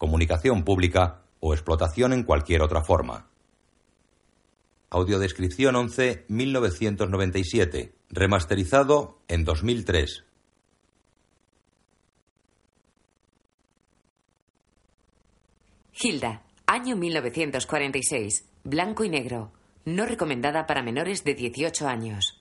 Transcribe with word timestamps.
comunicación 0.00 0.64
pública 0.64 1.20
o 1.40 1.52
explotación 1.52 2.14
en 2.14 2.24
cualquier 2.24 2.62
otra 2.62 2.82
forma. 2.82 3.28
Audiodescripción 4.88 5.76
11 5.76 6.24
1997, 6.26 7.92
remasterizado 8.08 9.20
en 9.28 9.44
2003. 9.44 10.24
Hilda, 16.02 16.44
año 16.66 16.96
1946, 16.96 18.48
blanco 18.64 19.04
y 19.04 19.10
negro, 19.10 19.52
no 19.84 20.06
recomendada 20.06 20.66
para 20.66 20.82
menores 20.82 21.24
de 21.24 21.34
18 21.34 21.86
años. 21.86 22.39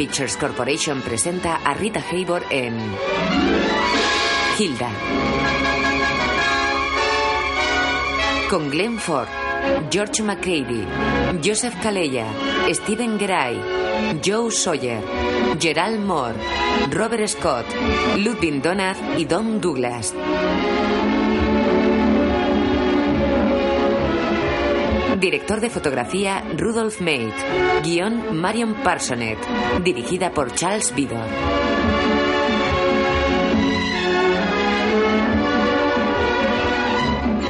Pictures 0.00 0.38
Corporation 0.38 1.02
presenta 1.02 1.56
a 1.56 1.74
Rita 1.74 2.02
Hayworth 2.10 2.46
en 2.48 2.74
Hilda. 4.58 4.88
Con 8.48 8.70
Glenn 8.70 8.98
Ford, 8.98 9.28
George 9.90 10.22
McCready, 10.22 10.86
Joseph 11.44 11.74
Calleya, 11.82 12.24
Stephen 12.72 13.18
Gray, 13.18 13.60
Joe 14.24 14.50
Sawyer, 14.50 15.02
Gerald 15.58 16.00
Moore, 16.00 16.36
Robert 16.88 17.28
Scott, 17.28 17.66
Ludwig 18.16 18.62
Donath 18.62 18.96
y 19.18 19.26
Don 19.26 19.60
Douglas. 19.60 20.14
Director 25.20 25.60
de 25.60 25.68
fotografía 25.68 26.42
Rudolf 26.56 27.02
Mate. 27.02 27.34
Guión 27.84 28.40
Marion 28.40 28.72
Parsonet. 28.82 29.38
Dirigida 29.84 30.30
por 30.30 30.54
Charles 30.54 30.94
Vidor. 30.94 31.26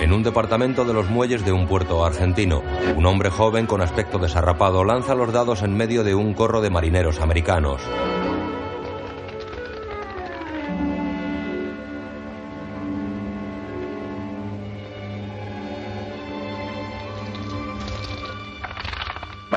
En 0.00 0.12
un 0.12 0.24
departamento 0.24 0.84
de 0.84 0.92
los 0.92 1.08
muelles 1.10 1.44
de 1.44 1.52
un 1.52 1.68
puerto 1.68 2.04
argentino, 2.04 2.64
un 2.96 3.06
hombre 3.06 3.30
joven 3.30 3.66
con 3.66 3.80
aspecto 3.80 4.18
desarrapado 4.18 4.82
lanza 4.82 5.14
los 5.14 5.32
dados 5.32 5.62
en 5.62 5.76
medio 5.76 6.02
de 6.02 6.16
un 6.16 6.34
corro 6.34 6.60
de 6.60 6.70
marineros 6.70 7.20
americanos. 7.20 7.80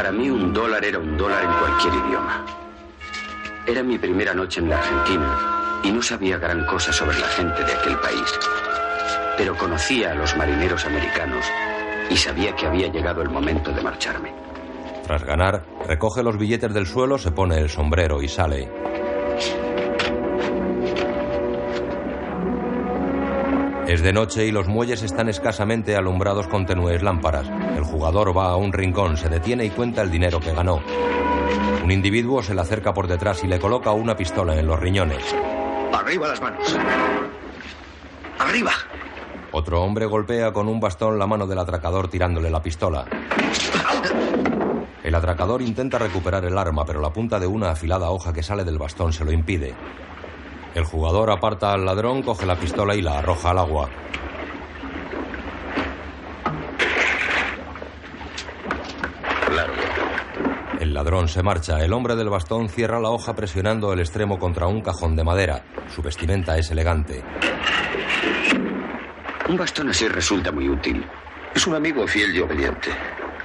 Para 0.03 0.17
mí 0.17 0.29
un 0.29 0.51
dólar 0.51 0.83
era 0.83 0.99
un 0.99 1.15
dólar 1.15 1.45
en 1.45 1.51
cualquier 1.53 1.93
idioma. 1.93 2.45
Era 3.65 3.81
mi 3.83 3.97
primera 3.97 4.33
noche 4.33 4.59
en 4.59 4.67
la 4.67 4.77
Argentina 4.77 5.79
y 5.81 5.91
no 5.91 6.01
sabía 6.01 6.37
gran 6.37 6.65
cosa 6.65 6.91
sobre 6.91 7.17
la 7.17 7.27
gente 7.27 7.63
de 7.63 7.71
aquel 7.71 7.97
país. 7.99 8.37
Pero 9.37 9.55
conocía 9.55 10.11
a 10.11 10.15
los 10.15 10.35
marineros 10.35 10.85
americanos 10.85 11.45
y 12.09 12.17
sabía 12.17 12.53
que 12.53 12.67
había 12.67 12.89
llegado 12.89 13.21
el 13.21 13.29
momento 13.29 13.71
de 13.71 13.81
marcharme. 13.81 14.33
Tras 15.07 15.23
ganar, 15.23 15.63
recoge 15.87 16.21
los 16.21 16.37
billetes 16.37 16.73
del 16.73 16.85
suelo, 16.85 17.17
se 17.17 17.31
pone 17.31 17.59
el 17.59 17.69
sombrero 17.69 18.21
y 18.21 18.27
sale. 18.27 18.69
Es 23.88 24.01
de 24.01 24.13
noche 24.13 24.45
y 24.45 24.51
los 24.51 24.67
muelles 24.67 25.03
están 25.03 25.27
escasamente 25.27 25.95
alumbrados 25.95 26.47
con 26.47 26.66
tenues 26.66 27.03
lámparas. 27.03 27.47
El 27.75 27.83
jugador 27.83 28.35
va 28.35 28.51
a 28.51 28.55
un 28.55 28.71
rincón, 28.71 29.17
se 29.17 29.27
detiene 29.27 29.66
y 29.66 29.69
cuenta 29.69 30.01
el 30.01 30.09
dinero 30.09 30.39
que 30.39 30.53
ganó. 30.53 30.81
Un 31.83 31.91
individuo 31.91 32.41
se 32.41 32.55
le 32.55 32.61
acerca 32.61 32.94
por 32.94 33.07
detrás 33.07 33.44
y 33.44 33.47
le 33.47 33.59
coloca 33.59 33.91
una 33.91 34.16
pistola 34.16 34.57
en 34.57 34.67
los 34.67 34.79
riñones. 34.79 35.23
Arriba 35.94 36.29
las 36.29 36.41
manos. 36.41 36.77
Arriba. 38.39 38.71
Otro 39.51 39.83
hombre 39.83 40.05
golpea 40.05 40.53
con 40.53 40.69
un 40.69 40.79
bastón 40.79 41.19
la 41.19 41.27
mano 41.27 41.45
del 41.45 41.59
atracador 41.59 42.07
tirándole 42.07 42.50
la 42.50 42.63
pistola. 42.63 43.05
El 45.03 45.13
atracador 45.13 45.61
intenta 45.61 46.00
recuperar 46.00 46.45
el 46.45 46.57
arma, 46.57 46.85
pero 46.85 47.01
la 47.01 47.11
punta 47.11 47.38
de 47.38 47.47
una 47.47 47.71
afilada 47.71 48.09
hoja 48.09 48.31
que 48.31 48.41
sale 48.41 48.63
del 48.63 48.77
bastón 48.77 49.11
se 49.11 49.25
lo 49.25 49.33
impide. 49.33 49.75
El 50.75 50.85
jugador 50.85 51.29
aparta 51.29 51.72
al 51.72 51.85
ladrón, 51.85 52.23
coge 52.23 52.45
la 52.45 52.56
pistola 52.56 52.95
y 52.95 53.01
la 53.01 53.19
arroja 53.19 53.51
al 53.51 53.59
agua. 53.59 53.89
Claro. 59.47 59.73
El 60.79 60.94
ladrón 60.94 61.28
se 61.28 61.44
marcha. 61.44 61.79
El 61.83 61.94
hombre 61.94 62.16
del 62.16 62.29
bastón 62.29 62.69
cierra 62.69 63.00
la 63.00 63.09
hoja 63.09 63.35
presionando 63.35 63.94
el 63.94 64.00
extremo 64.00 64.39
contra 64.39 64.67
un 64.67 64.81
cajón 64.81 65.16
de 65.16 65.23
madera. 65.23 65.63
Su 65.94 66.01
vestimenta 66.01 66.57
es 66.57 66.72
elegante. 66.72 67.23
Un 69.47 69.57
bastón 69.57 69.89
así 69.89 70.07
resulta 70.07 70.51
muy 70.51 70.69
útil. 70.69 71.06
Es 71.53 71.67
un 71.67 71.75
amigo 71.75 72.07
fiel 72.07 72.35
y 72.35 72.39
obediente. 72.39 72.89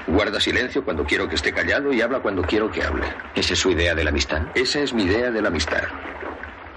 Guarda 0.07 0.41
silencio 0.41 0.83
cuando 0.83 1.05
quiero 1.05 1.29
que 1.29 1.35
esté 1.35 1.53
callado 1.53 1.93
y 1.93 2.01
habla 2.01 2.21
cuando 2.21 2.41
quiero 2.41 2.71
que 2.71 2.83
hable. 2.83 3.07
¿Esa 3.35 3.53
es 3.53 3.59
su 3.59 3.71
idea 3.71 3.95
de 3.95 4.05
la 4.05 4.11
amistad? 4.11 4.41
Esa 4.55 4.81
es 4.81 4.95
mi 4.95 5.03
idea 5.03 5.31
de 5.31 5.43
la 5.43 5.49
amistad. 5.49 5.83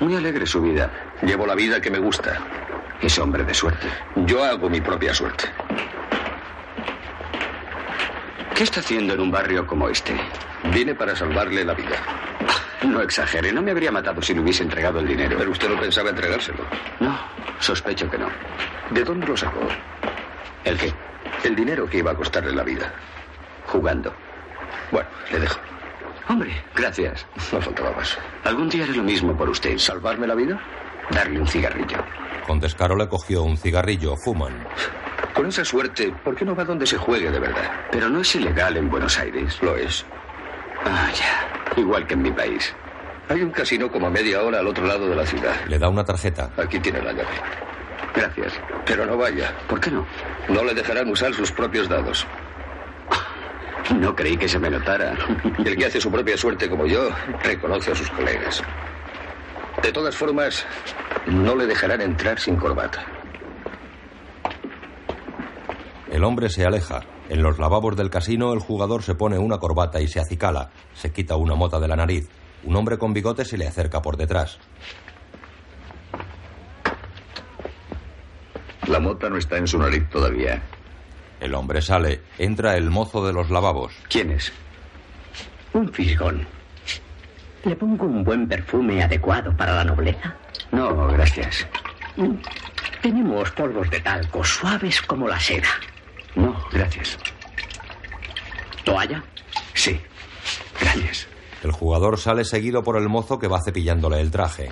Muy 0.01 0.15
alegre 0.15 0.47
su 0.47 0.59
vida. 0.63 0.89
Llevo 1.21 1.45
la 1.45 1.53
vida 1.53 1.79
que 1.79 1.91
me 1.91 1.99
gusta. 1.99 2.39
Es 2.99 3.19
hombre 3.19 3.43
de 3.43 3.53
suerte. 3.53 3.87
Yo 4.15 4.43
hago 4.43 4.67
mi 4.67 4.81
propia 4.81 5.13
suerte. 5.13 5.45
¿Qué 8.55 8.63
está 8.63 8.79
haciendo 8.79 9.13
en 9.13 9.19
un 9.19 9.31
barrio 9.31 9.65
como 9.67 9.87
este? 9.89 10.13
Vine 10.73 10.95
para 10.95 11.15
salvarle 11.15 11.63
la 11.63 11.75
vida. 11.75 11.97
No 12.83 12.99
exagere, 13.01 13.53
no 13.53 13.61
me 13.61 13.69
habría 13.69 13.91
matado 13.91 14.23
si 14.23 14.33
le 14.33 14.39
hubiese 14.41 14.63
entregado 14.63 14.99
el 14.99 15.07
dinero. 15.07 15.37
Pero 15.37 15.51
usted 15.51 15.69
no 15.69 15.79
pensaba 15.79 16.09
entregárselo. 16.09 16.65
No, 16.99 17.19
sospecho 17.59 18.09
que 18.09 18.17
no. 18.17 18.27
¿De 18.89 19.03
dónde 19.03 19.27
lo 19.27 19.37
sacó? 19.37 19.67
¿El 20.65 20.79
qué? 20.79 20.91
El 21.43 21.55
dinero 21.55 21.87
que 21.87 21.99
iba 21.99 22.09
a 22.09 22.15
costarle 22.15 22.53
la 22.53 22.63
vida. 22.63 22.91
Jugando. 23.67 24.11
Bueno, 24.91 25.07
le 25.31 25.39
dejo. 25.41 25.59
Hombre, 26.31 26.49
gracias. 26.73 27.25
No 27.51 27.59
faltaba 27.59 27.91
más. 27.91 28.17
Algún 28.45 28.69
día 28.69 28.85
haré 28.85 28.93
lo 28.95 29.03
mismo 29.03 29.35
por 29.35 29.49
usted. 29.49 29.77
¿Salvarme 29.77 30.25
la 30.25 30.33
vida? 30.33 30.57
Darle 31.09 31.41
un 31.41 31.45
cigarrillo. 31.45 31.97
Con 32.47 32.57
descaro 32.57 32.95
le 32.95 33.09
cogió 33.09 33.43
un 33.43 33.57
cigarrillo. 33.57 34.15
Fuman. 34.15 34.53
Con 35.33 35.47
esa 35.47 35.65
suerte, 35.65 36.13
¿por 36.23 36.33
qué 36.33 36.45
no 36.45 36.55
va 36.55 36.63
donde 36.63 36.85
se 36.87 36.97
juegue 36.97 37.29
de 37.29 37.37
verdad? 37.37 37.69
Pero 37.91 38.07
no 38.07 38.21
es 38.21 38.33
ilegal 38.33 38.77
en 38.77 38.89
Buenos 38.89 39.19
Aires. 39.19 39.61
Lo 39.61 39.75
es. 39.75 40.05
Ah, 40.85 41.09
ya. 41.13 41.81
Igual 41.81 42.07
que 42.07 42.13
en 42.13 42.21
mi 42.21 42.31
país. 42.31 42.73
Hay 43.27 43.41
un 43.41 43.51
casino 43.51 43.91
como 43.91 44.07
a 44.07 44.09
media 44.09 44.41
hora 44.41 44.59
al 44.59 44.67
otro 44.67 44.85
lado 44.85 45.09
de 45.09 45.15
la 45.17 45.25
ciudad. 45.25 45.53
Le 45.67 45.77
da 45.77 45.89
una 45.89 46.05
tarjeta. 46.05 46.49
Aquí 46.55 46.79
tiene 46.79 47.01
la 47.01 47.11
llave. 47.11 47.27
Gracias. 48.15 48.53
Pero 48.85 49.05
no 49.05 49.17
vaya. 49.17 49.53
¿Por 49.67 49.81
qué 49.81 49.91
no? 49.91 50.05
No 50.47 50.63
le 50.63 50.73
dejarán 50.73 51.09
usar 51.09 51.33
sus 51.33 51.51
propios 51.51 51.89
dados. 51.89 52.25
No 53.99 54.15
creí 54.15 54.37
que 54.37 54.47
se 54.47 54.59
me 54.59 54.69
notara. 54.69 55.17
El 55.65 55.75
que 55.75 55.85
hace 55.85 55.99
su 55.99 56.11
propia 56.11 56.37
suerte 56.37 56.69
como 56.69 56.85
yo 56.85 57.09
reconoce 57.43 57.91
a 57.91 57.95
sus 57.95 58.09
colegas. 58.09 58.63
De 59.81 59.91
todas 59.91 60.15
formas, 60.15 60.65
no 61.27 61.55
le 61.55 61.65
dejarán 61.65 62.01
entrar 62.01 62.39
sin 62.39 62.55
corbata. 62.55 63.05
El 66.11 66.23
hombre 66.23 66.49
se 66.49 66.65
aleja. 66.65 67.01
En 67.29 67.41
los 67.41 67.57
lavabos 67.57 67.95
del 67.95 68.09
casino 68.09 68.53
el 68.53 68.59
jugador 68.59 69.01
se 69.03 69.15
pone 69.15 69.37
una 69.37 69.57
corbata 69.57 70.01
y 70.01 70.07
se 70.07 70.19
acicala. 70.19 70.69
Se 70.93 71.11
quita 71.11 71.35
una 71.37 71.55
mota 71.55 71.79
de 71.79 71.87
la 71.87 71.95
nariz. 71.95 72.29
Un 72.63 72.75
hombre 72.75 72.97
con 72.97 73.13
bigote 73.13 73.45
se 73.45 73.57
le 73.57 73.67
acerca 73.67 74.01
por 74.01 74.17
detrás. 74.17 74.59
La 78.87 78.99
mota 78.99 79.29
no 79.29 79.37
está 79.37 79.57
en 79.57 79.67
su 79.67 79.77
nariz 79.79 80.09
todavía. 80.09 80.61
El 81.41 81.55
hombre 81.55 81.81
sale. 81.81 82.21
Entra 82.37 82.77
el 82.77 82.91
mozo 82.91 83.25
de 83.25 83.33
los 83.33 83.49
lavabos. 83.49 83.91
¿Quién 84.07 84.31
es? 84.31 84.53
Un 85.73 85.91
fisgón. 85.91 86.47
¿Le 87.65 87.75
pongo 87.75 88.05
un 88.05 88.23
buen 88.23 88.47
perfume 88.47 89.03
adecuado 89.03 89.55
para 89.57 89.73
la 89.75 89.83
nobleza? 89.83 90.35
No, 90.71 91.07
gracias. 91.07 91.67
Mm. 92.15 92.35
Tenemos 93.01 93.49
polvos 93.51 93.89
de 93.89 93.99
talco 93.99 94.43
suaves 94.43 95.01
como 95.01 95.27
la 95.27 95.39
seda. 95.39 95.69
No, 96.35 96.55
gracias. 96.71 97.17
¿Toalla? 98.83 99.23
Sí, 99.73 99.99
gracias. 100.79 101.27
El 101.63 101.71
jugador 101.71 102.19
sale 102.19 102.45
seguido 102.45 102.83
por 102.83 102.97
el 102.97 103.09
mozo 103.09 103.39
que 103.39 103.47
va 103.47 103.61
cepillándole 103.63 104.21
el 104.21 104.29
traje. 104.29 104.69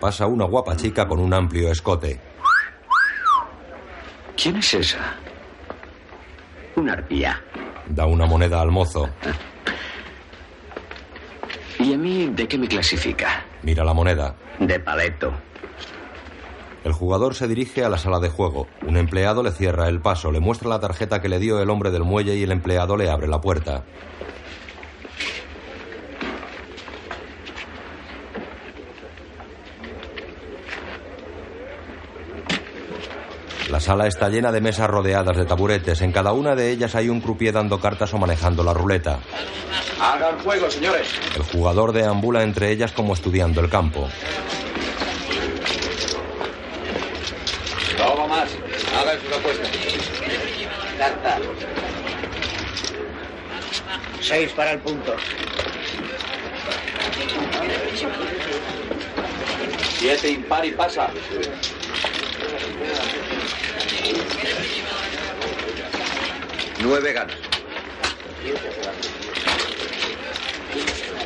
Pasa 0.00 0.26
una 0.26 0.44
guapa 0.44 0.76
chica 0.76 1.06
con 1.06 1.18
un 1.18 1.32
amplio 1.34 1.70
escote. 1.70 2.20
¿Quién 4.36 4.56
es 4.56 4.74
esa? 4.74 5.14
Una 6.76 6.92
arpía. 6.92 7.40
Da 7.88 8.06
una 8.06 8.26
moneda 8.26 8.60
al 8.60 8.70
mozo. 8.70 9.08
¿Y 11.78 11.94
a 11.94 11.98
mí 11.98 12.26
de 12.32 12.46
qué 12.46 12.58
me 12.58 12.68
clasifica? 12.68 13.44
Mira 13.62 13.84
la 13.84 13.94
moneda. 13.94 14.34
De 14.58 14.78
paleto. 14.80 15.32
El 16.84 16.92
jugador 16.92 17.34
se 17.34 17.48
dirige 17.48 17.84
a 17.84 17.88
la 17.88 17.98
sala 17.98 18.20
de 18.20 18.28
juego. 18.28 18.68
Un 18.86 18.96
empleado 18.96 19.42
le 19.42 19.50
cierra 19.50 19.88
el 19.88 20.00
paso, 20.00 20.30
le 20.30 20.40
muestra 20.40 20.68
la 20.68 20.80
tarjeta 20.80 21.20
que 21.20 21.28
le 21.28 21.38
dio 21.38 21.60
el 21.60 21.70
hombre 21.70 21.90
del 21.90 22.04
muelle 22.04 22.36
y 22.36 22.42
el 22.42 22.52
empleado 22.52 22.96
le 22.96 23.10
abre 23.10 23.26
la 23.26 23.40
puerta. 23.40 23.84
La 33.68 33.80
sala 33.80 34.06
está 34.06 34.28
llena 34.28 34.52
de 34.52 34.60
mesas 34.60 34.88
rodeadas 34.88 35.36
de 35.36 35.44
taburetes. 35.44 36.00
En 36.00 36.12
cada 36.12 36.32
una 36.32 36.54
de 36.54 36.70
ellas 36.70 36.94
hay 36.94 37.08
un 37.08 37.20
croupier 37.20 37.54
dando 37.54 37.80
cartas 37.80 38.14
o 38.14 38.18
manejando 38.18 38.62
la 38.62 38.72
ruleta. 38.72 39.18
Hagan 40.00 40.38
juego, 40.38 40.70
señores. 40.70 41.08
El 41.34 41.42
jugador 41.42 41.92
deambula 41.92 42.44
entre 42.44 42.70
ellas 42.70 42.92
como 42.92 43.14
estudiando 43.14 43.60
el 43.60 43.68
campo. 43.68 44.08
No 47.98 48.28
más. 48.28 48.50
Hagan 48.98 49.20
sus 49.20 49.32
apuestas. 49.32 49.70
Carta. 50.98 51.38
Seis 54.20 54.52
para 54.52 54.72
el 54.72 54.78
punto. 54.80 55.14
Siete 59.98 60.30
impar 60.30 60.64
y 60.64 60.70
pasa. 60.72 61.10
Nueve 66.86 67.12
gana. 67.12 67.32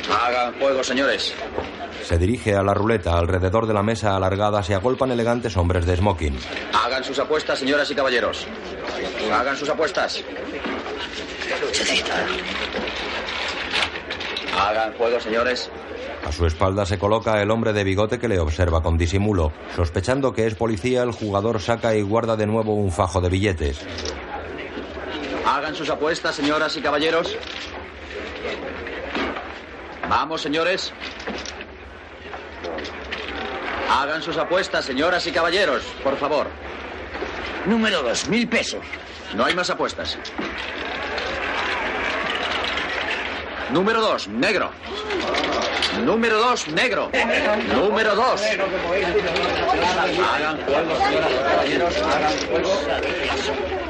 Hagan 0.09 0.59
juego, 0.59 0.83
señores. 0.83 1.35
Se 2.03 2.17
dirige 2.17 2.55
a 2.55 2.63
la 2.63 2.73
ruleta. 2.73 3.17
Alrededor 3.17 3.67
de 3.67 3.73
la 3.75 3.83
mesa 3.83 4.15
alargada 4.15 4.63
se 4.63 4.73
agolpan 4.73 5.11
elegantes 5.11 5.55
hombres 5.57 5.85
de 5.85 5.97
smoking. 5.97 6.35
Hagan 6.73 7.03
sus 7.03 7.19
apuestas, 7.19 7.59
señoras 7.59 7.91
y 7.91 7.95
caballeros. 7.95 8.47
Hagan 9.31 9.55
sus 9.55 9.69
apuestas. 9.69 10.23
Hagan 14.59 14.93
juego, 14.93 15.19
señores. 15.19 15.69
A 16.25 16.31
su 16.31 16.47
espalda 16.47 16.87
se 16.87 16.97
coloca 16.97 17.39
el 17.39 17.51
hombre 17.51 17.71
de 17.73 17.83
bigote 17.83 18.17
que 18.17 18.27
le 18.27 18.39
observa 18.39 18.81
con 18.81 18.97
disimulo. 18.97 19.53
Sospechando 19.75 20.33
que 20.33 20.47
es 20.47 20.55
policía, 20.55 21.03
el 21.03 21.11
jugador 21.11 21.61
saca 21.61 21.95
y 21.95 22.01
guarda 22.01 22.35
de 22.35 22.47
nuevo 22.47 22.73
un 22.73 22.91
fajo 22.91 23.21
de 23.21 23.29
billetes. 23.29 23.79
Hagan 25.51 25.75
sus 25.75 25.89
apuestas, 25.89 26.33
señoras 26.33 26.77
y 26.77 26.81
caballeros. 26.81 27.35
Vamos, 30.07 30.41
señores. 30.41 30.93
Hagan 33.89 34.21
sus 34.21 34.37
apuestas, 34.37 34.85
señoras 34.85 35.27
y 35.27 35.31
caballeros, 35.33 35.83
por 36.05 36.15
favor. 36.17 36.47
Número 37.65 38.01
dos, 38.01 38.29
mil 38.29 38.47
pesos. 38.47 38.79
No 39.35 39.43
hay 39.43 39.53
más 39.53 39.69
apuestas. 39.69 40.17
Número 43.71 43.99
dos, 43.99 44.29
negro. 44.29 44.71
Número 46.05 46.39
dos, 46.39 46.65
negro. 46.69 47.11
Número 47.75 48.15
dos. 48.15 48.41
Hagan 50.33 50.61
juego, 50.65 50.95
señoras 50.95 51.29
y 51.29 51.35
caballeros. 51.43 51.97
Hagan 51.97 52.37
juego. 52.47 53.80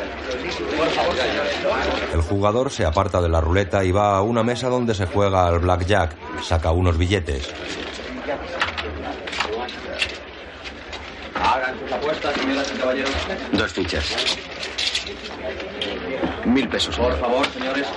Por 0.77 0.87
favor, 0.89 1.15
señores. 1.15 2.13
El 2.13 2.21
jugador 2.21 2.71
se 2.71 2.85
aparta 2.85 3.21
de 3.21 3.29
la 3.29 3.41
ruleta 3.41 3.83
y 3.83 3.91
va 3.91 4.17
a 4.17 4.21
una 4.21 4.43
mesa 4.43 4.69
donde 4.69 4.93
se 4.95 5.05
juega 5.05 5.47
al 5.47 5.59
blackjack. 5.59 6.11
Saca 6.41 6.71
unos 6.71 6.97
billetes. 6.97 7.49
Hagan 11.35 11.79
sus 11.79 11.91
apuestas, 11.91 12.33
señoras 12.35 12.71
y 12.73 12.79
caballeros. 12.79 13.11
Dos 13.51 13.71
fichas. 13.73 14.37
Mil 16.45 16.67
pesos. 16.69 16.95
Por 16.97 17.17
favor, 17.19 17.45
señores. 17.47 17.87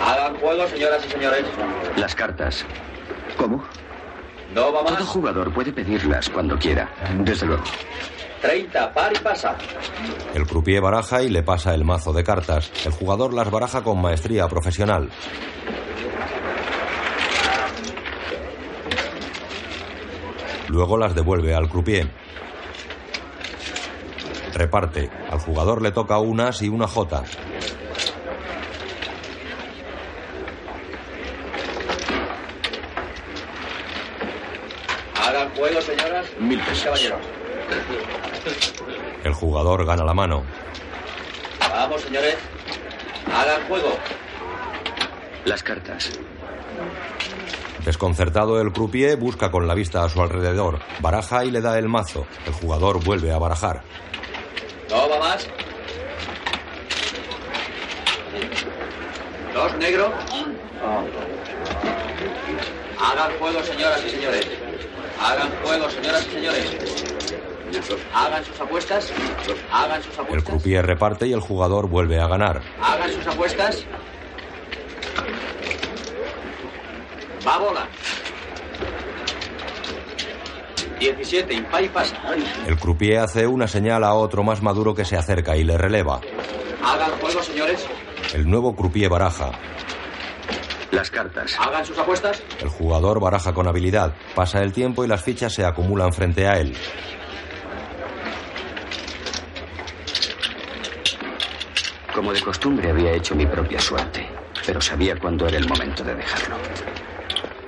Hagan 0.00 0.36
juego, 0.36 0.68
señoras 0.68 1.04
y 1.06 1.10
señores. 1.10 1.44
Las 1.96 2.14
cartas. 2.14 2.64
¿Cómo? 3.36 3.62
No 4.54 4.72
va 4.72 4.84
Todo 4.84 4.94
más. 4.94 5.04
jugador 5.08 5.52
puede 5.52 5.72
pedirlas 5.72 6.28
cuando 6.28 6.58
quiera. 6.58 6.88
Desde 7.18 7.46
luego. 7.46 7.62
30, 8.42 8.92
par 8.92 9.12
y 9.14 9.18
pasa. 9.20 9.56
El 10.34 10.46
croupier 10.46 10.82
baraja 10.82 11.22
y 11.22 11.30
le 11.30 11.44
pasa 11.44 11.74
el 11.74 11.84
mazo 11.84 12.12
de 12.12 12.24
cartas. 12.24 12.72
El 12.84 12.92
jugador 12.92 13.32
las 13.32 13.50
baraja 13.50 13.82
con 13.82 14.02
maestría 14.02 14.48
profesional. 14.48 15.10
Luego 20.68 20.98
las 20.98 21.14
devuelve 21.14 21.54
al 21.54 21.68
croupier. 21.68 22.10
Reparte. 24.54 25.08
Al 25.30 25.38
jugador 25.38 25.80
le 25.80 25.92
toca 25.92 26.18
un 26.18 26.40
as 26.40 26.62
y 26.62 26.68
una 26.68 26.88
jota. 26.88 27.22
Hagan 35.14 35.54
juego, 35.54 35.80
señoras. 35.80 36.26
Mil 36.40 36.60
pesos. 36.60 36.84
Caballeros. 36.84 37.41
El 39.24 39.34
jugador 39.34 39.84
gana 39.86 40.04
la 40.04 40.14
mano. 40.14 40.42
Vamos, 41.60 42.02
señores. 42.02 42.36
Hagan 43.34 43.62
juego. 43.66 43.96
Las 45.44 45.62
cartas. 45.62 46.10
Desconcertado, 47.84 48.60
el 48.60 48.72
croupier 48.72 49.16
busca 49.16 49.50
con 49.50 49.66
la 49.66 49.74
vista 49.74 50.04
a 50.04 50.08
su 50.08 50.22
alrededor. 50.22 50.78
Baraja 51.00 51.44
y 51.44 51.50
le 51.50 51.60
da 51.60 51.78
el 51.78 51.88
mazo. 51.88 52.26
El 52.46 52.52
jugador 52.52 53.02
vuelve 53.02 53.32
a 53.32 53.38
barajar. 53.38 53.82
No 54.88 55.08
va 55.08 55.18
más. 55.18 55.48
Dos, 59.52 59.76
negro. 59.76 60.12
Hagan 63.00 63.32
juego, 63.38 63.62
señoras 63.64 64.00
y 64.06 64.10
señores. 64.10 64.46
Hagan 65.20 65.50
juego, 65.64 65.90
señoras 65.90 66.26
y 66.26 66.30
señores. 66.30 67.21
Hagan 68.14 68.44
sus 68.44 68.60
apuestas. 68.60 69.12
Hagan 69.72 70.02
sus 70.02 70.18
El 70.30 70.44
croupier 70.44 70.86
reparte 70.86 71.26
y 71.26 71.32
el 71.32 71.40
jugador 71.40 71.88
vuelve 71.88 72.20
a 72.20 72.26
ganar. 72.26 72.60
Hagan 72.80 73.12
sus 73.12 73.26
apuestas. 73.26 73.84
Va 77.46 77.58
bola. 77.58 77.88
17, 81.00 81.52
impar 81.54 81.82
y 81.82 81.88
pasa. 81.88 82.16
El 82.66 82.78
croupier 82.78 83.18
hace 83.18 83.46
una 83.46 83.66
señal 83.66 84.04
a 84.04 84.14
otro 84.14 84.44
más 84.44 84.62
maduro 84.62 84.94
que 84.94 85.04
se 85.04 85.16
acerca 85.16 85.56
y 85.56 85.64
le 85.64 85.76
releva. 85.76 86.20
Hagan 86.84 87.10
juego, 87.20 87.42
señores. 87.42 87.84
El 88.34 88.48
nuevo 88.48 88.76
croupier 88.76 89.10
baraja. 89.10 89.50
Las 90.92 91.10
cartas. 91.10 91.56
Hagan 91.58 91.84
sus 91.84 91.98
apuestas. 91.98 92.42
El 92.60 92.68
jugador 92.68 93.18
baraja 93.18 93.52
con 93.52 93.66
habilidad. 93.66 94.14
Pasa 94.34 94.62
el 94.62 94.72
tiempo 94.72 95.04
y 95.04 95.08
las 95.08 95.22
fichas 95.22 95.52
se 95.52 95.64
acumulan 95.64 96.12
frente 96.12 96.46
a 96.46 96.60
él. 96.60 96.76
Como 102.14 102.32
de 102.32 102.42
costumbre 102.42 102.90
había 102.90 103.12
hecho 103.12 103.34
mi 103.34 103.46
propia 103.46 103.80
suerte, 103.80 104.28
pero 104.66 104.80
sabía 104.80 105.18
cuándo 105.18 105.46
era 105.46 105.56
el 105.56 105.68
momento 105.68 106.04
de 106.04 106.14
dejarlo. 106.14 106.56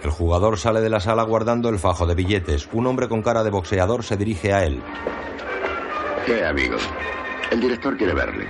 El 0.02 0.10
jugador 0.10 0.58
sale 0.58 0.82
de 0.82 0.90
la 0.90 1.00
sala 1.00 1.22
guardando 1.22 1.70
el 1.70 1.78
fajo 1.78 2.06
de 2.06 2.14
billetes. 2.14 2.68
Un 2.72 2.86
hombre 2.86 3.08
con 3.08 3.22
cara 3.22 3.42
de 3.42 3.50
boxeador 3.50 4.04
se 4.04 4.18
dirige 4.18 4.52
a 4.52 4.64
él. 4.64 4.82
¿Qué, 6.26 6.44
amigo? 6.44 6.76
El 7.50 7.60
director 7.60 7.96
quiere 7.96 8.12
verle. 8.12 8.48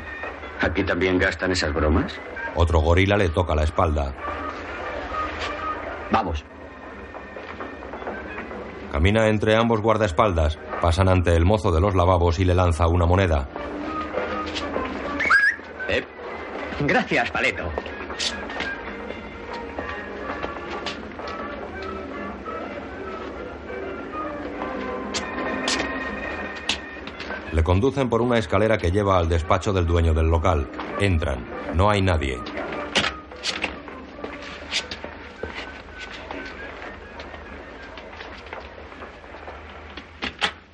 ¿Aquí 0.61 0.83
también 0.83 1.19
gastan 1.19 1.53
esas 1.53 1.73
bromas? 1.73 2.13
Otro 2.57 2.81
gorila 2.81 3.17
le 3.17 3.29
toca 3.29 3.55
la 3.55 3.63
espalda. 3.63 4.13
Vamos. 6.11 6.45
Camina 8.91 9.29
entre 9.29 9.57
ambos 9.57 9.81
guardaespaldas. 9.81 10.59
Pasan 10.81 11.09
ante 11.09 11.35
el 11.35 11.45
mozo 11.45 11.71
de 11.71 11.81
los 11.81 11.95
lavabos 11.95 12.39
y 12.41 12.45
le 12.45 12.55
lanza 12.55 12.89
una 12.89 13.07
moneda. 13.07 13.49
Gracias, 16.81 17.31
Paleto. 17.31 17.71
Le 27.53 27.63
conducen 27.63 28.09
por 28.09 28.21
una 28.21 28.39
escalera 28.39 28.79
que 28.79 28.91
lleva 28.91 29.17
al 29.17 29.29
despacho 29.29 29.73
del 29.73 29.87
dueño 29.87 30.13
del 30.13 30.27
local. 30.27 30.69
Entran. 30.99 31.45
No 31.75 31.89
hay 31.89 32.03
nadie. 32.03 32.41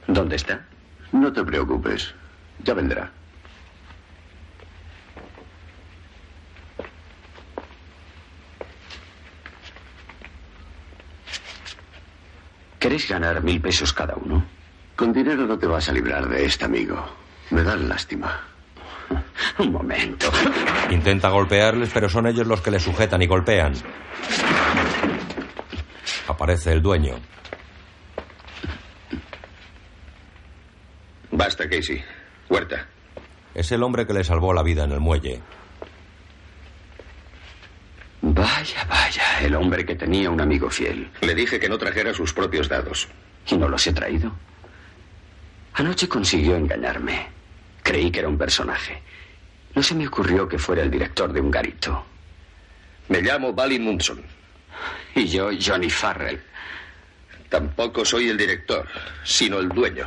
¿Dónde 0.06 0.36
está? 0.36 0.64
No 1.12 1.30
te 1.30 1.44
preocupes. 1.44 2.14
Ya 2.64 2.72
vendrá. 2.72 3.12
¿Queréis 13.40 13.42
ganar 13.42 13.42
mil 13.42 13.60
pesos 13.60 13.92
cada 13.92 14.14
uno? 14.16 14.44
Con 14.96 15.12
dinero 15.12 15.46
no 15.46 15.58
te 15.58 15.66
vas 15.66 15.88
a 15.88 15.92
librar 15.92 16.28
de 16.28 16.44
esta, 16.44 16.66
amigo. 16.66 16.96
Me 17.50 17.62
dan 17.62 17.88
lástima. 17.88 18.40
Un 19.58 19.72
momento. 19.72 20.30
Intenta 20.90 21.30
golpearles, 21.30 21.90
pero 21.92 22.08
son 22.08 22.26
ellos 22.26 22.46
los 22.46 22.60
que 22.60 22.70
le 22.70 22.78
sujetan 22.78 23.22
y 23.22 23.26
golpean. 23.26 23.74
Aparece 26.28 26.72
el 26.72 26.82
dueño. 26.82 27.14
Basta, 31.32 31.68
Casey. 31.68 32.04
Huerta. 32.48 32.86
Es 33.54 33.72
el 33.72 33.82
hombre 33.82 34.06
que 34.06 34.12
le 34.12 34.24
salvó 34.24 34.52
la 34.52 34.62
vida 34.62 34.84
en 34.84 34.92
el 34.92 35.00
muelle. 35.00 35.40
Vaya, 38.22 38.84
vaya, 38.88 39.40
el 39.40 39.54
hombre 39.54 39.84
que 39.86 39.96
tenía 39.96 40.30
un 40.30 40.40
amigo 40.40 40.68
fiel. 40.68 41.10
Le 41.22 41.34
dije 41.34 41.58
que 41.58 41.68
no 41.68 41.78
trajera 41.78 42.12
sus 42.12 42.34
propios 42.34 42.68
dados. 42.68 43.08
¿Y 43.48 43.56
no 43.56 43.68
los 43.68 43.86
he 43.86 43.92
traído? 43.92 44.32
Anoche 45.74 46.08
consiguió 46.08 46.56
engañarme. 46.56 47.28
Creí 47.82 48.10
que 48.10 48.20
era 48.20 48.28
un 48.28 48.38
personaje. 48.38 49.02
No 49.74 49.82
se 49.82 49.94
me 49.94 50.06
ocurrió 50.06 50.48
que 50.48 50.58
fuera 50.58 50.82
el 50.82 50.90
director 50.90 51.32
de 51.32 51.40
un 51.40 51.50
garito. 51.50 52.04
Me 53.08 53.22
llamo 53.22 53.52
Balin 53.52 53.82
Munson. 53.82 54.22
Y 55.14 55.26
yo, 55.26 55.50
Johnny 55.60 55.90
Farrell. 55.90 56.40
Tampoco 57.48 58.04
soy 58.04 58.28
el 58.28 58.36
director, 58.36 58.86
sino 59.24 59.58
el 59.58 59.68
dueño. 59.68 60.06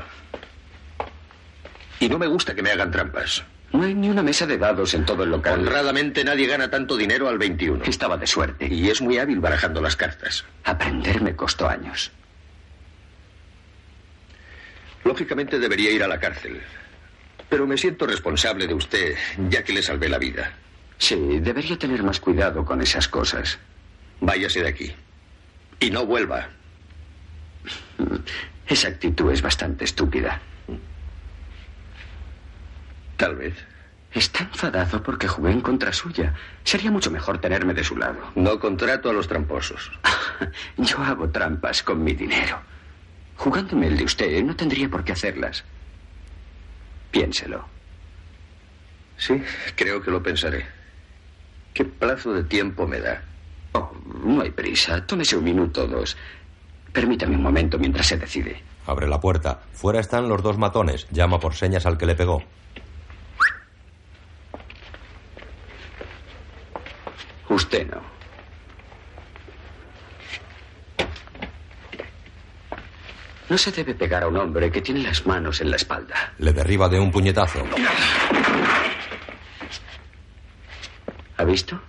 Y 1.99 2.07
no 2.07 2.17
me 2.17 2.27
gusta 2.27 2.55
que 2.55 2.61
me 2.61 2.71
hagan 2.71 2.91
trampas. 2.91 3.43
No 3.73 3.83
hay 3.83 3.95
ni 3.95 4.09
una 4.09 4.21
mesa 4.21 4.45
de 4.45 4.57
dados 4.57 4.93
en 4.93 5.05
todo 5.05 5.23
el 5.23 5.31
local. 5.31 5.59
Honradamente 5.59 6.23
nadie 6.23 6.47
gana 6.47 6.69
tanto 6.69 6.95
dinero 6.95 7.27
al 7.27 7.37
21. 7.37 7.83
Estaba 7.85 8.17
de 8.17 8.27
suerte. 8.27 8.67
Y 8.71 8.89
es 8.89 9.01
muy 9.01 9.17
hábil 9.17 9.39
barajando 9.39 9.81
las 9.81 9.95
cartas. 9.95 10.45
Aprender 10.63 11.21
me 11.21 11.35
costó 11.35 11.67
años. 11.67 12.11
Lógicamente 15.03 15.59
debería 15.59 15.91
ir 15.91 16.03
a 16.03 16.07
la 16.07 16.19
cárcel. 16.19 16.61
Pero 17.49 17.67
me 17.67 17.77
siento 17.77 18.07
responsable 18.07 18.67
de 18.67 18.73
usted, 18.73 19.15
ya 19.49 19.63
que 19.63 19.73
le 19.73 19.83
salvé 19.83 20.09
la 20.09 20.17
vida. 20.17 20.53
Sí, 20.97 21.39
debería 21.39 21.77
tener 21.77 22.01
más 22.03 22.19
cuidado 22.19 22.63
con 22.65 22.81
esas 22.81 23.07
cosas. 23.07 23.59
Váyase 24.21 24.61
de 24.61 24.69
aquí. 24.69 24.93
Y 25.79 25.91
no 25.91 26.05
vuelva. 26.05 26.47
Esa 28.67 28.87
actitud 28.87 29.31
es 29.31 29.41
bastante 29.41 29.85
estúpida. 29.85 30.39
Tal 33.17 33.35
vez. 33.35 33.53
Está 34.13 34.43
enfadado 34.43 35.01
porque 35.01 35.27
jugué 35.27 35.51
en 35.51 35.61
contra 35.61 35.91
suya. 35.91 36.33
Sería 36.63 36.91
mucho 36.91 37.09
mejor 37.09 37.39
tenerme 37.39 37.73
de 37.73 37.83
su 37.83 37.97
lado. 37.97 38.31
No 38.35 38.59
contrato 38.59 39.09
a 39.09 39.13
los 39.13 39.27
tramposos. 39.27 39.91
Yo 40.77 40.97
hago 40.99 41.29
trampas 41.29 41.81
con 41.81 42.03
mi 42.03 42.13
dinero. 42.13 42.61
Jugándome 43.37 43.87
el 43.87 43.97
de 43.97 44.03
usted, 44.03 44.43
no 44.43 44.55
tendría 44.55 44.89
por 44.89 45.03
qué 45.03 45.11
hacerlas. 45.11 45.63
Piénselo. 47.11 47.65
Sí, 49.17 49.41
creo 49.75 50.01
que 50.01 50.11
lo 50.11 50.21
pensaré. 50.21 50.65
¿Qué 51.73 51.85
plazo 51.85 52.33
de 52.33 52.43
tiempo 52.43 52.87
me 52.87 52.99
da? 52.99 53.23
Oh, 53.73 53.91
no 54.25 54.41
hay 54.41 54.51
prisa. 54.51 55.05
Tómese 55.05 55.35
un 55.37 55.43
minuto 55.43 55.83
o 55.83 55.87
dos. 55.87 56.17
Permítame 56.91 57.35
un 57.35 57.43
momento 57.43 57.79
mientras 57.79 58.07
se 58.07 58.17
decide. 58.17 58.61
Abre 58.85 59.07
la 59.07 59.19
puerta. 59.19 59.61
Fuera 59.73 59.99
están 59.99 60.29
los 60.29 60.43
dos 60.43 60.57
matones. 60.57 61.07
Llama 61.11 61.39
por 61.39 61.55
señas 61.55 61.85
al 61.85 61.97
que 61.97 62.05
le 62.05 62.15
pegó. 62.15 62.43
Usted 67.49 67.87
no. 67.89 68.12
No 73.53 73.59
se 73.59 73.71
debe 73.71 73.93
pegar 73.93 74.23
a 74.23 74.27
un 74.27 74.35
hombre 74.37 74.71
que 74.71 74.81
tiene 74.81 75.03
las 75.03 75.27
manos 75.27 75.61
en 75.61 75.69
la 75.69 75.75
espalda. 75.75 76.33
Le 76.39 76.51
derriba 76.53 76.89
de 76.89 76.99
un 76.99 77.11
puñetazo. 77.11 77.63
¿Ha 81.37 81.43
visto? 81.43 81.79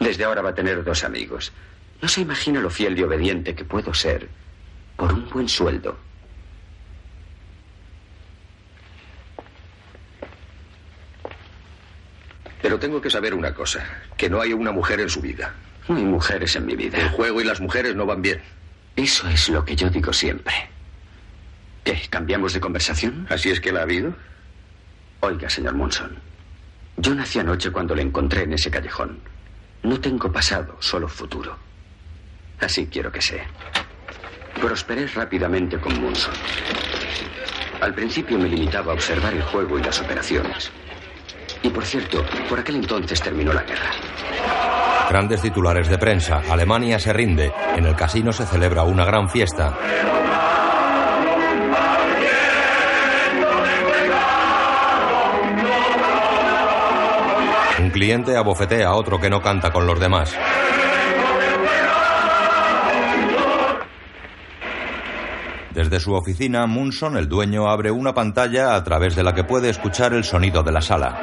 Desde 0.00 0.24
ahora 0.24 0.40
va 0.40 0.48
a 0.48 0.54
tener 0.54 0.82
dos 0.82 1.04
amigos. 1.04 1.52
No 2.00 2.08
se 2.08 2.22
imagina 2.22 2.58
lo 2.58 2.70
fiel 2.70 2.98
y 2.98 3.02
obediente 3.02 3.54
que 3.54 3.66
puedo 3.66 3.92
ser 3.92 4.30
por 4.96 5.12
un 5.12 5.28
buen 5.28 5.46
sueldo. 5.46 5.98
Pero 12.62 12.78
tengo 12.78 12.98
que 13.02 13.10
saber 13.10 13.34
una 13.34 13.52
cosa, 13.52 13.84
que 14.16 14.30
no 14.30 14.40
hay 14.40 14.54
una 14.54 14.72
mujer 14.72 15.00
en 15.00 15.10
su 15.10 15.20
vida. 15.20 15.52
No 15.86 15.96
hay 15.96 16.04
mujeres 16.04 16.56
en 16.56 16.64
mi 16.64 16.72
El 16.72 16.78
vida. 16.78 17.10
juego 17.10 17.42
y 17.42 17.44
las 17.44 17.60
mujeres 17.60 17.94
no 17.94 18.06
van 18.06 18.22
bien. 18.22 18.40
Eso 18.96 19.28
es 19.28 19.50
lo 19.50 19.66
que 19.66 19.76
yo 19.76 19.90
digo 19.90 20.10
siempre. 20.14 20.72
¿Qué? 21.84 22.00
¿Cambiamos 22.08 22.54
de 22.54 22.60
conversación? 22.60 23.26
¿Así 23.30 23.50
es 23.50 23.60
que 23.60 23.70
la 23.70 23.80
ha 23.80 23.82
habido? 23.82 24.14
Oiga, 25.20 25.48
señor 25.48 25.74
Munson. 25.74 26.18
Yo 26.96 27.14
nací 27.14 27.38
anoche 27.38 27.70
cuando 27.70 27.94
le 27.94 28.02
encontré 28.02 28.42
en 28.44 28.54
ese 28.54 28.70
callejón. 28.70 29.20
No 29.82 30.00
tengo 30.00 30.32
pasado, 30.32 30.76
solo 30.80 31.08
futuro. 31.08 31.56
Así 32.60 32.86
quiero 32.86 33.12
que 33.12 33.20
sea. 33.20 33.44
Prosperé 34.60 35.06
rápidamente 35.08 35.78
con 35.78 36.00
Munson. 36.00 36.32
Al 37.80 37.92
principio 37.94 38.38
me 38.38 38.48
limitaba 38.48 38.92
a 38.92 38.94
observar 38.94 39.34
el 39.34 39.42
juego 39.42 39.78
y 39.78 39.82
las 39.82 40.00
operaciones. 40.00 40.70
Y 41.62 41.68
por 41.68 41.84
cierto, 41.84 42.24
por 42.48 42.60
aquel 42.60 42.76
entonces 42.76 43.20
terminó 43.20 43.52
la 43.52 43.62
guerra. 43.62 43.90
Grandes 45.10 45.42
titulares 45.42 45.88
de 45.88 45.98
prensa. 45.98 46.42
Alemania 46.50 46.98
se 46.98 47.12
rinde. 47.12 47.52
En 47.76 47.84
el 47.84 47.94
casino 47.94 48.32
se 48.32 48.46
celebra 48.46 48.84
una 48.84 49.04
gran 49.04 49.28
fiesta. 49.28 49.76
Cliente 57.94 58.36
abofetea 58.36 58.88
a 58.88 58.94
otro 58.96 59.20
que 59.20 59.30
no 59.30 59.40
canta 59.40 59.70
con 59.70 59.86
los 59.86 60.00
demás. 60.00 60.36
Desde 65.70 66.00
su 66.00 66.12
oficina, 66.12 66.66
Munson, 66.66 67.16
el 67.16 67.28
dueño, 67.28 67.68
abre 67.68 67.92
una 67.92 68.12
pantalla 68.12 68.74
a 68.74 68.82
través 68.82 69.14
de 69.14 69.22
la 69.22 69.32
que 69.32 69.44
puede 69.44 69.70
escuchar 69.70 70.12
el 70.12 70.24
sonido 70.24 70.64
de 70.64 70.72
la 70.72 70.82
sala. 70.82 71.20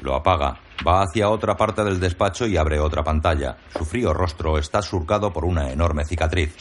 Lo 0.00 0.16
apaga. 0.16 0.65
Va 0.86 1.02
hacia 1.02 1.30
otra 1.30 1.56
parte 1.56 1.84
del 1.84 2.00
despacho 2.00 2.46
y 2.46 2.56
abre 2.56 2.80
otra 2.80 3.04
pantalla. 3.04 3.56
Su 3.76 3.84
frío 3.84 4.12
rostro 4.12 4.58
está 4.58 4.82
surcado 4.82 5.32
por 5.32 5.44
una 5.44 5.70
enorme 5.70 6.04
cicatriz. 6.04 6.56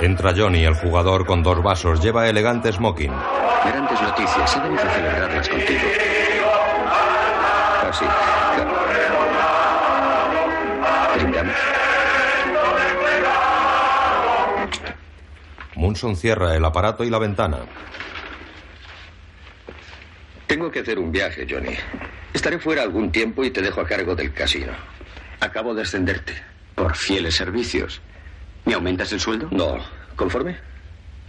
Entra 0.00 0.32
Johnny, 0.36 0.64
el 0.64 0.74
jugador, 0.74 1.26
con 1.26 1.42
dos 1.42 1.62
vasos. 1.62 2.00
Lleva 2.00 2.28
elegante 2.28 2.72
smoking. 2.72 3.12
Grandes 3.64 4.00
noticias. 4.00 4.56
He 4.56 4.60
venido 4.60 4.82
a 4.82 4.90
celebrarlas 4.90 5.48
contigo. 5.48 5.80
Así. 7.88 8.04
claro. 8.04 8.35
Munson 15.76 16.16
cierra 16.16 16.56
el 16.56 16.64
aparato 16.64 17.04
y 17.04 17.10
la 17.10 17.18
ventana. 17.18 17.58
Tengo 20.46 20.70
que 20.70 20.80
hacer 20.80 20.98
un 20.98 21.12
viaje, 21.12 21.46
Johnny. 21.48 21.74
Estaré 22.32 22.58
fuera 22.58 22.82
algún 22.82 23.12
tiempo 23.12 23.44
y 23.44 23.50
te 23.50 23.60
dejo 23.60 23.80
a 23.82 23.86
cargo 23.86 24.14
del 24.14 24.32
casino. 24.32 24.72
Acabo 25.40 25.74
de 25.74 25.82
ascenderte. 25.82 26.34
Por 26.74 26.96
fieles 26.96 27.34
servicios. 27.34 28.00
¿Me 28.64 28.74
aumentas 28.74 29.12
el 29.12 29.20
sueldo? 29.20 29.48
No. 29.50 29.78
¿Conforme? 30.16 30.56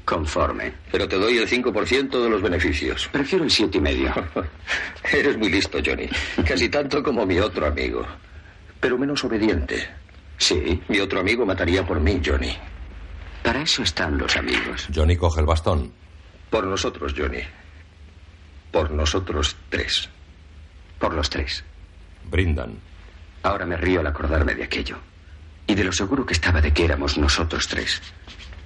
Conforme. 0.06 0.74
Pero 0.92 1.08
te 1.08 1.18
doy 1.18 1.38
el 1.38 1.48
5% 1.48 2.24
de 2.24 2.30
los 2.30 2.42
beneficios. 2.42 3.10
Prefiero 3.12 3.44
el 3.44 3.52
siete 3.52 3.80
y 3.80 3.82
medio. 3.82 4.14
Eres 5.12 5.38
muy 5.38 5.50
listo, 5.50 5.80
Johnny. 5.86 6.08
Casi 6.48 6.70
tanto 6.70 7.04
como 7.04 7.26
mi 7.26 7.40
otro 7.40 7.66
amigo. 7.66 8.06
Pero 8.80 8.98
menos 8.98 9.24
obediente. 9.26 9.88
Sí. 10.38 10.82
Mi 10.88 11.00
otro 11.00 11.20
amigo 11.20 11.46
mataría 11.46 11.86
por 11.86 12.00
mí, 12.00 12.22
Johnny. 12.26 12.56
Para 13.48 13.62
eso 13.62 13.82
están 13.82 14.18
los 14.18 14.36
amigos. 14.36 14.90
Johnny 14.94 15.16
coge 15.16 15.40
el 15.40 15.46
bastón. 15.46 15.90
Por 16.50 16.66
nosotros, 16.68 17.14
Johnny. 17.18 17.40
Por 18.74 18.92
nosotros 18.92 19.56
tres. 19.70 20.10
Por 21.00 21.14
los 21.14 21.30
tres. 21.30 21.64
Brindan. 22.30 22.74
Ahora 23.44 23.66
me 23.66 23.78
río 23.78 24.02
al 24.02 24.08
acordarme 24.08 24.54
de 24.54 24.66
aquello. 24.66 24.98
Y 25.66 25.76
de 25.76 25.86
lo 25.86 25.94
seguro 25.94 26.26
que 26.26 26.34
estaba 26.34 26.60
de 26.60 26.74
que 26.74 26.84
éramos 26.84 27.18
nosotros 27.18 27.70
tres. 27.70 28.02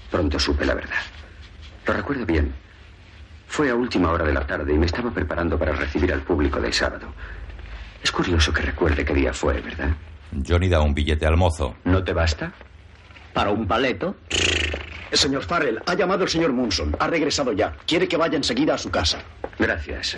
Pronto 0.10 0.40
supe 0.40 0.66
la 0.66 0.74
verdad. 0.74 1.04
Lo 1.86 1.94
recuerdo 1.94 2.26
bien. 2.26 2.52
Fue 3.50 3.70
a 3.70 3.76
última 3.76 4.10
hora 4.10 4.26
de 4.26 4.34
la 4.34 4.48
tarde 4.48 4.74
y 4.74 4.80
me 4.80 4.88
estaba 4.88 5.12
preparando 5.12 5.60
para 5.60 5.74
recibir 5.74 6.12
al 6.12 6.24
público 6.24 6.60
del 6.60 6.74
sábado. 6.74 7.14
Es 8.02 8.12
curioso 8.12 8.52
que 8.52 8.64
recuerde 8.64 9.06
qué 9.06 9.14
día 9.14 9.32
fue, 9.32 9.62
¿verdad? 9.62 9.92
Johnny 10.44 10.70
da 10.70 10.82
un 10.82 10.96
billete 10.96 11.28
al 11.28 11.38
mozo. 11.38 11.76
¿No 11.84 12.04
te 12.04 12.14
basta? 12.14 12.52
¿Para 13.34 13.52
un 13.52 13.68
paleto? 13.68 14.16
Señor 15.12 15.44
Farrell, 15.44 15.80
ha 15.86 15.94
llamado 15.94 16.24
el 16.24 16.30
señor 16.30 16.54
Munson. 16.54 16.96
Ha 17.00 17.08
regresado 17.08 17.52
ya. 17.54 17.76
Quiere 17.86 18.08
que 18.08 18.18
vaya 18.18 18.38
enseguida 18.38 18.76
a 18.76 18.78
su 18.78 18.90
casa. 18.90 19.20
Gracias. 19.60 20.18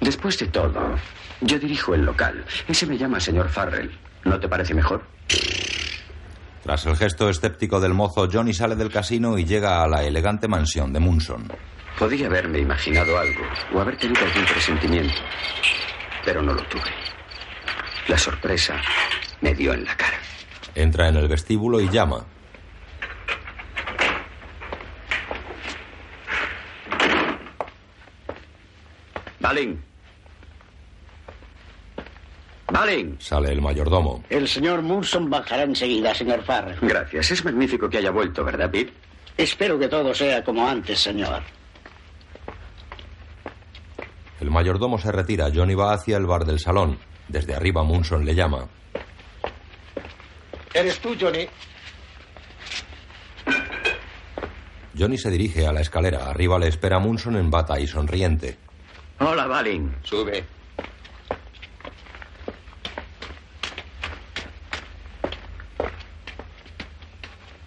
Después 0.00 0.38
de 0.38 0.46
todo, 0.48 0.96
yo 1.40 1.58
dirijo 1.58 1.94
el 1.94 2.04
local. 2.04 2.44
Ese 2.68 2.86
me 2.86 2.98
llama 2.98 3.20
señor 3.20 3.48
Farrell. 3.48 3.90
¿No 4.24 4.38
te 4.38 4.48
parece 4.48 4.74
mejor? 4.74 5.02
Tras 6.62 6.86
el 6.86 6.96
gesto 6.96 7.28
escéptico 7.28 7.78
del 7.80 7.92
mozo, 7.94 8.28
Johnny 8.30 8.54
sale 8.54 8.74
del 8.76 8.90
casino 8.90 9.38
y 9.38 9.44
llega 9.44 9.82
a 9.82 9.88
la 9.88 10.02
elegante 10.02 10.48
mansión 10.48 10.92
de 10.92 11.00
Munson. 11.00 11.52
Podía 11.98 12.26
haberme 12.26 12.58
imaginado 12.58 13.18
algo 13.18 13.44
o 13.74 13.80
haber 13.80 13.96
tenido 13.98 14.24
algún 14.24 14.44
presentimiento, 14.46 15.20
pero 16.24 16.42
no 16.42 16.54
lo 16.54 16.62
tuve. 16.64 16.90
La 18.08 18.18
sorpresa 18.18 18.80
me 19.40 19.54
dio 19.54 19.74
en 19.74 19.84
la 19.84 19.96
cara. 19.96 20.18
Entra 20.74 21.08
en 21.08 21.16
el 21.16 21.28
vestíbulo 21.28 21.80
y 21.80 21.88
llama. 21.88 22.24
Balin. 29.40 29.82
Balin. 32.72 33.16
Sale 33.20 33.52
el 33.52 33.60
mayordomo. 33.60 34.24
El 34.30 34.48
señor 34.48 34.82
Munson 34.82 35.28
bajará 35.28 35.62
enseguida, 35.62 36.14
señor 36.14 36.42
Farrell. 36.42 36.78
Gracias. 36.80 37.30
Es 37.30 37.44
magnífico 37.44 37.88
que 37.88 37.98
haya 37.98 38.10
vuelto, 38.10 38.42
¿verdad, 38.42 38.70
Pete? 38.70 38.92
Espero 39.36 39.78
que 39.78 39.88
todo 39.88 40.14
sea 40.14 40.42
como 40.42 40.66
antes, 40.66 40.98
señor. 40.98 41.42
El 44.40 44.50
mayordomo 44.50 44.98
se 44.98 45.12
retira. 45.12 45.50
Johnny 45.54 45.74
va 45.74 45.92
hacia 45.92 46.16
el 46.16 46.26
bar 46.26 46.44
del 46.44 46.58
salón. 46.58 46.98
Desde 47.28 47.54
arriba 47.54 47.82
Munson 47.82 48.24
le 48.24 48.34
llama. 48.34 48.66
¿Eres 50.74 50.98
tú, 50.98 51.16
Johnny? 51.18 51.48
Johnny 54.98 55.16
se 55.16 55.30
dirige 55.30 55.66
a 55.66 55.72
la 55.72 55.80
escalera. 55.80 56.28
Arriba 56.28 56.58
le 56.58 56.66
espera 56.68 56.98
Munson 56.98 57.36
en 57.36 57.48
bata 57.50 57.78
y 57.78 57.86
sonriente. 57.86 58.58
Hola, 59.20 59.46
Balin. 59.46 59.94
Sube. 60.02 60.44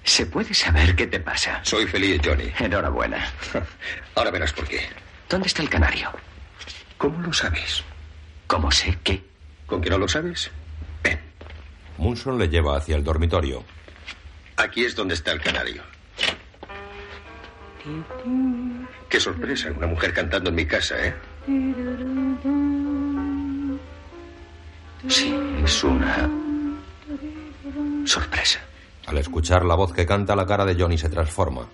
¿Se 0.04 0.26
puede 0.26 0.54
saber 0.54 0.96
qué 0.96 1.08
te 1.08 1.20
pasa? 1.20 1.62
Soy 1.64 1.86
feliz, 1.88 2.22
Johnny. 2.24 2.52
Enhorabuena. 2.60 3.32
Ahora 4.16 4.32
verás 4.32 4.52
por 4.52 4.68
qué. 4.68 4.82
¿Dónde 5.30 5.48
está 5.48 5.62
el 5.62 5.70
canario? 5.70 6.12
¿Cómo 6.98 7.22
lo 7.22 7.32
sabes? 7.32 7.84
¿Cómo 8.48 8.72
sé 8.72 8.98
qué? 9.04 9.24
¿Con 9.66 9.82
que 9.82 9.90
no 9.90 9.98
lo 9.98 10.08
sabes? 10.08 10.50
Munson 11.98 12.38
le 12.38 12.48
lleva 12.48 12.78
hacia 12.78 12.96
el 12.96 13.04
dormitorio. 13.04 13.64
Aquí 14.58 14.86
es 14.86 14.96
donde 14.96 15.14
está 15.14 15.32
el 15.32 15.42
canario. 15.42 15.84
Qué 19.10 19.20
sorpresa, 19.20 19.72
una 19.72 19.88
mujer 19.88 20.14
cantando 20.14 20.50
en 20.50 20.56
mi 20.56 20.66
casa, 20.66 20.96
¿eh? 21.00 21.14
Sí, 25.08 25.34
es 25.64 25.84
una 25.84 26.30
sorpresa. 28.06 28.60
Al 29.06 29.18
escuchar 29.18 29.64
la 29.64 29.76
voz 29.76 29.94
que 29.94 30.06
canta, 30.06 30.36
la 30.36 30.46
cara 30.46 30.66
de 30.66 30.76
Johnny 30.76 30.98
se 30.98 31.08
transforma. 31.08 31.66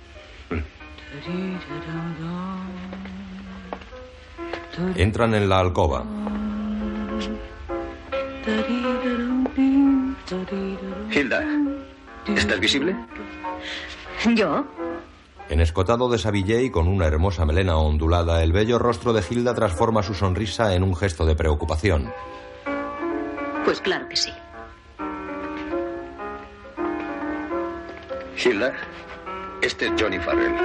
Entran 4.96 5.34
en 5.34 5.50
la 5.50 5.60
alcoba. 5.60 6.06
Hilda, 11.12 11.44
¿estás 12.28 12.60
visible? 12.60 12.96
¿Yo? 14.36 14.66
En 15.50 15.60
escotado 15.60 16.10
de 16.10 16.18
Savillé 16.18 16.64
y 16.64 16.72
con 16.72 16.88
una 16.88 17.06
hermosa 17.06 17.46
melena 17.46 17.78
ondulada, 17.78 18.42
el 18.44 18.54
bello 18.54 18.80
rostro 18.80 19.14
de 19.14 19.24
Hilda 19.30 19.54
transforma 19.54 20.02
su 20.02 20.14
sonrisa 20.14 20.74
en 20.74 20.84
un 20.84 20.96
gesto 20.96 21.26
de 21.26 21.36
preocupación. 21.36 22.12
Pues 23.66 23.82
claro 23.82 24.08
que 24.10 24.16
sí. 24.16 24.32
Hilda, 28.44 28.74
este 29.62 29.88
es 29.88 29.94
Johnny 30.00 30.20
Farrell. 30.20 30.56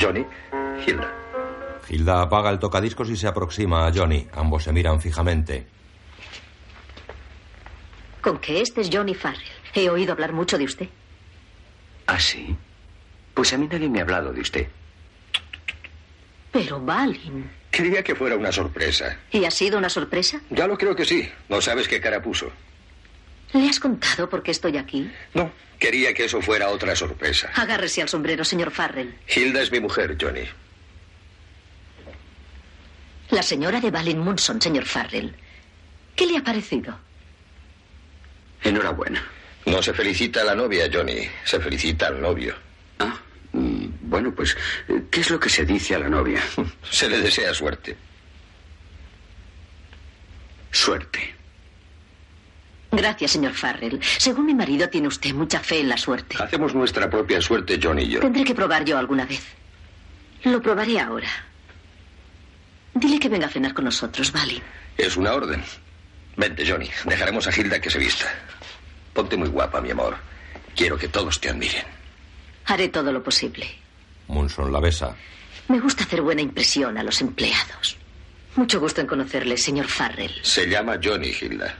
Johnny, 0.00 0.24
Hilda. 0.86 1.12
Hilda 1.88 2.22
apaga 2.22 2.50
el 2.50 2.58
tocadiscos 2.58 3.10
y 3.10 3.16
se 3.16 3.26
aproxima 3.26 3.86
a 3.86 3.92
Johnny. 3.92 4.28
Ambos 4.34 4.64
se 4.64 4.72
miran 4.72 5.00
fijamente. 5.00 5.77
Con 8.20 8.38
que 8.38 8.60
este 8.60 8.80
es 8.80 8.90
Johnny 8.92 9.14
Farrell. 9.14 9.42
He 9.74 9.88
oído 9.88 10.12
hablar 10.12 10.32
mucho 10.32 10.58
de 10.58 10.64
usted. 10.64 10.88
¿Ah, 12.06 12.18
sí? 12.20 12.56
Pues 13.34 13.52
a 13.52 13.58
mí 13.58 13.68
nadie 13.70 13.88
me 13.88 13.98
ha 14.00 14.02
hablado 14.02 14.32
de 14.32 14.40
usted. 14.40 14.66
Pero 16.52 16.80
Balin. 16.80 17.50
Quería 17.70 18.02
que 18.02 18.14
fuera 18.14 18.36
una 18.36 18.50
sorpresa. 18.50 19.18
¿Y 19.30 19.44
ha 19.44 19.50
sido 19.50 19.78
una 19.78 19.90
sorpresa? 19.90 20.40
Ya 20.50 20.66
lo 20.66 20.76
creo 20.78 20.96
que 20.96 21.04
sí. 21.04 21.30
No 21.48 21.60
sabes 21.60 21.86
qué 21.86 22.00
cara 22.00 22.22
puso. 22.22 22.50
¿Le 23.52 23.68
has 23.68 23.78
contado 23.78 24.28
por 24.28 24.42
qué 24.42 24.50
estoy 24.50 24.76
aquí? 24.76 25.10
No, 25.34 25.50
quería 25.78 26.12
que 26.14 26.24
eso 26.24 26.40
fuera 26.42 26.70
otra 26.70 26.96
sorpresa. 26.96 27.50
Agárrese 27.54 28.02
al 28.02 28.08
sombrero, 28.08 28.44
señor 28.44 28.70
Farrell. 28.70 29.14
Hilda 29.34 29.62
es 29.62 29.70
mi 29.70 29.80
mujer, 29.80 30.16
Johnny. 30.20 30.44
La 33.30 33.42
señora 33.42 33.80
de 33.80 33.90
Balin 33.90 34.18
Munson, 34.18 34.60
señor 34.60 34.84
Farrell. 34.86 35.34
¿Qué 36.16 36.26
le 36.26 36.38
ha 36.38 36.42
parecido? 36.42 36.98
Enhorabuena. 38.62 39.22
No 39.66 39.82
se 39.82 39.92
felicita 39.92 40.42
a 40.42 40.44
la 40.44 40.54
novia, 40.54 40.88
Johnny. 40.92 41.28
Se 41.44 41.60
felicita 41.60 42.06
al 42.08 42.20
novio. 42.20 42.54
Ah, 42.98 43.14
mm, 43.52 43.86
bueno, 44.02 44.34
pues, 44.34 44.56
¿qué 45.10 45.20
es 45.20 45.30
lo 45.30 45.38
que 45.38 45.48
se 45.48 45.64
dice 45.64 45.94
a 45.94 45.98
la 45.98 46.08
novia? 46.08 46.40
Se 46.90 47.08
le 47.08 47.20
desea 47.20 47.52
suerte. 47.54 47.96
Suerte. 50.70 51.34
Gracias, 52.90 53.32
señor 53.32 53.52
Farrell. 53.52 54.00
Según 54.18 54.46
mi 54.46 54.54
marido, 54.54 54.88
tiene 54.88 55.08
usted 55.08 55.32
mucha 55.34 55.60
fe 55.60 55.80
en 55.80 55.88
la 55.90 55.98
suerte. 55.98 56.36
Hacemos 56.42 56.74
nuestra 56.74 57.10
propia 57.10 57.40
suerte, 57.40 57.78
Johnny 57.82 58.02
y 58.04 58.08
yo. 58.08 58.20
Tendré 58.20 58.44
que 58.44 58.54
probar 58.54 58.84
yo 58.84 58.96
alguna 58.96 59.26
vez. 59.26 59.42
Lo 60.44 60.62
probaré 60.62 60.98
ahora. 60.98 61.28
Dile 62.94 63.18
que 63.18 63.28
venga 63.28 63.46
a 63.46 63.50
cenar 63.50 63.74
con 63.74 63.84
nosotros, 63.84 64.32
Balin. 64.32 64.62
Es 64.96 65.16
una 65.16 65.34
orden. 65.34 65.62
Vente, 66.38 66.64
Johnny. 66.64 66.88
Dejaremos 67.04 67.48
a 67.48 67.50
Hilda 67.50 67.80
que 67.80 67.90
se 67.90 67.98
vista. 67.98 68.26
Ponte 69.12 69.36
muy 69.36 69.48
guapa, 69.48 69.80
mi 69.80 69.90
amor. 69.90 70.16
Quiero 70.76 70.96
que 70.96 71.08
todos 71.08 71.40
te 71.40 71.48
admiren. 71.50 71.84
Haré 72.66 72.88
todo 72.88 73.10
lo 73.10 73.22
posible. 73.24 73.66
Munson 74.28 74.72
la 74.72 74.78
besa. 74.78 75.16
Me 75.66 75.80
gusta 75.80 76.04
hacer 76.04 76.22
buena 76.22 76.40
impresión 76.40 76.96
a 76.96 77.02
los 77.02 77.20
empleados. 77.20 77.96
Mucho 78.54 78.78
gusto 78.78 79.00
en 79.00 79.08
conocerle, 79.08 79.56
señor 79.58 79.88
Farrell. 79.88 80.32
Se 80.42 80.68
llama 80.68 80.98
Johnny, 81.02 81.32
Hilda. 81.40 81.74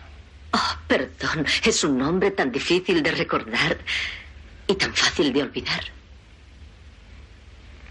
Oh, 0.52 0.76
perdón. 0.88 1.46
Es 1.64 1.84
un 1.84 1.96
nombre 1.96 2.32
tan 2.32 2.50
difícil 2.50 3.00
de 3.00 3.12
recordar 3.12 3.78
y 4.66 4.74
tan 4.74 4.92
fácil 4.92 5.32
de 5.32 5.42
olvidar. 5.42 5.84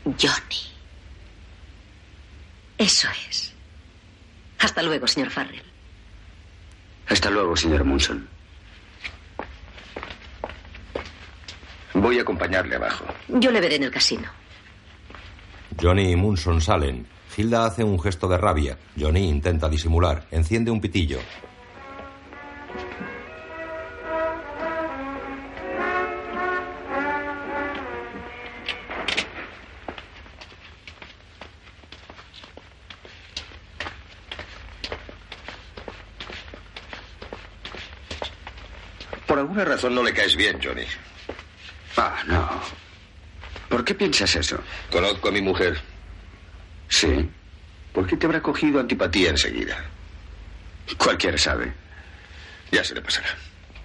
Johnny. 0.04 0.72
Eso 2.78 3.08
es. 3.30 3.54
Hasta 4.60 4.84
luego, 4.84 5.08
señor 5.08 5.30
Farrell. 5.30 5.64
Hasta 7.10 7.30
luego, 7.30 7.56
señor 7.56 7.84
Munson. 7.84 8.28
Voy 11.93 12.20
a 12.20 12.22
acompañarle 12.22 12.76
abajo. 12.76 13.06
Yo 13.28 13.52
le 13.52 13.60
veré 13.60 13.76
en 13.76 13.84
el 13.84 13.91
casino. 13.91 14.28
Johnny 15.82 16.12
y 16.12 16.15
Munson 16.15 16.62
salen. 16.62 17.08
Hilda 17.36 17.65
hace 17.65 17.84
un 17.84 18.00
gesto 18.00 18.28
de 18.28 18.38
rabia. 18.38 18.78
Johnny 19.00 19.30
intenta 19.30 19.70
disimular. 19.70 20.26
Enciende 20.32 20.72
un 20.72 20.82
pitillo. 20.82 21.20
Razón 39.78 39.94
no 39.94 40.04
le 40.04 40.12
caes 40.12 40.36
bien, 40.36 40.60
Johnny. 40.62 40.86
Ah, 41.98 42.24
no. 42.26 42.62
¿Por 43.70 43.86
qué 43.86 43.94
piensas 43.94 44.36
eso? 44.36 44.60
Conozco 44.92 45.30
a 45.30 45.32
mi 45.32 45.42
mujer. 45.42 45.80
Sí. 46.90 47.30
¿Por 47.94 48.08
qué 48.08 48.18
te 48.18 48.26
habrá 48.26 48.42
cogido 48.42 48.80
antipatía 48.80 49.30
enseguida? 49.30 49.78
Cualquiera 50.98 51.38
sabe. 51.38 51.72
Ya 52.72 52.84
se 52.84 52.96
le 52.96 53.02
pasará. 53.02 53.28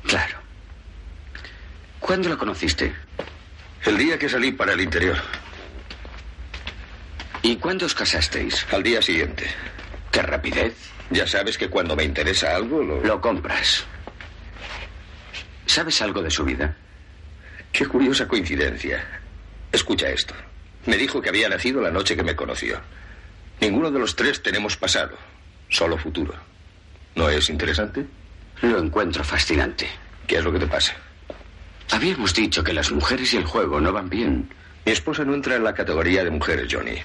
Claro. 0.06 0.38
¿Cuándo 2.00 2.30
la 2.30 2.36
conociste? 2.36 2.94
El 3.84 3.98
día 3.98 4.18
que 4.18 4.30
salí 4.30 4.52
para 4.52 4.72
el 4.72 4.80
interior. 4.80 5.18
¿Y 7.42 7.56
cuándo 7.56 7.84
os 7.84 7.94
casasteis? 7.94 8.66
Al 8.72 8.82
día 8.82 9.02
siguiente. 9.02 9.46
¡Qué 10.10 10.22
rapidez! 10.22 10.74
Ya 11.10 11.26
sabes 11.26 11.58
que 11.58 11.68
cuando 11.68 11.94
me 11.96 12.04
interesa 12.04 12.56
algo, 12.56 12.82
lo... 12.82 13.02
Lo 13.04 13.20
compras. 13.20 13.84
¿Sabes 15.66 16.02
algo 16.02 16.22
de 16.22 16.30
su 16.30 16.44
vida? 16.44 16.76
Qué 17.72 17.86
curiosa 17.86 18.28
coincidencia. 18.28 19.04
Escucha 19.70 20.08
esto. 20.10 20.34
Me 20.86 20.96
dijo 20.96 21.22
que 21.22 21.28
había 21.28 21.48
nacido 21.48 21.80
la 21.80 21.90
noche 21.90 22.16
que 22.16 22.22
me 22.22 22.36
conoció. 22.36 22.80
Ninguno 23.60 23.90
de 23.90 23.98
los 23.98 24.16
tres 24.16 24.42
tenemos 24.42 24.76
pasado, 24.76 25.16
solo 25.68 25.96
futuro. 25.96 26.34
¿No 27.14 27.28
es 27.28 27.48
interesante? 27.48 28.04
Lo 28.62 28.78
encuentro 28.78 29.22
fascinante. 29.24 29.88
¿Qué 30.26 30.36
es 30.38 30.44
lo 30.44 30.52
que 30.52 30.58
te 30.58 30.66
pasa? 30.66 30.94
Habíamos 31.90 32.34
dicho 32.34 32.64
que 32.64 32.72
las 32.72 32.90
mujeres 32.90 33.32
y 33.34 33.36
el 33.36 33.44
juego 33.44 33.80
no 33.80 33.92
van 33.92 34.08
bien. 34.08 34.48
Mi 34.84 34.92
esposa 34.92 35.24
no 35.24 35.34
entra 35.34 35.56
en 35.56 35.64
la 35.64 35.74
categoría 35.74 36.24
de 36.24 36.30
mujeres, 36.30 36.66
Johnny. 36.70 36.96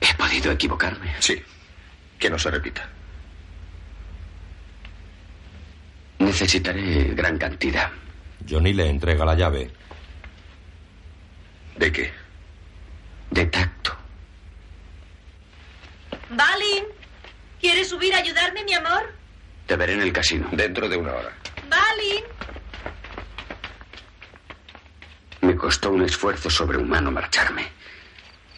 ¿He 0.00 0.14
podido 0.14 0.52
equivocarme? 0.52 1.14
Sí. 1.20 1.40
Que 2.18 2.28
no 2.30 2.38
se 2.38 2.50
repita. 2.50 2.88
Necesitaré 6.20 7.14
gran 7.14 7.38
cantidad. 7.38 7.90
Johnny 8.48 8.74
le 8.74 8.88
entrega 8.88 9.24
la 9.24 9.34
llave. 9.34 9.70
¿De 11.76 11.90
qué? 11.90 12.12
De 13.30 13.46
tacto. 13.46 13.96
Balin, 16.28 16.84
¿quieres 17.58 17.88
subir 17.88 18.14
a 18.14 18.18
ayudarme, 18.18 18.62
mi 18.64 18.74
amor? 18.74 19.14
Te 19.66 19.76
veré 19.76 19.94
en 19.94 20.02
el 20.02 20.12
casino. 20.12 20.46
Dentro 20.52 20.90
de 20.90 20.98
una 20.98 21.12
hora. 21.14 21.32
Balin. 21.70 22.24
Me 25.40 25.56
costó 25.56 25.90
un 25.90 26.02
esfuerzo 26.02 26.50
sobrehumano 26.50 27.10
marcharme. 27.10 27.66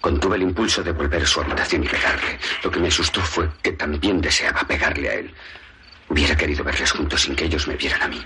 Contuve 0.01 0.35
el 0.35 0.43
impulso 0.43 0.83
de 0.83 0.91
volver 0.91 1.23
a 1.23 1.27
su 1.27 1.41
habitación 1.41 1.85
y 1.85 1.89
pegarle. 1.89 2.41
Lo 2.65 2.73
que 2.73 2.81
me 2.81 2.89
asustó 2.89 3.21
fue 3.21 3.49
que 3.63 3.71
también 3.73 4.21
deseaba 4.21 4.63
pegarle 4.65 5.09
a 5.09 5.15
él. 5.15 5.33
Hubiera 6.13 6.37
querido 6.37 6.63
verles 6.63 6.93
juntos 6.93 7.23
sin 7.23 7.35
que 7.35 7.47
ellos 7.47 7.67
me 7.67 7.75
vieran 7.75 8.03
a 8.03 8.07
mí. 8.07 8.23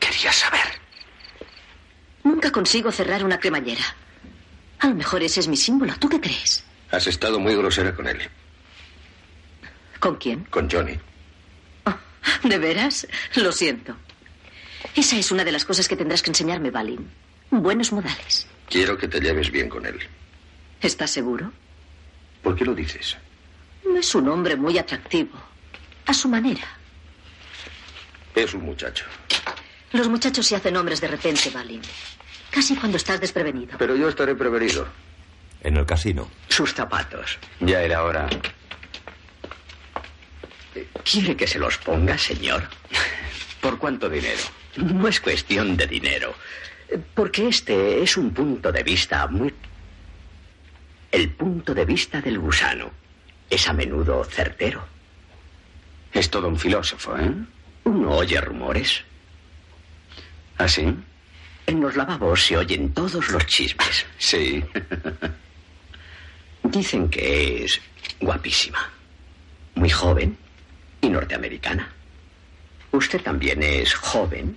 Quería 0.00 0.32
saber. 0.32 0.62
Nunca 2.24 2.50
consigo 2.50 2.90
cerrar 2.90 3.22
una 3.22 3.38
cremallera. 3.38 3.84
A 4.78 4.86
lo 4.86 4.94
mejor 4.94 5.22
ese 5.22 5.40
es 5.40 5.46
mi 5.46 5.58
símbolo. 5.58 5.92
¿Tú 5.98 6.08
qué 6.08 6.22
crees? 6.22 6.64
Has 6.90 7.06
estado 7.06 7.38
muy 7.38 7.54
grosera 7.54 7.94
con 7.94 8.06
él. 8.08 8.18
¿Con 10.00 10.16
quién? 10.16 10.44
Con 10.44 10.70
Johnny. 10.70 10.98
¿De 12.44 12.56
veras? 12.56 13.06
Lo 13.34 13.52
siento. 13.52 13.94
Esa 14.96 15.18
es 15.18 15.30
una 15.30 15.44
de 15.44 15.52
las 15.52 15.66
cosas 15.66 15.86
que 15.86 15.96
tendrás 15.96 16.22
que 16.22 16.30
enseñarme, 16.30 16.70
Balin. 16.70 17.10
Buenos 17.50 17.92
modales. 17.92 18.46
Quiero 18.70 18.96
que 18.96 19.06
te 19.06 19.20
lleves 19.20 19.50
bien 19.50 19.68
con 19.68 19.84
él. 19.84 19.98
¿Estás 20.80 21.10
seguro? 21.10 21.52
¿Por 22.42 22.56
qué 22.56 22.64
lo 22.64 22.74
dices? 22.74 23.18
Es 23.98 24.14
un 24.14 24.28
hombre 24.30 24.56
muy 24.56 24.78
atractivo. 24.78 25.38
A 26.06 26.14
su 26.14 26.26
manera. 26.30 26.77
Es 28.38 28.54
un 28.54 28.64
muchacho. 28.64 29.04
Los 29.90 30.08
muchachos 30.08 30.46
se 30.46 30.54
hacen 30.54 30.76
hombres 30.76 31.00
de 31.00 31.08
repente, 31.08 31.50
Balin. 31.50 31.82
Casi 32.52 32.76
cuando 32.76 32.96
estás 32.96 33.20
desprevenido. 33.20 33.76
Pero 33.78 33.96
yo 33.96 34.08
estaré 34.08 34.36
prevenido. 34.36 34.86
En 35.60 35.76
el 35.76 35.84
casino. 35.84 36.30
Sus 36.48 36.72
zapatos. 36.72 37.36
Ya 37.58 37.82
era 37.82 38.04
hora. 38.04 38.28
¿Quiere 41.02 41.36
que 41.36 41.48
se 41.48 41.58
los 41.58 41.78
ponga, 41.78 42.16
señor? 42.16 42.62
¿Por 43.60 43.76
cuánto 43.76 44.08
dinero? 44.08 44.42
No 44.76 45.08
es 45.08 45.20
cuestión 45.20 45.76
de 45.76 45.88
dinero. 45.88 46.32
Porque 47.14 47.48
este 47.48 48.00
es 48.04 48.16
un 48.16 48.32
punto 48.32 48.70
de 48.70 48.84
vista 48.84 49.26
muy... 49.26 49.52
El 51.10 51.30
punto 51.30 51.74
de 51.74 51.84
vista 51.84 52.20
del 52.20 52.38
gusano. 52.38 52.92
Es 53.50 53.66
a 53.66 53.72
menudo 53.72 54.22
certero. 54.22 54.86
Es 56.12 56.30
todo 56.30 56.46
un 56.46 56.56
filósofo, 56.56 57.18
¿eh? 57.18 57.32
Uno 57.88 58.16
oye 58.16 58.38
rumores. 58.38 59.02
¿Ah, 60.58 60.68
sí? 60.68 60.94
En 61.66 61.80
los 61.80 61.96
lavabos 61.96 62.44
se 62.44 62.58
oyen 62.58 62.92
todos 62.92 63.30
los 63.30 63.46
chismes. 63.46 64.04
Sí. 64.18 64.62
Dicen 66.64 67.08
que 67.08 67.64
es 67.64 67.80
guapísima, 68.20 68.90
muy 69.74 69.88
joven 69.88 70.36
y 71.00 71.08
norteamericana. 71.08 71.90
Usted 72.92 73.22
también 73.22 73.62
es 73.62 73.94
joven 73.94 74.54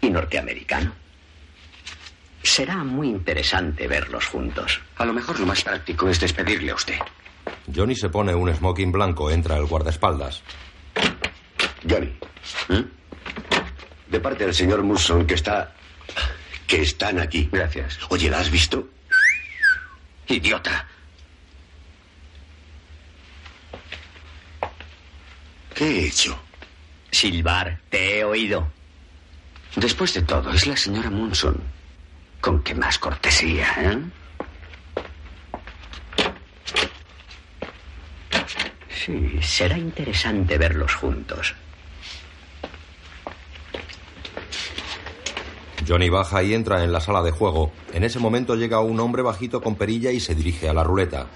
y 0.00 0.10
norteamericano. 0.10 0.92
Será 2.42 2.82
muy 2.82 3.10
interesante 3.10 3.86
verlos 3.86 4.26
juntos. 4.26 4.80
A 4.96 5.04
lo 5.04 5.12
mejor 5.12 5.38
lo 5.38 5.46
más 5.46 5.62
práctico 5.62 6.08
es 6.08 6.18
despedirle 6.18 6.72
a 6.72 6.74
usted. 6.74 6.98
Johnny 7.72 7.94
se 7.94 8.08
pone 8.08 8.34
un 8.34 8.52
smoking 8.52 8.90
blanco, 8.90 9.30
entra 9.30 9.56
el 9.56 9.66
guardaespaldas. 9.66 10.42
Johnny. 11.88 12.12
¿Eh? 12.68 12.84
De 14.08 14.20
parte 14.20 14.44
del 14.44 14.54
señor 14.54 14.82
Musson, 14.82 15.26
que 15.26 15.34
está. 15.34 15.72
que 16.66 16.82
están 16.82 17.18
aquí. 17.18 17.48
Gracias. 17.52 17.98
Oye, 18.08 18.30
¿la 18.30 18.40
has 18.40 18.50
visto? 18.50 18.88
Idiota. 20.28 20.86
¿Qué 25.74 25.84
he 25.84 26.06
hecho? 26.06 26.38
Silbar, 27.10 27.78
te 27.90 28.18
he 28.18 28.24
oído. 28.24 28.66
Después 29.76 30.14
de 30.14 30.22
todo, 30.22 30.50
es 30.52 30.66
la 30.66 30.76
señora 30.76 31.10
Munson. 31.10 31.60
Con 32.40 32.62
qué 32.62 32.74
más 32.74 32.98
cortesía, 32.98 33.68
¿eh? 33.78 33.98
Sí, 38.88 39.38
será 39.42 39.76
interesante 39.76 40.56
verlos 40.58 40.94
juntos. 40.94 41.54
Johnny 45.86 46.08
baja 46.08 46.42
y 46.42 46.54
entra 46.54 46.82
en 46.82 46.92
la 46.92 47.00
sala 47.00 47.22
de 47.22 47.30
juego. 47.30 47.70
En 47.92 48.02
ese 48.04 48.18
momento 48.18 48.56
llega 48.56 48.80
un 48.80 48.98
hombre 49.00 49.22
bajito 49.22 49.60
con 49.60 49.76
perilla 49.76 50.10
y 50.10 50.20
se 50.20 50.34
dirige 50.34 50.68
a 50.68 50.74
la 50.74 50.82
ruleta. 50.82 51.26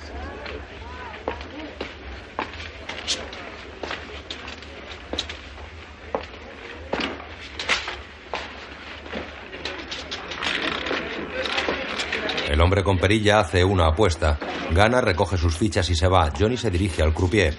El 12.49 12.61
hombre 12.61 12.83
con 12.83 12.99
perilla 12.99 13.39
hace 13.39 13.63
una 13.65 13.87
apuesta. 13.87 14.37
Gana, 14.73 15.01
recoge 15.01 15.39
sus 15.39 15.57
fichas 15.57 15.89
y 15.91 15.95
se 15.95 16.09
va. 16.09 16.33
Johnny 16.37 16.57
se 16.57 16.71
dirige 16.71 17.03
al 17.03 17.15
croupier. 17.15 17.57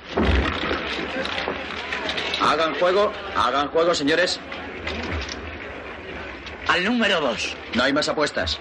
Hagan 2.42 2.76
juego, 2.76 3.12
hagan 3.36 3.70
juego, 3.70 3.96
señores. 3.96 4.40
Al 6.72 6.86
número 6.86 7.20
dos. 7.20 7.54
No 7.76 7.84
hay 7.84 7.92
más 7.92 8.08
apuestas. 8.08 8.58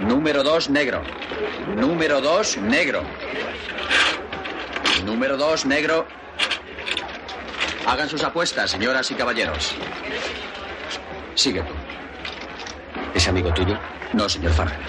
Número 0.00 0.42
dos, 0.42 0.70
negro. 0.70 1.02
Número 1.76 2.22
dos, 2.22 2.56
negro. 2.56 3.02
Número 5.04 5.36
dos, 5.36 5.66
negro. 5.66 6.06
Hagan 7.86 8.08
sus 8.08 8.24
apuestas, 8.24 8.70
señoras 8.70 9.10
y 9.10 9.14
caballeros. 9.14 9.74
Sigue 11.34 11.60
tú. 11.60 11.74
¿Es 13.14 13.28
amigo 13.28 13.52
tuyo? 13.52 13.78
No, 14.14 14.30
señor 14.30 14.52
Farrell. 14.52 14.80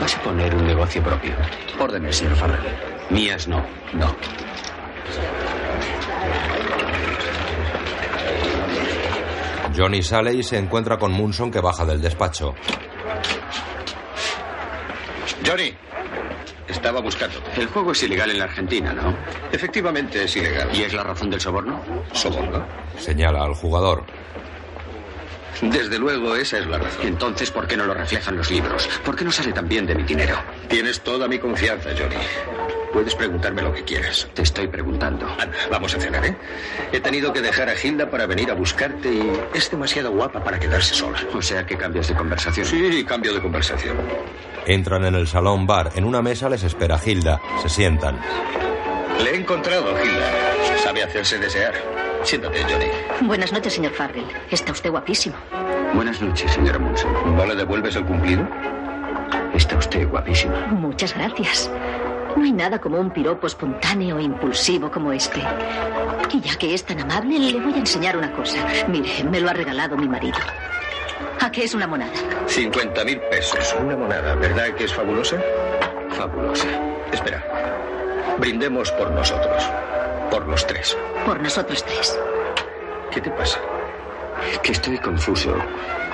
Vas 0.00 0.16
a 0.16 0.22
poner 0.22 0.52
un 0.52 0.66
negocio 0.66 1.00
propio. 1.00 1.36
Órdenes, 1.78 2.16
señor 2.16 2.34
Farrell. 2.34 2.74
Mías 3.10 3.46
no. 3.46 3.64
No. 3.92 4.16
Johnny 9.78 10.02
sale 10.02 10.34
y 10.34 10.42
se 10.42 10.58
encuentra 10.58 10.98
con 10.98 11.12
Munson 11.12 11.52
que 11.52 11.60
baja 11.60 11.84
del 11.84 12.00
despacho. 12.00 12.52
Johnny, 15.46 15.72
estaba 16.66 17.00
buscando. 17.00 17.40
El 17.56 17.68
juego 17.68 17.92
es 17.92 18.02
ilegal 18.02 18.28
en 18.32 18.38
la 18.40 18.44
Argentina, 18.46 18.92
¿no? 18.92 19.14
Efectivamente 19.52 20.24
es 20.24 20.36
ilegal. 20.36 20.68
¿Y 20.74 20.82
es 20.82 20.92
la 20.92 21.04
razón 21.04 21.30
del 21.30 21.40
soborno? 21.40 21.80
¿Soborno? 22.12 22.66
Señala 22.98 23.44
al 23.44 23.54
jugador. 23.54 24.02
Desde 25.62 25.96
luego, 25.96 26.34
esa 26.34 26.58
es 26.58 26.66
la 26.66 26.78
razón. 26.78 27.06
Entonces, 27.06 27.52
¿por 27.52 27.68
qué 27.68 27.76
no 27.76 27.84
lo 27.84 27.94
reflejan 27.94 28.36
los 28.36 28.50
libros? 28.50 28.88
¿Por 29.04 29.14
qué 29.14 29.24
no 29.24 29.30
sale 29.30 29.52
tan 29.52 29.68
bien 29.68 29.86
de 29.86 29.94
mi 29.94 30.02
dinero? 30.02 30.36
Tienes 30.68 31.00
toda 31.02 31.28
mi 31.28 31.38
confianza, 31.38 31.90
Johnny. 31.96 32.16
Puedes 32.92 33.14
preguntarme 33.14 33.62
lo 33.62 33.72
que 33.72 33.84
quieras. 33.84 34.28
Te 34.34 34.42
estoy 34.42 34.66
preguntando. 34.68 35.26
Anda, 35.38 35.56
vamos 35.70 35.94
a 35.94 36.00
cenar, 36.00 36.24
¿eh? 36.24 36.36
He 36.92 37.00
tenido 37.00 37.32
que 37.32 37.40
dejar 37.42 37.68
a 37.68 37.74
Hilda 37.74 38.10
para 38.10 38.26
venir 38.26 38.50
a 38.50 38.54
buscarte 38.54 39.08
y 39.12 39.32
es 39.54 39.70
demasiado 39.70 40.10
guapa 40.12 40.42
para 40.42 40.58
quedarse 40.58 40.94
sola. 40.94 41.18
O 41.34 41.42
sea 41.42 41.66
que 41.66 41.76
cambias 41.76 42.08
de 42.08 42.14
conversación. 42.14 42.66
Sí, 42.66 43.04
cambio 43.04 43.34
de 43.34 43.40
conversación. 43.40 43.96
Entran 44.66 45.04
en 45.04 45.14
el 45.14 45.26
salón 45.26 45.66
bar. 45.66 45.92
En 45.96 46.04
una 46.04 46.22
mesa 46.22 46.48
les 46.48 46.62
espera 46.62 46.98
Hilda. 47.04 47.40
Se 47.62 47.68
sientan. 47.68 48.18
Le 49.22 49.30
he 49.30 49.36
encontrado, 49.36 49.90
Hilda. 50.02 50.30
Sabe 50.82 51.02
hacerse 51.02 51.38
desear. 51.38 51.74
Siéntate, 52.22 52.62
Johnny. 52.64 53.26
Buenas 53.26 53.52
noches, 53.52 53.74
señor 53.74 53.92
Farrell. 53.92 54.24
Está 54.50 54.72
usted 54.72 54.90
guapísimo. 54.90 55.36
Buenas 55.94 56.20
noches, 56.20 56.50
señora 56.52 56.78
Munson. 56.78 57.36
¿No 57.36 57.46
le 57.46 57.54
devuelves 57.54 57.96
el 57.96 58.04
cumplido? 58.04 58.46
Está 59.54 59.76
usted 59.76 60.06
guapísima. 60.08 60.66
Muchas 60.68 61.14
gracias. 61.14 61.70
No 62.38 62.44
hay 62.44 62.52
nada 62.52 62.80
como 62.80 63.00
un 63.00 63.10
piropo 63.10 63.48
espontáneo 63.48 64.16
e 64.16 64.22
impulsivo 64.22 64.92
como 64.92 65.10
este. 65.12 65.42
Y 66.32 66.40
ya 66.40 66.54
que 66.56 66.72
es 66.72 66.84
tan 66.84 67.00
amable, 67.00 67.36
le 67.36 67.58
voy 67.58 67.74
a 67.74 67.78
enseñar 67.78 68.16
una 68.16 68.32
cosa. 68.32 68.64
Mire, 68.86 69.24
me 69.24 69.40
lo 69.40 69.50
ha 69.50 69.52
regalado 69.54 69.96
mi 69.96 70.06
marido. 70.08 70.38
¿A 71.40 71.50
qué 71.50 71.64
es 71.64 71.74
una 71.74 71.88
monada? 71.88 72.12
50 72.46 73.04
mil 73.04 73.18
pesos. 73.22 73.74
Una 73.80 73.96
monada. 73.96 74.36
¿Verdad 74.36 74.68
que 74.76 74.84
es 74.84 74.94
fabulosa? 74.94 75.36
Fabulosa. 76.10 76.68
Espera. 77.10 77.44
Brindemos 78.38 78.92
por 78.92 79.10
nosotros. 79.10 79.68
Por 80.30 80.46
los 80.46 80.64
tres. 80.64 80.96
Por 81.26 81.42
nosotros 81.42 81.84
tres. 81.84 82.16
¿Qué 83.10 83.20
te 83.20 83.32
pasa? 83.32 83.58
Que 84.62 84.70
estoy 84.70 84.96
confuso. 84.98 85.56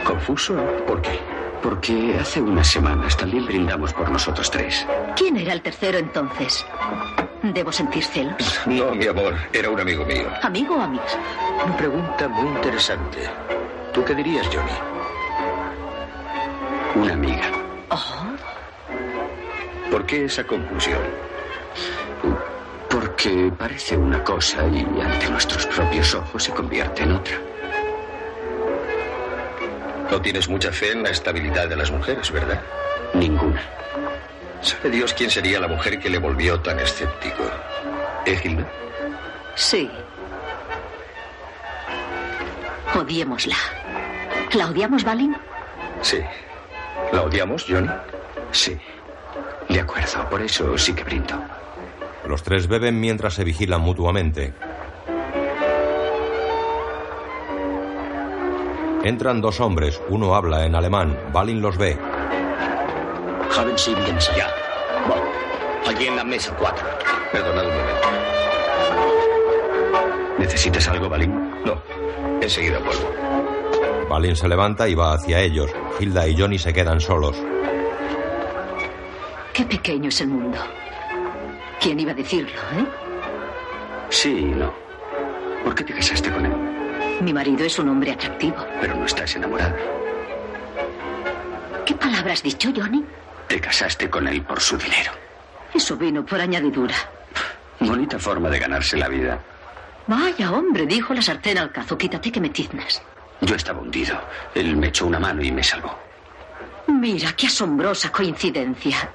¿Confuso? 0.07 0.55
¿Por 0.87 1.03
qué? 1.03 1.21
Porque 1.63 2.17
hace 2.21 2.41
unas 2.41 2.67
semanas 2.69 3.17
también 3.17 3.47
brindamos 3.47 3.93
por 3.95 4.11
nosotros 4.11 4.51
tres. 4.51 4.87
¿Quién 5.17 5.37
era 5.37 5.53
el 5.53 5.63
tercero 5.63 5.99
entonces? 5.99 6.65
¿Debo 7.43 7.73
sentir 7.73 8.05
celos? 8.05 8.61
No, 8.67 8.95
mi 8.95 9.07
amor. 9.07 9.35
Era 9.53 9.71
un 9.71 9.81
amigo 9.81 10.05
mío. 10.05 10.29
¿Amigo 10.43 10.77
o 10.77 10.81
amiga? 10.81 11.05
Una 11.65 11.77
pregunta 11.77 12.29
muy 12.29 12.49
interesante. 12.49 13.29
¿Tú 13.93 14.05
qué 14.05 14.15
dirías, 14.15 14.47
Johnny? 14.47 14.71
Una 16.97 17.15
amiga. 17.15 17.51
Oh, 17.91 18.27
¿Por 19.91 20.07
qué 20.07 20.25
esa 20.25 20.45
confusión? 20.45 21.01
Porque 22.89 23.53
parece 23.59 23.97
una 23.97 24.23
cosa 24.23 24.67
y 24.69 24.81
ante 25.01 25.29
nuestros 25.29 25.67
propios 25.67 26.15
ojos 26.15 26.45
se 26.45 26.53
convierte 26.53 27.03
en 27.03 27.13
otra. 27.13 27.37
No 30.15 30.23
tienes 30.23 30.49
mucha 30.49 30.71
fe 30.71 30.93
en 30.93 31.03
la 31.03 31.11
estabilidad 31.11 31.69
de 31.69 31.75
las 31.75 31.91
mujeres, 31.91 32.31
¿verdad? 32.31 32.63
Ninguna. 33.15 33.61
¿Sabe 34.61 34.91
Dios 34.91 35.13
quién 35.13 35.29
sería 35.29 35.59
la 35.59 35.67
mujer 35.67 35.99
que 35.99 36.09
le 36.09 36.19
volvió 36.19 36.61
tan 36.61 36.79
escéptico? 36.79 37.43
¿Eh, 38.25 38.65
sí. 39.57 39.91
Odiémosla. 42.95 43.57
¿La 44.53 44.69
odiamos, 44.69 45.03
Valin? 45.03 45.37
Sí. 46.01 46.21
¿La 47.11 47.23
odiamos, 47.23 47.67
Johnny? 47.69 47.91
Sí. 48.53 48.79
De 49.69 49.81
acuerdo, 49.81 50.31
por 50.31 50.43
eso 50.43 50.79
sí 50.79 50.95
que 50.95 51.03
brindo. 51.03 51.43
Los 52.29 52.45
tres 52.45 52.69
beben 52.69 53.01
mientras 53.01 53.35
se 53.35 53.43
vigilan 53.43 53.81
mutuamente. 53.81 54.55
Entran 59.05 59.43
dos 59.43 59.61
hombres. 59.61 60.01
Uno 60.09 60.35
habla 60.35 60.65
en 60.65 60.75
alemán. 60.75 61.15
Balin 61.31 61.61
los 61.61 61.77
ve. 61.77 61.99
Haben 63.55 63.77
Sie 63.77 63.95
ya. 64.35 64.49
Bueno, 65.07 65.25
allí 65.87 66.07
en 66.07 66.17
la 66.17 66.25
mesa 66.25 66.57
cuatro. 66.59 66.87
Perdonad 67.31 67.67
un 67.67 67.73
momento. 67.73 68.09
¿Necesitas 70.39 70.89
algo, 70.89 71.11
Balín? 71.11 71.33
No. 71.67 71.83
Enseguida 72.41 72.79
vuelvo. 72.79 73.11
Balin 74.09 74.35
se 74.35 74.49
levanta 74.49 74.89
y 74.89 74.95
va 74.95 75.13
hacia 75.13 75.39
ellos. 75.41 75.71
Hilda 76.01 76.27
y 76.27 76.41
Johnny 76.41 76.59
se 76.59 76.73
quedan 76.73 76.99
solos. 76.99 77.37
Qué 79.53 79.65
pequeño 79.65 80.09
es 80.09 80.21
el 80.23 80.29
mundo. 80.29 80.59
¿Quién 81.79 82.01
iba 82.01 82.13
a 82.13 82.15
decirlo, 82.15 82.59
eh? 82.79 82.87
Sí 84.09 84.31
y 84.31 84.45
no. 84.45 84.73
¿Por 85.63 85.75
qué 85.75 85.85
te 85.85 85.93
casaste 85.93 86.33
con 86.33 86.47
él? 86.47 86.74
Mi 87.21 87.33
marido 87.33 87.65
es 87.65 87.79
un 87.79 87.89
hombre 87.89 88.13
atractivo. 88.13 88.67
Pero 88.81 88.95
no 88.97 89.05
estás 89.07 89.35
enamorada. 89.37 89.77
¿Qué 91.87 91.95
palabra 91.95 92.33
has 92.33 92.43
dicho, 92.43 92.71
Johnny? 92.75 93.05
Te 93.49 93.61
casaste 93.61 94.09
con 94.09 94.27
él 94.29 94.43
por 94.43 94.61
su 94.61 94.77
dinero. 94.77 95.13
Eso 95.73 95.97
vino 95.97 96.25
por 96.25 96.41
añadidura. 96.41 96.95
Bonita 97.81 98.19
forma 98.19 98.49
de 98.49 98.59
ganarse 98.59 98.97
la 98.97 99.09
vida. 99.09 99.39
Vaya, 100.07 100.51
hombre, 100.53 100.87
dijo 100.87 101.13
la 101.15 101.23
sartén 101.23 101.59
al 101.59 101.73
cazo. 101.73 101.97
Quítate 101.99 102.31
que 102.31 102.41
me 102.41 102.51
tiznas. 102.51 103.03
Yo 103.41 103.55
estaba 103.55 103.81
hundido. 103.81 104.19
Él 104.55 104.77
me 104.77 104.89
echó 104.89 105.07
una 105.07 105.19
mano 105.19 105.43
y 105.43 105.51
me 105.51 105.63
salvó. 105.63 105.99
Mira, 106.87 107.33
qué 107.33 107.47
asombrosa 107.47 108.11
coincidencia. 108.13 109.11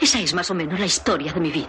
Esa 0.00 0.20
es 0.20 0.34
más 0.34 0.50
o 0.50 0.54
menos 0.54 0.78
la 0.78 0.86
historia 0.86 1.32
de 1.32 1.40
mi 1.40 1.50
vida. 1.50 1.68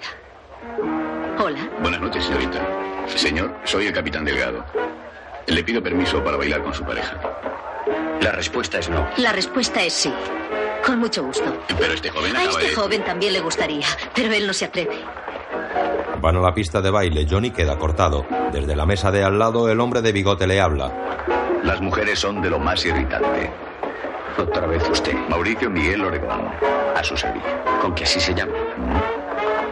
Hola. 1.40 1.70
Buenas 1.82 2.02
noches, 2.02 2.26
señorita. 2.26 2.60
Señor, 3.08 3.56
soy 3.64 3.88
el 3.88 3.94
capitán 3.94 4.26
Delgado. 4.26 4.66
Le 5.48 5.64
pido 5.64 5.82
permiso 5.82 6.24
para 6.24 6.38
bailar 6.38 6.62
con 6.64 6.74
su 6.74 6.84
pareja. 6.84 7.16
La 8.22 8.32
respuesta 8.32 8.80
es 8.80 8.90
no. 8.90 9.08
La 9.18 9.32
respuesta 9.32 9.82
es 9.84 9.94
sí. 9.94 10.14
Con 10.86 11.00
mucho 11.00 11.24
gusto. 11.24 11.58
Pero 11.80 11.94
este 11.94 12.10
joven 12.10 12.36
A 12.36 12.44
este 12.44 12.68
de... 12.68 12.76
joven 12.76 13.04
también 13.04 13.34
le 13.34 13.40
gustaría, 13.40 13.86
pero 14.14 14.34
él 14.34 14.46
no 14.48 14.54
se 14.54 14.66
atreve. 14.66 14.98
Van 16.20 16.36
a 16.36 16.40
la 16.40 16.54
pista 16.54 16.82
de 16.82 16.90
baile. 16.90 17.28
Johnny 17.30 17.52
queda 17.52 17.78
cortado. 17.78 18.26
Desde 18.52 18.76
la 18.76 18.86
mesa 18.86 19.12
de 19.12 19.24
al 19.24 19.38
lado, 19.40 19.70
el 19.70 19.80
hombre 19.80 20.02
de 20.02 20.12
bigote 20.12 20.48
le 20.48 20.60
habla. 20.60 20.92
Las 21.64 21.82
mujeres 21.82 22.20
son 22.20 22.42
de 22.42 22.50
lo 22.50 22.60
más 22.60 22.86
irritante. 22.86 23.52
Otra 24.38 24.68
vez 24.68 24.88
usted. 24.90 25.14
Mauricio 25.30 25.70
Miguel 25.70 26.04
Oregón. 26.04 26.50
A 26.96 27.04
su 27.04 27.16
servicio. 27.16 27.50
¿Con 27.82 27.94
que 27.96 28.04
así 28.04 28.20
se 28.20 28.34
llama? 28.34 28.54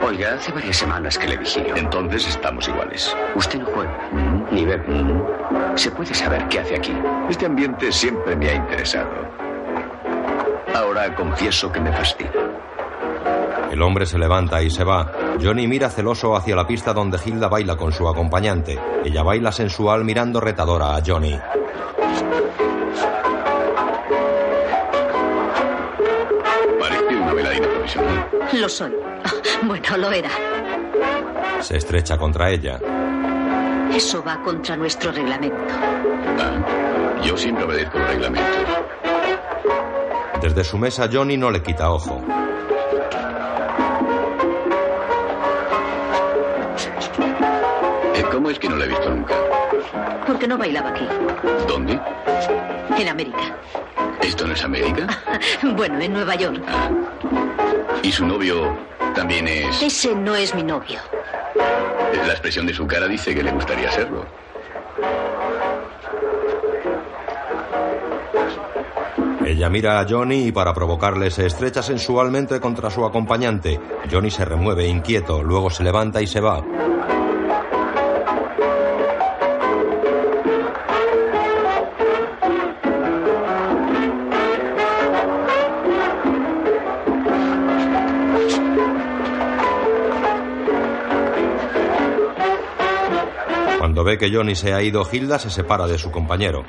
Oiga, 0.05 0.35
hace 0.35 0.51
varias 0.51 0.77
semanas 0.77 1.17
que 1.17 1.27
le 1.27 1.35
vigilo. 1.35 1.75
Entonces 1.75 2.27
estamos 2.27 2.67
iguales. 2.67 3.15
Usted 3.33 3.59
no 3.59 3.65
juega, 3.65 4.09
ni 4.51 4.63
bebe. 4.63 4.85
¿Se 5.73 5.89
puede 5.89 6.13
saber 6.13 6.47
qué 6.47 6.59
hace 6.59 6.75
aquí? 6.75 6.93
Este 7.27 7.47
ambiente 7.47 7.91
siempre 7.91 8.35
me 8.35 8.49
ha 8.49 8.53
interesado. 8.53 9.09
Ahora 10.75 11.15
confieso 11.15 11.71
que 11.71 11.79
me 11.79 11.91
fastidia. 11.91 12.31
El 13.71 13.81
hombre 13.81 14.05
se 14.05 14.19
levanta 14.19 14.61
y 14.61 14.69
se 14.69 14.83
va. 14.83 15.11
Johnny 15.41 15.67
mira 15.67 15.89
celoso 15.89 16.35
hacia 16.35 16.55
la 16.55 16.67
pista 16.67 16.93
donde 16.93 17.17
Hilda 17.25 17.47
baila 17.47 17.75
con 17.75 17.91
su 17.91 18.07
acompañante. 18.07 18.79
Ella 19.03 19.23
baila 19.23 19.51
sensual 19.51 20.05
mirando 20.05 20.39
retadora 20.39 20.95
a 20.95 21.01
Johnny. 21.03 21.35
Lo 28.59 28.69
soy. 28.69 28.93
Bueno, 29.63 29.97
lo 29.97 30.11
era. 30.11 30.29
Se 31.61 31.77
estrecha 31.77 32.17
contra 32.17 32.49
ella. 32.51 32.79
Eso 33.93 34.23
va 34.23 34.41
contra 34.41 34.75
nuestro 34.75 35.11
reglamento. 35.11 35.57
Ah, 36.39 37.19
yo 37.23 37.35
siempre 37.37 37.63
obedezco 37.63 37.97
los 37.97 38.07
reglamentos. 38.09 38.67
Desde 40.41 40.63
su 40.63 40.77
mesa 40.77 41.09
Johnny 41.11 41.37
no 41.37 41.49
le 41.49 41.63
quita 41.63 41.89
ojo. 41.89 42.21
Eh, 48.13 48.23
¿Cómo 48.31 48.49
es 48.49 48.59
que 48.59 48.69
no 48.69 48.75
la 48.75 48.85
he 48.85 48.87
visto 48.89 49.09
nunca? 49.09 49.33
Porque 50.27 50.47
no 50.47 50.57
bailaba 50.57 50.89
aquí, 50.89 51.07
¿Dónde? 51.67 51.99
en 52.97 53.07
América. 53.09 53.57
¿Esto 54.21 54.47
no 54.47 54.53
es 54.53 54.63
América? 54.63 55.07
Bueno, 55.75 55.99
en 55.99 56.13
Nueva 56.13 56.35
York. 56.35 56.63
¿Y 58.03 58.11
su 58.11 58.25
novio 58.25 58.77
también 59.15 59.47
es...? 59.47 59.81
Ese 59.81 60.15
no 60.15 60.35
es 60.35 60.53
mi 60.53 60.63
novio. 60.63 60.99
La 62.25 62.31
expresión 62.31 62.65
de 62.65 62.73
su 62.73 62.87
cara 62.87 63.07
dice 63.07 63.35
que 63.35 63.43
le 63.43 63.51
gustaría 63.51 63.91
serlo. 63.91 64.25
Ella 69.45 69.69
mira 69.69 69.99
a 69.99 70.05
Johnny 70.09 70.47
y 70.47 70.51
para 70.51 70.73
provocarle 70.73 71.29
se 71.29 71.45
estrecha 71.45 71.83
sensualmente 71.83 72.59
contra 72.59 72.89
su 72.89 73.05
acompañante. 73.05 73.79
Johnny 74.11 74.31
se 74.31 74.43
remueve 74.43 74.87
inquieto, 74.87 75.43
luego 75.43 75.69
se 75.69 75.83
levanta 75.83 76.21
y 76.21 76.27
se 76.27 76.41
va. 76.41 76.63
Ve 94.15 94.17
que 94.17 94.35
Johnny 94.35 94.55
se 94.55 94.73
ha 94.73 94.81
ido, 94.81 95.07
Hilda 95.11 95.39
se 95.39 95.49
separa 95.49 95.87
de 95.87 95.97
su 95.97 96.11
compañero. 96.11 96.63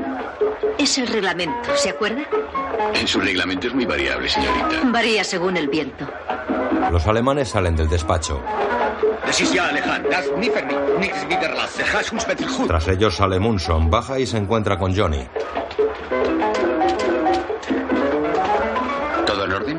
Es 0.79 0.99
el 0.99 1.07
reglamento, 1.07 1.75
¿se 1.77 1.91
acuerda? 1.91 2.23
En 2.95 3.07
su 3.07 3.21
reglamento 3.21 3.69
es 3.69 3.75
muy 3.75 3.85
variable, 3.85 4.29
señorita. 4.29 4.83
Varía 4.87 5.25
según 5.25 5.57
el 5.57 5.69
viento. 5.69 6.07
Los 6.91 7.07
alemanes 7.07 7.49
salen 7.49 7.77
del 7.77 7.89
despacho. 7.89 8.43
Tras 12.67 12.89
ellos 12.89 13.17
sale 13.17 13.39
Munson, 13.39 13.91
baja 13.91 14.19
y 14.19 14.27
se 14.27 14.39
encuentra 14.39 14.79
con 14.79 14.97
Johnny. 14.97 15.27
¿Todo 19.27 19.45
en 19.45 19.53
orden? 19.53 19.79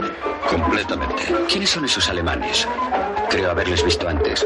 Completamente. 0.49 1.23
¿Quiénes 1.47 1.69
son 1.69 1.85
esos 1.85 2.09
alemanes? 2.09 2.67
Creo 3.29 3.51
haberles 3.51 3.83
visto 3.83 4.07
antes. 4.07 4.45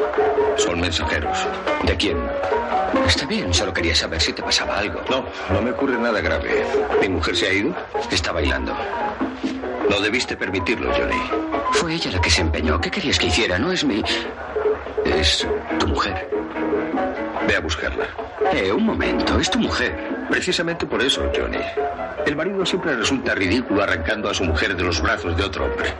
Son 0.58 0.80
mensajeros. 0.80 1.38
¿De 1.84 1.96
quién? 1.98 2.18
Está 3.08 3.26
bien, 3.26 3.54
solo 3.54 3.74
quería 3.74 3.96
saber 3.96 4.22
si 4.22 4.34
te 4.34 4.42
pasaba 4.42 4.78
algo. 4.78 5.02
No, 5.10 5.26
no 5.54 5.62
me 5.62 5.72
ocurre 5.72 5.98
nada 5.98 6.22
grave. 6.22 6.66
¿Mi 7.02 7.10
mujer 7.10 7.36
se 7.36 7.48
ha 7.48 7.54
ido? 7.54 7.74
Está 8.10 8.32
bailando. 8.32 8.76
No 9.90 10.00
debiste 10.00 10.38
permitirlo, 10.38 10.94
Johnny. 10.94 11.22
Fue 11.74 11.94
ella 11.94 12.12
la 12.12 12.22
que 12.22 12.30
se 12.30 12.42
empeñó. 12.42 12.80
¿Qué 12.80 12.92
querías 12.92 13.18
que 13.20 13.28
hiciera? 13.28 13.58
No 13.60 13.72
es 13.72 13.84
mi... 13.84 14.04
Es 15.06 15.48
tu 15.80 15.88
mujer. 15.88 16.30
Ve 17.48 17.56
a 17.56 17.60
buscarla. 17.60 18.06
Eh, 18.54 18.72
un 18.72 18.86
momento, 18.86 19.40
es 19.40 19.50
tu 19.50 19.60
mujer. 19.60 20.26
Precisamente 20.30 20.86
por 20.86 21.02
eso, 21.02 21.30
Johnny. 21.36 21.58
El 22.26 22.36
marido 22.36 22.66
siempre 22.66 22.96
resulta 22.96 23.34
ridículo 23.36 23.84
arrancando 23.84 24.30
a 24.30 24.34
su 24.34 24.44
mujer 24.44 24.76
de 24.76 24.84
los 24.84 25.02
brazos 25.02 25.36
de 25.36 25.44
otro 25.44 25.66
hombre. 25.66 25.94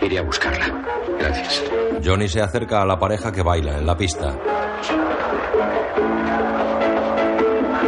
Iré 0.00 0.18
a 0.18 0.22
buscarla. 0.22 0.77
Gracias. 1.18 1.64
Johnny 2.04 2.28
se 2.28 2.40
acerca 2.40 2.82
a 2.82 2.86
la 2.86 2.98
pareja 2.98 3.32
que 3.32 3.42
baila 3.42 3.78
en 3.78 3.86
la 3.86 3.96
pista. 3.96 4.34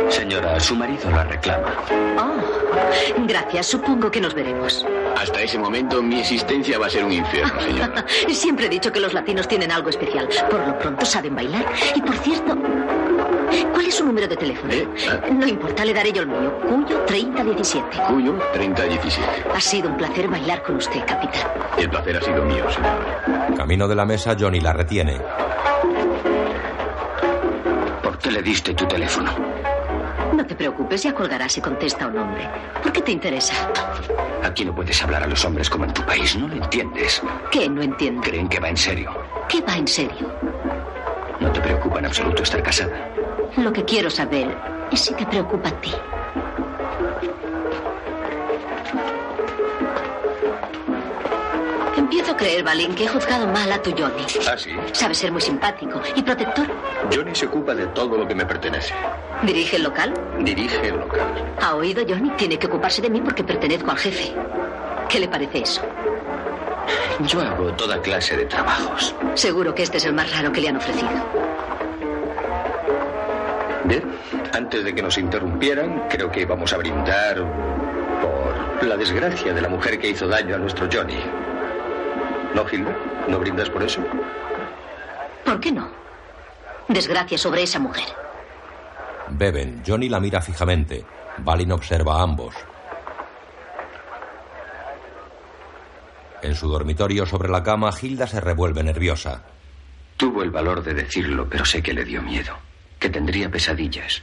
Señora, 0.08 0.58
su 0.58 0.74
marido 0.74 1.08
la 1.10 1.24
reclama. 1.24 1.74
Oh, 2.18 3.24
gracias. 3.26 3.66
Supongo 3.66 4.10
que 4.10 4.20
nos 4.20 4.34
veremos. 4.34 4.84
Hasta 5.16 5.42
ese 5.42 5.58
momento 5.58 6.02
mi 6.02 6.20
existencia 6.20 6.78
va 6.78 6.86
a 6.86 6.90
ser 6.90 7.04
un 7.04 7.12
infierno, 7.12 7.60
señora. 7.60 8.04
Siempre 8.32 8.66
he 8.66 8.68
dicho 8.68 8.90
que 8.90 9.00
los 9.00 9.12
latinos 9.12 9.46
tienen 9.46 9.70
algo 9.70 9.90
especial. 9.90 10.28
Por 10.50 10.66
lo 10.66 10.78
pronto 10.78 11.04
saben 11.06 11.34
bailar. 11.36 11.64
Y 11.94 12.02
por 12.02 12.16
cierto, 12.16 12.56
¿cuál 13.72 13.86
es 13.86 13.94
su 13.94 14.04
número 14.04 14.26
de 14.28 14.36
teléfono? 14.36 14.72
¿Eh? 14.72 14.86
Ah. 15.10 15.26
No 15.30 15.46
importa, 15.46 15.84
le 15.84 15.92
daré 15.94 16.12
yo 16.12 16.22
el 16.22 16.28
mío. 16.28 16.52
Cuyo 16.68 17.00
3017. 17.06 17.86
Cuyo 18.08 18.38
3017. 18.52 19.28
Ha 19.54 19.60
sido 19.60 19.88
un 19.90 19.96
placer 19.96 20.28
bailar 20.28 20.62
con 20.62 20.76
usted, 20.76 21.00
capitán. 21.06 21.50
El 21.78 21.90
placer 21.90 22.16
ha 22.16 22.20
sido 22.22 22.44
mío, 22.44 22.64
señor. 22.70 23.56
Camino 23.56 23.88
de 23.88 23.94
la 23.94 24.04
mesa, 24.04 24.36
Johnny 24.38 24.60
la 24.60 24.72
retiene. 24.72 25.20
¿Por 28.02 28.18
qué 28.18 28.30
le 28.30 28.42
diste 28.42 28.74
tu 28.74 28.86
teléfono? 28.86 29.30
No 30.34 30.46
te 30.46 30.54
preocupes, 30.54 31.02
ya 31.02 31.12
colgará 31.12 31.48
si 31.48 31.60
contesta 31.60 32.06
un 32.06 32.16
hombre. 32.18 32.48
¿Por 32.82 32.92
qué 32.92 33.02
te 33.02 33.12
interesa? 33.12 33.54
Aquí 34.42 34.64
no 34.64 34.74
puedes 34.74 35.02
hablar 35.02 35.22
a 35.22 35.26
los 35.26 35.44
hombres 35.44 35.68
como 35.68 35.84
en 35.84 35.92
tu 35.92 36.02
país, 36.04 36.36
no 36.36 36.48
lo 36.48 36.54
entiendes. 36.54 37.20
¿Qué 37.50 37.68
no 37.68 37.82
entiendo? 37.82 38.22
Creen 38.22 38.48
que 38.48 38.58
va 38.60 38.68
en 38.68 38.76
serio. 38.76 39.12
¿Qué 39.48 39.60
va 39.60 39.76
en 39.76 39.86
serio? 39.86 40.30
No 41.40 41.50
te 41.52 41.60
preocupa 41.60 41.98
en 41.98 42.06
absoluto 42.06 42.42
estar 42.42 42.62
casada. 42.62 43.08
Lo 43.56 43.72
que 43.72 43.84
quiero 43.84 44.10
saber 44.10 44.56
es 44.92 45.00
si 45.00 45.14
te 45.14 45.26
preocupa 45.26 45.68
a 45.70 45.80
ti. 45.80 45.92
Empiezo 51.96 52.32
a 52.32 52.36
creer, 52.36 52.62
Balín, 52.64 52.94
que 52.94 53.04
he 53.04 53.08
juzgado 53.08 53.46
mal 53.46 53.70
a 53.72 53.82
tu 53.82 53.90
Johnny. 53.90 54.24
¿Ah, 54.48 54.56
sí? 54.56 54.70
Sabe 54.92 55.14
ser 55.14 55.32
muy 55.32 55.40
simpático 55.40 56.00
y 56.14 56.22
protector. 56.22 56.66
Johnny 57.12 57.34
se 57.34 57.46
ocupa 57.46 57.74
de 57.74 57.86
todo 57.88 58.16
lo 58.16 58.26
que 58.26 58.34
me 58.34 58.46
pertenece. 58.46 58.94
¿Dirige 59.42 59.76
el 59.76 59.84
local? 59.84 60.14
Dirige 60.40 60.88
el 60.88 60.96
local. 60.96 61.54
¿Ha 61.60 61.74
oído, 61.74 62.02
Johnny? 62.08 62.30
Tiene 62.30 62.58
que 62.58 62.66
ocuparse 62.66 63.02
de 63.02 63.10
mí 63.10 63.20
porque 63.20 63.44
pertenezco 63.44 63.90
al 63.90 63.98
jefe. 63.98 64.32
¿Qué 65.08 65.18
le 65.20 65.28
parece 65.28 65.60
eso? 65.62 65.82
Yo 67.26 67.40
hago 67.40 67.72
toda 67.72 68.00
clase 68.00 68.36
de 68.36 68.46
trabajos. 68.46 69.14
Seguro 69.34 69.74
que 69.74 69.82
este 69.82 69.98
es 69.98 70.04
el 70.04 70.12
más 70.12 70.30
raro 70.32 70.52
que 70.52 70.60
le 70.60 70.68
han 70.68 70.76
ofrecido. 70.76 71.10
Bien, 73.84 74.04
antes 74.54 74.84
de 74.84 74.94
que 74.94 75.02
nos 75.02 75.18
interrumpieran, 75.18 76.04
creo 76.08 76.30
que 76.30 76.46
vamos 76.46 76.72
a 76.72 76.78
brindar 76.78 77.36
por 78.22 78.86
la 78.86 78.96
desgracia 78.96 79.52
de 79.52 79.60
la 79.60 79.68
mujer 79.68 79.98
que 79.98 80.08
hizo 80.08 80.28
daño 80.28 80.54
a 80.54 80.58
nuestro 80.58 80.88
Johnny. 80.90 81.18
¿No, 82.54 82.64
Hilda? 82.70 82.96
¿No 83.28 83.38
brindas 83.38 83.70
por 83.70 83.82
eso? 83.82 84.02
¿Por 85.44 85.60
qué 85.60 85.72
no? 85.72 85.88
Desgracia 86.88 87.38
sobre 87.38 87.62
esa 87.62 87.78
mujer. 87.78 88.04
Beben. 89.28 89.82
Johnny 89.86 90.08
la 90.08 90.20
mira 90.20 90.40
fijamente. 90.40 91.04
Balin 91.38 91.72
observa 91.72 92.18
a 92.18 92.22
ambos. 92.22 92.54
En 96.42 96.54
su 96.54 96.68
dormitorio 96.68 97.26
sobre 97.26 97.48
la 97.48 97.62
cama, 97.62 97.90
Hilda 98.00 98.26
se 98.26 98.40
revuelve 98.40 98.82
nerviosa. 98.82 99.42
Tuvo 100.16 100.42
el 100.42 100.50
valor 100.50 100.82
de 100.82 100.94
decirlo, 100.94 101.48
pero 101.48 101.64
sé 101.64 101.82
que 101.82 101.92
le 101.92 102.04
dio 102.04 102.22
miedo. 102.22 102.56
Que 102.98 103.08
tendría 103.08 103.50
pesadillas. 103.50 104.22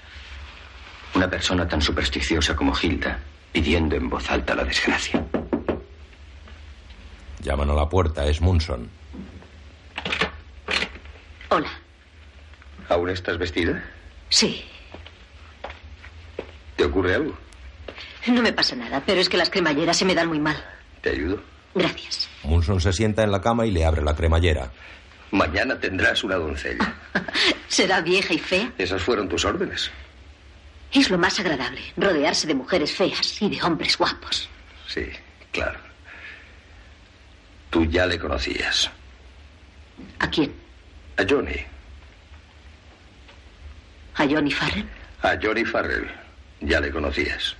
Una 1.16 1.30
persona 1.30 1.68
tan 1.68 1.82
supersticiosa 1.82 2.56
como 2.56 2.74
Hilda, 2.80 3.20
pidiendo 3.52 3.96
en 3.96 4.10
voz 4.10 4.30
alta 4.30 4.56
la 4.56 4.64
desgracia. 4.64 5.24
Llaman 7.42 7.70
a 7.70 7.74
la 7.74 7.90
puerta. 7.90 8.26
Es 8.26 8.42
Munson. 8.42 8.90
Hola. 11.50 11.70
¿Aún 12.90 13.10
estás 13.10 13.38
vestida? 13.38 13.84
Sí. 14.30 14.64
¿Te 16.76 16.86
ocurre 16.86 17.16
algo? 17.16 17.38
No 18.28 18.42
me 18.42 18.54
pasa 18.54 18.76
nada, 18.76 19.02
pero 19.06 19.22
es 19.22 19.30
que 19.30 19.38
las 19.38 19.50
cremalleras 19.50 19.98
se 19.98 20.06
me 20.06 20.14
dan 20.14 20.28
muy 20.28 20.40
mal. 20.40 20.58
¿Te 21.02 21.12
ayudo? 21.12 21.42
Gracias. 21.76 22.28
Munson 22.44 22.82
se 22.82 22.94
sienta 22.94 23.24
en 23.24 23.32
la 23.32 23.42
cama 23.42 23.66
y 23.66 23.72
le 23.72 23.86
abre 23.86 24.02
la 24.02 24.16
cremallera. 24.16 24.72
Mañana 25.32 25.80
tendrás 25.80 26.24
una 26.24 26.36
doncella. 26.36 26.94
¿Será 27.68 28.02
vieja 28.02 28.34
y 28.34 28.40
fea? 28.40 28.72
Esas 28.78 29.02
fueron 29.02 29.28
tus 29.28 29.44
órdenes. 29.46 29.92
Es 30.94 31.10
lo 31.10 31.18
más 31.18 31.40
agradable, 31.40 31.82
rodearse 31.98 32.48
de 32.48 32.56
mujeres 32.56 32.94
feas 32.94 33.42
y 33.42 33.50
de 33.50 33.62
hombres 33.62 33.98
guapos. 33.98 34.48
Sí, 34.88 35.06
claro. 35.52 35.80
Tú 37.70 37.86
ya 37.86 38.06
le 38.06 38.18
conocías. 38.18 38.90
¿A 40.20 40.30
quién? 40.30 40.54
A 41.18 41.24
Johnny. 41.28 41.58
¿A 44.16 44.26
Johnny 44.26 44.52
Farrell? 44.52 44.86
A 45.22 45.38
Johnny 45.42 45.66
Farrell. 45.66 46.10
Ya 46.62 46.80
le 46.80 46.90
conocías. 46.90 47.56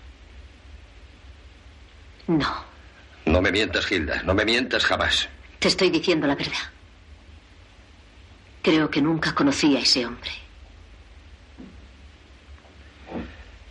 No, 2.28 2.64
No 3.28 3.42
me 3.42 3.52
mientas, 3.52 3.92
Hilda. 3.92 4.24
No 4.24 4.34
me 4.34 4.46
mientas 4.46 4.86
jamás. 4.86 5.28
te 5.60 5.68
estoy 5.68 5.90
diciendo 5.90 6.28
la 6.28 6.36
verdad. 6.36 6.72
Creo 8.62 8.90
que 8.90 9.02
nunca 9.02 9.36
conocí 9.36 9.76
a 9.76 9.80
ese 9.80 10.06
hombre. 10.06 10.32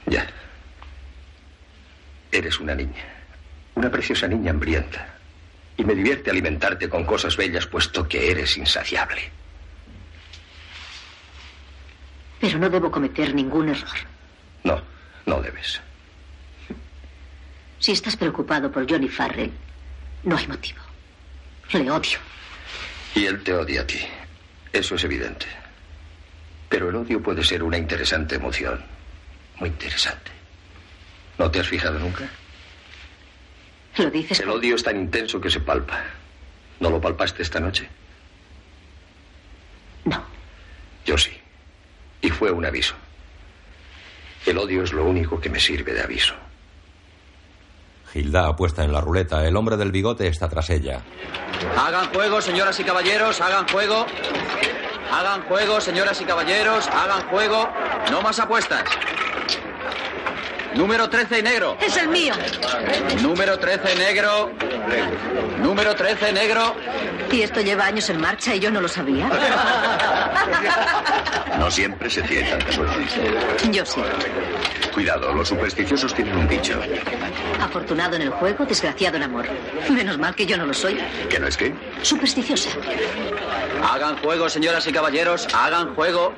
Ya. 0.07 0.26
Eres 2.30 2.61
una 2.61 2.74
niña. 2.74 3.05
Una 3.74 3.91
preciosa 3.91 4.28
niña 4.28 4.51
hambrienta. 4.51 5.14
Y 5.76 5.85
me 5.85 5.95
divierte 5.95 6.30
alimentarte 6.30 6.89
con 6.89 7.05
cosas 7.05 7.37
bellas, 7.37 7.66
puesto 7.66 8.07
que 8.09 8.30
eres 8.30 8.57
insaciable. 8.57 9.30
Pero 12.41 12.59
no 12.59 12.68
debo 12.68 12.91
cometer 12.91 13.35
ningún 13.35 13.70
error. 13.70 13.97
No, 14.64 14.80
no 15.24 15.41
debes. 15.41 15.80
Si 17.87 17.93
estás 17.93 18.16
preocupado 18.16 18.72
por 18.72 18.84
Johnny 18.91 19.07
Farrell, 19.07 19.53
no 20.24 20.37
hay 20.37 20.49
motivo. 20.49 20.80
Le 21.72 21.89
odio. 21.89 22.18
Y 23.14 23.26
él 23.26 23.45
te 23.45 23.55
odia 23.55 23.82
a 23.82 23.87
ti. 23.87 24.01
Eso 24.72 24.97
es 24.97 25.05
evidente. 25.05 25.47
Pero 26.68 26.89
el 26.89 26.97
odio 26.97 27.22
puede 27.22 27.45
ser 27.45 27.62
una 27.62 27.78
interesante 27.78 28.34
emoción. 28.34 28.84
Muy 29.61 29.68
interesante. 29.68 30.32
¿No 31.39 31.49
te 31.49 31.61
has 31.61 31.68
fijado 31.68 31.97
nunca? 32.01 32.28
¿Lo 33.99 34.11
dices? 34.11 34.41
El 34.41 34.51
odio 34.51 34.74
es 34.74 34.82
tan 34.82 34.97
intenso 34.97 35.41
que 35.41 35.49
se 35.49 35.61
palpa. 35.61 36.03
¿No 36.80 36.91
lo 36.91 37.01
palpaste 37.01 37.43
esta 37.45 37.61
noche? 37.61 37.89
No. 40.07 40.24
Yo 41.05 41.16
sí. 41.16 41.30
Y 42.20 42.30
fue 42.30 42.51
un 42.51 42.66
aviso. 42.66 42.97
El 44.45 44.59
odio 44.59 44.82
es 44.82 44.93
lo 44.93 45.05
único 45.05 45.41
que 45.41 45.51
me 45.51 45.61
sirve 45.61 45.95
de 45.95 46.03
aviso. 46.03 46.34
Hilda 48.19 48.47
apuesta 48.47 48.85
en 48.85 48.93
la 48.93 49.01
ruleta. 49.01 49.47
El 49.47 49.57
hombre 49.57 49.77
del 49.77 49.93
bigote 49.93 50.27
está 50.27 50.49
tras 50.49 50.71
ella. 50.71 51.03
Hagan 51.77 52.12
juego, 52.12 52.41
señoras 52.41 52.79
y 52.81 52.85
caballeros, 52.85 53.41
hagan 53.41 53.69
juego. 53.69 54.07
Hagan 55.12 55.43
juego, 55.43 55.81
señoras 55.81 56.21
y 56.21 56.25
caballeros, 56.25 56.89
hagan 56.89 57.29
juego. 57.29 57.69
No 58.11 58.23
más 58.23 58.39
apuestas. 58.39 58.85
Número 60.77 61.09
13 61.09 61.43
negro. 61.43 61.77
Es 61.81 61.97
el 61.97 62.09
mío. 62.09 62.35
Número 63.22 63.59
13 63.59 63.97
negro. 63.97 64.51
Número 65.61 65.95
13 65.95 66.33
negro. 66.33 66.74
Y 67.31 67.43
esto 67.43 67.61
lleva 67.61 67.87
años 67.87 68.09
en 68.11 68.20
marcha 68.20 68.55
y 68.55 68.61
yo 68.61 68.70
no 68.70 68.81
lo 68.81 68.89
sabía. 68.89 69.29
No 71.59 71.70
siempre 71.70 72.11
se 72.11 72.20
tiene 72.22 72.51
tanta 72.51 72.70
suerte. 72.70 73.07
Yo 73.72 73.85
sí. 73.87 74.01
Cuidado, 74.93 75.33
los 75.33 75.49
supersticiosos 75.49 76.14
tienen 76.14 76.37
un 76.37 76.47
dicho. 76.47 76.79
Afortunado 77.61 78.16
en 78.16 78.22
el 78.22 78.31
juego, 78.31 78.66
desgraciado 78.66 79.16
en 79.16 79.22
amor. 79.24 79.47
Menos 79.91 80.18
mal 80.18 80.35
que 80.35 80.45
yo 80.45 80.59
no 80.59 80.66
lo 80.66 80.74
soy. 80.74 80.99
¿Que 81.31 81.41
no 81.41 81.49
es 81.49 81.57
qué? 81.57 81.74
Supersticiosa. 82.03 82.70
Hagan 83.83 84.18
juego, 84.18 84.49
señoras 84.51 84.87
y 84.87 84.93
caballeros. 84.93 85.49
Hagan 85.55 85.95
juego. 85.95 86.35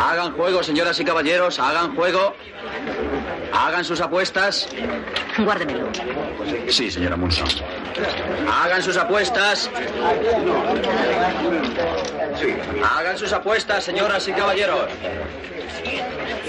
Hagan 0.00 0.32
juego, 0.32 0.62
señoras 0.62 0.98
y 1.00 1.04
caballeros. 1.04 1.58
Hagan 1.58 1.94
juego. 1.94 2.34
Hagan 3.52 3.84
sus 3.84 4.00
apuestas. 4.00 4.68
Guárdemelo. 5.38 5.88
Sí, 6.68 6.90
señora 6.90 7.16
Munson. 7.16 7.48
Hagan 8.50 8.82
sus 8.82 8.96
apuestas. 8.96 9.70
Hagan 12.96 13.18
sus 13.18 13.32
apuestas, 13.32 13.84
señoras 13.84 14.26
y 14.28 14.32
caballeros. 14.32 14.86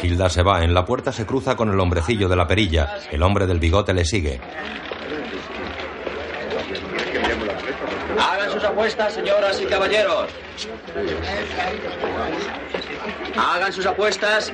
Hilda 0.01 0.29
se 0.29 0.43
va. 0.43 0.63
En 0.63 0.73
la 0.73 0.85
puerta 0.85 1.11
se 1.11 1.25
cruza 1.25 1.55
con 1.55 1.69
el 1.71 1.79
hombrecillo 1.79 2.29
de 2.29 2.35
la 2.35 2.47
perilla. 2.47 2.97
El 3.11 3.23
hombre 3.23 3.47
del 3.47 3.59
bigote 3.59 3.93
le 3.93 4.05
sigue. 4.05 4.39
Hagan 8.19 8.51
sus 8.51 8.63
apuestas, 8.63 9.13
señoras 9.13 9.61
y 9.61 9.65
caballeros. 9.65 10.29
Hagan 13.37 13.73
sus 13.73 13.85
apuestas. 13.85 14.51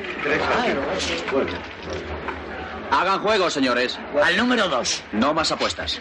Hagan 2.92 3.20
juego, 3.20 3.50
señores. 3.50 4.00
Al 4.24 4.38
número 4.38 4.70
dos. 4.70 5.02
No 5.12 5.34
más 5.34 5.52
apuestas. 5.52 6.00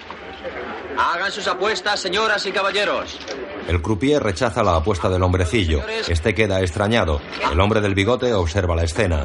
Hagan 0.96 1.32
sus 1.32 1.46
apuestas, 1.48 2.00
señoras 2.00 2.44
y 2.46 2.52
caballeros. 2.52 3.18
El 3.66 3.80
croupier 3.80 4.22
rechaza 4.22 4.62
la 4.62 4.76
apuesta 4.76 5.08
del 5.08 5.22
hombrecillo. 5.22 5.82
Este 6.06 6.34
queda 6.34 6.60
extrañado. 6.60 7.20
El 7.50 7.58
hombre 7.60 7.80
del 7.80 7.94
bigote 7.94 8.32
observa 8.34 8.76
la 8.76 8.84
escena. 8.84 9.24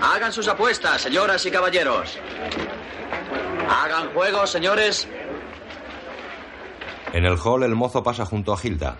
Hagan 0.00 0.32
sus 0.32 0.48
apuestas, 0.48 1.02
señoras 1.02 1.44
y 1.46 1.50
caballeros. 1.50 2.18
Hagan 3.68 4.12
juego, 4.12 4.46
señores. 4.46 5.06
En 7.12 7.26
el 7.26 7.36
hall 7.38 7.62
el 7.62 7.74
mozo 7.74 8.02
pasa 8.02 8.24
junto 8.24 8.54
a 8.54 8.58
Hilda. 8.62 8.96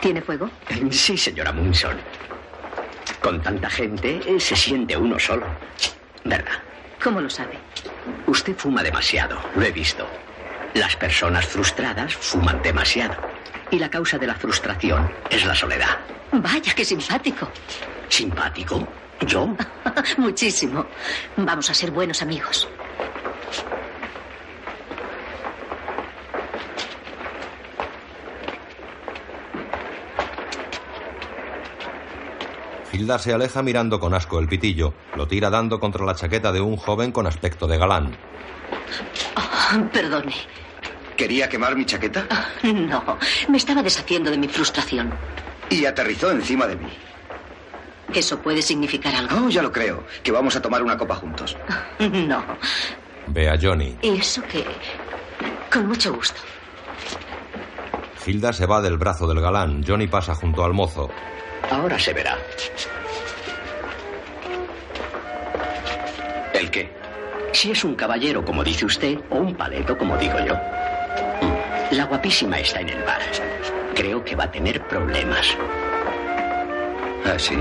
¿Tiene 0.00 0.22
fuego? 0.22 0.50
Sí, 0.90 1.16
señora 1.16 1.52
Munson. 1.52 1.96
Con 3.20 3.42
tanta 3.42 3.70
gente 3.70 4.20
eh, 4.26 4.40
se 4.40 4.56
siente 4.56 4.96
uno 4.96 5.18
solo. 5.18 5.46
¿Verdad? 6.24 6.62
¿Cómo 7.02 7.20
lo 7.20 7.28
sabe? 7.28 7.58
Usted 8.26 8.56
fuma 8.56 8.82
demasiado, 8.82 9.38
lo 9.54 9.62
he 9.62 9.70
visto. 9.70 10.06
Las 10.74 10.96
personas 10.96 11.46
frustradas 11.46 12.14
fuman 12.14 12.62
demasiado. 12.62 13.14
Y 13.70 13.78
la 13.78 13.90
causa 13.90 14.18
de 14.18 14.26
la 14.26 14.34
frustración 14.34 15.10
es 15.30 15.44
la 15.44 15.54
soledad. 15.54 15.98
Vaya, 16.32 16.74
qué 16.74 16.84
simpático. 16.84 17.48
¿Simpático? 18.08 18.86
¿Yo? 19.20 19.54
Muchísimo. 20.18 20.86
Vamos 21.36 21.70
a 21.70 21.74
ser 21.74 21.90
buenos 21.90 22.22
amigos. 22.22 22.68
Hilda 32.94 33.18
se 33.18 33.32
aleja 33.34 33.60
mirando 33.60 33.98
con 33.98 34.14
asco 34.14 34.38
el 34.38 34.46
pitillo. 34.46 34.94
Lo 35.16 35.26
tira 35.26 35.50
dando 35.50 35.80
contra 35.80 36.04
la 36.04 36.14
chaqueta 36.14 36.52
de 36.52 36.60
un 36.60 36.76
joven 36.76 37.10
con 37.10 37.26
aspecto 37.26 37.66
de 37.66 37.76
galán. 37.76 38.16
Oh, 39.36 39.84
perdone. 39.92 40.34
¿Quería 41.16 41.48
quemar 41.48 41.74
mi 41.74 41.84
chaqueta? 41.84 42.26
No, 42.62 43.18
me 43.48 43.56
estaba 43.56 43.82
deshaciendo 43.82 44.30
de 44.30 44.38
mi 44.38 44.46
frustración. 44.46 45.12
Y 45.70 45.84
aterrizó 45.86 46.30
encima 46.30 46.66
de 46.68 46.76
mí. 46.76 46.88
¿Eso 48.12 48.38
puede 48.38 48.62
significar 48.62 49.12
algo? 49.14 49.46
Oh, 49.46 49.48
ya 49.48 49.62
lo 49.62 49.72
creo. 49.72 50.04
Que 50.22 50.30
vamos 50.30 50.54
a 50.54 50.62
tomar 50.62 50.82
una 50.82 50.96
copa 50.96 51.16
juntos. 51.16 51.56
No. 51.98 52.44
Ve 53.26 53.48
a 53.48 53.58
Johnny. 53.60 53.96
¿Y 54.02 54.18
eso 54.18 54.42
qué? 54.42 54.64
Con 55.72 55.88
mucho 55.88 56.12
gusto. 56.14 56.40
Hilda 58.26 58.52
se 58.52 58.66
va 58.66 58.80
del 58.80 58.98
brazo 58.98 59.26
del 59.26 59.40
galán. 59.40 59.82
Johnny 59.86 60.06
pasa 60.06 60.34
junto 60.34 60.64
al 60.64 60.74
mozo. 60.74 61.10
Ahora 61.70 61.98
se 61.98 62.12
verá. 62.12 62.36
¿El 66.52 66.70
qué? 66.70 66.88
Si 67.52 67.70
es 67.70 67.84
un 67.84 67.94
caballero, 67.94 68.44
como 68.44 68.64
dice 68.64 68.84
usted, 68.84 69.18
o 69.30 69.36
un 69.36 69.54
paleto, 69.54 69.96
como 69.96 70.16
digo 70.16 70.38
yo. 70.44 70.54
La 71.90 72.04
guapísima 72.04 72.58
está 72.58 72.80
en 72.80 72.88
el 72.88 73.02
bar. 73.04 73.20
Creo 73.94 74.24
que 74.24 74.34
va 74.34 74.44
a 74.44 74.50
tener 74.50 74.82
problemas. 74.88 75.56
¿Ah, 77.24 77.38
sí? 77.38 77.56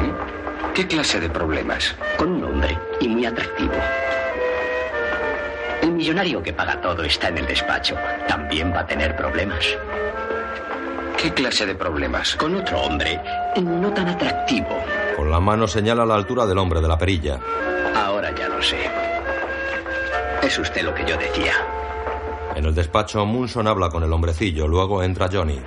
¿Qué 0.73 0.87
clase 0.87 1.19
de 1.19 1.29
problemas? 1.29 1.95
Con 2.17 2.31
un 2.31 2.43
hombre 2.43 2.77
y 2.99 3.07
muy 3.07 3.25
atractivo. 3.25 3.73
El 5.81 5.91
millonario 5.91 6.41
que 6.41 6.53
paga 6.53 6.81
todo 6.81 7.03
está 7.03 7.27
en 7.27 7.37
el 7.39 7.45
despacho. 7.45 7.95
También 8.27 8.73
va 8.73 8.79
a 8.79 8.87
tener 8.87 9.15
problemas. 9.15 9.65
¿Qué 11.23 11.33
clase 11.33 11.65
de 11.65 11.73
problemas? 11.73 12.35
Con 12.35 12.53
otro 12.53 12.81
hombre 12.81 13.17
no 13.55 13.93
tan 13.93 14.09
atractivo. 14.09 14.77
Con 15.15 15.31
la 15.31 15.39
mano 15.39 15.69
señala 15.69 16.05
la 16.05 16.15
altura 16.15 16.45
del 16.45 16.57
hombre 16.57 16.81
de 16.81 16.87
la 16.89 16.97
perilla. 16.97 17.39
Ahora 17.95 18.35
ya 18.35 18.49
lo 18.49 18.61
sé. 18.61 18.75
Es 20.41 20.59
usted 20.59 20.81
lo 20.81 20.93
que 20.93 21.05
yo 21.05 21.15
decía. 21.15 21.53
En 22.57 22.65
el 22.65 22.75
despacho, 22.75 23.25
Munson 23.25 23.67
habla 23.69 23.87
con 23.87 24.03
el 24.03 24.11
hombrecillo. 24.11 24.67
Luego 24.67 25.01
entra 25.01 25.29
Johnny. 25.31 25.61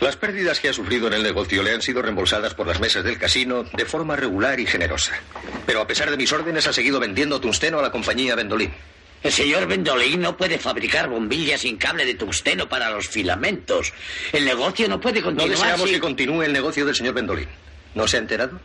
Las 0.00 0.16
pérdidas 0.16 0.58
que 0.58 0.70
ha 0.70 0.72
sufrido 0.72 1.06
en 1.06 1.12
el 1.12 1.22
negocio 1.22 1.62
le 1.62 1.72
han 1.72 1.80
sido 1.80 2.02
reembolsadas 2.02 2.52
por 2.54 2.66
las 2.66 2.80
mesas 2.80 3.04
del 3.04 3.18
casino 3.18 3.62
de 3.62 3.84
forma 3.84 4.16
regular 4.16 4.58
y 4.58 4.66
generosa. 4.66 5.12
Pero 5.66 5.80
a 5.80 5.86
pesar 5.86 6.10
de 6.10 6.16
mis 6.16 6.32
órdenes 6.32 6.66
ha 6.66 6.72
seguido 6.72 6.98
vendiendo 6.98 7.40
tungsteno 7.40 7.78
a 7.78 7.82
la 7.82 7.92
compañía 7.92 8.34
Vendolín. 8.34 8.74
El 9.26 9.32
señor 9.32 9.66
Vendolín 9.66 10.20
no 10.20 10.36
puede 10.36 10.58
fabricar 10.58 11.08
bombillas 11.08 11.60
sin 11.62 11.76
cable 11.76 12.04
de 12.04 12.14
tungsteno 12.14 12.68
para 12.68 12.90
los 12.90 13.08
filamentos. 13.08 13.92
El 14.32 14.44
negocio 14.44 14.88
no 14.88 15.00
puede 15.00 15.20
No 15.20 15.26
continuar. 15.26 15.50
deseamos 15.58 15.80
sin- 15.88 15.94
que 15.94 16.00
continúe 16.00 16.42
el 16.42 16.52
negocio 16.52 16.86
del 16.86 16.94
señor 16.94 17.14
Vendolín. 17.14 17.48
¿No 17.94 18.06
se 18.06 18.16
ha 18.16 18.20
enterado? 18.20 18.60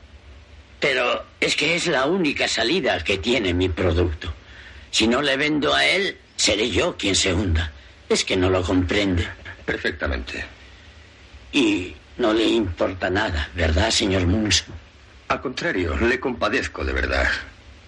Pero 0.80 1.26
es 1.39 1.55
que 1.55 1.76
es 1.76 1.88
la 1.88 2.05
única 2.05 2.47
salida 2.47 3.03
que 3.03 3.18
tiene 3.18 3.53
mi 3.53 3.70
producto. 3.70 4.34
Si 4.91 5.07
no 5.07 5.22
le 5.22 5.38
vendo 5.38 5.74
a 5.74 5.86
él, 5.86 6.18
seré 6.36 6.70
yo 6.70 6.95
quien 6.97 7.16
se 7.16 7.34
hunda. 7.34 7.72
Es 8.09 8.26
que 8.26 8.36
no 8.36 8.49
lo 8.49 8.62
comprende. 8.62 9.28
Perfectamente. 9.66 10.43
Y 11.53 11.93
no 12.18 12.34
le 12.34 12.45
importa 12.45 13.09
nada, 13.09 13.49
¿verdad, 13.55 13.89
señor 13.91 14.26
Munson? 14.28 14.74
Al 15.28 15.41
contrario, 15.41 15.95
le 15.97 16.20
compadezco 16.20 16.84
de 16.84 16.93
verdad. 16.93 17.28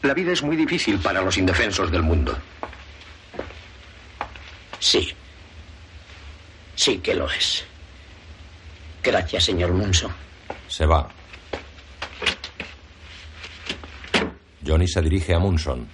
La 0.04 0.14
vida 0.14 0.34
es 0.34 0.44
muy 0.44 0.58
difícil 0.58 1.00
para 1.00 1.22
los 1.22 1.38
indefensos 1.38 1.90
del 1.90 2.04
mundo. 2.04 2.38
Sí. 4.80 5.14
Sí 6.76 6.98
que 6.98 7.16
lo 7.16 7.32
es. 7.32 7.64
Gracias, 9.02 9.46
señor 9.46 9.72
Munson. 9.72 10.12
Se 10.68 10.86
va. 10.86 11.08
Johnny 14.66 14.88
se 14.88 15.02
dirige 15.02 15.34
a 15.34 15.40
Munson. 15.40 15.88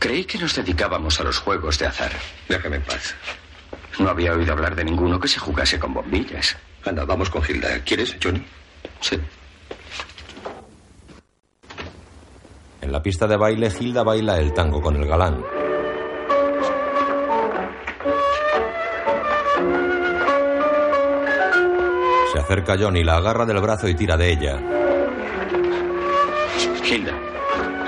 Creí 0.00 0.24
que 0.24 0.38
nos 0.38 0.54
dedicábamos 0.56 1.20
a 1.20 1.24
los 1.24 1.38
juegos 1.38 1.78
de 1.78 1.86
azar. 1.86 2.12
Déjame 2.48 2.76
en 2.76 2.82
paz. 2.82 3.14
No 4.00 4.08
había 4.08 4.32
oído 4.32 4.52
hablar 4.52 4.74
de 4.74 4.84
ninguno 4.84 5.18
que 5.20 5.28
se 5.28 5.38
jugase 5.38 5.78
con 5.78 5.94
bombillas. 5.94 6.56
Anda, 6.84 7.04
vamos 7.04 7.30
con 7.30 7.42
Hilda. 7.48 7.82
¿Quieres, 7.84 8.16
Johnny? 8.20 8.44
Sí. 9.00 9.16
En 12.88 12.92
la 12.92 13.02
pista 13.02 13.26
de 13.26 13.36
baile, 13.36 13.70
Hilda 13.78 14.02
baila 14.02 14.38
el 14.38 14.54
tango 14.54 14.80
con 14.80 14.96
el 14.96 15.06
galán. 15.06 15.44
Se 22.32 22.38
acerca 22.38 22.76
Johnny, 22.78 23.02
la 23.04 23.16
agarra 23.16 23.44
del 23.46 23.60
brazo 23.60 23.88
y 23.88 23.94
tira 23.94 24.16
de 24.16 24.30
ella. 24.32 24.58
Hilda, 26.84 27.12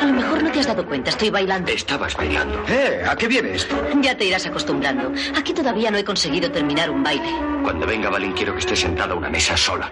A 0.01 0.05
lo 0.05 0.13
mejor 0.13 0.43
no 0.43 0.51
te 0.53 0.61
has 0.61 0.67
dado 0.67 0.85
cuenta, 0.87 1.11
estoy 1.11 1.31
bailando. 1.31 1.71
estabas 1.73 2.15
bailando. 2.17 2.63
¿Eh? 2.69 3.03
¿A 3.09 3.17
qué 3.17 3.29
viene 3.29 3.55
esto? 3.55 3.75
Ya 4.03 4.17
te 4.17 4.25
irás 4.27 4.47
acostumbrando. 4.47 5.13
Aquí 5.37 5.53
todavía 5.55 5.91
no 5.91 5.99
he 5.99 6.05
conseguido 6.05 6.51
terminar 6.51 6.91
un 6.91 7.03
baile. 7.03 7.31
Cuando 7.63 7.87
venga 7.87 8.11
Valin 8.11 8.33
quiero 8.33 8.53
que 8.53 8.59
esté 8.61 8.77
sentada 8.77 9.15
a 9.15 9.17
una 9.17 9.31
mesa 9.31 9.57
sola. 9.57 9.91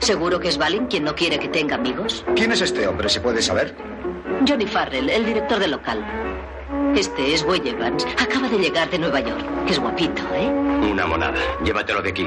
¿Seguro 0.00 0.40
que 0.40 0.48
es 0.48 0.58
Valin 0.58 0.86
quien 0.86 1.04
no 1.04 1.14
quiere 1.14 1.38
que 1.38 1.48
tenga 1.48 1.76
amigos? 1.76 2.24
¿Quién 2.34 2.52
es 2.52 2.60
este 2.62 2.86
hombre? 2.88 3.08
¿Se 3.08 3.20
puede 3.20 3.42
saber? 3.42 3.74
Johnny 4.46 4.66
Farrell, 4.66 5.08
el 5.10 5.26
director 5.26 5.58
del 5.58 5.72
local. 5.72 6.04
Este 6.96 7.34
es 7.34 7.44
Boy 7.44 7.60
Evans. 7.64 8.06
Acaba 8.18 8.48
de 8.48 8.58
llegar 8.58 8.88
de 8.90 8.98
Nueva 8.98 9.20
York. 9.20 9.44
Es 9.68 9.78
guapito, 9.78 10.22
¿eh? 10.34 10.48
Una 10.48 11.06
monada. 11.06 11.38
Llévatelo 11.62 12.02
de 12.02 12.10
aquí. 12.10 12.26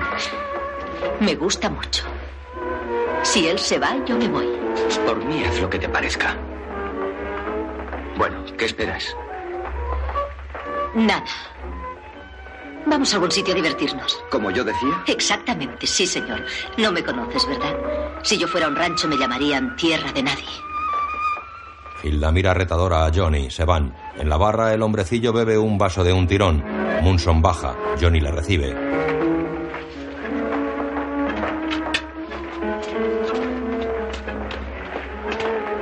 Me 1.19 1.35
gusta 1.35 1.69
mucho. 1.69 2.05
Si 3.23 3.47
él 3.47 3.57
se 3.57 3.79
va, 3.79 3.95
yo 4.05 4.17
me 4.17 4.27
voy. 4.27 4.47
Por 5.05 5.17
mí 5.25 5.43
haz 5.43 5.59
lo 5.59 5.69
que 5.69 5.79
te 5.79 5.89
parezca. 5.89 6.35
Bueno, 8.17 8.43
¿qué 8.57 8.65
esperas? 8.65 9.15
Nada. 10.93 11.25
Vamos 12.85 13.11
a 13.13 13.15
algún 13.15 13.31
sitio 13.31 13.53
a 13.53 13.55
divertirnos. 13.55 14.19
Como 14.29 14.51
yo 14.51 14.63
decía. 14.63 15.03
Exactamente, 15.07 15.87
sí, 15.87 16.05
señor. 16.05 16.43
No 16.77 16.91
me 16.91 17.03
conoces, 17.03 17.47
¿verdad? 17.47 17.75
Si 18.23 18.37
yo 18.37 18.47
fuera 18.47 18.67
un 18.67 18.75
rancho 18.75 19.07
me 19.07 19.17
llamarían 19.17 19.75
tierra 19.75 20.11
de 20.11 20.23
nadie. 20.23 20.45
Hilda 22.03 22.31
mira 22.33 22.53
retadora 22.53 23.05
a 23.05 23.11
Johnny. 23.13 23.49
Se 23.49 23.63
van. 23.63 23.95
En 24.17 24.27
la 24.27 24.35
barra 24.37 24.73
el 24.73 24.81
hombrecillo 24.81 25.31
bebe 25.31 25.57
un 25.57 25.77
vaso 25.77 26.03
de 26.03 26.11
un 26.11 26.27
tirón. 26.27 26.63
Munson 27.01 27.41
baja. 27.41 27.75
Johnny 27.99 28.19
le 28.19 28.31
recibe. 28.31 28.75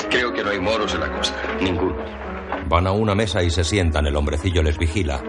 Creo 0.10 0.34
que 0.34 0.44
no 0.44 0.50
hay 0.50 0.60
moros 0.60 0.94
en 0.94 1.00
la 1.00 1.12
costa. 1.12 1.38
Ninguno. 1.62 1.96
Van 2.68 2.88
a 2.88 2.92
una 2.92 3.16
mesa 3.16 3.42
y 3.44 3.50
se 3.50 3.64
sientan. 3.64 4.06
El 4.06 4.16
hombrecillo 4.16 4.62
les 4.62 4.78
vigila. 4.78 5.22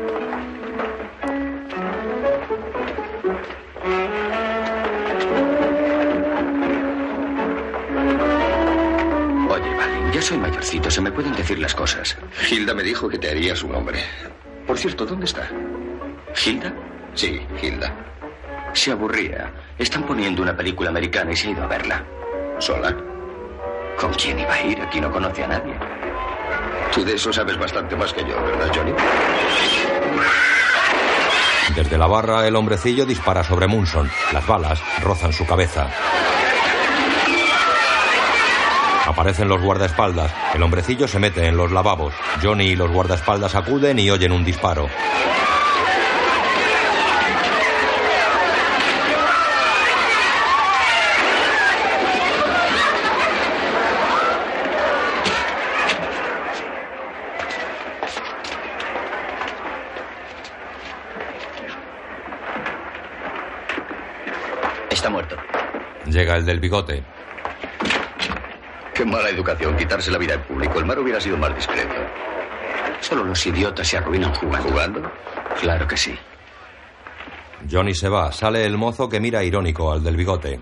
Ya 10.22 10.28
soy 10.28 10.38
mayorcito, 10.38 10.88
se 10.88 11.00
me 11.00 11.10
pueden 11.10 11.34
decir 11.34 11.58
las 11.58 11.74
cosas. 11.74 12.16
Hilda 12.48 12.74
me 12.74 12.84
dijo 12.84 13.08
que 13.08 13.18
te 13.18 13.28
harías 13.28 13.64
un 13.64 13.74
hombre. 13.74 14.04
Por 14.68 14.78
cierto, 14.78 15.04
¿dónde 15.04 15.26
está? 15.26 15.48
¿Hilda? 16.46 16.72
Sí, 17.14 17.40
Hilda. 17.60 17.92
Se 18.72 18.92
aburría. 18.92 19.52
Están 19.76 20.04
poniendo 20.04 20.42
una 20.42 20.56
película 20.56 20.90
americana 20.90 21.32
y 21.32 21.36
se 21.36 21.48
ha 21.48 21.50
ido 21.50 21.64
a 21.64 21.66
verla. 21.66 22.04
¿Sola? 22.58 22.96
¿Con 23.98 24.14
quién 24.14 24.38
iba 24.38 24.54
a 24.54 24.62
ir? 24.62 24.80
Aquí 24.80 25.00
no 25.00 25.10
conoce 25.10 25.42
a 25.42 25.48
nadie. 25.48 25.74
Tú 26.94 27.04
de 27.04 27.14
eso 27.14 27.32
sabes 27.32 27.58
bastante 27.58 27.96
más 27.96 28.12
que 28.12 28.20
yo, 28.20 28.40
¿verdad, 28.44 28.70
Johnny? 28.72 28.92
Desde 31.74 31.98
la 31.98 32.06
barra 32.06 32.46
el 32.46 32.54
hombrecillo 32.54 33.06
dispara 33.06 33.42
sobre 33.42 33.66
Munson. 33.66 34.08
Las 34.32 34.46
balas 34.46 34.80
rozan 35.02 35.32
su 35.32 35.44
cabeza. 35.44 35.90
Aparecen 39.12 39.46
los 39.46 39.60
guardaespaldas. 39.60 40.32
El 40.54 40.62
hombrecillo 40.62 41.06
se 41.06 41.18
mete 41.18 41.46
en 41.46 41.54
los 41.54 41.70
lavabos. 41.70 42.14
Johnny 42.42 42.68
y 42.68 42.76
los 42.76 42.90
guardaespaldas 42.90 43.54
acuden 43.54 43.98
y 43.98 44.10
oyen 44.10 44.32
un 44.32 44.42
disparo. 44.42 44.88
Está 64.90 65.10
muerto. 65.10 65.36
Llega 66.06 66.36
el 66.36 66.46
del 66.46 66.60
bigote. 66.60 67.04
Qué 68.94 69.04
mala 69.04 69.30
educación 69.30 69.76
quitarse 69.76 70.10
la 70.10 70.18
vida 70.18 70.34
en 70.34 70.42
público. 70.42 70.78
El 70.78 70.84
mar 70.84 70.98
hubiera 70.98 71.20
sido 71.20 71.36
más 71.36 71.54
discreto. 71.54 71.94
Solo 73.00 73.24
los 73.24 73.46
idiotas 73.46 73.88
se 73.88 73.96
arruinan 73.96 74.34
jugando. 74.34 74.68
¿Jugando? 74.68 75.12
Claro 75.60 75.88
que 75.88 75.96
sí. 75.96 76.16
Johnny 77.70 77.94
se 77.94 78.08
va. 78.08 78.32
Sale 78.32 78.66
el 78.66 78.76
mozo 78.76 79.08
que 79.08 79.20
mira 79.20 79.42
irónico 79.42 79.92
al 79.92 80.02
del 80.04 80.16
bigote. 80.16 80.60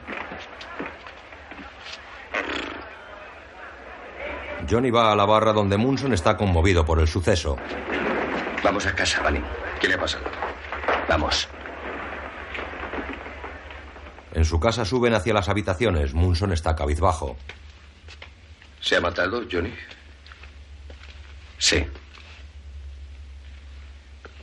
Johnny 4.70 4.90
va 4.90 5.10
a 5.10 5.16
la 5.16 5.24
barra 5.24 5.52
donde 5.52 5.76
Munson 5.76 6.12
está 6.12 6.36
conmovido 6.36 6.84
por 6.84 7.00
el 7.00 7.08
suceso. 7.08 7.56
Vamos 8.62 8.86
a 8.86 8.94
casa, 8.94 9.20
Valen. 9.22 9.44
¿Qué 9.80 9.88
le 9.88 9.94
ha 9.94 9.98
pasado? 9.98 10.24
Vamos. 11.08 11.48
En 14.32 14.44
su 14.44 14.60
casa 14.60 14.84
suben 14.84 15.14
hacia 15.14 15.34
las 15.34 15.48
habitaciones. 15.48 16.14
Munson 16.14 16.52
está 16.52 16.76
cabizbajo. 16.76 17.36
¿Se 18.80 18.96
ha 18.96 19.00
matado, 19.00 19.44
Johnny? 19.50 19.72
Sí. 21.58 21.84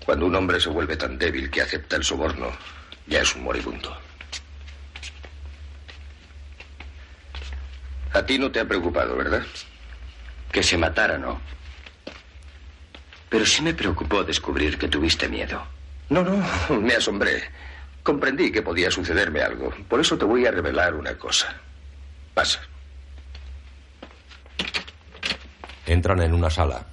Cuando 0.06 0.28
un 0.28 0.36
hombre 0.36 0.60
se 0.60 0.70
vuelve 0.70 0.96
tan 0.96 1.18
débil 1.18 1.50
que 1.50 1.62
acepta 1.62 1.96
el 1.96 2.04
soborno, 2.04 2.52
ya 3.08 3.22
es 3.22 3.36
un 3.36 3.44
moribundo. 3.44 3.98
A 8.14 8.26
ti 8.26 8.40
no 8.40 8.52
te 8.52 8.60
ha 8.60 8.66
preocupado, 8.66 9.18
¿verdad? 9.18 9.46
Que 10.52 10.64
se 10.64 10.78
matara, 10.78 11.18
no. 11.18 11.42
Pero 13.30 13.46
sí 13.46 13.62
me 13.62 13.74
preocupó 13.74 14.24
descubrir 14.24 14.78
que 14.78 14.88
tuviste 14.88 15.28
miedo. 15.28 15.62
No, 16.10 16.24
no, 16.24 16.42
me 16.80 16.94
asombré. 16.94 17.44
Comprendí 18.04 18.52
que 18.52 18.62
podía 18.62 18.90
sucederme 18.90 19.42
algo. 19.42 19.74
Por 19.90 20.00
eso 20.00 20.18
te 20.18 20.24
voy 20.24 20.46
a 20.46 20.52
revelar 20.52 20.96
una 20.96 21.18
cosa. 21.18 21.54
Pasa. 22.34 22.62
Entran 25.88 26.22
en 26.22 26.34
una 26.34 26.50
sala. 26.50 26.86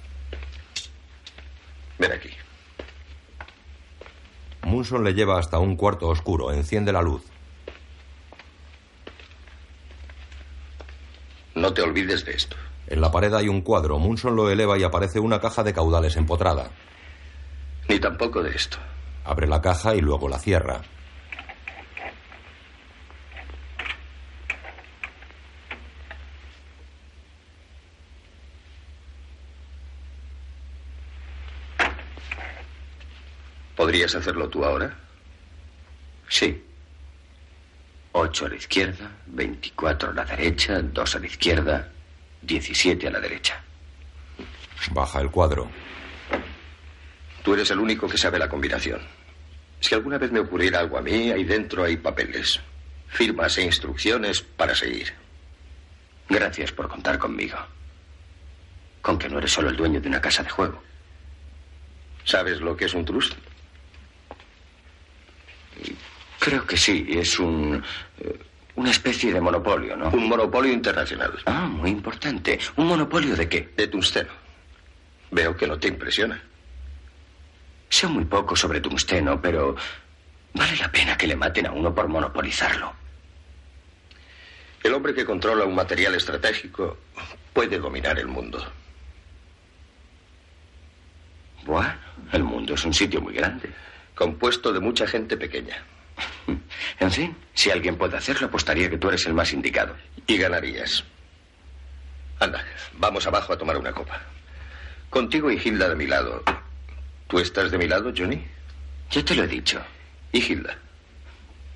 Ven 1.99 2.11
aquí. 2.11 2.29
Munson 4.63 5.03
le 5.03 5.13
lleva 5.13 5.37
hasta 5.37 5.59
un 5.59 5.75
cuarto 5.75 6.07
oscuro. 6.07 6.51
Enciende 6.51 6.91
la 6.91 7.01
luz. 7.01 7.23
No 11.53 11.73
te 11.73 11.81
olvides 11.81 12.25
de 12.25 12.31
esto. 12.31 12.55
En 12.87 13.01
la 13.01 13.11
pared 13.11 13.33
hay 13.33 13.49
un 13.49 13.61
cuadro. 13.61 13.99
Munson 13.99 14.35
lo 14.35 14.49
eleva 14.49 14.77
y 14.77 14.83
aparece 14.83 15.19
una 15.19 15.39
caja 15.39 15.63
de 15.63 15.73
caudales 15.73 16.15
empotrada. 16.15 16.69
Ni 17.89 17.99
tampoco 17.99 18.41
de 18.41 18.51
esto. 18.51 18.77
Abre 19.23 19.47
la 19.47 19.61
caja 19.61 19.95
y 19.95 20.01
luego 20.01 20.29
la 20.29 20.39
cierra. 20.39 20.81
¿Podrías 33.85 34.15
hacerlo 34.15 34.49
tú 34.49 34.65
ahora? 34.65 34.97
Sí. 36.27 36.59
Ocho 38.13 38.47
a 38.47 38.49
la 38.49 38.55
izquierda, 38.55 39.11
24 39.27 40.09
a 40.09 40.13
la 40.15 40.25
derecha, 40.25 40.81
dos 40.81 41.15
a 41.15 41.19
la 41.19 41.27
izquierda, 41.27 41.87
17 42.41 43.07
a 43.07 43.11
la 43.11 43.19
derecha. 43.19 43.63
Baja 44.89 45.21
el 45.21 45.29
cuadro. 45.29 45.69
Tú 47.43 47.53
eres 47.53 47.69
el 47.69 47.77
único 47.77 48.09
que 48.09 48.17
sabe 48.17 48.39
la 48.39 48.49
combinación. 48.49 49.01
Si 49.79 49.93
alguna 49.93 50.17
vez 50.17 50.31
me 50.31 50.39
ocurriera 50.39 50.79
algo 50.79 50.97
a 50.97 51.03
mí, 51.03 51.29
ahí 51.29 51.43
dentro 51.43 51.83
hay 51.83 51.97
papeles, 51.97 52.59
firmas 53.09 53.55
e 53.59 53.65
instrucciones 53.65 54.41
para 54.41 54.73
seguir. 54.73 55.13
Gracias 56.27 56.71
por 56.71 56.87
contar 56.87 57.19
conmigo. 57.19 57.59
Con 59.03 59.19
que 59.19 59.29
no 59.29 59.37
eres 59.37 59.51
solo 59.51 59.69
el 59.69 59.77
dueño 59.77 60.01
de 60.01 60.07
una 60.07 60.21
casa 60.21 60.41
de 60.41 60.49
juego. 60.49 60.81
¿Sabes 62.23 62.59
lo 62.61 62.75
que 62.75 62.85
es 62.85 62.93
un 62.95 63.05
trust? 63.05 63.35
Creo 66.45 66.63
que 66.67 66.77
sí, 66.77 67.07
es 67.09 67.39
un. 67.39 67.83
eh, 68.19 68.39
una 68.75 68.91
especie 68.91 69.33
de 69.33 69.41
monopolio, 69.41 69.97
¿no? 69.97 70.09
Un 70.09 70.27
monopolio 70.29 70.71
internacional. 70.71 71.33
Ah, 71.47 71.65
muy 71.65 71.89
importante. 71.89 72.59
¿Un 72.75 72.85
monopolio 72.85 73.35
de 73.35 73.49
qué? 73.49 73.73
De 73.75 73.87
tungsteno. 73.87 74.29
Veo 75.31 75.57
que 75.57 75.65
no 75.65 75.79
te 75.79 75.87
impresiona. 75.87 76.39
Sé 77.89 78.05
muy 78.05 78.25
poco 78.25 78.55
sobre 78.55 78.79
tungsteno, 78.79 79.41
pero 79.41 79.75
vale 80.53 80.75
la 80.77 80.91
pena 80.91 81.17
que 81.17 81.25
le 81.25 81.35
maten 81.35 81.65
a 81.65 81.71
uno 81.71 81.95
por 81.95 82.07
monopolizarlo. 82.07 82.93
El 84.83 84.93
hombre 84.93 85.15
que 85.15 85.25
controla 85.25 85.65
un 85.65 85.73
material 85.73 86.13
estratégico 86.13 86.99
puede 87.53 87.79
dominar 87.79 88.19
el 88.19 88.27
mundo. 88.27 88.63
Bueno, 91.65 91.95
el 92.33 92.43
mundo 92.43 92.75
es 92.75 92.85
un 92.85 92.93
sitio 92.93 93.19
muy 93.19 93.33
grande. 93.33 93.67
Compuesto 94.13 94.71
de 94.71 94.79
mucha 94.79 95.07
gente 95.07 95.37
pequeña. 95.37 95.83
En 96.99 97.11
fin, 97.11 97.35
si 97.53 97.71
alguien 97.71 97.97
puede 97.97 98.17
hacerlo, 98.17 98.47
apostaría 98.47 98.89
que 98.89 98.97
tú 98.97 99.09
eres 99.09 99.25
el 99.25 99.33
más 99.33 99.51
indicado. 99.53 99.95
Y 100.27 100.37
ganarías. 100.37 101.03
Anda, 102.39 102.63
vamos 102.93 103.25
abajo 103.27 103.53
a 103.53 103.57
tomar 103.57 103.77
una 103.77 103.91
copa. 103.91 104.21
Contigo 105.09 105.51
y 105.51 105.55
Hilda 105.63 105.89
de 105.89 105.95
mi 105.95 106.07
lado. 106.07 106.43
¿Tú 107.27 107.39
estás 107.39 107.71
de 107.71 107.77
mi 107.77 107.87
lado, 107.87 108.13
Johnny? 108.15 108.45
Ya 109.11 109.23
te 109.23 109.35
lo 109.35 109.43
he 109.43 109.47
dicho. 109.47 109.81
¿Y 110.31 110.39
Hilda? 110.39 110.77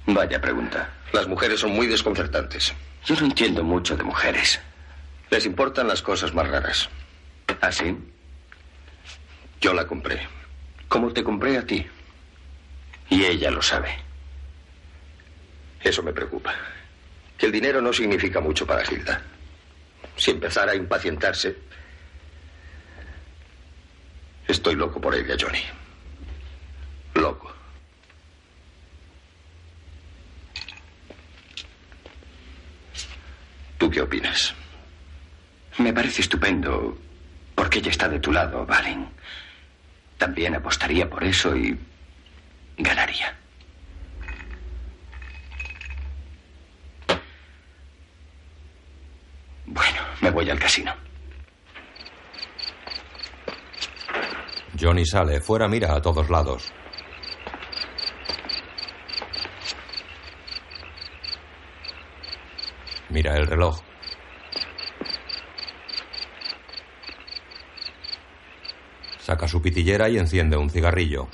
Vaya 0.06 0.42
pregunta. 0.42 0.90
Las 1.14 1.28
mujeres 1.28 1.60
son 1.60 1.72
muy 1.72 1.88
desconcertantes. 1.88 2.74
Yo 3.06 3.16
no 3.16 3.26
entiendo 3.28 3.64
mucho 3.64 3.96
de 3.96 4.04
mujeres. 4.04 4.60
Les 5.30 5.46
importan 5.46 5.88
las 5.88 6.02
cosas 6.02 6.34
más 6.34 6.48
raras. 6.48 6.90
¿Ah, 7.62 7.72
sí? 7.72 7.96
Yo 9.62 9.74
la 9.74 9.86
compré. 9.86 10.28
Como 10.88 11.12
te 11.14 11.24
compré 11.24 11.58
a 11.58 11.66
ti. 11.66 11.86
Y 13.10 13.24
ella 13.26 13.52
lo 13.52 13.62
sabe. 13.62 14.09
Eso 15.84 16.04
me 16.04 16.14
preocupa. 16.14 16.54
que 17.38 17.46
el 17.46 17.52
dinero 17.54 17.82
no 17.82 17.94
significa 17.94 18.42
mucho 18.42 18.68
para 18.68 18.84
Hilda. 18.84 19.22
Si 20.18 20.32
empezara 20.32 20.74
a 20.74 20.76
impacientarse, 20.76 21.56
estoy 24.46 24.76
loco 24.76 25.00
por 25.00 25.16
ella, 25.16 25.38
Johnny. 25.40 25.64
Loco. 27.16 27.54
¿Tú 33.78 33.90
qué 33.90 34.02
opinas? 34.02 34.54
Me 35.78 35.94
parece 35.94 36.22
estupendo, 36.22 36.98
porque 37.56 37.80
ella 37.80 37.92
está 37.92 38.10
de 38.10 38.20
tu 38.20 38.32
lado, 38.34 38.66
Valen. 38.66 39.08
También 40.18 40.56
apostaría 40.56 41.10
por 41.10 41.24
eso 41.24 41.56
y 41.56 41.80
ganaría. 42.78 43.34
Bueno, 49.72 50.02
me 50.22 50.32
voy 50.32 50.50
al 50.50 50.58
casino. 50.58 50.92
Johnny 54.80 55.06
sale, 55.06 55.42
fuera 55.42 55.68
mira 55.68 55.94
a 55.94 56.02
todos 56.02 56.28
lados. 56.28 56.74
Mira 63.10 63.36
el 63.38 63.46
reloj. 63.46 63.80
Saca 69.20 69.48
su 69.48 69.62
pitillera 69.62 70.10
y 70.10 70.18
enciende 70.18 70.58
un 70.58 70.72
cigarrillo. 70.72 71.28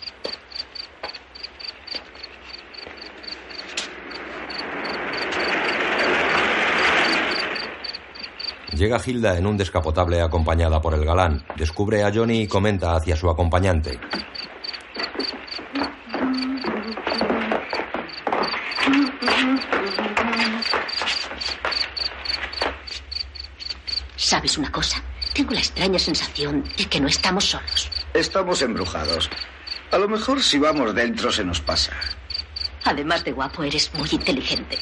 Llega 8.76 9.00
Hilda 9.04 9.38
en 9.38 9.46
un 9.46 9.56
descapotable 9.56 10.22
acompañada 10.22 10.82
por 10.82 10.94
el 10.94 11.06
galán. 11.06 11.46
Descubre 11.56 12.04
a 12.04 12.12
Johnny 12.14 12.42
y 12.42 12.48
comenta 12.48 12.94
hacia 12.94 13.16
su 13.16 13.30
acompañante. 13.30 13.98
¿Sabes 24.18 24.58
una 24.58 24.70
cosa? 24.72 25.02
Tengo 25.34 25.54
la 25.54 25.60
extraña 25.60 26.00
sensación 26.00 26.66
de 26.78 26.86
que 26.86 27.00
no 27.00 27.08
estamos 27.08 27.46
solos. 27.46 27.90
Estamos 28.14 28.62
embrujados. 28.62 29.30
A 29.92 29.98
lo 29.98 30.10
mejor 30.10 30.44
si 30.44 30.60
vamos 30.60 30.94
dentro 30.94 31.32
se 31.32 31.46
nos 31.46 31.62
pasa. 31.62 31.94
Además 32.84 33.24
de 33.24 33.32
guapo, 33.32 33.64
eres 33.64 33.94
muy 33.94 34.10
inteligente. 34.12 34.78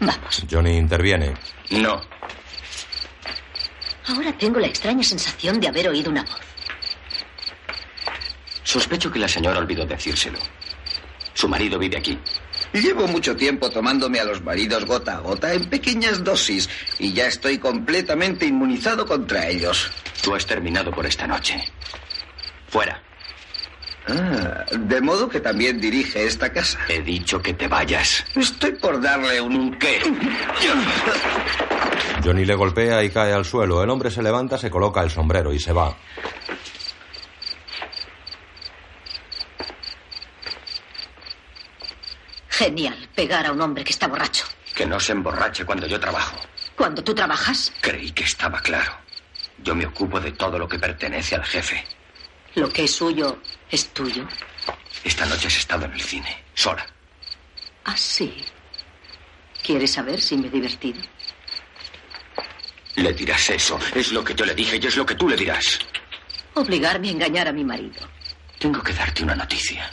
Vamos. 0.00 0.42
Johnny 0.50 0.78
interviene. 0.78 1.34
No. 1.70 2.00
Ahora 4.06 4.32
tengo 4.36 4.58
la 4.58 4.66
extraña 4.66 5.02
sensación 5.02 5.60
de 5.60 5.68
haber 5.68 5.88
oído 5.88 6.10
una 6.10 6.22
voz. 6.22 6.40
Sospecho 8.62 9.10
que 9.10 9.18
la 9.18 9.28
señora 9.28 9.58
olvidó 9.58 9.84
decírselo. 9.84 10.38
Su 11.34 11.48
marido 11.48 11.78
vive 11.78 11.96
aquí. 11.96 12.18
Llevo 12.72 13.08
mucho 13.08 13.34
tiempo 13.34 13.70
tomándome 13.70 14.20
a 14.20 14.24
los 14.24 14.42
maridos 14.42 14.84
gota 14.84 15.16
a 15.16 15.20
gota 15.20 15.52
en 15.52 15.64
pequeñas 15.68 16.22
dosis 16.22 16.68
y 16.98 17.12
ya 17.12 17.26
estoy 17.26 17.58
completamente 17.58 18.46
inmunizado 18.46 19.06
contra 19.06 19.48
ellos. 19.48 19.90
Tú 20.22 20.34
has 20.34 20.46
terminado 20.46 20.90
por 20.92 21.06
esta 21.06 21.26
noche. 21.26 21.64
Fuera. 22.68 23.02
Ah, 24.06 24.64
de 24.72 25.00
modo 25.00 25.28
que 25.28 25.40
también 25.40 25.80
dirige 25.80 26.24
esta 26.24 26.52
casa. 26.52 26.78
He 26.88 27.02
dicho 27.02 27.40
que 27.42 27.54
te 27.54 27.68
vayas. 27.68 28.24
Estoy 28.34 28.72
por 28.72 29.00
darle 29.00 29.40
un 29.40 29.78
qué. 29.78 30.00
Johnny 32.24 32.44
le 32.44 32.54
golpea 32.54 33.02
y 33.02 33.10
cae 33.10 33.32
al 33.32 33.44
suelo. 33.44 33.82
El 33.82 33.90
hombre 33.90 34.10
se 34.10 34.22
levanta, 34.22 34.58
se 34.58 34.70
coloca 34.70 35.02
el 35.02 35.10
sombrero 35.10 35.52
y 35.52 35.58
se 35.58 35.72
va. 35.72 35.96
Genial, 42.48 43.08
pegar 43.14 43.46
a 43.46 43.52
un 43.52 43.60
hombre 43.60 43.84
que 43.84 43.90
está 43.92 44.06
borracho. 44.08 44.44
Que 44.74 44.86
no 44.86 44.98
se 45.00 45.12
emborrache 45.12 45.64
cuando 45.64 45.86
yo 45.86 45.98
trabajo. 46.00 46.36
Cuando 46.76 47.02
tú 47.02 47.14
trabajas, 47.14 47.72
Creí 47.80 48.10
que 48.12 48.24
estaba 48.24 48.60
claro. 48.60 48.92
Yo 49.58 49.74
me 49.74 49.86
ocupo 49.86 50.20
de 50.20 50.32
todo 50.32 50.58
lo 50.58 50.68
que 50.68 50.78
pertenece 50.78 51.34
al 51.34 51.44
jefe. 51.44 51.84
lo 52.54 52.68
que 52.68 52.84
es 52.84 52.92
suyo 52.94 53.38
es 53.70 53.88
tuyo. 53.92 54.26
Esta 55.04 55.26
noche 55.26 55.46
has 55.46 55.56
estado 55.56 55.84
en 55.86 55.92
el 55.92 56.00
cine, 56.00 56.44
sola. 56.54 56.84
Ah, 57.84 57.96
sí. 57.96 58.44
¿Quieres 59.62 59.92
saber 59.92 60.20
si 60.20 60.36
me 60.36 60.48
he 60.48 60.50
divertido? 60.50 61.00
Le 62.96 63.12
dirás 63.12 63.50
eso. 63.50 63.78
Es 63.94 64.12
lo 64.12 64.22
que 64.24 64.34
yo 64.34 64.44
le 64.44 64.54
dije 64.54 64.78
y 64.82 64.86
es 64.86 64.96
lo 64.96 65.06
que 65.06 65.14
tú 65.14 65.28
le 65.28 65.36
dirás. 65.36 65.78
Obligarme 66.54 67.08
a 67.08 67.12
engañar 67.12 67.48
a 67.48 67.52
mi 67.52 67.64
marido. 67.64 68.08
Tengo 68.58 68.82
que 68.82 68.92
darte 68.92 69.22
una 69.22 69.34
noticia. 69.34 69.90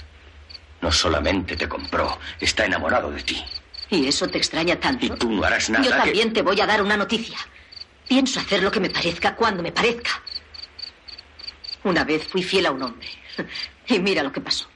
No 0.81 0.91
solamente 0.91 1.55
te 1.55 1.67
compró, 1.67 2.19
está 2.39 2.65
enamorado 2.65 3.11
de 3.11 3.21
ti. 3.23 3.43
¿Y 3.89 4.07
eso 4.07 4.27
te 4.27 4.37
extraña 4.37 4.75
tanto? 4.79 5.05
Y 5.05 5.09
tú 5.11 5.31
no 5.31 5.43
harás 5.43 5.69
nada. 5.69 5.83
Yo 5.85 5.91
que- 5.91 5.97
también 5.97 6.33
te 6.33 6.41
voy 6.41 6.59
a 6.59 6.65
dar 6.65 6.81
una 6.81 6.97
noticia. 6.97 7.37
Pienso 8.07 8.39
hacer 8.39 8.61
lo 8.63 8.71
que 8.71 8.79
me 8.79 8.89
parezca 8.89 9.35
cuando 9.35 9.63
me 9.63 9.71
parezca. 9.71 10.21
Una 11.83 12.03
vez 12.03 12.27
fui 12.27 12.43
fiel 12.43 12.65
a 12.65 12.71
un 12.71 12.83
hombre. 12.83 13.07
Y 13.89 13.99
mira 13.99 14.21
lo 14.21 14.33
que 14.33 14.41
pasó. 14.41 14.67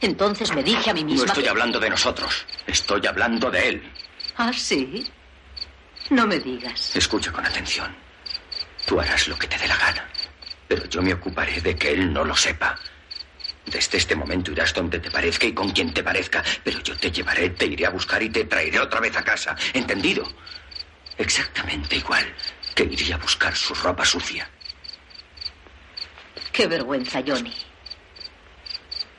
Entonces 0.00 0.54
me 0.54 0.62
dije 0.62 0.88
a 0.90 0.94
mí 0.94 1.02
misma. 1.02 1.24
No 1.24 1.32
estoy 1.32 1.42
que- 1.44 1.50
hablando 1.50 1.80
de 1.80 1.90
nosotros. 1.90 2.46
Estoy 2.68 3.04
hablando 3.04 3.50
de 3.50 3.68
él. 3.70 3.92
Ah, 4.36 4.52
sí. 4.52 5.04
No 6.10 6.26
me 6.26 6.38
digas. 6.38 6.94
Escucha 6.96 7.32
con 7.32 7.44
atención. 7.44 7.94
Tú 8.86 9.00
harás 9.00 9.26
lo 9.28 9.36
que 9.38 9.46
te 9.46 9.58
dé 9.58 9.66
la 9.66 9.76
gana. 9.76 10.08
Pero 10.68 10.84
yo 10.86 11.02
me 11.02 11.14
ocuparé 11.14 11.60
de 11.60 11.76
que 11.76 11.92
él 11.92 12.12
no 12.12 12.24
lo 12.24 12.36
sepa. 12.36 12.78
Desde 13.64 13.98
este 13.98 14.14
momento 14.14 14.52
irás 14.52 14.72
donde 14.72 15.00
te 15.00 15.10
parezca 15.10 15.46
y 15.46 15.52
con 15.52 15.70
quien 15.70 15.92
te 15.92 16.02
parezca. 16.04 16.44
Pero 16.62 16.80
yo 16.80 16.96
te 16.96 17.10
llevaré, 17.10 17.50
te 17.50 17.66
iré 17.66 17.86
a 17.86 17.90
buscar 17.90 18.22
y 18.22 18.30
te 18.30 18.44
traeré 18.44 18.78
otra 18.78 19.00
vez 19.00 19.16
a 19.16 19.24
casa. 19.24 19.56
¿Entendido? 19.72 20.26
Exactamente 21.18 21.96
igual 21.96 22.24
que 22.74 22.84
iría 22.84 23.16
a 23.16 23.18
buscar 23.18 23.56
su 23.56 23.74
ropa 23.74 24.04
sucia. 24.04 24.48
Qué 26.52 26.66
vergüenza, 26.66 27.22
Johnny. 27.26 27.54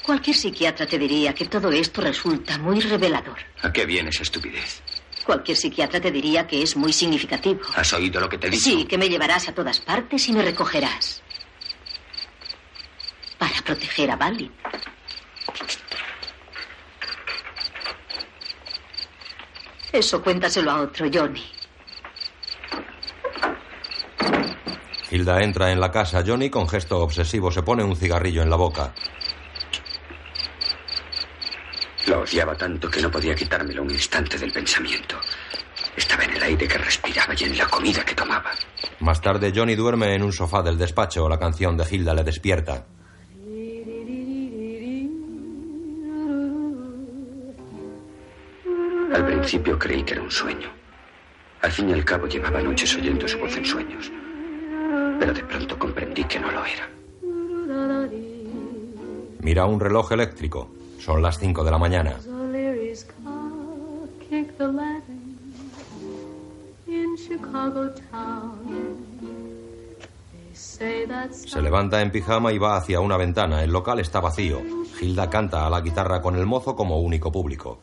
Cualquier 0.04 0.36
psiquiatra 0.36 0.86
te 0.86 0.98
diría 0.98 1.34
que 1.34 1.46
todo 1.48 1.72
esto 1.72 2.02
resulta 2.02 2.58
muy 2.58 2.80
revelador. 2.80 3.40
¿A 3.62 3.74
qué 3.74 3.86
viene 3.86 4.10
esa 4.10 4.24
estupidez? 4.24 4.82
Cualquier 5.28 5.58
psiquiatra 5.58 6.00
te 6.00 6.10
diría 6.10 6.48
que 6.48 6.64
es 6.64 6.78
muy 6.78 6.94
significativo. 6.94 7.60
¿Has 7.76 7.92
oído 7.92 8.22
lo 8.22 8.30
que 8.30 8.38
te 8.38 8.48
he 8.48 8.50
dicho? 8.50 8.64
Sí, 8.64 8.86
que 8.86 8.98
me 8.98 9.10
llevarás 9.10 9.50
a 9.50 9.54
todas 9.54 9.78
partes 9.78 10.26
y 10.30 10.32
me 10.32 10.42
recogerás. 10.42 11.22
Para 13.38 13.62
proteger 13.62 14.10
a 14.10 14.16
Bali. 14.16 14.50
Eso 19.92 20.24
cuéntaselo 20.24 20.72
a 20.72 20.82
otro, 20.84 21.08
Johnny. 21.14 21.44
Hilda 25.12 25.42
entra 25.44 25.74
en 25.74 25.82
la 25.82 25.92
casa. 25.92 26.24
Johnny, 26.26 26.50
con 26.50 26.70
gesto 26.70 27.00
obsesivo, 27.00 27.52
se 27.52 27.64
pone 27.64 27.84
un 27.84 27.98
cigarrillo 27.98 28.44
en 28.44 28.50
la 28.50 28.56
boca. 28.56 28.94
La 32.08 32.20
odiaba 32.20 32.56
tanto 32.56 32.90
que 32.90 33.02
no 33.02 33.12
podía 33.12 33.36
quitármelo 33.36 33.84
un 33.84 33.92
instante 33.92 34.38
del 34.38 34.52
pensamiento. 34.54 35.18
Estaba 35.96 36.24
en 36.24 36.36
el 36.36 36.44
aire 36.44 36.66
que 36.66 36.78
respiraba 36.78 37.34
y 37.38 37.44
en 37.44 37.58
la 37.58 37.68
comida 37.68 38.06
que 38.06 38.16
tomaba. 38.16 38.52
Más 39.02 39.20
tarde, 39.20 39.52
Johnny 39.54 39.76
duerme 39.76 40.16
en 40.16 40.24
un 40.24 40.32
sofá 40.32 40.62
del 40.64 40.78
despacho. 40.78 41.28
La 41.28 41.38
canción 41.38 41.76
de 41.76 41.86
Hilda 41.90 42.14
le 42.14 42.24
despierta. 42.24 42.86
Al 49.14 49.26
principio 49.26 49.78
creí 49.78 50.04
que 50.04 50.14
era 50.14 50.22
un 50.22 50.32
sueño. 50.32 50.70
Al 51.62 51.72
fin 51.72 51.90
y 51.90 51.94
al 51.94 52.06
cabo 52.06 52.28
llevaba 52.28 52.62
noches 52.62 52.96
oyendo 52.96 53.28
su 53.28 53.38
voz 53.40 53.58
en 53.58 53.66
sueños. 53.66 54.10
Pero 55.20 55.34
de 55.34 55.44
pronto 55.44 55.78
comprendí 55.78 56.24
que 56.24 56.40
no 56.40 56.52
lo 56.52 56.64
era. 56.66 56.90
Mira 59.42 59.66
un 59.66 59.80
reloj 59.80 60.12
eléctrico. 60.14 60.77
Son 61.08 61.22
las 61.22 61.40
5 61.40 61.64
de 61.64 61.72
la 61.72 61.78
mañana. 61.78 62.18
Se 71.32 71.62
levanta 71.62 72.02
en 72.02 72.12
pijama 72.12 72.52
y 72.52 72.58
va 72.58 72.76
hacia 72.76 73.00
una 73.00 73.16
ventana. 73.16 73.64
El 73.64 73.72
local 73.72 74.02
está 74.02 74.20
vacío. 74.20 74.60
Hilda 75.00 75.30
canta 75.30 75.66
a 75.66 75.70
la 75.70 75.80
guitarra 75.80 76.22
con 76.22 76.36
el 76.36 76.46
mozo 76.46 76.76
como 76.76 77.00
único 77.00 77.32
público. 77.32 77.80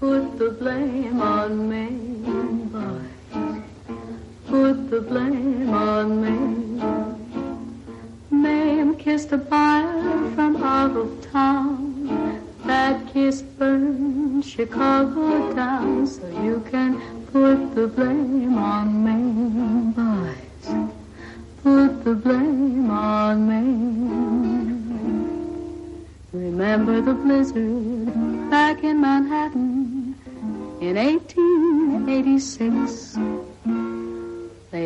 Put 0.00 0.38
the 0.38 0.50
blame 0.50 1.20
on 1.20 1.68
Maine 1.68 2.68
boys. 2.68 3.52
Put 4.46 4.90
the 4.90 5.00
blame 5.00 5.70
on 5.70 6.06
me. 6.22 6.38
Mame 8.30 8.94
kissed 8.94 9.32
a 9.32 9.38
buyer 9.38 10.30
from 10.36 10.62
out 10.62 10.96
of 10.96 11.20
town. 11.32 12.40
That 12.64 13.12
kiss 13.12 13.42
burned 13.42 14.44
Chicago 14.44 15.52
down. 15.54 16.06
So 16.06 16.28
you 16.44 16.64
can 16.70 17.26
put 17.32 17.74
the 17.74 17.88
blame 17.88 18.56
on 18.56 18.97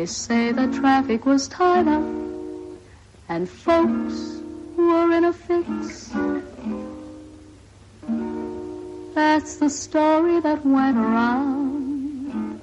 They 0.03 0.07
say 0.07 0.51
the 0.51 0.67
traffic 0.67 1.25
was 1.25 1.47
tied 1.47 1.87
up 1.87 2.03
and 3.29 3.49
folks 3.49 4.41
were 4.75 5.09
in 5.13 5.23
a 5.23 5.31
fix. 5.31 6.09
That's 9.15 9.55
the 9.55 9.69
story 9.69 10.41
that 10.41 10.65
went 10.65 10.97
around. 10.97 12.59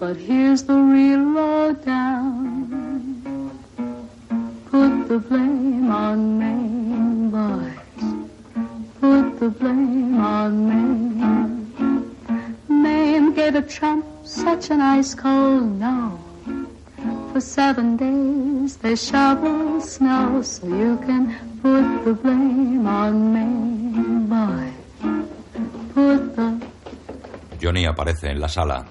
But 0.00 0.16
here's 0.16 0.62
the 0.62 0.78
real 0.78 1.20
lowdown. 1.20 2.70
Put 4.70 5.08
the 5.08 5.18
blame 5.18 5.90
on 5.90 6.38
me, 6.40 6.54
boys. 7.36 7.76
Put 8.98 9.40
the 9.40 9.50
blame 9.50 10.18
on 10.20 10.52
me. 10.70 10.80
Maine 12.70 13.34
gave 13.34 13.56
a 13.56 13.60
chump 13.60 14.13
such 14.24 14.70
an 14.70 14.80
ice 14.80 15.14
cold 15.14 15.78
no. 15.78 16.18
For 17.32 17.40
seven 17.40 17.96
days 17.96 18.76
they 18.78 18.96
shovel 18.96 19.80
snow, 19.80 20.40
so 20.42 20.66
you 20.66 20.96
can 21.04 21.36
put 21.60 22.04
the 22.04 22.14
blame 22.14 22.86
on 22.86 23.14
me, 23.34 23.46
boy. 24.26 24.72
Put 25.92 26.36
the 26.36 26.60
Johnny 27.60 27.84
aparece 27.84 28.30
en 28.30 28.40
la 28.40 28.48
sala. 28.48 28.86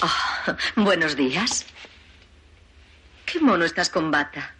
Ah, 0.00 0.56
buenos 0.76 1.16
días. 1.16 1.66
Qué 3.26 3.40
mono 3.40 3.64
estás 3.64 3.90
con 3.90 4.10
bata. 4.10 4.54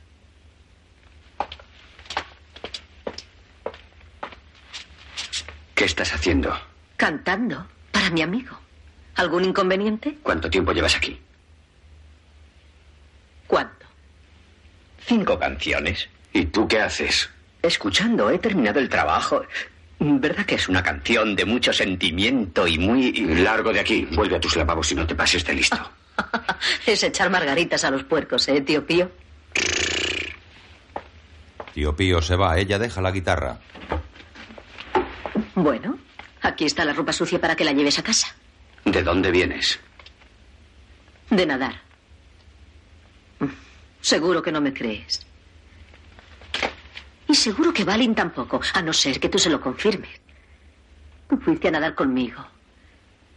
¿Qué 5.75 5.85
estás 5.85 6.13
haciendo? 6.13 6.53
Cantando 6.97 7.78
mi 8.11 8.23
amigo. 8.23 8.59
¿Algún 9.17 9.45
inconveniente? 9.45 10.17
¿Cuánto 10.23 10.49
tiempo 10.49 10.73
llevas 10.73 10.97
aquí? 10.97 11.19
¿Cuánto? 13.47 13.87
Cinco 15.01 15.39
canciones. 15.39 16.09
¿Y 16.33 16.47
tú 16.47 16.69
qué 16.69 16.81
haces? 16.81 17.29
Escuchando, 17.63 18.31
he 18.31 18.39
terminado 18.39 18.79
el 18.79 18.89
trabajo. 18.89 19.43
¿Verdad 19.99 20.47
que 20.47 20.55
es 20.55 20.69
una 20.69 20.83
canción 20.83 21.35
de 21.35 21.45
mucho 21.45 21.73
sentimiento 21.73 22.67
y 22.69 22.79
muy... 22.79 23.13
Largo 23.13 23.73
de 23.73 23.81
aquí. 23.81 24.07
Vuelve 24.13 24.37
a 24.37 24.41
tus 24.41 24.55
lavabos 24.57 24.93
y 24.93 24.95
no 24.95 25.07
te 25.07 25.15
pases 25.15 25.45
de 25.45 25.55
listo. 25.55 25.91
es 26.87 27.03
echar 27.03 27.31
margaritas 27.31 27.85
a 27.85 27.91
los 27.91 28.05
puercos, 28.05 28.47
¿eh, 28.49 28.61
tío 28.61 28.87
Pío? 28.87 29.11
Tío 31.75 31.97
Pío 31.97 32.23
se 32.23 32.37
va, 32.37 32.59
ella 32.59 32.79
deja 32.79 33.01
la 33.01 33.11
guitarra. 33.11 33.59
Bueno, 35.55 35.99
aquí 36.49 36.65
está 36.65 36.85
la 36.85 36.93
ropa 36.93 37.13
sucia 37.13 37.41
para 37.41 37.55
que 37.57 37.65
la 37.65 37.73
lleves 37.73 37.99
a 37.99 38.03
casa. 38.03 38.35
¿De 38.85 39.03
dónde 39.03 39.31
vienes? 39.31 39.79
De 41.31 41.47
nadar. 41.47 41.81
Seguro 44.01 44.43
que 44.43 44.53
no 44.53 44.61
me 44.61 44.73
crees. 44.73 45.27
Y 47.29 47.35
seguro 47.35 47.73
que 47.73 47.85
Valin 47.85 48.15
tampoco, 48.15 48.61
a 48.73 48.81
no 48.83 48.93
ser 48.93 49.21
que 49.21 49.29
tú 49.29 49.39
se 49.39 49.51
lo 49.51 49.61
confirmes. 49.61 50.09
Tú 51.29 51.37
fuiste 51.39 51.69
a 51.69 51.73
nadar 51.73 51.95
conmigo. 51.95 52.45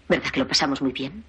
¿Verdad 0.08 0.30
que 0.30 0.40
lo 0.40 0.48
pasamos 0.48 0.82
muy 0.82 0.94
bien? 0.94 1.24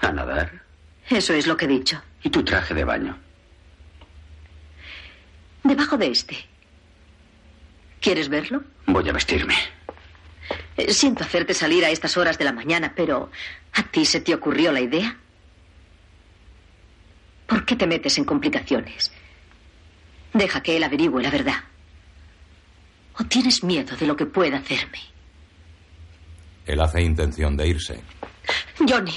¿A 0.00 0.10
nadar? 0.12 0.62
Eso 1.10 1.34
es 1.34 1.46
lo 1.46 1.56
que 1.56 1.66
he 1.66 1.68
dicho. 1.68 2.00
¿Y 2.22 2.30
tu 2.30 2.42
traje 2.42 2.72
de 2.74 2.84
baño? 2.84 3.18
Debajo 5.64 5.98
de 5.98 6.10
este. 6.10 6.36
¿Quieres 8.00 8.28
verlo? 8.28 8.62
Voy 8.86 9.08
a 9.08 9.12
vestirme. 9.12 9.54
Eh, 10.76 10.92
Siento 10.92 11.24
hacerte 11.24 11.54
salir 11.54 11.84
a 11.84 11.90
estas 11.90 12.16
horas 12.16 12.38
de 12.38 12.44
la 12.44 12.52
mañana, 12.52 12.92
pero 12.94 13.30
¿a 13.72 13.82
ti 13.84 14.04
se 14.04 14.20
te 14.20 14.34
ocurrió 14.34 14.72
la 14.72 14.80
idea? 14.80 15.16
¿Por 17.46 17.64
qué 17.64 17.76
te 17.76 17.86
metes 17.86 18.18
en 18.18 18.24
complicaciones? 18.24 19.12
Deja 20.34 20.62
que 20.62 20.76
él 20.76 20.84
averigüe 20.84 21.22
la 21.22 21.30
verdad. 21.30 21.64
¿O 23.18 23.24
tienes 23.24 23.64
miedo 23.64 23.96
de 23.96 24.06
lo 24.06 24.16
que 24.16 24.26
pueda 24.26 24.58
hacerme? 24.58 25.00
Él 26.66 26.80
hace 26.80 27.00
intención 27.02 27.56
de 27.56 27.66
irse. 27.68 28.00
Johnny. 28.86 29.14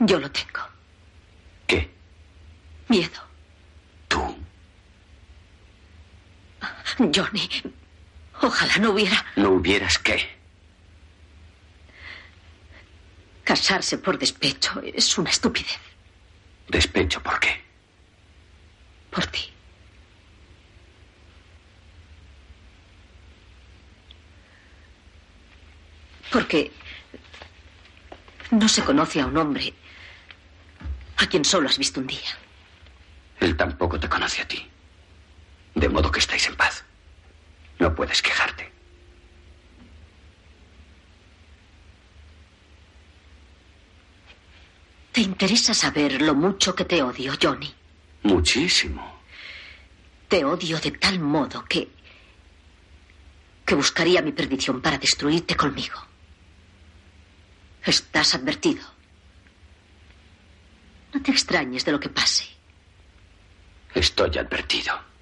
Yo 0.00 0.18
lo 0.18 0.30
tengo. 0.30 0.60
¿Qué? 1.66 1.90
Miedo. 2.88 3.20
¿Tú? 4.08 4.36
Johnny. 6.98 7.48
Ojalá 8.40 8.78
no 8.78 8.90
hubiera. 8.90 9.24
¿No 9.36 9.50
hubieras 9.50 9.98
qué? 9.98 10.28
Casarse 13.44 13.98
por 13.98 14.18
despecho 14.18 14.80
es 14.82 15.16
una 15.18 15.30
estupidez. 15.30 15.78
¿Despecho 16.68 17.22
por 17.22 17.38
qué? 17.38 17.62
Por 19.10 19.26
ti. 19.26 19.50
Porque 26.32 26.72
no 28.50 28.68
se 28.68 28.82
conoce 28.82 29.20
a 29.20 29.26
un 29.26 29.36
hombre 29.36 29.72
a 31.16 31.26
quien 31.26 31.44
solo 31.44 31.68
has 31.68 31.78
visto 31.78 32.00
un 32.00 32.06
día. 32.06 32.38
Él 33.40 33.56
tampoco 33.56 34.00
te 34.00 34.08
conoce 34.08 34.42
a 34.42 34.48
ti. 34.48 34.66
De 35.74 35.88
modo 35.88 36.10
que 36.10 36.20
estáis 36.20 36.46
en 36.46 36.56
paz. 36.56 36.84
No 37.78 37.94
puedes 37.94 38.22
quejarte. 38.22 38.70
¿Te 45.12 45.20
interesa 45.20 45.74
saber 45.74 46.20
lo 46.22 46.34
mucho 46.34 46.74
que 46.74 46.84
te 46.84 47.02
odio, 47.02 47.34
Johnny? 47.40 47.72
Muchísimo. 48.24 49.20
Te 50.28 50.44
odio 50.44 50.80
de 50.80 50.90
tal 50.92 51.20
modo 51.20 51.64
que... 51.64 51.88
que 53.64 53.74
buscaría 53.74 54.22
mi 54.22 54.32
perdición 54.32 54.80
para 54.80 54.98
destruirte 54.98 55.54
conmigo. 55.56 56.00
Estás 57.84 58.34
advertido. 58.34 58.82
No 61.12 61.22
te 61.22 61.30
extrañes 61.30 61.84
de 61.84 61.92
lo 61.92 62.00
que 62.00 62.08
pase. 62.08 62.44
Estoy 63.94 64.36
advertido. 64.38 65.13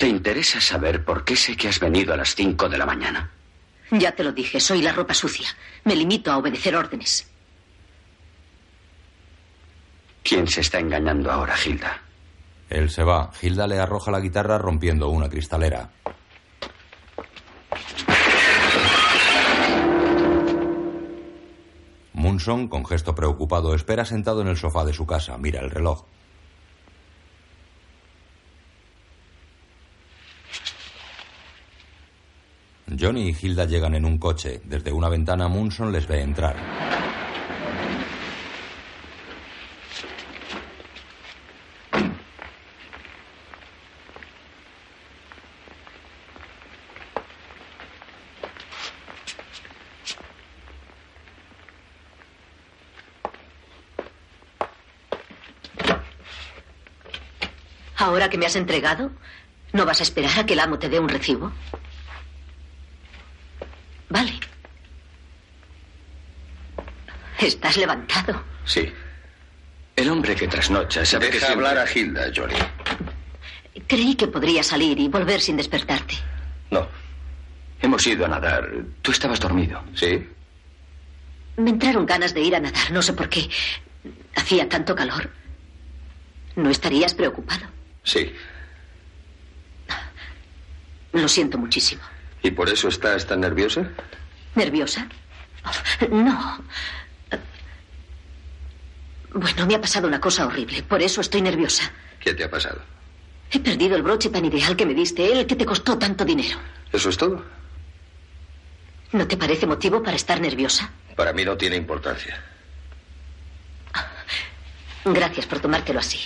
¿Te 0.00 0.08
interesa 0.08 0.62
saber 0.62 1.04
por 1.04 1.24
qué 1.26 1.36
sé 1.36 1.54
que 1.58 1.68
has 1.68 1.78
venido 1.78 2.14
a 2.14 2.16
las 2.16 2.34
cinco 2.34 2.70
de 2.70 2.78
la 2.78 2.86
mañana? 2.86 3.30
Ya 3.90 4.12
te 4.12 4.24
lo 4.24 4.32
dije, 4.32 4.58
soy 4.58 4.80
la 4.80 4.92
ropa 4.92 5.12
sucia. 5.12 5.48
Me 5.84 5.94
limito 5.94 6.32
a 6.32 6.38
obedecer 6.38 6.74
órdenes. 6.74 7.30
¿Quién 10.22 10.48
se 10.48 10.62
está 10.62 10.78
engañando 10.78 11.30
ahora, 11.30 11.54
Gilda? 11.54 12.00
Él 12.70 12.88
se 12.88 13.02
va. 13.02 13.30
Gilda 13.34 13.66
le 13.66 13.78
arroja 13.78 14.10
la 14.10 14.20
guitarra 14.20 14.56
rompiendo 14.56 15.10
una 15.10 15.28
cristalera. 15.28 15.90
Munson, 22.14 22.68
con 22.68 22.86
gesto 22.86 23.14
preocupado, 23.14 23.74
espera 23.74 24.06
sentado 24.06 24.40
en 24.40 24.48
el 24.48 24.56
sofá 24.56 24.86
de 24.86 24.94
su 24.94 25.06
casa. 25.06 25.36
Mira 25.36 25.60
el 25.60 25.70
reloj. 25.70 26.06
Johnny 32.98 33.28
y 33.28 33.36
Hilda 33.40 33.64
llegan 33.64 33.94
en 33.94 34.04
un 34.04 34.18
coche. 34.18 34.60
Desde 34.64 34.92
una 34.92 35.08
ventana 35.08 35.48
Munson 35.48 35.92
les 35.92 36.06
ve 36.06 36.22
entrar. 36.22 36.56
Ahora 57.96 58.30
que 58.30 58.38
me 58.38 58.46
has 58.46 58.56
entregado, 58.56 59.12
¿no 59.72 59.84
vas 59.84 60.00
a 60.00 60.02
esperar 60.02 60.40
a 60.40 60.46
que 60.46 60.54
el 60.54 60.60
amo 60.60 60.78
te 60.78 60.88
dé 60.88 60.98
un 60.98 61.08
recibo? 61.08 61.52
Vale. 64.10 64.32
Estás 67.40 67.76
levantado. 67.76 68.42
Sí. 68.64 68.92
El 69.96 70.10
hombre 70.10 70.34
que 70.34 70.46
trasnocha 70.48 71.04
sabe 71.04 71.26
Deja 71.26 71.38
que 71.38 71.46
siempre- 71.46 71.68
hablar 71.68 71.86
a 71.86 71.90
Hilda, 71.92 72.30
Johnny. 72.34 72.54
Creí 73.86 74.14
que 74.14 74.26
podría 74.28 74.62
salir 74.62 74.98
y 74.98 75.08
volver 75.08 75.40
sin 75.40 75.56
despertarte. 75.56 76.14
No. 76.70 76.86
Hemos 77.82 78.06
ido 78.06 78.24
a 78.24 78.28
nadar. 78.28 78.68
Tú 79.02 79.10
estabas 79.10 79.40
dormido. 79.40 79.82
¿Sí? 79.94 80.26
Me 81.56 81.70
entraron 81.70 82.06
ganas 82.06 82.32
de 82.34 82.40
ir 82.42 82.54
a 82.54 82.60
nadar, 82.60 82.90
no 82.92 83.02
sé 83.02 83.12
por 83.12 83.28
qué. 83.28 83.48
Hacía 84.36 84.68
tanto 84.68 84.94
calor. 84.94 85.30
¿No 86.56 86.70
estarías 86.70 87.14
preocupado? 87.14 87.66
Sí. 88.02 88.32
Lo 91.12 91.28
siento 91.28 91.58
muchísimo. 91.58 92.02
¿Y 92.42 92.50
por 92.52 92.68
eso 92.68 92.88
estás 92.88 93.26
tan 93.26 93.40
nerviosa? 93.40 93.88
¿Nerviosa? 94.54 95.06
No. 96.10 96.64
Bueno, 99.32 99.66
me 99.66 99.74
ha 99.74 99.80
pasado 99.80 100.08
una 100.08 100.20
cosa 100.20 100.46
horrible. 100.46 100.82
Por 100.82 101.02
eso 101.02 101.20
estoy 101.20 101.42
nerviosa. 101.42 101.90
¿Qué 102.18 102.34
te 102.34 102.44
ha 102.44 102.50
pasado? 102.50 102.80
He 103.52 103.60
perdido 103.60 103.96
el 103.96 104.02
broche 104.02 104.28
tan 104.30 104.44
ideal 104.44 104.76
que 104.76 104.86
me 104.86 104.94
diste, 104.94 105.32
el 105.32 105.46
que 105.46 105.56
te 105.56 105.64
costó 105.66 105.98
tanto 105.98 106.24
dinero. 106.24 106.58
¿Eso 106.92 107.08
es 107.08 107.16
todo? 107.16 107.44
¿No 109.12 109.26
te 109.26 109.36
parece 109.36 109.66
motivo 109.66 110.02
para 110.02 110.16
estar 110.16 110.40
nerviosa? 110.40 110.90
Para 111.16 111.32
mí 111.32 111.44
no 111.44 111.56
tiene 111.56 111.76
importancia. 111.76 112.42
Gracias 115.04 115.46
por 115.46 115.60
tomártelo 115.60 115.98
así. 115.98 116.20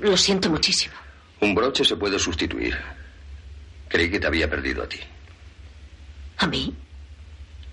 Lo 0.00 0.16
siento 0.16 0.50
muchísimo. 0.50 0.94
Un 1.40 1.54
broche 1.54 1.84
se 1.84 1.96
puede 1.96 2.18
sustituir. 2.18 2.76
Creí 3.88 4.10
que 4.10 4.20
te 4.20 4.26
había 4.26 4.48
perdido 4.50 4.82
a 4.82 4.88
ti. 4.88 5.00
¿A 6.38 6.46
mí? 6.46 6.74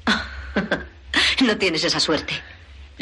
No 1.45 1.57
tienes 1.57 1.83
esa 1.83 1.99
suerte. 1.99 2.33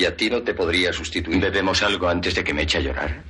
¿Y 0.02 0.06
a 0.06 0.18
ti 0.18 0.32
no 0.32 0.42
te 0.42 0.56
podría 0.56 0.92
sustituir? 0.92 1.40
¿Bebemos 1.40 1.84
algo 1.84 2.10
antes 2.10 2.34
de 2.34 2.44
que 2.44 2.56
me 2.56 2.64
eche 2.64 2.80
a 2.80 2.82
llorar? 2.82 3.22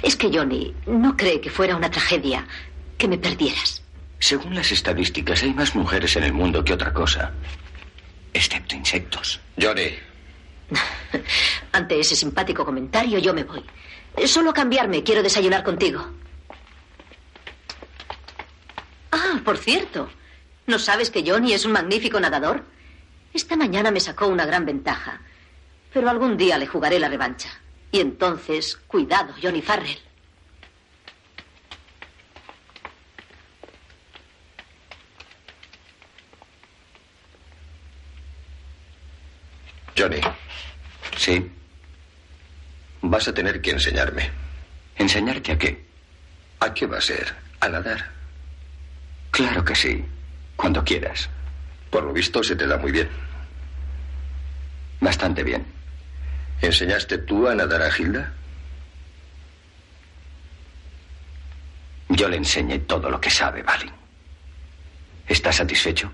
Es 0.00 0.14
que 0.14 0.30
Johnny 0.32 0.72
no 0.86 1.16
cree 1.16 1.40
que 1.40 1.50
fuera 1.50 1.74
una 1.74 1.90
tragedia 1.90 2.46
que 2.96 3.08
me 3.08 3.18
perdieras. 3.18 3.82
Según 4.20 4.54
las 4.54 4.70
estadísticas, 4.70 5.42
hay 5.42 5.52
más 5.52 5.74
mujeres 5.74 6.14
en 6.14 6.22
el 6.22 6.32
mundo 6.32 6.62
que 6.62 6.72
otra 6.72 6.92
cosa. 6.92 7.32
Excepto 8.32 8.76
insectos. 8.76 9.40
Johnny, 9.60 9.98
Ante 11.72 11.98
ese 11.98 12.14
simpático 12.14 12.64
comentario 12.64 13.18
yo 13.18 13.34
me 13.34 13.42
voy. 13.42 13.64
Solo 14.26 14.50
a 14.50 14.54
cambiarme, 14.54 15.02
quiero 15.02 15.24
desayunar 15.24 15.64
contigo. 15.64 16.12
Ah, 19.10 19.40
por 19.44 19.58
cierto, 19.58 20.08
¿no 20.68 20.78
sabes 20.78 21.10
que 21.10 21.28
Johnny 21.28 21.54
es 21.54 21.64
un 21.64 21.72
magnífico 21.72 22.20
nadador? 22.20 22.72
Esta 23.34 23.56
mañana 23.56 23.90
me 23.90 24.00
sacó 24.00 24.28
una 24.28 24.46
gran 24.46 24.64
ventaja. 24.64 25.20
Pero 25.92 26.08
algún 26.08 26.36
día 26.36 26.56
le 26.56 26.66
jugaré 26.66 26.98
la 26.98 27.08
revancha. 27.08 27.50
Y 27.92 28.00
entonces, 28.00 28.76
cuidado, 28.86 29.34
Johnny 29.42 29.60
Farrell. 29.60 29.98
Johnny, 39.96 40.20
Sí. 41.16 41.50
vas 43.02 43.28
a 43.28 43.34
tener 43.34 43.60
que 43.60 43.70
enseñarme. 43.70 44.30
¿Enseñarte 44.96 45.52
a 45.52 45.58
qué? 45.58 45.84
¿A 46.60 46.72
qué 46.74 46.86
va 46.86 46.98
a 46.98 47.00
ser? 47.00 47.34
A 47.60 47.68
nadar. 47.68 48.10
Claro 49.30 49.64
que 49.64 49.74
sí. 49.74 50.04
Cuando 50.56 50.84
quieras. 50.84 51.28
Por 51.94 52.02
lo 52.02 52.12
visto 52.12 52.42
se 52.42 52.56
te 52.56 52.66
da 52.66 52.76
muy 52.76 52.90
bien. 52.90 53.08
Bastante 55.00 55.44
bien. 55.44 55.64
¿Enseñaste 56.60 57.18
tú 57.18 57.46
a 57.46 57.54
nadar 57.54 57.82
a 57.82 57.96
Hilda? 57.96 58.32
Yo 62.08 62.28
le 62.28 62.38
enseñé 62.38 62.80
todo 62.80 63.08
lo 63.08 63.20
que 63.20 63.30
sabe, 63.30 63.62
Balin. 63.62 63.92
¿Estás 65.28 65.54
satisfecho? 65.54 66.10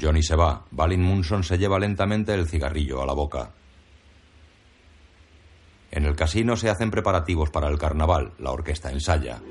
Johnny 0.00 0.22
se 0.22 0.34
va. 0.34 0.64
Balin 0.70 1.02
Munson 1.02 1.44
se 1.44 1.58
lleva 1.58 1.78
lentamente 1.78 2.32
el 2.32 2.48
cigarrillo 2.48 3.02
a 3.02 3.06
la 3.06 3.12
boca. 3.12 3.50
En 5.90 6.06
el 6.06 6.16
casino 6.16 6.56
se 6.56 6.70
hacen 6.70 6.90
preparativos 6.90 7.50
para 7.50 7.68
el 7.68 7.78
carnaval. 7.78 8.32
La 8.38 8.50
orquesta 8.50 8.90
ensaya. 8.90 9.42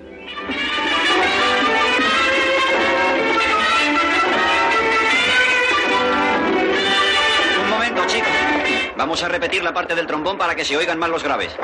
Vamos 8.99 9.23
a 9.23 9.29
repetir 9.29 9.63
la 9.63 9.73
parte 9.73 9.95
del 9.95 10.05
trombón 10.05 10.37
para 10.37 10.53
que 10.53 10.65
se 10.65 10.75
oigan 10.75 10.99
más 10.99 11.09
los 11.09 11.23
graves. 11.23 11.55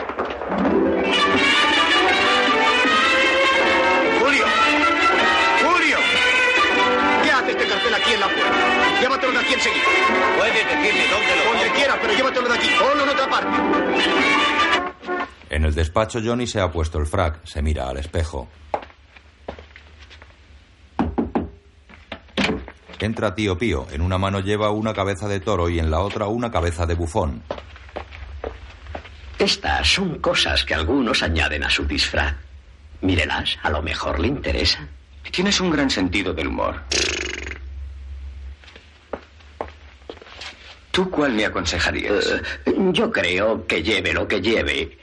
¡Julio! 4.22 4.46
¡Julio! 5.62 5.98
¿Qué 7.26 7.32
hace 7.32 7.52
este 7.52 7.68
cartel 7.68 7.94
aquí 7.94 8.14
en 8.14 8.20
la 8.22 8.28
puerta? 8.28 9.02
Llévatelo 9.02 9.34
de 9.34 9.40
aquí 9.40 9.54
enseguida. 9.54 9.84
Puedes 10.38 10.54
decirme 10.54 11.08
dónde 11.10 11.36
lo 11.36 11.52
Donde 11.52 11.72
quieras, 11.76 11.98
pero 12.02 12.14
llévatelo 12.14 12.48
de 12.48 12.56
aquí. 12.56 12.70
Ponlo 12.80 13.04
en 13.04 13.10
otra 13.10 13.30
parte. 13.30 13.50
En 15.50 15.66
el 15.66 15.76
despacho 15.76 16.22
Johnny 16.24 16.48
se 16.48 16.62
ha 16.62 16.72
puesto 16.72 17.00
el 17.00 17.06
frac. 17.06 17.44
Se 17.44 17.62
mira 17.62 17.90
al 17.90 17.98
espejo. 17.98 18.48
Entra 23.00 23.36
tío 23.36 23.58
Pío. 23.58 23.88
En 23.92 24.02
una 24.02 24.18
mano 24.18 24.40
lleva 24.40 24.72
una 24.72 24.94
cabeza 24.94 25.28
de 25.28 25.40
toro 25.40 25.70
y 25.70 25.80
en 25.80 25.92
la 25.92 26.00
otra 26.00 26.28
una 26.28 26.52
cabeza 26.52 26.86
de 26.86 26.96
bufón. 26.96 27.44
Estas 29.38 29.88
son 29.88 30.20
cosas 30.20 30.64
que 30.64 30.74
algunos 30.74 31.22
añaden 31.22 31.64
a 31.64 31.70
su 31.70 31.86
disfraz. 31.86 32.34
Mírelas, 33.02 33.58
a 33.64 33.70
lo 33.70 33.82
mejor 33.82 34.20
le 34.20 34.28
interesan. 34.30 34.88
Tienes 35.32 35.60
un 35.60 35.70
gran 35.70 35.90
sentido 35.90 36.34
del 36.34 36.48
humor. 36.48 36.82
¿Tú 40.92 41.10
cuál 41.10 41.34
me 41.34 41.46
aconsejarías? 41.46 42.42
Eh, 42.66 42.74
yo 42.94 43.12
creo 43.12 43.68
que 43.68 43.84
lleve 43.84 44.14
lo 44.14 44.28
que 44.28 44.42
lleve. 44.42 44.98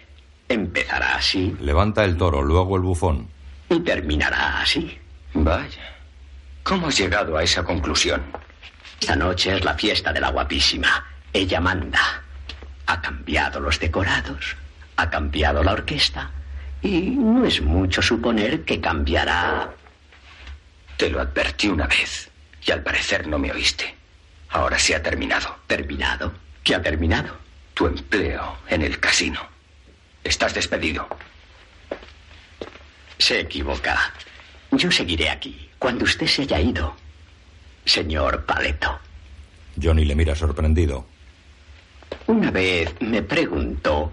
Empezará 0.49 1.17
así 1.17 1.55
Levanta 1.61 2.05
el 2.05 2.17
toro, 2.17 2.43
luego 2.43 2.77
el 2.77 2.83
bufón. 2.83 3.29
y 3.69 3.81
terminará 3.81 4.61
así. 4.63 4.99
Vaya. 5.35 5.92
¿Cómo 6.63 6.89
has 6.89 6.97
llegado 6.97 7.37
a 7.37 7.43
esa 7.43 7.65
conclusión? 7.65 8.23
Esta 9.01 9.17
noche 9.17 9.57
es 9.57 9.65
la 9.65 9.75
fiesta 9.75 10.13
de 10.13 10.21
la 10.21 10.31
guapísima. 10.31 11.05
Ella 11.33 11.61
manda. 11.61 12.23
Ha 12.87 13.01
cambiado 13.01 13.59
los 13.59 13.81
decorados, 13.81 14.57
ha 14.97 15.11
cambiado 15.11 15.63
la 15.65 15.73
orquesta. 15.73 16.31
Y 16.81 17.01
no 17.11 17.45
es 17.45 17.61
mucho 17.61 18.01
suponer 18.01 18.65
que 18.65 18.81
cambiará. 18.81 19.71
Te 20.97 21.11
lo 21.11 21.21
advertí 21.21 21.69
una 21.69 21.87
vez 21.87 22.31
y 22.65 22.71
al 22.71 22.83
parecer 22.83 23.27
no 23.27 23.39
me 23.39 23.51
oíste. 23.51 23.95
Ahora 24.51 24.79
se 24.79 24.95
ha 24.95 25.03
terminado. 25.03 25.59
¿Terminado? 25.67 26.33
¿Qué 26.63 26.77
ha 26.77 26.83
terminado? 26.83 27.37
Tu 27.75 27.87
empleo 27.87 28.59
en 28.69 28.83
el 28.83 29.01
casino. 29.01 29.41
Estás 30.23 30.55
despedido. 30.55 31.09
Se 33.19 33.41
equivoca. 33.41 34.13
Yo 34.71 34.91
seguiré 34.91 35.29
aquí 35.31 35.72
cuando 35.83 36.05
usted 36.05 36.29
se 36.29 36.43
haya 36.43 36.61
ido. 36.61 36.95
Señor 37.85 38.45
Paleto, 38.47 39.01
Johnny 39.83 40.05
le 40.05 40.15
mira 40.15 40.33
sorprendido. 40.37 41.05
una 42.29 42.53
vez 42.53 42.95
me 43.01 43.21
preguntó 43.21 44.13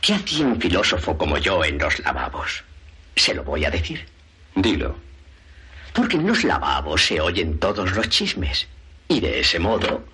qué 0.00 0.14
hacía 0.14 0.46
un 0.46 0.60
filósofo 0.60 1.18
como 1.18 1.36
yo 1.38 1.64
en 1.64 1.76
los 1.76 1.98
lavabos. 1.98 2.62
Se 3.16 3.34
lo 3.34 3.42
voy 3.42 3.64
a 3.64 3.70
decir. 3.70 4.06
Dilo. 4.54 4.94
Porque 5.92 6.18
en 6.18 6.28
los 6.28 6.44
lavabos 6.44 7.04
se 7.04 7.20
oyen 7.20 7.58
todos 7.58 7.90
los 7.96 8.08
chismes. 8.08 8.68
Y 9.08 9.18
de 9.18 9.40
ese 9.40 9.58
modo, 9.58 10.04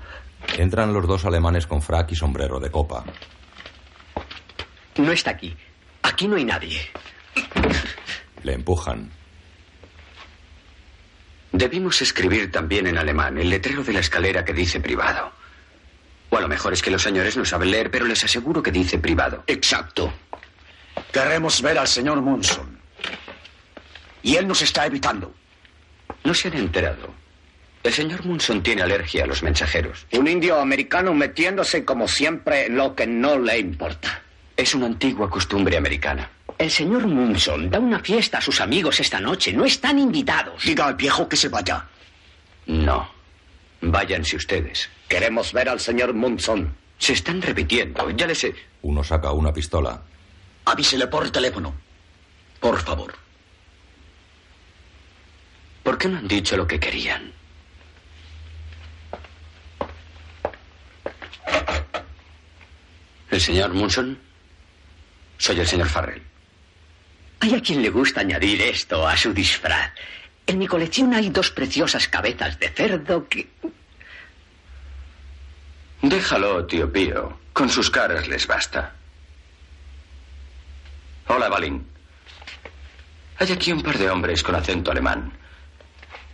Entran 0.56 0.94
los 0.94 1.06
dos 1.06 1.26
alemanes 1.26 1.66
con 1.66 1.82
frac 1.82 2.12
y 2.12 2.16
sombrero 2.16 2.58
de 2.60 2.70
copa. 2.70 3.04
no 4.96 5.12
está 5.12 5.32
aquí. 5.32 5.54
Aquí 6.02 6.28
no 6.28 6.36
hay 6.36 6.44
nadie. 6.46 6.80
Le 8.42 8.54
empujan. 8.54 9.10
Debimos 11.56 12.02
escribir 12.02 12.50
también 12.50 12.88
en 12.88 12.98
alemán 12.98 13.38
el 13.38 13.48
letrero 13.48 13.84
de 13.84 13.92
la 13.92 14.00
escalera 14.00 14.44
que 14.44 14.52
dice 14.52 14.80
privado. 14.80 15.30
O 16.30 16.36
a 16.36 16.40
lo 16.40 16.48
mejor 16.48 16.72
es 16.72 16.82
que 16.82 16.90
los 16.90 17.00
señores 17.00 17.36
no 17.36 17.44
saben 17.44 17.70
leer, 17.70 17.92
pero 17.92 18.06
les 18.06 18.24
aseguro 18.24 18.60
que 18.60 18.72
dice 18.72 18.98
privado. 18.98 19.44
Exacto. 19.46 20.12
Queremos 21.12 21.62
ver 21.62 21.78
al 21.78 21.86
señor 21.86 22.20
Munson. 22.22 22.76
Y 24.24 24.34
él 24.34 24.48
nos 24.48 24.62
está 24.62 24.84
evitando. 24.84 25.32
No 26.24 26.34
se 26.34 26.48
han 26.48 26.54
enterado. 26.54 27.14
El 27.84 27.92
señor 27.92 28.26
Munson 28.26 28.60
tiene 28.60 28.82
alergia 28.82 29.22
a 29.22 29.28
los 29.28 29.44
mensajeros. 29.44 30.08
Un 30.10 30.26
indio 30.26 30.58
americano 30.58 31.14
metiéndose 31.14 31.84
como 31.84 32.08
siempre 32.08 32.66
en 32.66 32.76
lo 32.76 32.96
que 32.96 33.06
no 33.06 33.38
le 33.38 33.60
importa. 33.60 34.22
Es 34.56 34.74
una 34.74 34.86
antigua 34.86 35.30
costumbre 35.30 35.76
americana. 35.76 36.28
El 36.56 36.70
señor 36.70 37.06
Munson 37.06 37.68
da 37.70 37.78
una 37.80 37.98
fiesta 38.00 38.38
a 38.38 38.40
sus 38.40 38.60
amigos 38.60 39.00
esta 39.00 39.20
noche. 39.20 39.52
No 39.52 39.64
están 39.64 39.98
invitados. 39.98 40.62
Diga 40.64 40.86
al 40.86 40.94
viejo 40.94 41.28
que 41.28 41.36
se 41.36 41.48
vaya. 41.48 41.86
No. 42.66 43.08
Váyanse 43.80 44.36
ustedes. 44.36 44.88
Queremos 45.08 45.52
ver 45.52 45.68
al 45.68 45.80
señor 45.80 46.14
Munson. 46.14 46.74
Se 46.98 47.12
están 47.12 47.42
repitiendo. 47.42 48.08
Ya 48.10 48.26
les 48.26 48.44
he... 48.44 48.54
Uno 48.82 49.02
saca 49.02 49.32
una 49.32 49.52
pistola. 49.52 50.00
Avísele 50.64 51.06
por 51.08 51.28
teléfono. 51.30 51.74
Por 52.60 52.80
favor. 52.80 53.14
¿Por 55.82 55.98
qué 55.98 56.08
no 56.08 56.18
han 56.18 56.28
dicho 56.28 56.56
lo 56.56 56.66
que 56.66 56.80
querían? 56.80 57.32
¿El 63.30 63.40
señor 63.40 63.74
Munson? 63.74 64.18
Soy 65.36 65.58
el 65.60 65.66
señor 65.66 65.88
Farrell. 65.88 66.22
Hay 67.40 67.54
a 67.54 67.60
quien 67.60 67.82
le 67.82 67.90
gusta 67.90 68.20
añadir 68.20 68.62
esto 68.62 69.06
a 69.06 69.16
su 69.16 69.32
disfraz. 69.32 69.92
En 70.46 70.58
mi 70.58 70.66
colección 70.66 71.12
hay 71.14 71.30
dos 71.30 71.50
preciosas 71.50 72.08
cabezas 72.08 72.58
de 72.58 72.68
cerdo 72.68 73.28
que... 73.28 73.48
Déjalo, 76.02 76.66
tío 76.66 76.92
Pío. 76.92 77.38
Con 77.52 77.68
sus 77.68 77.90
caras 77.90 78.28
les 78.28 78.46
basta. 78.46 78.94
Hola, 81.28 81.48
Balin. 81.48 81.86
Hay 83.38 83.52
aquí 83.52 83.72
un 83.72 83.82
par 83.82 83.96
de 83.98 84.10
hombres 84.10 84.42
con 84.42 84.54
acento 84.54 84.90
alemán. 84.90 85.32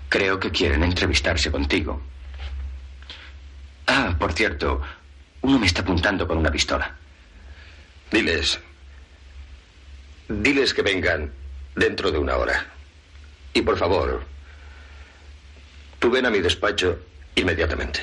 Creo 0.08 0.40
que 0.40 0.50
quieren 0.50 0.82
entrevistarse 0.82 1.50
contigo. 1.50 2.02
Ah, 3.86 4.14
por 4.18 4.32
cierto, 4.32 4.82
uno 5.42 5.58
me 5.58 5.66
está 5.66 5.82
apuntando 5.82 6.26
con 6.26 6.38
una 6.38 6.50
pistola. 6.50 6.96
Diles. 8.10 8.58
Diles 10.30 10.72
que 10.72 10.82
vengan 10.82 11.28
dentro 11.74 12.12
de 12.12 12.18
una 12.18 12.36
hora. 12.36 12.64
Y 13.52 13.62
por 13.62 13.76
favor, 13.76 14.22
tú 15.98 16.08
ven 16.08 16.24
a 16.24 16.30
mi 16.30 16.38
despacho 16.38 17.00
inmediatamente. 17.34 17.98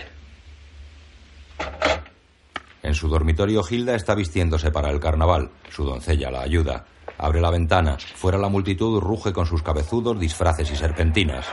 En 2.84 2.94
su 2.94 3.08
dormitorio, 3.08 3.64
Hilda 3.68 3.96
está 3.96 4.14
vistiéndose 4.14 4.72
para 4.72 4.90
el 4.90 5.00
carnaval. 5.00 5.52
Su 5.70 5.86
doncella 5.86 6.30
la 6.30 6.42
ayuda. 6.42 6.86
Abre 7.18 7.40
la 7.40 7.50
ventana. 7.50 7.98
Fuera 7.98 8.38
la 8.38 8.50
multitud 8.50 9.00
ruge 9.00 9.32
con 9.32 9.46
sus 9.46 9.64
cabezudos, 9.64 10.20
disfraces 10.20 10.70
y 10.70 10.76
serpentinas. 10.76 11.46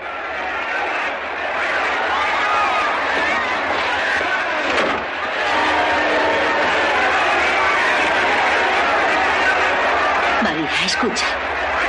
Escucha. 10.84 11.26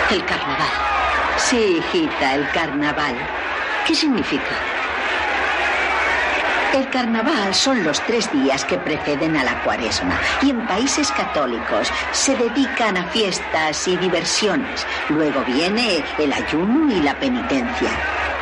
El 0.10 0.24
carnaval. 0.26 0.70
Sí, 1.38 1.80
hijita, 1.80 2.36
el 2.36 2.50
carnaval. 2.52 3.16
¿Qué 3.86 3.94
significa? 3.94 4.56
El 6.74 6.90
carnaval 6.90 7.54
son 7.56 7.84
los 7.84 8.02
tres 8.02 8.30
días 8.34 8.66
que 8.66 8.78
preceden 8.78 9.38
a 9.38 9.46
la 9.46 9.62
cuaresma 9.64 10.20
y 10.42 10.50
en 10.50 10.68
países 10.68 11.10
católicos 11.12 11.90
se 12.12 12.36
dedican 12.36 12.98
a 12.98 13.06
fiestas 13.06 13.88
y 13.88 13.96
diversiones. 13.96 14.86
Luego 15.10 15.42
viene 15.46 16.04
el 16.18 16.34
ayuno 16.34 16.94
y 16.94 17.02
la 17.02 17.18
penitencia. 17.18 17.90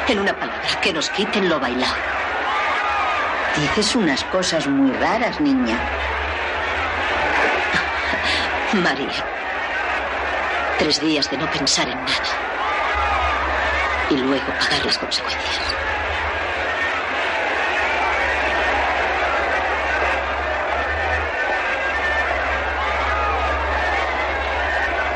En 0.08 0.20
una 0.20 0.34
palabra, 0.34 0.82
que 0.82 0.94
nos 0.94 1.10
quiten 1.12 1.48
lo 1.48 1.60
bailado. 1.60 1.96
Dices 3.56 3.96
unas 3.96 4.24
cosas 4.26 4.68
muy 4.68 4.92
raras, 4.94 5.40
niña. 5.40 5.78
María, 8.74 9.24
tres 10.78 11.00
días 11.02 11.30
de 11.30 11.38
no 11.38 11.50
pensar 11.52 11.88
en 11.88 11.98
nada 11.98 12.54
y 14.10 14.18
luego 14.18 14.46
pagar 14.60 14.86
las 14.86 14.98
consecuencias. 14.98 15.60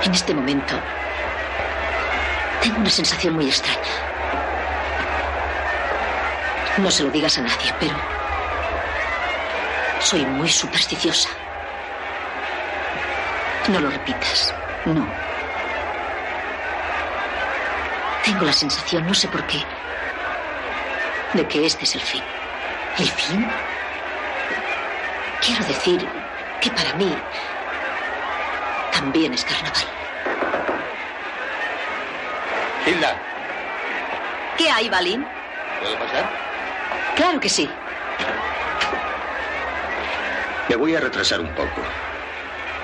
En 0.04 0.14
este 0.14 0.34
momento 0.34 0.76
tengo 2.62 2.80
una 2.80 2.90
sensación 2.90 3.36
muy 3.36 3.48
extraña. 3.48 3.82
No 6.78 6.90
se 6.92 7.04
lo 7.04 7.10
digas 7.10 7.38
a 7.38 7.42
nadie, 7.42 7.74
pero 7.80 7.96
soy 10.00 10.26
muy 10.26 10.50
supersticiosa. 10.50 11.30
No 13.68 13.80
lo 13.82 13.90
repitas. 13.90 14.54
No. 14.86 15.27
Tengo 18.28 18.44
la 18.44 18.52
sensación, 18.52 19.08
no 19.08 19.14
sé 19.14 19.30
por 19.30 19.48
qué, 19.48 19.64
de 21.32 21.48
que 21.48 21.66
este 21.66 21.86
es 21.86 21.96
el 21.96 22.02
fin. 22.02 22.22
¿El 22.98 23.10
fin? 23.10 23.48
Quiero 25.40 25.64
decir 25.64 26.06
que 26.60 26.70
para 26.72 26.94
mí 26.96 27.18
también 28.92 29.34
es 29.34 29.46
carnaval. 29.46 29.86
Hilda, 32.86 33.16
¿Qué 34.58 34.70
hay, 34.70 34.90
Balín? 34.90 35.26
¿puedo 35.80 35.98
pasar? 35.98 36.30
Claro 37.16 37.40
que 37.40 37.48
sí. 37.48 37.70
Me 40.68 40.76
voy 40.76 40.98
a 40.98 41.00
retrasar 41.00 41.40
un 41.40 41.56
poco. 41.56 41.82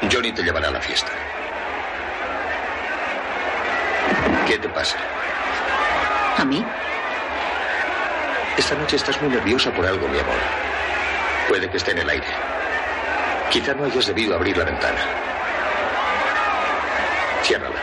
Johnny 0.10 0.32
te 0.32 0.42
llevará 0.42 0.70
a 0.70 0.72
la 0.72 0.80
fiesta. 0.80 1.12
¿Qué 4.48 4.58
te 4.58 4.70
pasa? 4.70 4.98
¿A 6.38 6.46
mí? 6.46 6.66
Esta 8.58 8.76
noche 8.76 8.96
estás 8.96 9.22
muy 9.22 9.30
nerviosa 9.30 9.72
por 9.72 9.86
algo, 9.86 10.08
mi 10.08 10.20
amor. 10.20 10.36
Puede 11.48 11.70
que 11.70 11.78
esté 11.78 11.92
en 11.92 12.00
el 12.00 12.10
aire. 12.10 12.28
Quizá 13.52 13.74
no 13.74 13.86
hayas 13.86 14.08
debido 14.08 14.36
abrir 14.36 14.58
la 14.58 14.66
ventana. 14.66 15.00
Ciérrala. 17.44 17.76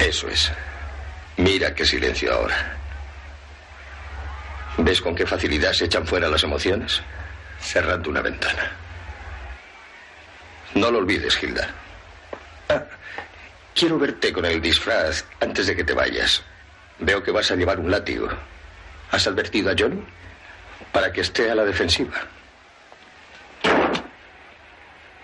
Eso 0.00 0.28
es. 0.28 0.52
Mira 1.36 1.74
qué 1.74 1.84
silencio 1.84 2.32
ahora. 2.34 2.81
¿Ves 4.84 5.00
con 5.00 5.14
qué 5.14 5.24
facilidad 5.24 5.72
se 5.72 5.84
echan 5.84 6.04
fuera 6.04 6.28
las 6.28 6.42
emociones? 6.42 7.00
Cerrando 7.60 8.10
una 8.10 8.20
ventana. 8.20 8.72
No 10.74 10.90
lo 10.90 10.98
olvides, 10.98 11.40
Hilda. 11.40 11.68
Ah, 12.68 12.82
quiero 13.74 13.96
verte 13.96 14.32
con 14.32 14.44
el 14.44 14.60
disfraz 14.60 15.24
antes 15.40 15.68
de 15.68 15.76
que 15.76 15.84
te 15.84 15.94
vayas. 15.94 16.42
Veo 16.98 17.22
que 17.22 17.30
vas 17.30 17.48
a 17.52 17.54
llevar 17.54 17.78
un 17.78 17.92
látigo. 17.92 18.28
¿Has 19.12 19.24
advertido 19.28 19.70
a 19.70 19.74
Johnny? 19.78 20.02
Para 20.90 21.12
que 21.12 21.20
esté 21.20 21.48
a 21.48 21.54
la 21.54 21.64
defensiva. 21.64 22.14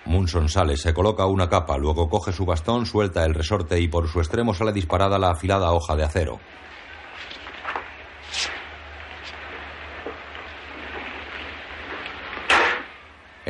Munson 0.05 0.49
sale, 0.49 0.77
se 0.77 0.95
coloca 0.95 1.27
una 1.27 1.49
capa, 1.49 1.77
luego 1.77 2.09
coge 2.09 2.33
su 2.33 2.47
bastón, 2.47 2.87
suelta 2.87 3.25
el 3.25 3.35
resorte 3.35 3.81
y 3.81 3.89
por 3.89 4.09
su 4.09 4.21
extremo 4.21 4.55
sale 4.55 4.73
disparada 4.73 5.19
la 5.19 5.31
afilada 5.31 5.73
hoja 5.73 5.97
de 5.97 6.05
acero. 6.05 6.39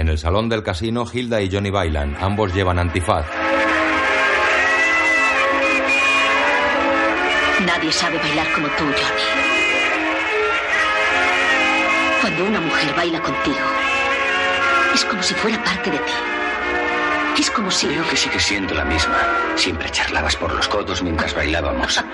En 0.09 0.13
el 0.13 0.19
salón 0.19 0.49
del 0.49 0.63
casino, 0.63 1.05
Hilda 1.13 1.43
y 1.43 1.51
Johnny 1.53 1.69
bailan. 1.69 2.17
Ambos 2.19 2.55
llevan 2.55 2.79
antifaz. 2.79 3.27
Nadie 7.67 7.93
sabe 7.93 8.17
bailar 8.17 8.51
como 8.55 8.69
tú, 8.69 8.85
Johnny. 8.85 9.23
Cuando 12.23 12.47
una 12.47 12.59
mujer 12.59 12.95
baila 12.97 13.21
contigo, 13.21 13.59
es 14.95 15.05
como 15.05 15.23
si 15.23 15.35
fuera 15.35 15.63
parte 15.63 15.91
de 15.91 15.99
ti. 15.99 16.13
Es 17.39 17.51
como 17.51 17.71
si... 17.71 17.89
Creo 17.89 18.09
que 18.09 18.17
sigue 18.17 18.41
siendo 18.41 18.73
la 18.75 18.87
misma. 18.87 19.19
Siempre 19.57 19.91
charlabas 19.91 20.37
por 20.37 20.55
los 20.55 20.69
codos 20.69 21.03
mientras 21.03 21.35
bailábamos. 21.35 22.03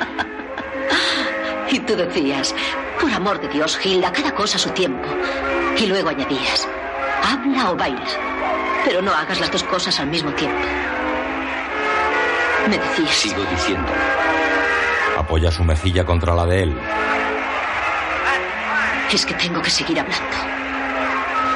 Y 1.71 1.79
tú 1.81 1.97
decías, 1.97 2.55
por 3.01 3.11
amor 3.13 3.41
de 3.41 3.49
Dios, 3.49 3.79
Hilda, 3.85 4.13
cada 4.13 4.33
cosa 4.35 4.57
a 4.57 4.61
su 4.61 4.71
tiempo. 4.71 5.09
Y 5.77 5.87
luego 5.87 6.11
añadías, 6.11 6.69
habla 7.25 7.71
o 7.71 7.77
baila, 7.77 8.05
pero 8.85 9.01
no 9.01 9.13
hagas 9.13 9.41
las 9.41 9.51
dos 9.51 9.65
cosas 9.65 9.99
al 10.01 10.09
mismo 10.09 10.31
tiempo. 10.33 10.67
Me 12.69 12.79
decías, 12.79 13.15
Sigo 13.15 13.45
diciendo. 13.45 13.91
Apoya 15.19 15.51
su 15.51 15.65
mejilla 15.65 16.05
contra 16.05 16.35
la 16.35 16.47
de 16.47 16.63
él. 16.65 16.79
es 19.13 19.25
que 19.25 19.35
tengo 19.35 19.63
que 19.63 19.71
seguir 19.71 20.01
hablando. 20.01 20.37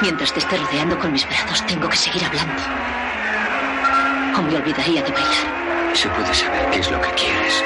Mientras 0.00 0.32
te 0.32 0.38
esté 0.38 0.56
rodeando 0.56 0.96
con 0.98 1.12
mis 1.12 1.26
brazos, 1.26 1.66
tengo 1.66 1.88
que 1.88 1.96
seguir 1.96 2.24
hablando. 2.24 2.62
O 4.38 4.42
me 4.42 4.56
olvidaría 4.56 5.02
de 5.02 5.10
bailar. 5.10 5.92
Se 5.92 6.08
puede 6.08 6.32
saber 6.32 6.70
qué 6.70 6.78
es 6.78 6.90
lo 6.90 7.00
que 7.00 7.10
quieres. 7.10 7.64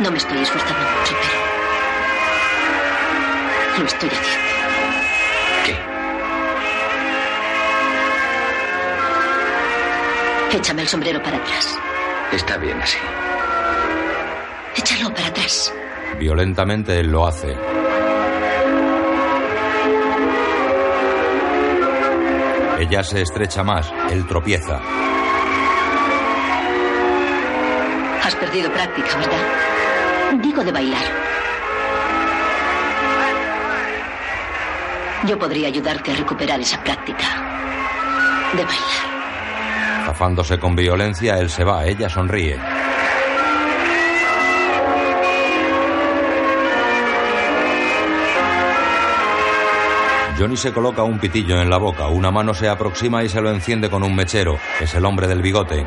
No 0.00 0.10
me 0.10 0.18
estoy 0.18 0.42
esforzando 0.42 0.82
mucho, 0.98 1.14
pero 1.22 1.38
lo 3.78 3.86
estoy 3.86 4.08
haciendo. 4.08 4.43
Échame 10.54 10.82
el 10.82 10.88
sombrero 10.88 11.20
para 11.20 11.36
atrás. 11.38 11.76
Está 12.30 12.56
bien 12.58 12.80
así. 12.80 12.96
Échalo 14.76 15.12
para 15.12 15.26
atrás. 15.26 15.74
Violentamente 16.16 17.00
él 17.00 17.08
lo 17.08 17.26
hace. 17.26 17.56
Ella 22.78 23.02
se 23.02 23.22
estrecha 23.22 23.64
más, 23.64 23.92
él 24.12 24.26
tropieza. 24.28 24.80
Has 28.22 28.34
perdido 28.36 28.72
práctica, 28.72 29.16
¿verdad? 29.16 30.40
Digo 30.40 30.62
de 30.62 30.70
bailar. 30.70 31.04
Yo 35.26 35.36
podría 35.36 35.66
ayudarte 35.66 36.12
a 36.12 36.16
recuperar 36.16 36.60
esa 36.60 36.80
práctica. 36.80 37.26
De 38.52 38.64
bailar. 38.64 39.13
Zafándose 40.24 40.58
con 40.58 40.74
violencia, 40.74 41.38
él 41.38 41.50
se 41.50 41.64
va, 41.64 41.84
ella 41.84 42.08
sonríe. 42.08 42.58
Johnny 50.38 50.56
se 50.56 50.72
coloca 50.72 51.02
un 51.02 51.18
pitillo 51.18 51.60
en 51.60 51.68
la 51.68 51.76
boca, 51.76 52.06
una 52.06 52.30
mano 52.30 52.54
se 52.54 52.70
aproxima 52.70 53.22
y 53.22 53.28
se 53.28 53.42
lo 53.42 53.50
enciende 53.50 53.90
con 53.90 54.02
un 54.02 54.16
mechero. 54.16 54.58
Es 54.80 54.94
el 54.94 55.04
hombre 55.04 55.26
del 55.26 55.42
bigote. 55.42 55.86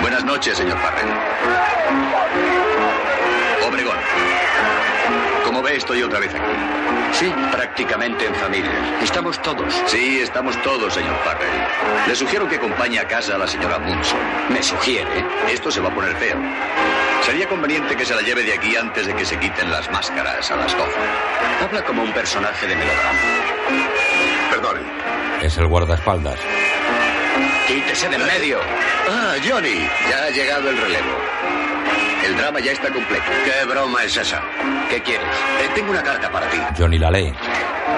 Buenas 0.00 0.24
noches, 0.24 0.58
señor 0.58 0.78
Farrell. 0.78 1.10
Obregón. 3.68 3.98
Como 5.44 5.62
ve, 5.62 5.76
estoy 5.76 6.02
otra 6.02 6.18
vez. 6.18 6.32
Sí, 7.12 7.32
prácticamente 7.52 8.26
en 8.26 8.34
familia. 8.34 9.00
Estamos 9.02 9.40
todos. 9.42 9.74
Sí, 9.86 10.20
estamos 10.20 10.60
todos, 10.62 10.94
señor 10.94 11.16
Farrell. 11.24 11.50
Le 12.06 12.14
sugiero 12.14 12.48
que 12.48 12.56
acompañe 12.56 12.98
a 12.98 13.06
casa 13.06 13.34
a 13.34 13.38
la 13.38 13.46
señora 13.46 13.78
Munson. 13.78 14.20
¿Me 14.48 14.62
sugiere? 14.62 15.24
Esto 15.50 15.70
se 15.70 15.80
va 15.80 15.88
a 15.88 15.94
poner 15.94 16.16
feo. 16.16 16.36
Sería 17.22 17.46
conveniente 17.48 17.96
que 17.96 18.06
se 18.06 18.14
la 18.14 18.22
lleve 18.22 18.42
de 18.44 18.54
aquí 18.54 18.76
antes 18.76 19.06
de 19.06 19.14
que 19.14 19.24
se 19.24 19.38
quiten 19.38 19.70
las 19.70 19.90
máscaras 19.90 20.50
a 20.50 20.56
las 20.56 20.76
12. 20.76 20.92
Habla 21.62 21.84
como 21.84 22.02
un 22.02 22.12
personaje 22.12 22.66
de 22.66 22.76
melodrama. 22.76 23.18
Perdone. 24.50 24.80
Es 25.42 25.58
el 25.58 25.66
guardaespaldas. 25.66 26.38
Quítese 27.66 28.08
de 28.08 28.16
en 28.16 28.26
medio. 28.26 28.58
Ah, 29.08 29.34
Johnny, 29.46 29.88
ya 30.08 30.24
ha 30.24 30.30
llegado 30.30 30.70
el 30.70 30.76
relevo. 30.76 31.16
El 32.24 32.36
drama 32.36 32.60
ya 32.60 32.72
está 32.72 32.90
completo. 32.90 33.24
¿Qué 33.44 33.64
broma 33.64 34.04
es 34.04 34.16
esa? 34.16 34.42
¿Qué 34.88 35.02
quieres? 35.02 35.26
Eh, 35.26 35.70
tengo 35.74 35.90
una 35.90 36.02
carta 36.02 36.30
para 36.30 36.48
ti. 36.50 36.58
Johnny 36.76 36.98
la 36.98 37.10
lee. 37.10 37.32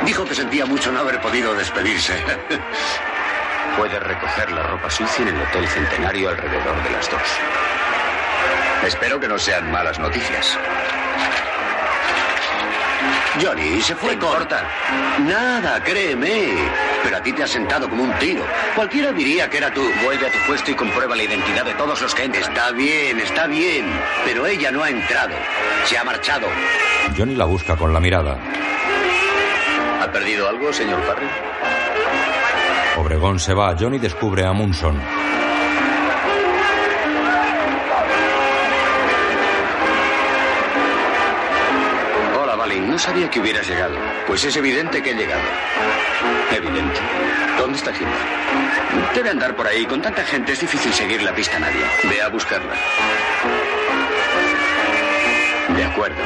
Dijo 0.05 0.25
que 0.25 0.35
sentía 0.35 0.65
mucho 0.67 0.93
no 0.93 1.01
haber 1.01 1.21
podido 1.21 1.55
despedirse. 1.55 2.15
Puede 3.77 3.99
recoger 3.99 4.53
la 4.53 4.63
ropa 4.63 4.91
sucia 4.91 5.23
en 5.23 5.35
el 5.35 5.41
Hotel 5.41 5.67
Centenario 5.69 6.29
alrededor 6.31 6.83
de 6.85 6.91
las 6.91 7.11
dos. 7.11 7.23
Espero 8.87 9.19
que 9.19 9.29
no 9.29 9.39
sean 9.39 9.71
malas 9.71 9.99
noticias. 9.99 10.59
Johnny, 13.41 13.81
se 13.81 13.95
fue 13.95 14.19
corta. 14.19 14.69
Nada, 15.21 15.83
créeme. 15.83 16.53
Pero 17.03 17.17
a 17.17 17.23
ti 17.23 17.33
te 17.33 17.43
has 17.43 17.51
sentado 17.51 17.89
como 17.89 18.03
un 18.03 18.13
tiro. 18.19 18.45
Cualquiera 18.75 19.13
diría 19.13 19.49
que 19.49 19.59
era 19.59 19.73
tú. 19.73 19.83
Vuelve 20.05 20.27
a 20.27 20.31
tu 20.33 20.39
puesto 20.47 20.71
y 20.71 20.75
comprueba 20.75 21.17
la 21.17 21.23
identidad 21.23 21.65
de 21.65 21.75
todos 21.75 22.01
los 22.03 22.15
que 22.15 22.25
entran. 22.25 22.45
Está 22.45 22.73
bien, 22.73 23.19
está 23.21 23.47
bien. 23.47 23.87
Pero 24.25 24.47
ella 24.47 24.71
no 24.71 24.83
ha 24.83 24.91
entrado. 24.91 25.35
Se 25.87 25.97
ha 25.97 26.05
marchado. 26.05 26.47
Johnny 27.17 27.35
la 27.35 27.47
busca 27.47 27.77
con 27.77 27.93
la 27.93 28.01
mirada. 28.01 28.37
¿Ha 30.03 30.13
perdido 30.13 30.49
algo, 30.49 30.73
señor 30.73 31.03
Farrell? 31.05 31.29
Obregón 32.99 33.39
se 33.39 33.55
va. 33.55 33.75
Johnny 33.79 33.99
descubre 33.99 34.45
a 34.45 34.53
Munson. 34.53 35.01
No 42.93 42.99
sabía 42.99 43.31
que 43.31 43.41
hubieras 43.41 43.67
llegado. 43.67 43.95
Pues 44.27 44.45
es 44.45 44.55
evidente 44.55 45.03
que 45.03 45.13
he 45.13 45.15
llegado. 45.15 45.41
Evidente. 46.55 47.01
¿Dónde 47.57 47.79
está 47.79 47.91
Hilda? 47.91 49.15
Debe 49.15 49.31
andar 49.31 49.57
por 49.57 49.67
ahí. 49.67 49.87
Con 49.87 50.03
tanta 50.03 50.23
gente 50.25 50.53
es 50.53 50.61
difícil 50.61 50.93
seguir 50.93 51.23
la 51.23 51.35
pista 51.35 51.57
a 51.57 51.61
nadie. 51.61 51.87
Ve 52.05 52.21
a 52.21 52.29
buscarla. 52.29 52.75
De 55.75 55.85
acuerdo. 55.85 56.21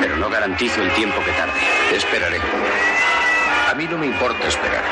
Pero 0.00 0.16
no 0.16 0.28
garantizo 0.28 0.82
el 0.82 0.90
tiempo 0.94 1.22
que 1.24 1.30
tarde. 1.30 1.60
Esperaré. 1.94 2.40
A 3.70 3.74
mí 3.76 3.86
no 3.88 3.96
me 3.96 4.06
importa 4.06 4.48
esperar. 4.48 4.82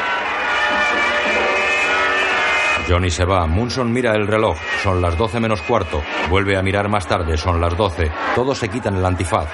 Johnny 2.88 3.10
se 3.10 3.24
va. 3.24 3.48
Munson 3.48 3.92
mira 3.92 4.14
el 4.14 4.28
reloj. 4.28 4.56
Son 4.84 5.02
las 5.02 5.18
12 5.18 5.40
menos 5.40 5.60
cuarto. 5.62 6.04
Vuelve 6.30 6.56
a 6.56 6.62
mirar 6.62 6.88
más 6.88 7.08
tarde. 7.08 7.36
Son 7.36 7.60
las 7.60 7.76
12. 7.76 8.12
Todos 8.36 8.58
se 8.58 8.68
quitan 8.68 8.94
el 8.96 9.04
antifaz. 9.04 9.48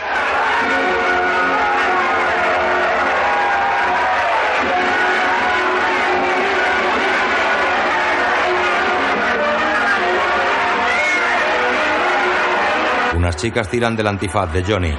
Chicas 13.42 13.68
tiran 13.68 13.96
del 13.96 14.06
antifaz 14.06 14.52
de 14.52 14.62
Johnny. 14.62 14.96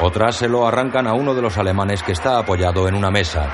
Otras 0.00 0.36
se 0.36 0.48
lo 0.48 0.68
arrancan 0.68 1.08
a 1.08 1.14
uno 1.14 1.34
de 1.34 1.42
los 1.42 1.58
alemanes 1.58 2.04
que 2.04 2.12
está 2.12 2.38
apoyado 2.38 2.86
en 2.86 2.94
una 2.94 3.10
mesa. 3.10 3.48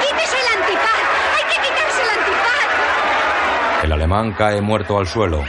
¡Quítese 0.00 0.36
el 0.36 0.60
antifaz! 0.60 0.90
¡Hay 1.36 1.44
que 1.44 1.62
quitarse 1.62 2.02
el 2.02 2.10
antifaz! 2.10 3.84
El 3.84 3.92
alemán 4.08 4.32
cae 4.32 4.62
muerto 4.62 4.98
al 4.98 5.06
suelo. 5.06 5.44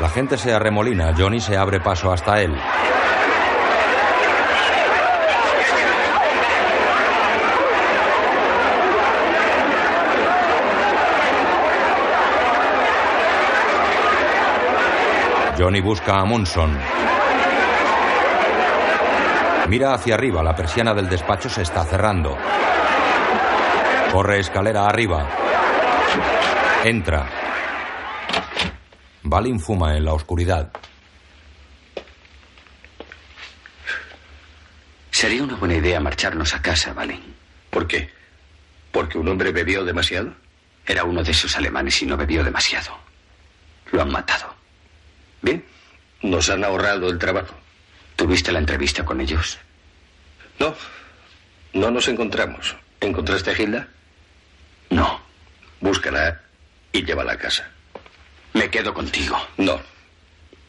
La 0.00 0.08
gente 0.08 0.38
se 0.38 0.52
arremolina. 0.52 1.12
Johnny 1.18 1.40
se 1.40 1.56
abre 1.56 1.80
paso 1.80 2.12
hasta 2.12 2.40
él. 2.40 2.56
Johnny 15.58 15.80
busca 15.80 16.20
a 16.20 16.24
Munson. 16.24 16.78
Mira 19.68 19.94
hacia 19.94 20.14
arriba, 20.14 20.42
la 20.44 20.54
persiana 20.54 20.94
del 20.94 21.08
despacho 21.08 21.48
se 21.48 21.62
está 21.62 21.84
cerrando. 21.84 22.36
Corre 24.12 24.40
escalera 24.40 24.86
arriba. 24.86 25.26
Entra. 26.84 27.26
Balin 29.22 29.58
fuma 29.58 29.96
en 29.96 30.04
la 30.04 30.12
oscuridad. 30.12 30.70
Sería 35.10 35.42
una 35.42 35.54
buena 35.56 35.76
idea 35.76 35.98
marcharnos 35.98 36.52
a 36.52 36.60
casa, 36.60 36.92
Valin. 36.92 37.22
¿Por 37.70 37.86
qué? 37.86 38.10
¿Porque 38.90 39.16
un 39.16 39.28
hombre 39.28 39.50
bebió 39.50 39.82
demasiado? 39.82 40.34
Era 40.86 41.04
uno 41.04 41.22
de 41.24 41.30
esos 41.30 41.56
alemanes 41.56 42.02
y 42.02 42.04
no 42.04 42.18
bebió 42.18 42.44
demasiado. 42.44 42.94
Lo 43.92 44.02
han 44.02 44.10
matado. 44.10 44.54
Bien, 45.40 45.64
nos 46.20 46.50
han 46.50 46.64
ahorrado 46.64 47.08
el 47.08 47.18
trabajo. 47.18 47.54
¿Tuviste 48.16 48.52
la 48.52 48.58
entrevista 48.58 49.06
con 49.06 49.22
ellos? 49.22 49.58
No, 50.58 50.74
no 51.72 51.90
nos 51.90 52.08
encontramos. 52.08 52.76
¿Encontraste 53.00 53.52
a 53.52 53.58
Hilda? 53.58 53.88
No. 54.92 55.20
Búscala 55.80 56.40
y 56.92 57.04
llévala 57.04 57.32
a 57.32 57.38
casa. 57.38 57.68
Me 58.52 58.68
quedo 58.70 58.92
contigo. 58.92 59.36
No. 59.56 59.80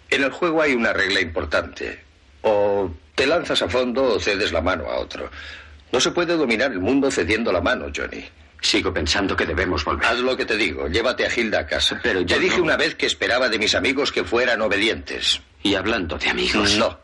En 0.09 0.23
el 0.23 0.31
juego 0.31 0.61
hay 0.61 0.73
una 0.73 0.93
regla 0.93 1.19
importante. 1.21 2.01
O 2.41 2.89
te 3.15 3.27
lanzas 3.27 3.61
a 3.61 3.69
fondo 3.69 4.03
o 4.15 4.19
cedes 4.19 4.51
la 4.51 4.61
mano 4.61 4.85
a 4.89 4.97
otro. 4.99 5.29
No 5.91 5.99
se 5.99 6.11
puede 6.11 6.35
dominar 6.35 6.71
el 6.71 6.79
mundo 6.79 7.11
cediendo 7.11 7.51
la 7.51 7.61
mano, 7.61 7.87
Johnny. 7.95 8.25
Sigo 8.61 8.93
pensando 8.93 9.35
que 9.35 9.45
debemos 9.45 9.83
volver. 9.83 10.05
Haz 10.07 10.19
lo 10.19 10.37
que 10.37 10.45
te 10.45 10.55
digo. 10.55 10.87
Llévate 10.87 11.25
a 11.25 11.29
Hilda 11.35 11.59
a 11.59 11.67
casa. 11.67 11.99
Pero 12.01 12.21
yo 12.21 12.35
te 12.37 12.41
dije 12.41 12.57
no- 12.57 12.63
una 12.63 12.77
vez 12.77 12.95
que 12.95 13.05
esperaba 13.05 13.49
de 13.49 13.59
mis 13.59 13.75
amigos 13.75 14.11
que 14.11 14.23
fueran 14.23 14.61
obedientes. 14.61 15.41
Y 15.61 15.75
hablando 15.75 16.17
de 16.17 16.29
amigos. 16.29 16.77
No. 16.77 16.97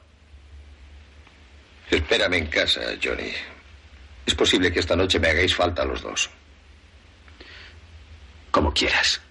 Espérame 1.91 2.35
en 2.37 2.47
casa, 2.47 2.81
Johnny. 3.03 3.31
Es 4.25 4.35
posible 4.35 4.71
que 4.71 4.79
esta 4.79 4.95
noche 4.95 5.19
me 5.19 5.27
hagáis 5.29 5.55
falta 5.55 5.81
a 5.81 5.85
los 5.85 6.01
dos. 6.01 6.29
Como 8.51 8.73
quieras. 8.73 9.21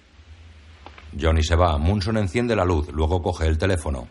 Johnny 1.19 1.43
se 1.43 1.57
va. 1.57 1.78
Munson 1.78 2.16
enciende 2.19 2.55
la 2.55 2.65
luz, 2.65 2.89
luego 2.93 3.23
coge 3.23 3.47
el 3.47 3.59
teléfono. 3.59 4.09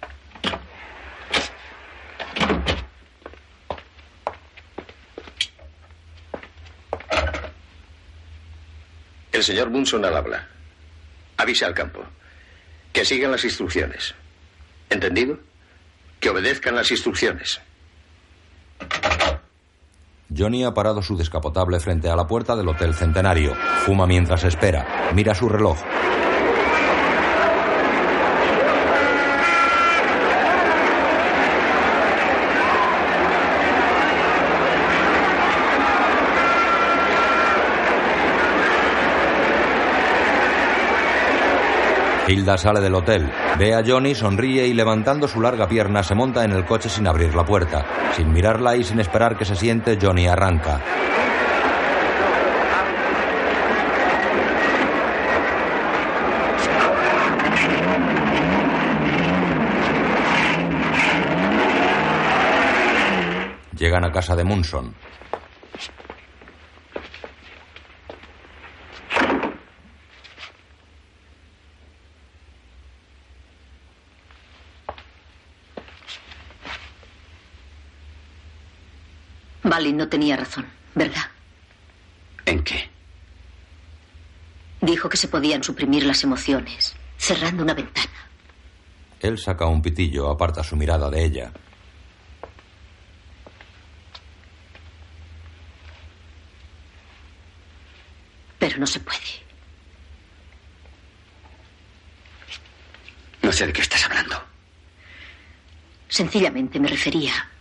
El 9.32 9.44
señor 9.44 9.70
Munson 9.70 10.04
al 10.06 10.16
habla. 10.16 10.48
Avisa 11.38 11.68
al 11.68 11.74
campo. 11.74 12.04
Que 12.92 13.06
sigan 13.06 13.32
las 13.32 13.44
instrucciones. 13.44 14.16
¿Entendido? 14.90 15.40
Que 16.20 16.30
obedezcan 16.30 16.76
las 16.76 16.90
instrucciones. 16.90 17.62
Johnny 20.38 20.64
ha 20.64 20.74
parado 20.74 21.02
su 21.02 21.18
descapotable 21.18 21.80
frente 21.80 22.10
a 22.10 22.16
la 22.16 22.28
puerta 22.28 22.56
del 22.56 22.68
Hotel 22.68 22.94
Centenario. 22.94 23.54
Fuma 23.86 24.06
mientras 24.06 24.44
espera. 24.44 25.12
Mira 25.16 25.34
su 25.34 25.50
reloj. 25.50 25.78
Hilda 42.28 42.58
sale 42.58 42.82
del 42.82 42.94
hotel, 42.94 43.32
ve 43.58 43.74
a 43.74 43.82
Johnny, 43.86 44.14
sonríe 44.14 44.68
y 44.68 44.74
levantando 44.74 45.30
su 45.30 45.40
larga 45.40 45.70
pierna 45.70 46.04
se 46.04 46.14
monta 46.14 46.44
en 46.44 46.52
el 46.52 46.66
coche 46.66 46.90
sin 46.90 47.08
abrir 47.08 47.34
la 47.34 47.46
puerta. 47.46 47.86
Sin 48.18 48.34
mirarla 48.34 48.76
y 48.76 48.84
sin 48.84 49.00
esperar 49.00 49.38
que 49.38 49.46
se 49.46 49.56
siente, 49.56 49.98
Johnny 50.02 50.28
arranca. 50.28 50.82
Llegan 63.78 64.04
a 64.04 64.12
casa 64.12 64.36
de 64.36 64.44
Munson. 64.44 64.94
Balin 79.78 79.96
no 79.96 80.10
tenía 80.10 80.36
razón, 80.36 80.66
¿verdad? 80.96 81.30
¿En 82.48 82.64
qué? 82.64 82.90
Dijo 84.82 85.08
que 85.08 85.18
se 85.18 85.28
podían 85.28 85.64
suprimir 85.64 86.04
las 86.04 86.24
emociones, 86.24 86.96
cerrando 87.16 87.62
una 87.62 87.76
ventana. 87.76 88.28
Él 89.20 89.38
saca 89.38 89.68
un 89.68 89.84
pitillo, 89.84 90.32
aparta 90.32 90.64
su 90.64 90.76
mirada 90.76 91.12
de 91.12 91.24
ella. 91.24 91.52
Pero 98.58 98.80
no 98.80 98.88
se 98.88 99.00
puede. 99.00 99.20
No 103.44 103.52
sé 103.52 103.68
de 103.68 103.74
qué 103.74 103.82
estás 103.82 104.04
hablando. 104.06 104.42
Sencillamente 106.10 106.80
me 106.80 106.88
refería 106.88 107.52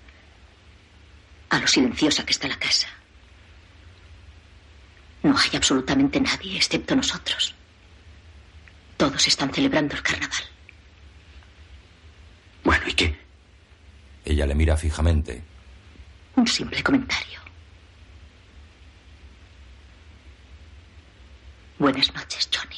a 1.56 1.60
lo 1.60 1.66
silenciosa 1.66 2.24
que 2.24 2.32
está 2.32 2.48
la 2.48 2.58
casa. 2.58 2.88
No 5.22 5.36
hay 5.36 5.56
absolutamente 5.56 6.20
nadie 6.20 6.56
excepto 6.56 6.94
nosotros. 6.94 7.54
Todos 8.96 9.26
están 9.26 9.52
celebrando 9.52 9.94
el 9.94 10.02
carnaval. 10.02 10.44
Bueno, 12.62 12.84
¿y 12.88 12.92
qué? 12.92 13.18
Ella 14.24 14.46
le 14.46 14.54
mira 14.54 14.76
fijamente. 14.76 15.42
Un 16.36 16.46
simple 16.46 16.82
comentario. 16.82 17.40
Buenas 21.78 22.14
noches, 22.14 22.48
Johnny. 22.54 22.76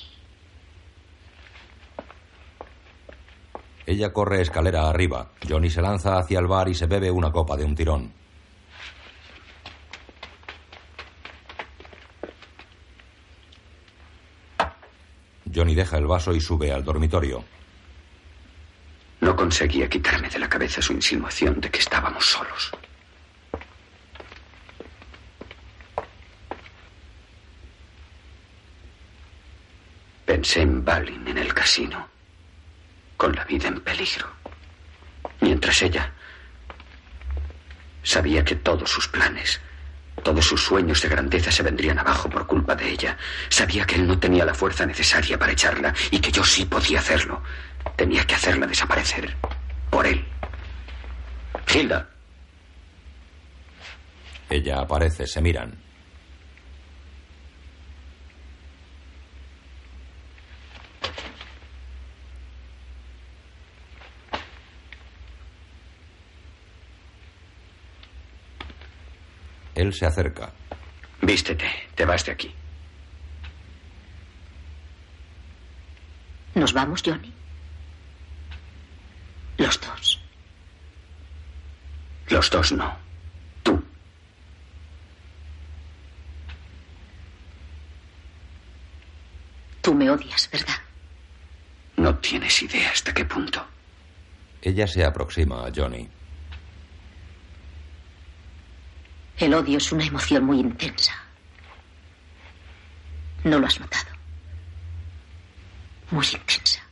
Ella 3.86 4.12
corre 4.12 4.42
escalera 4.42 4.88
arriba. 4.88 5.30
Johnny 5.48 5.70
se 5.70 5.80
lanza 5.80 6.18
hacia 6.18 6.38
el 6.38 6.46
bar 6.46 6.68
y 6.68 6.74
se 6.74 6.86
bebe 6.86 7.10
una 7.10 7.32
copa 7.32 7.56
de 7.56 7.64
un 7.64 7.74
tirón. 7.74 8.12
Johnny 15.58 15.74
deja 15.74 15.98
el 15.98 16.06
vaso 16.06 16.32
y 16.32 16.40
sube 16.40 16.70
al 16.70 16.84
dormitorio. 16.84 17.44
No 19.20 19.34
conseguía 19.34 19.88
quitarme 19.88 20.28
de 20.28 20.38
la 20.38 20.48
cabeza 20.48 20.80
su 20.80 20.92
insinuación 20.92 21.60
de 21.60 21.68
que 21.68 21.80
estábamos 21.80 22.24
solos. 22.24 22.70
Pensé 30.24 30.60
en 30.60 30.84
Balin 30.84 31.26
en 31.26 31.38
el 31.38 31.52
casino, 31.52 32.06
con 33.16 33.34
la 33.34 33.44
vida 33.44 33.66
en 33.66 33.80
peligro. 33.80 34.28
Mientras 35.40 35.82
ella 35.82 36.12
sabía 38.04 38.44
que 38.44 38.54
todos 38.54 38.88
sus 38.88 39.08
planes, 39.08 39.60
todos 40.28 40.44
sus 40.44 40.62
sueños 40.62 41.00
de 41.00 41.08
grandeza 41.08 41.50
se 41.50 41.62
vendrían 41.62 41.98
abajo 41.98 42.28
por 42.28 42.46
culpa 42.46 42.76
de 42.76 42.90
ella. 42.90 43.16
Sabía 43.48 43.86
que 43.86 43.94
él 43.94 44.06
no 44.06 44.18
tenía 44.18 44.44
la 44.44 44.52
fuerza 44.52 44.84
necesaria 44.84 45.38
para 45.38 45.52
echarla 45.52 45.94
y 46.10 46.18
que 46.18 46.30
yo 46.30 46.44
sí 46.44 46.66
podía 46.66 46.98
hacerlo. 46.98 47.42
Tenía 47.96 48.26
que 48.26 48.34
hacerla 48.34 48.66
desaparecer. 48.66 49.34
Por 49.88 50.06
él. 50.06 50.22
Hilda. 51.74 52.10
Ella 54.50 54.80
aparece, 54.80 55.26
se 55.26 55.40
miran. 55.40 55.87
Él 69.78 69.94
se 69.94 70.06
acerca. 70.06 70.50
Vístete, 71.22 71.70
te 71.94 72.04
vas 72.04 72.24
de 72.24 72.32
aquí. 72.32 72.52
¿Nos 76.56 76.72
vamos, 76.72 77.00
Johnny? 77.00 77.32
Los 79.56 79.80
dos. 79.80 80.20
Los 82.28 82.50
dos 82.50 82.72
no. 82.72 82.98
Tú. 83.62 83.80
Tú 89.80 89.94
me 89.94 90.10
odias, 90.10 90.50
¿verdad? 90.50 90.74
No 91.96 92.16
tienes 92.18 92.60
idea 92.64 92.90
hasta 92.90 93.14
qué 93.14 93.24
punto. 93.24 93.64
Ella 94.60 94.88
se 94.88 95.04
aproxima 95.04 95.64
a 95.64 95.70
Johnny. 95.72 96.08
El 99.38 99.54
odio 99.54 99.78
es 99.78 99.92
una 99.92 100.04
emoción 100.04 100.44
muy 100.44 100.58
intensa. 100.58 101.12
¿No 103.44 103.58
lo 103.58 103.66
has 103.66 103.78
notado? 103.78 104.10
Muy 106.10 106.26
intensa. 106.26 106.82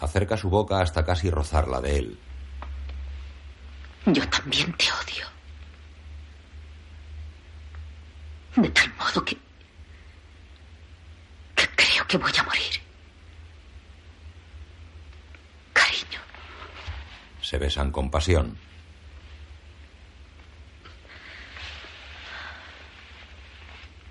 Acerca 0.00 0.36
su 0.36 0.50
boca 0.50 0.80
hasta 0.80 1.04
casi 1.04 1.30
rozarla 1.30 1.80
de 1.80 1.98
él. 1.98 2.18
Yo 4.06 4.28
también 4.28 4.72
te 4.74 4.84
odio. 4.92 5.26
De 8.56 8.68
tal 8.68 8.92
modo 8.96 9.24
que... 9.24 9.36
que 11.56 11.68
creo 11.74 12.06
que 12.06 12.18
voy 12.18 12.32
a 12.38 12.42
morir. 12.42 12.80
Cariño. 15.72 16.20
Se 17.40 17.56
besan 17.56 17.90
con 17.90 18.10
pasión. 18.10 18.58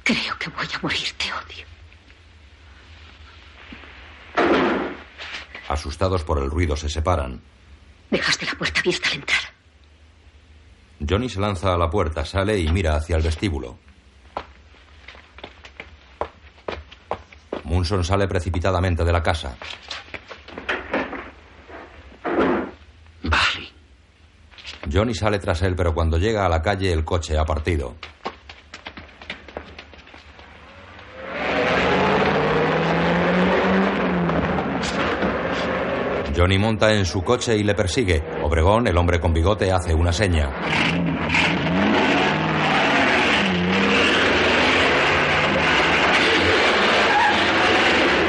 Creo 0.03 0.32
que 0.43 0.49
voy 0.49 0.67
a 0.73 0.79
morir 0.81 1.07
de 1.17 1.31
odio. 1.33 1.65
Asustados 5.69 6.23
por 6.23 6.39
el 6.39 6.49
ruido, 6.49 6.75
se 6.75 6.89
separan. 6.89 7.41
Dejaste 8.09 8.45
la 8.45 8.53
puerta 8.53 8.81
abierta 8.81 9.09
al 9.09 9.15
entrar. 9.15 9.41
Johnny 11.07 11.29
se 11.29 11.39
lanza 11.39 11.73
a 11.73 11.77
la 11.77 11.89
puerta, 11.89 12.25
sale 12.25 12.59
y 12.59 12.67
mira 12.71 12.95
hacia 12.95 13.15
el 13.15 13.21
vestíbulo. 13.21 13.77
Munson 17.63 18.03
sale 18.03 18.27
precipitadamente 18.27 19.03
de 19.03 19.11
la 19.11 19.23
casa. 19.23 19.55
Vale. 23.23 23.69
Johnny 24.91 25.15
sale 25.15 25.39
tras 25.39 25.61
él, 25.61 25.75
pero 25.75 25.93
cuando 25.93 26.17
llega 26.17 26.45
a 26.45 26.49
la 26.49 26.61
calle 26.61 26.91
el 26.91 27.05
coche 27.05 27.37
ha 27.37 27.45
partido. 27.45 27.95
Johnny 36.43 36.57
monta 36.57 36.93
en 36.93 37.05
su 37.05 37.23
coche 37.23 37.55
y 37.55 37.63
le 37.63 37.73
persigue. 37.73 38.21
Obregón, 38.43 38.85
el 38.85 38.97
hombre 38.97 39.17
con 39.17 39.33
bigote, 39.33 39.71
hace 39.71 39.93
una 39.93 40.11
seña. 40.11 40.49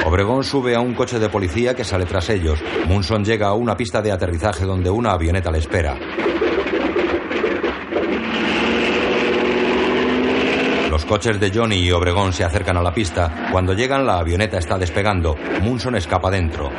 Obregón 0.07 0.45
sube 0.45 0.77
a 0.77 0.81
un 0.81 0.95
coche 0.95 1.19
de 1.19 1.29
policía 1.29 1.75
que 1.75 1.83
sale 1.83 2.07
tras 2.07 2.31
ellos. 2.31 2.63
Munson 2.87 3.25
llega 3.25 3.49
a 3.49 3.55
una 3.55 3.77
pista 3.77 4.01
de 4.01 4.13
aterrizaje 4.13 4.65
donde 4.65 4.91
una 4.91 5.11
avioneta 5.11 5.51
le 5.51 5.59
espera. 5.59 5.97
Los 10.89 11.05
coches 11.05 11.41
de 11.41 11.51
Johnny 11.53 11.79
y 11.79 11.91
Obregón 11.91 12.33
se 12.33 12.45
acercan 12.45 12.77
a 12.77 12.83
la 12.83 12.95
pista. 12.95 13.49
Cuando 13.51 13.73
llegan, 13.73 14.07
la 14.07 14.21
avioneta 14.21 14.59
está 14.59 14.79
despegando. 14.79 15.35
Munson 15.63 15.97
escapa 15.97 16.31
dentro. 16.31 16.71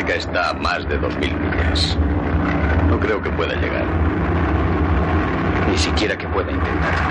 África 0.00 0.14
está 0.14 0.50
a 0.50 0.54
más 0.54 0.88
de 0.88 1.00
2.000 1.00 1.38
millas. 1.38 1.98
No 2.88 2.98
creo 3.00 3.20
que 3.20 3.28
pueda 3.30 3.54
llegar. 3.54 3.84
Ni 5.68 5.76
siquiera 5.76 6.16
que 6.16 6.26
pueda 6.28 6.50
intentarlo. 6.50 7.10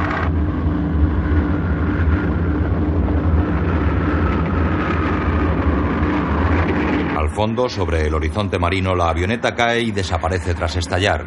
Al 7.20 7.30
fondo, 7.30 7.70
sobre 7.70 8.08
el 8.08 8.14
marino, 8.60 8.96
la 8.96 9.10
avioneta 9.10 9.54
cae 9.54 9.82
y 9.82 9.92
desaparece 9.92 10.54
tras 10.54 10.78
estallar. 10.78 11.26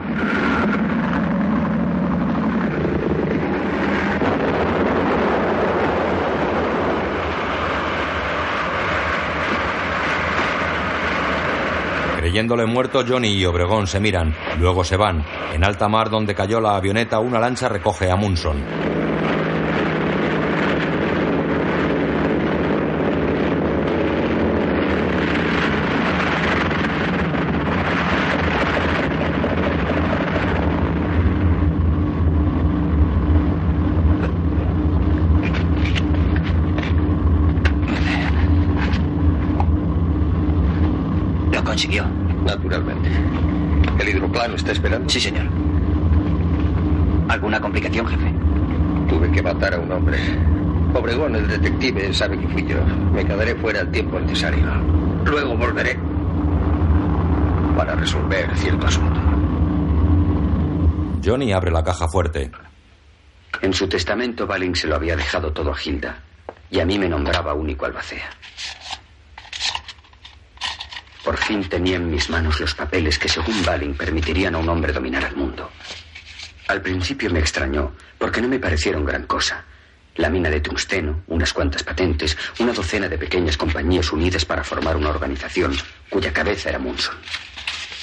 Creyéndole 12.18 12.64
muerto, 12.64 13.04
Johnny 13.06 13.28
y 13.28 13.44
Obregón 13.44 13.86
se 13.86 14.00
miran, 14.00 14.34
luego 14.58 14.84
se 14.84 14.96
van. 14.96 15.22
En 15.52 15.64
alta 15.64 15.88
mar 15.88 16.08
donde 16.08 16.34
cayó 16.34 16.60
la 16.60 16.76
avioneta, 16.76 17.18
una 17.18 17.38
lancha 17.38 17.68
recoge 17.68 18.10
a 18.10 18.16
Munson. 18.16 19.01
Naturalmente. 42.44 43.08
¿El 43.98 44.08
hidroplano 44.08 44.56
está 44.56 44.72
esperando? 44.72 45.08
Sí, 45.08 45.20
señor. 45.20 45.46
¿Alguna 47.28 47.60
complicación, 47.60 48.06
jefe? 48.06 48.32
Tuve 49.08 49.30
que 49.30 49.42
matar 49.42 49.74
a 49.74 49.78
un 49.78 49.90
hombre. 49.90 50.18
Obregón, 50.94 51.36
el 51.36 51.48
detective, 51.48 52.12
sabe 52.12 52.38
que 52.38 52.48
fui 52.48 52.66
yo. 52.66 52.76
Me 53.12 53.24
quedaré 53.24 53.54
fuera 53.54 53.80
el 53.80 53.90
tiempo 53.90 54.18
necesario. 54.20 54.66
Luego 55.24 55.56
volveré 55.56 55.98
para 57.76 57.94
resolver 57.94 58.50
cierto 58.56 58.86
asunto. 58.86 59.20
Johnny 61.24 61.52
abre 61.52 61.70
la 61.70 61.82
caja 61.82 62.08
fuerte. 62.08 62.50
En 63.60 63.72
su 63.72 63.88
testamento, 63.88 64.46
Baling 64.46 64.74
se 64.74 64.88
lo 64.88 64.96
había 64.96 65.16
dejado 65.16 65.52
todo 65.52 65.72
a 65.72 65.76
Hilda. 65.82 66.18
Y 66.70 66.80
a 66.80 66.84
mí 66.84 66.98
me 66.98 67.08
nombraba 67.08 67.54
único 67.54 67.86
albacea. 67.86 68.28
Por 71.24 71.36
fin 71.36 71.68
tenía 71.68 71.96
en 71.96 72.10
mis 72.10 72.28
manos 72.30 72.58
los 72.58 72.74
papeles 72.74 73.18
que, 73.18 73.28
según 73.28 73.64
Baling, 73.64 73.94
permitirían 73.94 74.54
a 74.54 74.58
un 74.58 74.68
hombre 74.68 74.92
dominar 74.92 75.24
al 75.24 75.36
mundo. 75.36 75.70
Al 76.68 76.82
principio 76.82 77.30
me 77.30 77.38
extrañó, 77.38 77.94
porque 78.18 78.40
no 78.40 78.48
me 78.48 78.58
parecieron 78.58 79.04
gran 79.04 79.26
cosa. 79.26 79.64
La 80.16 80.28
mina 80.28 80.50
de 80.50 80.60
tungsteno, 80.60 81.22
unas 81.28 81.52
cuantas 81.52 81.82
patentes, 81.82 82.36
una 82.58 82.72
docena 82.72 83.08
de 83.08 83.18
pequeñas 83.18 83.56
compañías 83.56 84.12
unidas 84.12 84.44
para 84.44 84.64
formar 84.64 84.96
una 84.96 85.10
organización 85.10 85.76
cuya 86.10 86.32
cabeza 86.32 86.68
era 86.68 86.78
Munson. 86.78 87.14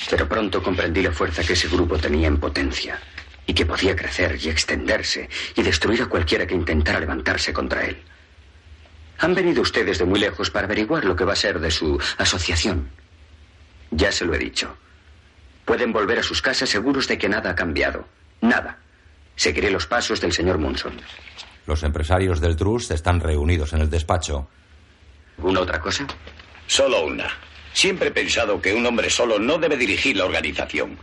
Pero 0.09 0.27
pronto 0.27 0.63
comprendí 0.63 1.03
la 1.03 1.11
fuerza 1.11 1.43
que 1.43 1.53
ese 1.53 1.67
grupo 1.67 1.97
tenía 1.97 2.27
en 2.27 2.37
potencia 2.37 2.99
y 3.45 3.53
que 3.53 3.65
podía 3.65 3.95
crecer 3.95 4.39
y 4.41 4.49
extenderse 4.49 5.29
y 5.55 5.61
destruir 5.61 6.03
a 6.03 6.07
cualquiera 6.07 6.47
que 6.47 6.55
intentara 6.55 6.99
levantarse 6.99 7.53
contra 7.53 7.85
él. 7.85 7.97
Han 9.19 9.35
venido 9.35 9.61
ustedes 9.61 9.99
de 9.99 10.05
muy 10.05 10.19
lejos 10.19 10.49
para 10.49 10.65
averiguar 10.65 11.05
lo 11.05 11.15
que 11.15 11.25
va 11.25 11.33
a 11.33 11.35
ser 11.35 11.59
de 11.59 11.69
su 11.69 11.99
asociación. 12.17 12.89
Ya 13.91 14.11
se 14.11 14.25
lo 14.25 14.33
he 14.33 14.37
dicho. 14.39 14.75
Pueden 15.65 15.91
volver 15.93 16.19
a 16.19 16.23
sus 16.23 16.41
casas 16.41 16.69
seguros 16.69 17.07
de 17.07 17.17
que 17.17 17.29
nada 17.29 17.51
ha 17.51 17.55
cambiado. 17.55 18.07
Nada. 18.41 18.77
Seguiré 19.35 19.69
los 19.69 19.85
pasos 19.87 20.19
del 20.21 20.33
señor 20.33 20.57
Munson. 20.57 20.93
Los 21.65 21.83
empresarios 21.83 22.41
del 22.41 22.55
Trust 22.55 22.91
están 22.91 23.19
reunidos 23.19 23.73
en 23.73 23.81
el 23.81 23.89
despacho. 23.89 24.49
¿Una 25.37 25.61
otra 25.61 25.79
cosa? 25.79 26.07
Solo 26.67 27.05
una. 27.05 27.27
Siempre 27.73 28.09
he 28.09 28.11
pensado 28.11 28.61
que 28.61 28.73
un 28.73 28.85
hombre 28.85 29.09
solo 29.09 29.39
no 29.39 29.57
debe 29.57 29.77
dirigir 29.77 30.17
la 30.17 30.25
organización. 30.25 30.97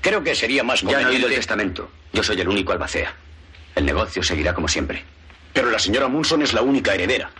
Creo 0.00 0.22
que 0.22 0.34
sería 0.34 0.62
más 0.62 0.82
Ya 0.82 0.88
han 0.88 0.94
oído 0.94 1.00
el 1.00 1.12
conveniente... 1.12 1.36
testamento. 1.36 1.90
Yo 2.12 2.22
soy 2.22 2.40
el 2.40 2.48
único 2.48 2.72
albacea. 2.72 3.14
El 3.74 3.84
negocio 3.84 4.22
seguirá 4.22 4.54
como 4.54 4.68
siempre. 4.68 5.02
Pero 5.52 5.70
la 5.70 5.78
señora 5.78 6.08
Munson 6.08 6.42
es 6.42 6.52
la 6.52 6.62
única 6.62 6.94
heredera. 6.94 7.30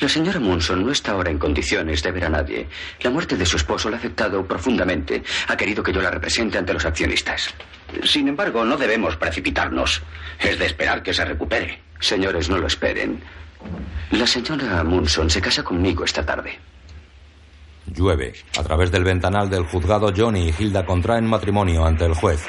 La 0.00 0.08
señora 0.08 0.40
Munson 0.40 0.84
no 0.84 0.90
está 0.90 1.12
ahora 1.12 1.30
en 1.30 1.38
condiciones 1.38 2.02
de 2.02 2.10
ver 2.10 2.24
a 2.24 2.28
nadie. 2.28 2.66
La 3.02 3.10
muerte 3.10 3.36
de 3.36 3.46
su 3.46 3.56
esposo 3.56 3.88
la 3.88 3.96
ha 3.96 3.98
afectado 3.98 4.44
profundamente. 4.44 5.22
Ha 5.48 5.56
querido 5.56 5.82
que 5.82 5.92
yo 5.92 6.02
la 6.02 6.10
represente 6.10 6.58
ante 6.58 6.72
los 6.72 6.84
accionistas. 6.84 7.54
Sin 8.04 8.28
embargo, 8.28 8.64
no 8.64 8.76
debemos 8.76 9.16
precipitarnos. 9.16 10.02
Es 10.40 10.58
de 10.58 10.66
esperar 10.66 11.02
que 11.02 11.14
se 11.14 11.24
recupere. 11.24 11.80
Señores, 12.00 12.48
no 12.48 12.58
lo 12.58 12.66
esperen. 12.66 13.22
La 14.10 14.26
señora 14.26 14.82
Munson 14.82 15.30
se 15.30 15.40
casa 15.40 15.62
conmigo 15.62 16.04
esta 16.04 16.24
tarde. 16.24 16.58
Llueve. 17.86 18.34
A 18.58 18.62
través 18.62 18.90
del 18.90 19.04
ventanal 19.04 19.50
del 19.50 19.64
juzgado, 19.64 20.12
Johnny 20.16 20.48
y 20.48 20.54
Hilda 20.62 20.84
contraen 20.84 21.26
matrimonio 21.26 21.84
ante 21.84 22.04
el 22.06 22.14
juez. 22.14 22.44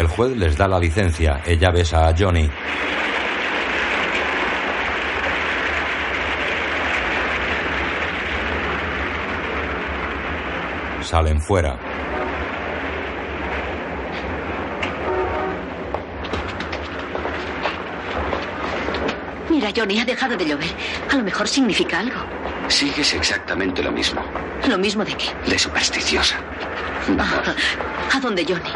El 0.00 0.06
juez 0.08 0.34
les 0.34 0.56
da 0.56 0.66
la 0.66 0.78
licencia. 0.78 1.42
Ella 1.44 1.70
besa 1.70 2.08
a 2.08 2.14
Johnny. 2.18 2.48
Salen 11.02 11.38
fuera. 11.38 11.78
Mira, 19.50 19.70
Johnny, 19.76 19.98
ha 19.98 20.06
dejado 20.06 20.34
de 20.34 20.46
llover. 20.46 20.70
A 21.10 21.16
lo 21.16 21.22
mejor 21.24 21.46
significa 21.46 21.98
algo. 21.98 22.20
Sigues 22.68 23.12
exactamente 23.12 23.82
lo 23.82 23.92
mismo. 23.92 24.22
¿Lo 24.66 24.78
mismo 24.78 25.04
de 25.04 25.12
qué? 25.12 25.26
De 25.46 25.58
supersticiosa. 25.58 26.36
¿A 28.14 28.18
dónde, 28.18 28.46
Johnny? 28.48 28.70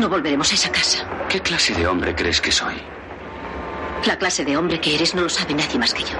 No 0.00 0.08
volveremos 0.08 0.50
a 0.50 0.54
esa 0.54 0.70
casa. 0.70 1.06
¿Qué 1.28 1.40
clase 1.40 1.74
de 1.74 1.86
hombre 1.86 2.14
crees 2.14 2.40
que 2.40 2.50
soy? 2.50 2.74
La 4.06 4.18
clase 4.18 4.44
de 4.44 4.56
hombre 4.56 4.80
que 4.80 4.94
eres 4.94 5.14
no 5.14 5.22
lo 5.22 5.28
sabe 5.28 5.54
nadie 5.54 5.78
más 5.78 5.94
que 5.94 6.02
yo. 6.02 6.18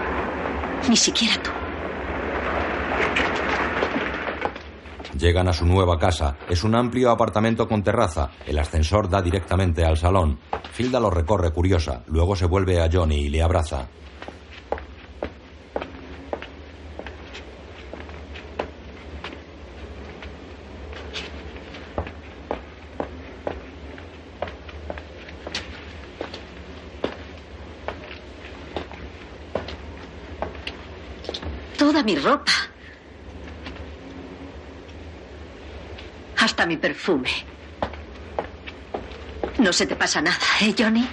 Ni 0.88 0.96
siquiera 0.96 1.34
tú. 1.42 1.50
Llegan 5.18 5.48
a 5.48 5.52
su 5.52 5.66
nueva 5.66 5.98
casa. 5.98 6.36
Es 6.48 6.64
un 6.64 6.74
amplio 6.74 7.10
apartamento 7.10 7.68
con 7.68 7.82
terraza. 7.82 8.30
El 8.46 8.58
ascensor 8.58 9.08
da 9.08 9.22
directamente 9.22 9.84
al 9.84 9.96
salón. 9.96 10.38
Hilda 10.78 11.00
lo 11.00 11.10
recorre 11.10 11.50
curiosa. 11.52 12.02
Luego 12.06 12.36
se 12.36 12.46
vuelve 12.46 12.80
a 12.80 12.88
Johnny 12.92 13.22
y 13.26 13.28
le 13.28 13.42
abraza. 13.42 13.86
Toda 31.84 32.02
mi 32.02 32.16
ropa. 32.16 32.52
Hasta 36.38 36.64
mi 36.64 36.78
perfume. 36.78 37.28
No 39.58 39.70
se 39.70 39.84
te 39.84 39.94
pasa 39.94 40.22
nada, 40.22 40.46
¿eh, 40.62 40.74
Johnny? 40.78 41.06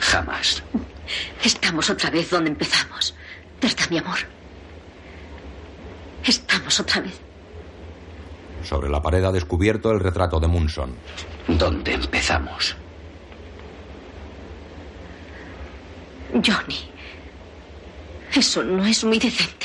Jamás. 0.00 0.64
Estamos 1.44 1.88
otra 1.90 2.10
vez 2.10 2.28
donde 2.28 2.50
empezamos. 2.50 3.14
¿Verdad, 3.62 3.88
mi 3.88 3.98
amor? 3.98 4.18
Estamos 6.24 6.80
otra 6.80 7.02
vez. 7.02 7.20
Sobre 8.64 8.88
la 8.88 9.00
pared 9.00 9.22
ha 9.22 9.30
descubierto 9.30 9.92
el 9.92 10.00
retrato 10.00 10.40
de 10.40 10.48
Munson. 10.48 10.92
¿Dónde 11.46 11.94
empezamos? 11.94 12.74
Johnny, 16.44 16.90
eso 18.34 18.64
no 18.64 18.84
es 18.84 19.04
muy 19.04 19.20
decente. 19.20 19.55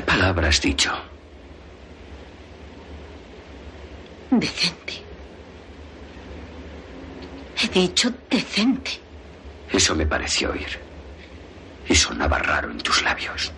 ¿Qué 0.00 0.06
palabra 0.06 0.48
has 0.48 0.62
dicho? 0.62 0.90
Decente. 4.30 4.94
He 7.62 7.68
dicho 7.68 8.10
decente. 8.30 8.92
Eso 9.70 9.94
me 9.94 10.06
pareció 10.06 10.52
oír. 10.52 10.78
Y 11.86 11.94
sonaba 11.94 12.38
raro 12.38 12.70
en 12.70 12.78
tus 12.78 13.02
labios. 13.02 13.52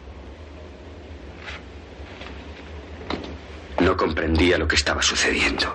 No 3.78 3.96
comprendía 3.96 4.58
lo 4.58 4.66
que 4.66 4.74
estaba 4.74 5.00
sucediendo. 5.00 5.72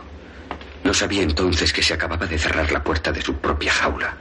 No 0.84 0.94
sabía 0.94 1.23
entonces 1.23 1.72
que 1.72 1.81
se 1.81 1.94
acababa 1.94 2.26
de 2.26 2.38
cerrar 2.38 2.69
la 2.73 2.84
puerta 2.84 3.14
de 3.14 3.22
su 3.22 3.35
propia 3.35 3.72
jaula. 3.72 4.18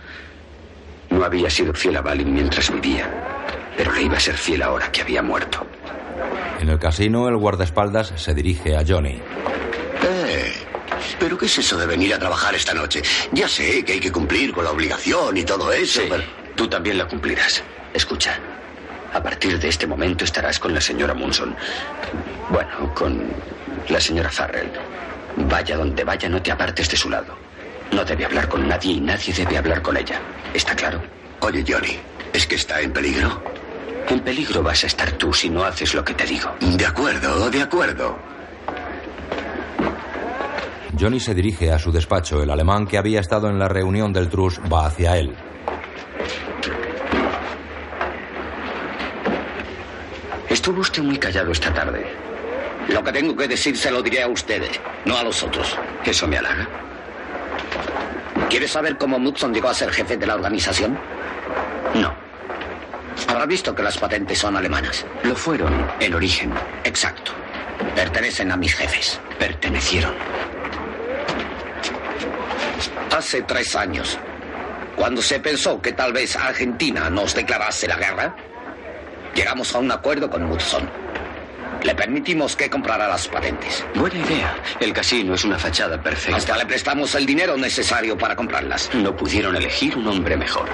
No 1.11 1.25
había 1.25 1.51
sido 1.51 1.75
fiel 1.75 1.97
a 1.97 2.03
Balin 2.03 2.33
mientras 2.33 2.71
vivía, 2.73 3.11
pero 3.77 3.91
le 3.91 4.03
iba 4.03 4.17
a 4.17 4.21
ser 4.21 4.37
fiel 4.37 4.63
ahora 4.63 4.93
que 4.93 5.03
había 5.03 5.23
muerto. 5.23 5.67
En 6.61 6.69
el 6.69 6.79
casino, 6.79 7.29
el 7.29 7.37
guardaespaldas 7.37 8.13
se 8.17 8.35
dirige 8.35 8.77
a 8.77 8.83
Johnny. 8.87 9.21
Eh, 10.03 10.53
¿pero 11.19 11.37
qué 11.37 11.47
es 11.47 11.59
eso 11.59 11.77
de 11.77 11.87
venir 11.87 12.15
a 12.15 12.19
trabajar 12.19 12.55
esta 12.55 12.75
noche? 12.75 13.03
Ya 13.33 13.49
sé 13.49 13.85
que 13.85 13.95
hay 13.95 14.01
que 14.01 14.11
cumplir 14.13 14.53
con 14.53 14.65
la 14.65 14.71
obligación 14.71 15.37
y 15.37 15.45
todo 15.45 15.73
eso, 15.73 16.01
Sí, 16.01 16.07
pero... 16.09 16.23
tú 16.55 16.67
también 16.69 16.99
la 16.99 17.07
cumplirás. 17.07 17.63
Escucha, 17.93 18.39
a 19.13 19.23
partir 19.23 19.59
de 19.59 19.69
este 19.69 19.87
momento 19.87 20.25
estarás 20.25 20.59
con 20.59 20.73
la 20.75 20.81
señora 20.81 21.15
Munson. 21.15 21.55
Bueno, 22.51 22.95
con 22.95 23.23
la 23.89 24.01
señora 24.01 24.31
Farrell. 24.31 24.71
Vaya 25.37 25.77
donde 25.77 26.05
vaya, 26.05 26.29
no 26.29 26.41
te 26.41 26.51
apartes 26.51 26.89
de 26.89 26.97
su 26.97 27.11
lado. 27.11 27.37
No 27.93 28.05
debe 28.05 28.25
hablar 28.25 28.49
con 28.49 28.67
nadie 28.67 28.95
y 28.95 29.01
nadie 29.01 29.33
debe 29.33 29.59
hablar 29.59 29.83
con 29.83 29.97
ella. 29.97 30.21
¿Está 30.55 30.75
claro? 30.75 31.01
Oye, 31.41 31.65
Johnny, 31.67 31.99
¿es 32.33 32.47
que 32.47 32.55
está 32.57 32.81
en 32.81 32.93
peligro? 32.93 33.43
En 34.09 34.21
peligro 34.21 34.63
vas 34.63 34.85
a 34.85 34.87
estar 34.87 35.13
tú 35.13 35.33
si 35.33 35.51
no 35.51 35.65
haces 35.65 35.95
lo 35.95 36.05
que 36.05 36.15
te 36.15 36.25
digo. 36.25 36.51
De 36.61 36.87
acuerdo, 36.87 37.51
de 37.51 37.63
acuerdo. 37.63 38.19
Johnny 40.99 41.21
se 41.21 41.35
dirige 41.35 41.73
a 41.73 41.79
su 41.79 41.93
despacho. 41.93 42.43
El 42.43 42.51
alemán 42.51 42.87
que 42.87 42.99
había 42.99 43.21
estado 43.21 43.51
en 43.51 43.59
la 43.59 43.69
reunión 43.69 44.13
del 44.13 44.29
Trust 44.29 44.61
va 44.73 44.87
hacia 44.87 45.17
él. 45.19 45.35
Estuvo 50.49 50.81
usted 50.81 51.03
muy 51.03 51.19
callado 51.19 51.53
esta 51.53 51.73
tarde. 51.75 52.07
Lo 52.89 53.03
que 53.03 53.13
tengo 53.13 53.37
que 53.37 53.49
decir 53.49 53.77
se 53.77 53.91
lo 53.91 54.01
diré 54.01 54.23
a 54.23 54.29
ustedes, 54.29 54.81
no 55.05 55.19
a 55.19 55.25
los 55.25 55.43
otros. 55.43 55.77
¿Eso 56.05 56.27
me 56.29 56.39
halaga? 56.39 56.69
¿Quieres 58.49 58.71
saber 58.71 58.97
cómo 58.97 59.19
Mudson 59.19 59.53
llegó 59.53 59.69
a 59.69 59.75
ser 59.75 59.91
jefe 59.91 60.17
de 60.17 60.27
la 60.27 60.37
organización? 60.37 60.97
No. 61.95 62.26
Habrá 63.29 63.47
visto 63.47 63.75
que 63.75 63.83
las 63.83 63.99
patentes 63.99 64.39
son 64.39 64.57
alemanas. 64.57 65.05
Lo 65.23 65.35
fueron 65.35 65.87
en 66.01 66.15
origen. 66.15 66.53
Exacto. 66.85 67.33
Pertenecen 67.95 68.53
a 68.53 68.57
mis 68.57 68.75
jefes. 68.75 69.21
Pertenecieron. 69.39 70.15
Hace 73.17 73.43
tres 73.43 73.75
años, 73.75 74.19
cuando 74.95 75.23
se 75.23 75.41
pensó 75.41 75.81
que 75.81 75.93
tal 75.93 76.13
vez 76.13 76.37
Argentina 76.37 77.09
nos 77.09 77.35
declarase 77.35 77.89
la 77.89 77.97
guerra, 77.97 78.37
llegamos 79.35 79.75
a 79.75 79.79
un 79.79 79.91
acuerdo 79.91 80.29
con 80.29 80.45
Mudson. 80.45 80.89
Le 81.83 81.95
permitimos 81.95 82.57
que 82.57 82.69
comprara 82.69 83.07
las 83.09 83.29
patentes. 83.29 83.85
Buena 83.95 84.17
idea. 84.19 84.57
El 84.81 84.93
casino 84.93 85.35
es 85.35 85.45
una 85.45 85.59
fachada 85.59 86.03
perfecta. 86.03 86.37
Hasta 86.37 86.57
le 86.57 86.67
prestamos 86.67 87.15
el 87.15 87.25
dinero 87.25 87.57
necesario 87.57 88.19
para 88.19 88.35
comprarlas. 88.35 88.91
No 88.95 89.17
pudieron 89.17 89.57
elegir 89.57 89.97
un 89.97 90.07
hombre 90.09 90.37
mejor. 90.37 90.69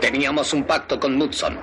Teníamos 0.00 0.52
un 0.52 0.64
pacto 0.64 1.00
con 1.00 1.16
Mudson, 1.16 1.58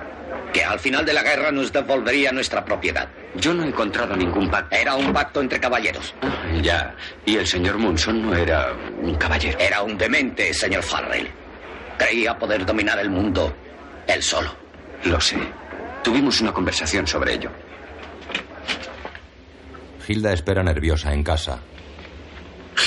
que 0.52 0.64
al 0.64 0.78
final 0.78 1.04
de 1.04 1.12
la 1.12 1.22
guerra 1.22 1.52
nos 1.52 1.72
devolvería 1.72 2.32
nuestra 2.32 2.64
propiedad. 2.64 3.08
Yo 3.36 3.54
no 3.54 3.64
he 3.64 3.68
encontrado 3.68 4.16
ningún 4.16 4.50
pacto. 4.50 4.76
Era 4.76 4.94
un 4.94 5.12
pacto 5.12 5.40
entre 5.40 5.58
caballeros. 5.60 6.14
Ah, 6.22 6.44
ya. 6.60 6.94
Y 7.24 7.36
el 7.36 7.46
señor 7.46 7.78
Munson 7.78 8.22
no 8.22 8.34
era 8.34 8.72
un 9.00 9.14
caballero. 9.14 9.58
Era 9.58 9.82
un 9.82 9.96
demente, 9.96 10.52
señor 10.52 10.82
Farrell. 10.82 11.28
Creía 11.96 12.38
poder 12.38 12.66
dominar 12.66 12.98
el 12.98 13.10
mundo 13.10 13.54
él 14.06 14.22
solo. 14.22 14.54
Lo 15.04 15.20
sé. 15.20 15.38
Tuvimos 16.02 16.40
una 16.40 16.52
conversación 16.52 17.06
sobre 17.06 17.34
ello. 17.34 17.50
Hilda 20.06 20.32
espera 20.32 20.62
nerviosa 20.62 21.12
en 21.12 21.22
casa. 21.22 21.60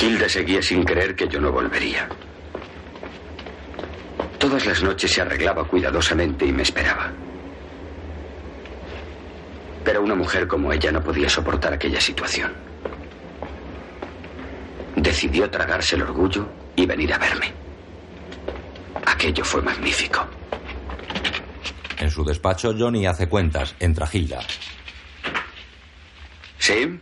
Hilda 0.01 0.27
seguía 0.27 0.61
sin 0.61 0.83
creer 0.83 1.15
que 1.15 1.27
yo 1.27 1.39
no 1.39 1.51
volvería. 1.51 2.09
Todas 4.39 4.65
las 4.65 4.83
noches 4.83 5.11
se 5.11 5.21
arreglaba 5.21 5.67
cuidadosamente 5.67 6.45
y 6.45 6.51
me 6.51 6.63
esperaba. 6.63 7.11
Pero 9.83 10.01
una 10.01 10.15
mujer 10.15 10.47
como 10.47 10.71
ella 10.73 10.91
no 10.91 11.01
podía 11.01 11.29
soportar 11.29 11.73
aquella 11.73 12.01
situación. 12.01 12.51
Decidió 14.95 15.49
tragarse 15.49 15.95
el 15.95 16.03
orgullo 16.03 16.47
y 16.75 16.85
venir 16.85 17.13
a 17.13 17.17
verme. 17.17 17.53
Aquello 19.05 19.43
fue 19.43 19.61
magnífico. 19.61 20.25
En 21.99 22.11
su 22.11 22.23
despacho, 22.23 22.73
Johnny 22.77 23.05
hace 23.05 23.27
cuentas. 23.27 23.75
Entra 23.79 24.07
Hilda. 24.11 24.41
¿Sí? 26.57 26.99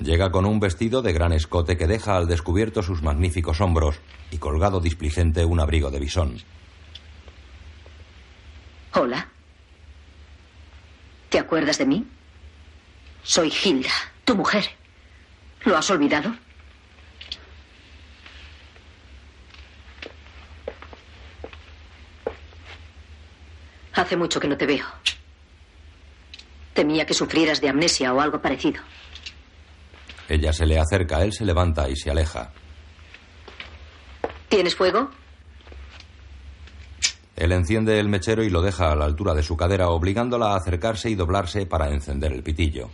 Llega 0.00 0.30
con 0.30 0.46
un 0.46 0.60
vestido 0.60 1.02
de 1.02 1.12
gran 1.12 1.32
escote 1.32 1.76
que 1.76 1.88
deja 1.88 2.16
al 2.16 2.28
descubierto 2.28 2.82
sus 2.82 3.02
magníficos 3.02 3.60
hombros 3.60 3.96
y 4.30 4.38
colgado 4.38 4.80
displicente 4.80 5.44
un 5.44 5.58
abrigo 5.58 5.90
de 5.90 5.98
bisón. 5.98 6.38
Hola. 8.94 9.28
¿Te 11.28 11.38
acuerdas 11.38 11.78
de 11.78 11.86
mí? 11.86 12.06
Soy 13.24 13.52
Hilda, 13.52 13.90
tu 14.24 14.36
mujer. 14.36 14.64
¿Lo 15.64 15.76
has 15.76 15.90
olvidado? 15.90 16.32
Hace 23.94 24.16
mucho 24.16 24.38
que 24.38 24.46
no 24.46 24.56
te 24.56 24.64
veo. 24.64 24.86
Temía 26.72 27.04
que 27.04 27.14
sufrieras 27.14 27.60
de 27.60 27.68
amnesia 27.68 28.14
o 28.14 28.20
algo 28.20 28.40
parecido. 28.40 28.80
Ella 30.28 30.52
se 30.52 30.66
le 30.66 30.78
acerca, 30.78 31.22
él 31.22 31.32
se 31.32 31.44
levanta 31.44 31.88
y 31.88 31.96
se 31.96 32.10
aleja. 32.10 32.52
¿Tienes 34.48 34.74
fuego? 34.74 35.10
Él 37.36 37.52
enciende 37.52 38.00
el 38.00 38.08
mechero 38.08 38.42
y 38.42 38.50
lo 38.50 38.62
deja 38.62 38.90
a 38.90 38.96
la 38.96 39.04
altura 39.04 39.32
de 39.32 39.42
su 39.42 39.56
cadera, 39.56 39.88
obligándola 39.90 40.52
a 40.52 40.56
acercarse 40.56 41.08
y 41.08 41.14
doblarse 41.14 41.66
para 41.66 41.88
encender 41.88 42.32
el 42.32 42.42
pitillo. 42.42 42.90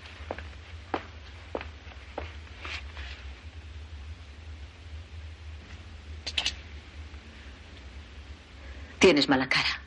Tienes 8.98 9.28
mala 9.28 9.48
cara. 9.48 9.80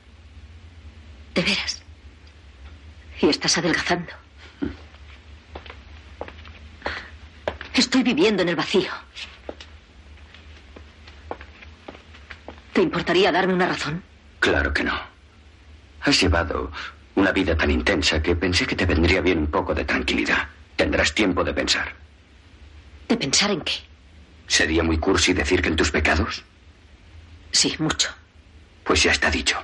De 1.33 1.41
veras. 1.41 1.81
Y 3.21 3.29
estás 3.29 3.57
adelgazando. 3.57 4.11
Estoy 7.77 8.01
viviendo 8.01 8.41
en 8.41 8.49
el 8.49 8.55
vacío. 8.55 8.89
¿Te 12.73 12.81
importaría 12.81 13.31
darme 13.31 13.53
una 13.53 13.67
razón? 13.67 14.01
Claro 14.39 14.73
que 14.73 14.83
no. 14.83 14.99
Has 16.01 16.19
llevado 16.19 16.71
una 17.13 17.31
vida 17.31 17.55
tan 17.55 17.69
intensa 17.69 18.21
que 18.21 18.35
pensé 18.35 18.65
que 18.65 18.75
te 18.75 18.87
vendría 18.87 19.21
bien 19.21 19.37
un 19.37 19.47
poco 19.47 19.75
de 19.75 19.85
tranquilidad. 19.85 20.47
Tendrás 20.75 21.13
tiempo 21.13 21.43
de 21.43 21.53
pensar. 21.53 21.93
¿De 23.07 23.15
pensar 23.15 23.51
en 23.51 23.61
qué? 23.61 23.73
¿Sería 24.47 24.81
muy 24.81 24.97
cursi 24.97 25.33
decir 25.33 25.61
que 25.61 25.69
en 25.69 25.75
tus 25.75 25.91
pecados? 25.91 26.43
Sí, 27.51 27.75
mucho. 27.77 28.09
Pues 28.83 29.03
ya 29.03 29.11
está 29.11 29.29
dicho. 29.29 29.61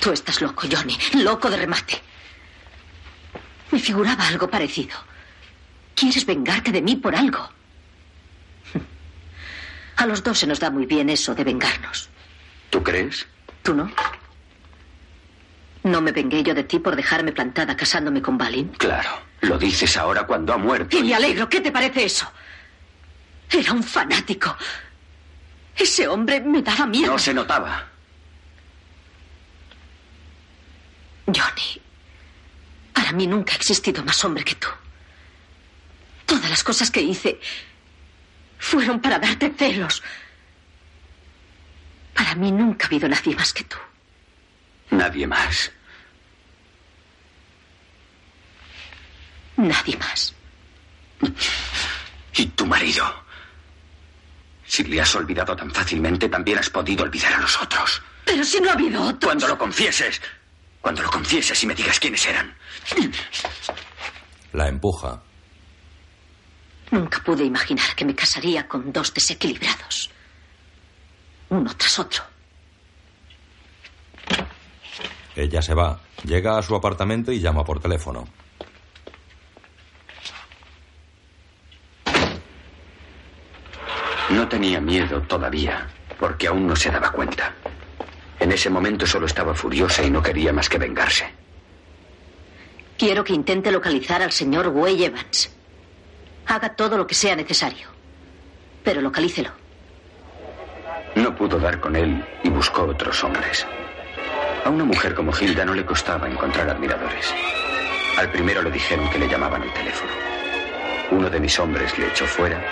Tú 0.00 0.12
estás 0.12 0.42
loco, 0.42 0.66
Johnny. 0.70 0.98
Loco 1.14 1.48
de 1.48 1.56
remate. 1.56 2.09
Me 3.70 3.78
figuraba 3.78 4.26
algo 4.28 4.48
parecido. 4.48 4.96
¿Quieres 5.94 6.24
vengarte 6.26 6.72
de 6.72 6.82
mí 6.82 6.96
por 6.96 7.14
algo? 7.14 7.48
A 9.96 10.06
los 10.06 10.22
dos 10.22 10.38
se 10.38 10.46
nos 10.46 10.58
da 10.58 10.70
muy 10.70 10.86
bien 10.86 11.10
eso 11.10 11.34
de 11.34 11.44
vengarnos. 11.44 12.08
¿Tú 12.70 12.82
crees? 12.82 13.26
¿Tú 13.62 13.74
no? 13.74 13.90
¿No 15.82 16.00
me 16.00 16.12
vengué 16.12 16.42
yo 16.42 16.54
de 16.54 16.64
ti 16.64 16.78
por 16.78 16.96
dejarme 16.96 17.32
plantada 17.32 17.76
casándome 17.76 18.22
con 18.22 18.38
Balin? 18.38 18.68
Claro. 18.68 19.10
Lo 19.42 19.58
dices 19.58 19.96
ahora 19.96 20.24
cuando 20.26 20.52
ha 20.52 20.58
muerto. 20.58 20.96
Y 20.96 21.02
me 21.02 21.14
alegro. 21.14 21.48
¿Qué 21.48 21.60
te 21.60 21.72
parece 21.72 22.04
eso? 22.04 22.30
Era 23.50 23.72
un 23.72 23.82
fanático. 23.82 24.54
Ese 25.76 26.06
hombre 26.08 26.40
me 26.40 26.62
daba 26.62 26.86
miedo. 26.86 27.12
No 27.12 27.18
se 27.18 27.32
notaba. 27.34 27.86
Johnny, 31.26 31.80
para 33.10 33.18
mí 33.18 33.26
nunca 33.26 33.54
ha 33.54 33.56
existido 33.56 34.04
más 34.04 34.24
hombre 34.24 34.44
que 34.44 34.54
tú. 34.54 34.68
Todas 36.26 36.48
las 36.48 36.62
cosas 36.62 36.92
que 36.92 37.00
hice 37.00 37.40
fueron 38.56 39.00
para 39.00 39.18
darte 39.18 39.52
celos. 39.58 40.00
Para 42.14 42.36
mí 42.36 42.52
nunca 42.52 42.84
ha 42.84 42.86
habido 42.86 43.08
nadie 43.08 43.34
más 43.34 43.52
que 43.52 43.64
tú. 43.64 43.76
Nadie 44.92 45.26
más. 45.26 45.72
Nadie 49.56 49.96
más. 49.96 50.32
¿Y 52.36 52.46
tu 52.46 52.64
marido? 52.64 53.24
Si 54.66 54.84
le 54.84 55.00
has 55.00 55.12
olvidado 55.16 55.56
tan 55.56 55.72
fácilmente, 55.72 56.28
también 56.28 56.58
has 56.58 56.70
podido 56.70 57.02
olvidar 57.02 57.34
a 57.34 57.40
los 57.40 57.60
otros. 57.60 58.00
Pero 58.24 58.44
si 58.44 58.60
no 58.60 58.70
ha 58.70 58.74
habido 58.74 59.02
otros. 59.02 59.24
Cuando 59.24 59.48
lo 59.48 59.58
confieses. 59.58 60.20
Cuando 60.80 61.02
lo 61.02 61.10
confieses 61.10 61.62
y 61.62 61.66
me 61.66 61.74
digas 61.74 62.00
quiénes 62.00 62.24
eran. 62.26 62.54
La 64.52 64.68
empuja. 64.68 65.22
Nunca 66.90 67.20
pude 67.22 67.44
imaginar 67.44 67.94
que 67.94 68.04
me 68.04 68.14
casaría 68.14 68.66
con 68.66 68.92
dos 68.92 69.14
desequilibrados. 69.14 70.10
Uno 71.50 71.72
tras 71.76 71.98
otro. 71.98 72.22
Ella 75.36 75.62
se 75.62 75.74
va, 75.74 76.00
llega 76.24 76.58
a 76.58 76.62
su 76.62 76.74
apartamento 76.74 77.30
y 77.30 77.40
llama 77.40 77.64
por 77.64 77.80
teléfono. 77.80 78.26
No 84.30 84.48
tenía 84.48 84.80
miedo 84.80 85.20
todavía, 85.22 85.88
porque 86.18 86.46
aún 86.46 86.66
no 86.66 86.76
se 86.76 86.90
daba 86.90 87.10
cuenta. 87.10 87.52
En 88.40 88.50
ese 88.52 88.70
momento 88.70 89.06
solo 89.06 89.26
estaba 89.26 89.54
furiosa 89.54 90.02
y 90.02 90.10
no 90.10 90.22
quería 90.22 90.52
más 90.52 90.68
que 90.68 90.78
vengarse. 90.78 91.26
Quiero 92.98 93.22
que 93.22 93.34
intente 93.34 93.70
localizar 93.70 94.22
al 94.22 94.32
señor 94.32 94.68
Way 94.68 95.04
Evans. 95.04 95.50
Haga 96.46 96.74
todo 96.74 96.96
lo 96.96 97.06
que 97.06 97.14
sea 97.14 97.36
necesario. 97.36 97.88
Pero 98.82 99.00
localícelo. 99.02 99.50
No 101.14 101.34
pudo 101.36 101.58
dar 101.58 101.80
con 101.80 101.96
él 101.96 102.24
y 102.42 102.48
buscó 102.48 102.82
otros 102.82 103.22
hombres. 103.22 103.66
A 104.64 104.70
una 104.70 104.84
mujer 104.84 105.14
como 105.14 105.32
Hilda 105.38 105.64
no 105.64 105.74
le 105.74 105.84
costaba 105.84 106.28
encontrar 106.28 106.68
admiradores. 106.68 107.32
Al 108.18 108.30
primero 108.30 108.62
le 108.62 108.70
dijeron 108.70 109.08
que 109.10 109.18
le 109.18 109.28
llamaban 109.28 109.62
al 109.62 109.72
teléfono. 109.72 110.12
Uno 111.10 111.28
de 111.28 111.40
mis 111.40 111.58
hombres 111.58 111.96
le 111.98 112.08
echó 112.08 112.26
fuera 112.26 112.62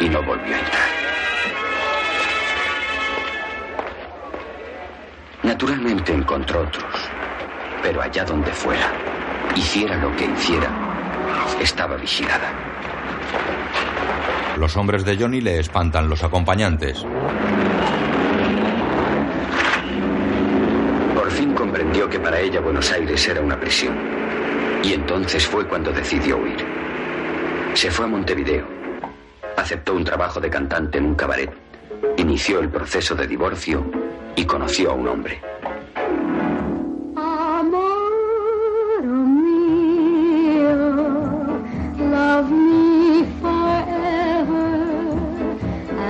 y 0.00 0.08
no 0.08 0.22
volvió 0.22 0.54
a 0.54 0.58
entrar. 0.58 0.97
Naturalmente 5.48 6.12
encontró 6.12 6.60
otros, 6.60 6.84
pero 7.82 8.02
allá 8.02 8.22
donde 8.22 8.52
fuera, 8.52 8.92
hiciera 9.56 9.96
lo 9.96 10.14
que 10.14 10.26
hiciera, 10.26 10.70
estaba 11.58 11.96
vigilada. 11.96 12.52
Los 14.58 14.76
hombres 14.76 15.06
de 15.06 15.16
Johnny 15.16 15.40
le 15.40 15.58
espantan 15.58 16.10
los 16.10 16.22
acompañantes. 16.22 17.02
Por 21.14 21.30
fin 21.30 21.54
comprendió 21.54 22.10
que 22.10 22.20
para 22.20 22.38
ella 22.40 22.60
Buenos 22.60 22.92
Aires 22.92 23.26
era 23.26 23.40
una 23.40 23.58
prisión. 23.58 23.96
Y 24.84 24.92
entonces 24.92 25.46
fue 25.46 25.66
cuando 25.66 25.90
decidió 25.92 26.36
huir. 26.36 26.62
Se 27.72 27.90
fue 27.90 28.04
a 28.04 28.08
Montevideo. 28.08 28.66
Aceptó 29.56 29.94
un 29.94 30.04
trabajo 30.04 30.40
de 30.40 30.50
cantante 30.50 30.98
en 30.98 31.06
un 31.06 31.14
cabaret. 31.14 31.50
Inició 32.18 32.60
el 32.60 32.68
proceso 32.68 33.14
de 33.14 33.26
divorcio 33.26 33.97
y 34.38 34.44
conoció 34.44 34.92
a 34.92 34.94
un 34.94 35.08
hombre. 35.08 35.40
Amor 37.16 39.02
mío, 39.02 40.76
love 41.98 42.48
me 42.48 43.26
forever 43.40 44.78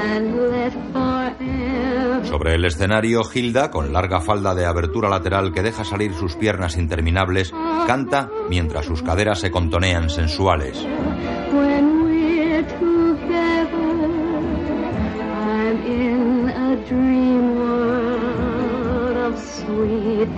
and 0.05 0.37
let 0.53 0.73
forever. 0.93 2.27
Sobre 2.27 2.55
el 2.57 2.67
escenario, 2.67 3.23
Hilda, 3.33 3.71
con 3.71 3.95
larga 3.95 4.21
falda 4.21 4.55
de 4.55 4.67
abertura 4.67 5.09
lateral 5.09 5.55
que 5.55 5.63
deja 5.63 5.85
salir 5.85 6.13
sus 6.13 6.37
piernas 6.37 6.77
interminables, 6.77 7.51
canta 7.87 8.29
mientras 8.51 8.85
sus 8.85 9.03
caderas 9.03 9.41
se 9.41 9.51
contonean 9.51 10.11
sensuales. 10.11 10.87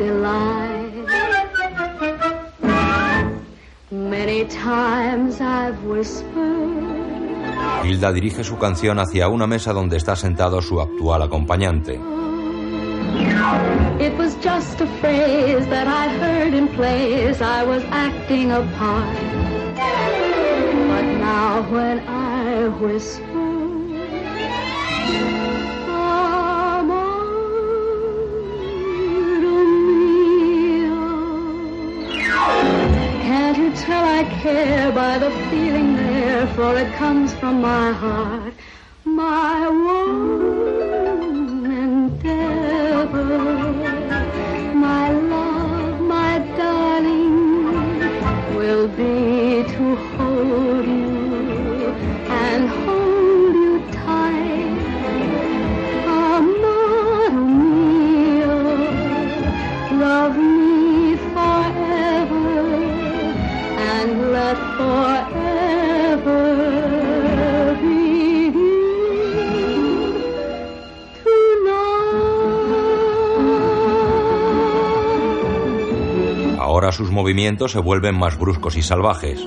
Delight. 0.00 1.06
Many 3.90 4.46
times 4.46 5.40
I've 5.40 5.78
whispered. 5.84 6.80
Hilda 7.84 8.12
dirige 8.12 8.44
su 8.44 8.56
canción 8.58 8.98
hacia 8.98 9.28
una 9.28 9.46
mesa 9.46 9.72
donde 9.72 9.96
está 9.96 10.16
sentado 10.16 10.62
su 10.62 10.80
actual 10.80 11.22
acompañante. 11.22 12.00
It 14.00 14.16
was 14.16 14.34
just 14.42 14.80
a 14.80 14.86
phrase 15.00 15.66
that 15.66 15.86
I 15.86 16.08
heard 16.20 16.54
in 16.54 16.68
plays 16.68 17.42
I 17.42 17.62
was 17.64 17.82
acting 17.90 18.52
a 18.52 18.62
part. 18.78 19.16
But 20.90 21.04
now 21.18 21.62
when 21.70 22.00
I 22.08 22.68
whisper, 22.80 23.40
I 34.20 34.24
care 34.42 34.92
by 34.92 35.18
the 35.18 35.30
feeling 35.48 35.96
there, 35.96 36.46
for 36.48 36.76
it 36.76 36.92
comes 36.96 37.32
from 37.32 37.62
my 37.62 37.90
heart, 37.90 38.52
my 39.06 39.66
one 39.66 40.59
Sus 76.92 77.10
movimientos 77.10 77.72
se 77.72 77.78
vuelven 77.78 78.16
más 78.16 78.38
bruscos 78.38 78.76
y 78.76 78.82
salvajes. 78.82 79.40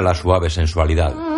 La 0.00 0.14
suave 0.14 0.50
sensualidad. 0.50 1.29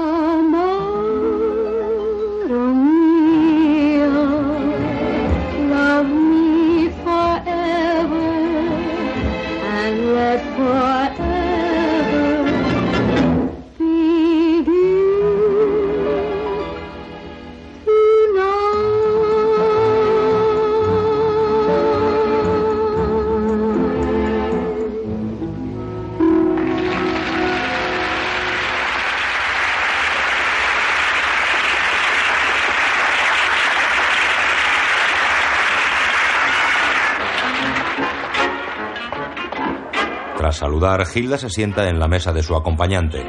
Saludar, 40.82 41.06
Hilda 41.14 41.38
se 41.38 41.48
sienta 41.48 41.88
en 41.88 41.98
la 42.00 42.08
mesa 42.08 42.32
de 42.32 42.42
su 42.42 42.56
acompañante. 42.56 43.24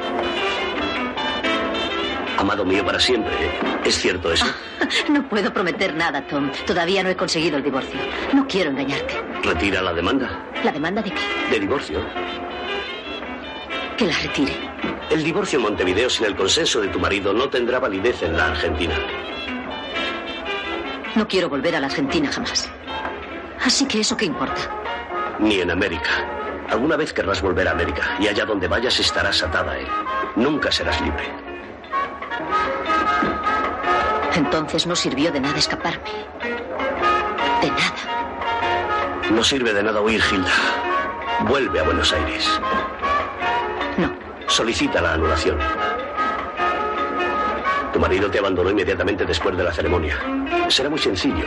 Amado 2.38 2.66
mío 2.66 2.84
para 2.84 3.00
siempre. 3.00 3.32
¿Es 3.86 3.96
cierto 4.00 4.32
eso? 4.32 4.46
No 5.10 5.28
puedo 5.30 5.54
prometer 5.54 5.94
nada, 5.96 6.26
Tom. 6.28 6.52
Todavía 6.66 7.04
no 7.04 7.10
he 7.10 7.16
conseguido 7.16 7.58
el 7.58 7.64
divorcio. 7.64 8.00
No 8.34 8.48
quiero 8.48 8.72
engañarte. 8.72 9.14
¿Retira 9.44 9.82
la 9.82 9.94
demanda? 9.94 10.44
¿La 10.64 10.72
demanda 10.72 11.02
de 11.02 11.12
qué? 11.12 11.22
De 11.52 11.60
divorcio. 11.60 12.00
Que 13.98 14.06
la 14.06 14.18
retire. 14.18 14.54
El 15.12 15.24
divorcio 15.24 15.58
en 15.60 15.64
Montevideo 15.64 16.10
sin 16.10 16.26
el 16.26 16.36
consenso 16.36 16.82
de 16.82 16.88
tu 16.88 17.00
marido 17.00 17.34
no 17.34 17.50
tendrá 17.50 17.80
validez 17.80 18.24
en 18.24 18.36
la 18.36 18.48
Argentina. 18.48 18.96
No 21.16 21.28
quiero 21.28 21.50
volver 21.50 21.76
a 21.76 21.80
la 21.80 21.88
Argentina 21.88 22.32
jamás. 22.32 22.70
Así 23.64 23.86
que 23.88 24.00
eso 24.00 24.18
qué 24.18 24.26
importa. 24.26 24.62
Ni 25.40 25.60
en 25.62 25.72
América. 25.72 26.33
Alguna 26.74 26.96
vez 26.96 27.14
querrás 27.14 27.40
volver 27.40 27.68
a 27.68 27.72
América 27.72 28.18
y 28.20 28.28
allá 28.28 28.46
donde 28.46 28.68
vayas 28.68 29.00
estarás 29.00 29.44
atada 29.44 29.74
a 29.74 29.78
él. 29.78 29.86
Nunca 30.36 30.72
serás 30.72 31.00
libre. 31.02 31.24
Entonces 34.34 34.88
no 34.88 34.96
sirvió 34.96 35.32
de 35.32 35.40
nada 35.40 35.56
escaparme. 35.56 36.10
De 37.62 37.70
nada. 37.70 39.30
No 39.30 39.44
sirve 39.44 39.72
de 39.72 39.84
nada 39.84 40.02
huir, 40.02 40.20
Hilda. 40.32 40.52
Vuelve 41.42 41.80
a 41.80 41.84
Buenos 41.84 42.12
Aires. 42.12 42.60
No. 43.98 44.12
Solicita 44.48 45.00
la 45.00 45.14
anulación. 45.14 45.60
Tu 47.94 48.00
marido 48.00 48.32
te 48.32 48.40
abandonó 48.40 48.72
inmediatamente 48.72 49.26
después 49.26 49.56
de 49.56 49.64
la 49.64 49.72
ceremonia. 49.72 50.18
Será 50.70 50.90
muy 50.90 50.98
sencillo. 50.98 51.46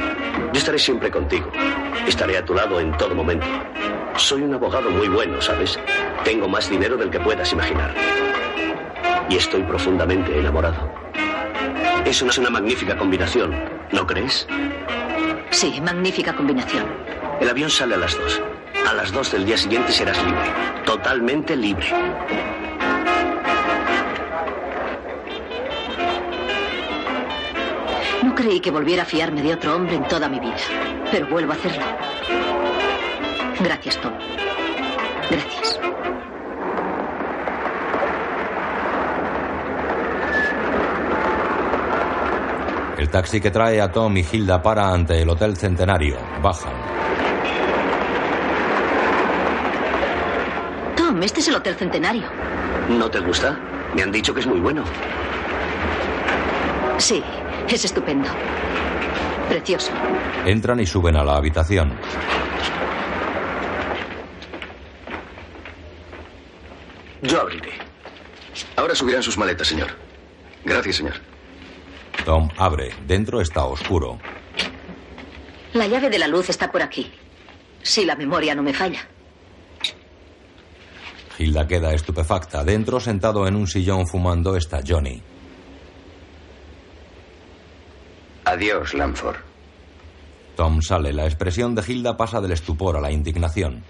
Yo 0.52 0.58
estaré 0.60 0.78
siempre 0.78 1.10
contigo. 1.10 1.50
Estaré 2.06 2.38
a 2.38 2.44
tu 2.44 2.54
lado 2.54 2.78
en 2.78 2.96
todo 2.96 3.12
momento. 3.12 3.44
Soy 4.18 4.42
un 4.42 4.54
abogado 4.54 4.90
muy 4.90 5.08
bueno, 5.08 5.40
¿sabes? 5.40 5.78
Tengo 6.24 6.48
más 6.48 6.68
dinero 6.70 6.96
del 6.96 7.10
que 7.10 7.20
puedas 7.20 7.52
imaginar. 7.52 7.94
Y 9.28 9.36
estoy 9.36 9.62
profundamente 9.62 10.38
enamorado. 10.38 10.90
Eso 12.04 12.26
es 12.26 12.38
una 12.38 12.50
magnífica 12.50 12.96
combinación, 12.96 13.54
¿no 13.92 14.06
crees? 14.06 14.46
Sí, 15.50 15.80
magnífica 15.80 16.34
combinación. 16.34 16.86
El 17.40 17.50
avión 17.50 17.70
sale 17.70 17.94
a 17.94 17.98
las 17.98 18.16
dos. 18.18 18.40
A 18.88 18.94
las 18.94 19.12
dos 19.12 19.32
del 19.32 19.44
día 19.44 19.58
siguiente 19.58 19.92
serás 19.92 20.22
libre. 20.24 20.50
Totalmente 20.84 21.54
libre. 21.56 21.86
No 28.22 28.34
creí 28.34 28.60
que 28.60 28.70
volviera 28.70 29.02
a 29.02 29.06
fiarme 29.06 29.42
de 29.42 29.54
otro 29.54 29.76
hombre 29.76 29.96
en 29.96 30.08
toda 30.08 30.28
mi 30.28 30.40
vida, 30.40 30.56
pero 31.10 31.26
vuelvo 31.26 31.52
a 31.52 31.56
hacerlo. 31.56 31.84
Gracias, 33.60 34.00
Tom. 34.00 34.12
Gracias. 35.30 35.80
El 42.98 43.08
taxi 43.10 43.40
que 43.40 43.50
trae 43.50 43.80
a 43.80 43.90
Tom 43.90 44.16
y 44.16 44.24
Hilda 44.30 44.62
para 44.62 44.92
ante 44.92 45.20
el 45.20 45.28
Hotel 45.28 45.56
Centenario. 45.56 46.16
Bajan. 46.42 46.72
Tom, 50.96 51.22
este 51.22 51.40
es 51.40 51.48
el 51.48 51.56
Hotel 51.56 51.74
Centenario. 51.76 52.24
¿No 52.88 53.10
te 53.10 53.20
gusta? 53.20 53.58
Me 53.94 54.02
han 54.02 54.12
dicho 54.12 54.34
que 54.34 54.40
es 54.40 54.46
muy 54.46 54.60
bueno. 54.60 54.84
Sí, 56.98 57.22
es 57.68 57.84
estupendo. 57.84 58.28
Precioso. 59.48 59.92
Entran 60.44 60.80
y 60.80 60.86
suben 60.86 61.16
a 61.16 61.24
la 61.24 61.36
habitación. 61.36 61.92
Yo 67.36 67.42
abriré. 67.42 67.72
Ahora 68.76 68.94
subirán 68.94 69.22
sus 69.22 69.36
maletas, 69.36 69.68
señor. 69.68 69.88
Gracias, 70.64 70.96
señor. 70.96 71.16
Tom 72.24 72.48
abre. 72.56 72.94
Dentro 73.06 73.42
está 73.42 73.66
oscuro. 73.66 74.18
La 75.74 75.86
llave 75.86 76.08
de 76.08 76.18
la 76.18 76.28
luz 76.28 76.48
está 76.48 76.72
por 76.72 76.80
aquí. 76.80 77.12
Si 77.82 78.06
la 78.06 78.16
memoria 78.16 78.54
no 78.54 78.62
me 78.62 78.72
falla. 78.72 79.06
Hilda 81.38 81.68
queda 81.68 81.92
estupefacta. 81.92 82.64
Dentro, 82.64 83.00
sentado 83.00 83.46
en 83.46 83.54
un 83.54 83.66
sillón 83.66 84.06
fumando, 84.06 84.56
está 84.56 84.80
Johnny. 84.86 85.22
Adiós, 88.46 88.94
Lamford. 88.94 89.36
Tom 90.56 90.80
sale. 90.80 91.12
La 91.12 91.26
expresión 91.26 91.74
de 91.74 91.84
Hilda 91.86 92.16
pasa 92.16 92.40
del 92.40 92.52
estupor 92.52 92.96
a 92.96 93.00
la 93.02 93.12
indignación. 93.12 93.84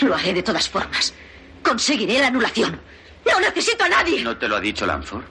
Lo 0.00 0.14
haré 0.14 0.32
de 0.34 0.42
todas 0.42 0.68
formas. 0.68 1.14
Conseguiré 1.62 2.18
la 2.18 2.28
anulación. 2.28 2.80
No 3.24 3.40
necesito 3.40 3.84
a 3.84 3.88
nadie. 3.88 4.22
¿No 4.22 4.36
te 4.36 4.48
lo 4.48 4.56
ha 4.56 4.60
dicho 4.60 4.86
Lamford? 4.86 5.24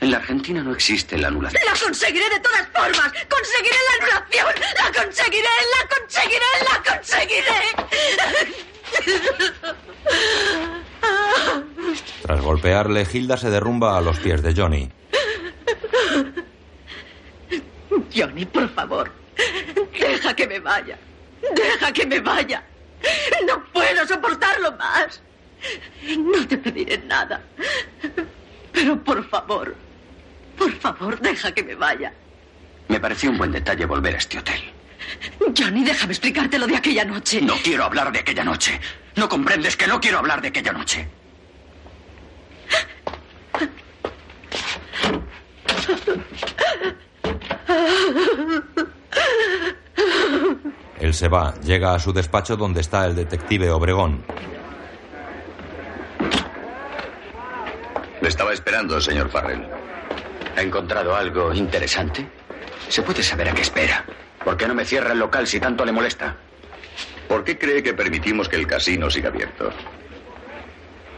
En 0.00 0.12
la 0.12 0.18
Argentina 0.18 0.62
no 0.62 0.72
existe 0.72 1.18
la 1.18 1.28
anulación. 1.28 1.60
La 1.66 1.72
conseguiré 1.78 2.30
de 2.30 2.40
todas 2.40 2.68
formas. 2.68 3.12
Conseguiré 3.28 3.76
la 3.88 4.06
anulación. 4.06 4.46
La 4.76 4.92
conseguiré, 5.02 5.48
la 5.74 5.88
conseguiré, 5.96 6.46
la 6.70 6.82
conseguiré. 6.92 7.58
Tras 12.22 12.40
golpearle, 12.40 13.06
Hilda 13.12 13.36
se 13.36 13.50
derrumba 13.50 13.98
a 13.98 14.00
los 14.00 14.18
pies 14.18 14.42
de 14.42 14.54
Johnny. 14.54 14.90
Johnny, 18.14 18.44
por 18.46 18.68
favor. 18.70 19.10
Deja 19.98 20.34
que 20.34 20.46
me 20.46 20.60
vaya. 20.60 20.98
Deja 21.54 21.92
que 21.92 22.06
me 22.06 22.20
vaya. 22.20 22.62
No 23.46 23.64
puedo 23.72 24.06
soportarlo 24.06 24.72
más. 24.72 25.20
No 26.16 26.46
te 26.46 26.58
pediré 26.58 26.98
nada. 26.98 27.40
Pero 28.72 29.02
por 29.02 29.28
favor, 29.28 29.74
por 30.56 30.72
favor, 30.78 31.20
deja 31.20 31.52
que 31.52 31.62
me 31.62 31.74
vaya. 31.74 32.12
Me 32.88 33.00
pareció 33.00 33.30
un 33.30 33.38
buen 33.38 33.52
detalle 33.52 33.84
volver 33.86 34.14
a 34.14 34.18
este 34.18 34.38
hotel. 34.38 34.60
Johnny, 35.56 35.84
déjame 35.84 36.12
explicarte 36.12 36.58
lo 36.58 36.66
de 36.66 36.76
aquella 36.76 37.04
noche. 37.04 37.40
No 37.40 37.54
quiero 37.62 37.84
hablar 37.84 38.12
de 38.12 38.20
aquella 38.20 38.44
noche. 38.44 38.80
¿No 39.16 39.28
comprendes 39.28 39.76
que 39.76 39.86
no 39.86 40.00
quiero 40.00 40.18
hablar 40.18 40.40
de 40.40 40.48
aquella 40.48 40.72
noche? 40.72 41.08
Él 51.00 51.14
se 51.14 51.28
va, 51.28 51.54
llega 51.62 51.94
a 51.94 51.98
su 51.98 52.12
despacho 52.12 52.56
donde 52.56 52.80
está 52.80 53.06
el 53.06 53.14
detective 53.14 53.70
Obregón. 53.70 54.24
Me 58.20 58.28
estaba 58.28 58.52
esperando, 58.52 59.00
señor 59.00 59.30
Farrell. 59.30 59.66
¿Ha 60.56 60.62
encontrado 60.62 61.14
algo 61.14 61.54
interesante? 61.54 62.28
¿Se 62.88 63.02
puede 63.02 63.22
saber 63.22 63.48
a 63.48 63.54
qué 63.54 63.62
espera? 63.62 64.04
¿Por 64.44 64.56
qué 64.56 64.66
no 64.66 64.74
me 64.74 64.84
cierra 64.84 65.12
el 65.12 65.18
local 65.18 65.46
si 65.46 65.60
tanto 65.60 65.84
le 65.84 65.92
molesta? 65.92 66.36
¿Por 67.28 67.44
qué 67.44 67.58
cree 67.58 67.82
que 67.82 67.94
permitimos 67.94 68.48
que 68.48 68.56
el 68.56 68.66
casino 68.66 69.08
siga 69.10 69.28
abierto? 69.28 69.70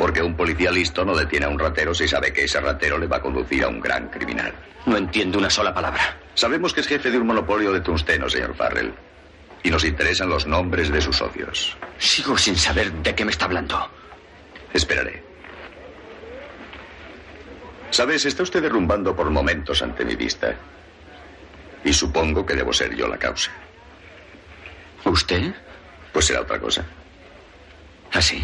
Porque 0.01 0.23
un 0.23 0.35
policía 0.35 0.71
listo 0.71 1.05
no 1.05 1.15
detiene 1.15 1.45
a 1.45 1.51
un 1.51 1.59
ratero 1.59 1.95
si 1.95 2.09
sabe 2.09 2.33
que 2.33 2.45
ese 2.45 2.59
ratero 2.59 2.97
le 2.97 3.07
va 3.07 3.19
a 3.19 3.21
conducir 3.21 3.65
a 3.65 3.69
un 3.69 3.81
gran 3.81 4.09
criminal. 4.09 4.51
No 4.87 4.97
entiendo 4.97 5.37
una 5.37 5.51
sola 5.51 5.75
palabra. 5.75 6.17
Sabemos 6.33 6.73
que 6.73 6.81
es 6.81 6.87
jefe 6.87 7.11
de 7.11 7.19
un 7.19 7.27
monopolio 7.27 7.71
de 7.71 7.83
tungsteno, 7.83 8.27
señor 8.27 8.55
Farrell. 8.57 8.95
Y 9.63 9.69
nos 9.69 9.85
interesan 9.85 10.31
los 10.31 10.47
nombres 10.47 10.91
de 10.91 11.03
sus 11.03 11.19
socios. 11.19 11.77
Sigo 11.99 12.39
sin 12.39 12.57
saber 12.57 12.91
de 12.91 13.15
qué 13.15 13.27
me 13.27 13.31
está 13.31 13.45
hablando. 13.45 13.91
Esperaré. 14.73 15.23
Sabes, 17.91 18.25
está 18.25 18.43
usted 18.43 18.63
derrumbando 18.63 19.15
por 19.15 19.29
momentos 19.29 19.83
ante 19.83 20.03
mi 20.07 20.17
vista. 20.17 20.55
Y 21.85 21.93
supongo 21.93 22.47
que 22.47 22.55
debo 22.55 22.73
ser 22.73 22.97
yo 22.97 23.07
la 23.07 23.19
causa. 23.19 23.51
¿Usted? 25.05 25.53
Pues 26.11 26.25
será 26.25 26.41
otra 26.41 26.59
cosa. 26.59 26.87
Así. 28.13 28.43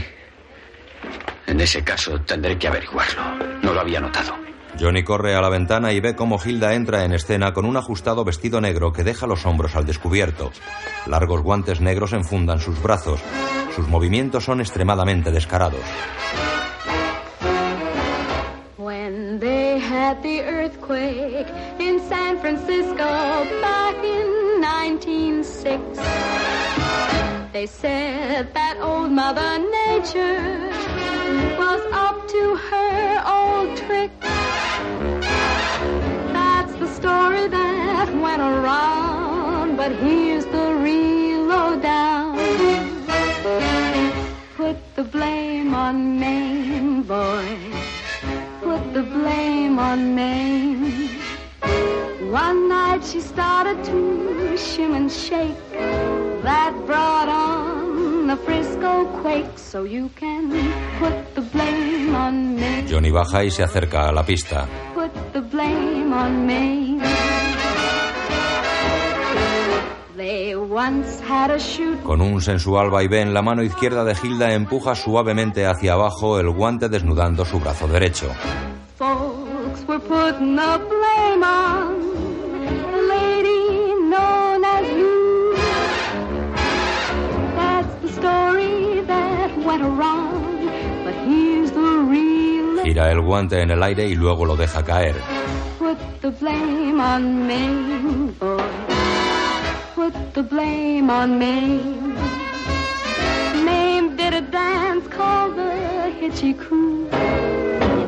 En 1.46 1.60
ese 1.60 1.84
caso 1.84 2.20
tendré 2.20 2.58
que 2.58 2.68
averiguarlo. 2.68 3.22
No 3.62 3.72
lo 3.72 3.80
había 3.80 4.00
notado. 4.00 4.34
Johnny 4.78 5.04
corre 5.04 5.34
a 5.34 5.40
la 5.40 5.48
ventana 5.48 5.92
y 5.92 6.00
ve 6.00 6.14
cómo 6.14 6.38
Hilda 6.44 6.74
entra 6.74 7.04
en 7.04 7.12
escena 7.12 7.54
con 7.54 7.64
un 7.64 7.76
ajustado 7.76 8.24
vestido 8.24 8.60
negro 8.60 8.92
que 8.92 9.04
deja 9.04 9.26
los 9.26 9.46
hombros 9.46 9.74
al 9.74 9.86
descubierto. 9.86 10.52
Largos 11.06 11.42
guantes 11.42 11.80
negros 11.80 12.12
enfundan 12.12 12.60
sus 12.60 12.82
brazos. 12.82 13.20
Sus 13.74 13.88
movimientos 13.88 14.44
son 14.44 14.60
extremadamente 14.60 15.30
descarados. 15.30 15.80
When 18.76 19.40
they 19.40 19.80
had 19.80 20.22
the 20.22 20.42
earthquake 20.42 21.46
in 21.78 22.00
San 22.08 22.38
Francisco 22.40 23.46
back 23.62 23.96
in 24.04 24.60
1906, 24.60 26.85
they 27.56 27.64
said 27.64 28.52
that 28.52 28.76
old 28.82 29.10
Mother 29.10 29.52
Nature 29.80 30.68
was 31.62 31.82
up 32.06 32.18
to 32.28 32.42
her 32.68 33.02
old 33.36 33.68
trick. 33.78 34.12
That's 36.36 36.74
the 36.82 36.86
story 37.00 37.48
that 37.48 38.08
went 38.26 38.42
around, 38.42 39.76
but 39.78 39.90
here's 40.04 40.44
the 40.56 40.66
real 40.86 41.44
lowdown. 41.44 42.36
Put 44.54 44.76
the 44.94 45.04
blame 45.04 45.72
on 45.72 46.20
Maine, 46.20 47.04
boys. 47.04 47.76
Put 48.60 48.82
the 48.92 49.04
blame 49.16 49.78
on 49.78 50.14
Maine. 50.14 51.08
One 52.30 52.68
night 52.68 53.02
she 53.02 53.22
started 53.22 53.82
to 53.84 53.96
shim 54.66 54.90
and 54.94 55.10
shake. 55.10 56.35
That 56.46 56.74
brought 56.86 57.28
on 57.28 58.28
the 58.28 58.36
Frisco 58.36 59.04
quake. 59.20 59.58
So 59.58 59.82
you 59.82 60.08
can 60.14 60.48
put 61.00 61.34
the 61.34 61.40
blame 61.40 62.14
on 62.14 62.54
Maine. 62.54 62.86
Johnny 62.86 63.10
baja 63.10 63.42
y 63.42 63.50
se 63.50 63.64
acerca 63.64 64.08
a 64.08 64.12
la 64.12 64.24
pista. 64.24 64.68
Put 64.94 65.10
the 65.32 65.40
blame 65.40 66.12
on 66.12 66.46
Maine. 66.46 67.02
They 70.16 70.54
once 70.54 71.20
had 71.28 71.50
a 71.50 71.58
shoot. 71.58 72.00
Con 72.04 72.20
un 72.20 72.40
sensual 72.40 72.90
vaivén, 72.90 73.34
la 73.34 73.42
mano 73.42 73.64
izquierda 73.64 74.04
de 74.04 74.14
Hilda 74.14 74.52
empuja 74.52 74.94
suavemente 74.94 75.66
hacia 75.66 75.94
abajo 75.94 76.38
el 76.38 76.50
guante 76.50 76.88
desnudando 76.88 77.44
su 77.44 77.58
brazo 77.58 77.88
derecho. 77.88 78.30
Folks 78.96 79.84
were 79.88 79.98
putting 79.98 80.54
the 80.54 80.78
blame 80.78 81.42
on 81.42 82.25
story 88.18 89.02
that 89.12 89.50
went 89.68 89.82
around. 89.82 90.66
But 91.04 91.14
here's 91.28 91.70
the 91.72 91.88
real. 92.12 92.84
Gira 92.84 93.10
el 93.10 93.20
guante 93.20 93.60
en 93.60 93.70
el 93.70 93.82
aire 93.82 94.06
y 94.08 94.14
luego 94.14 94.44
lo 94.44 94.56
deja 94.56 94.82
caer. 94.84 95.16
Put 95.78 95.98
the 96.20 96.30
blame 96.30 97.00
on 97.00 97.46
Maine, 97.46 98.32
boy. 98.40 98.62
Put 99.94 100.14
the 100.34 100.42
blame 100.42 101.10
on 101.10 101.38
Maine. 101.38 102.14
Maine 103.64 104.16
did 104.16 104.34
a 104.34 104.42
dance 104.42 105.06
called 105.08 105.56
the 105.56 106.10
Hitchy 106.20 106.54
Crew. 106.54 107.08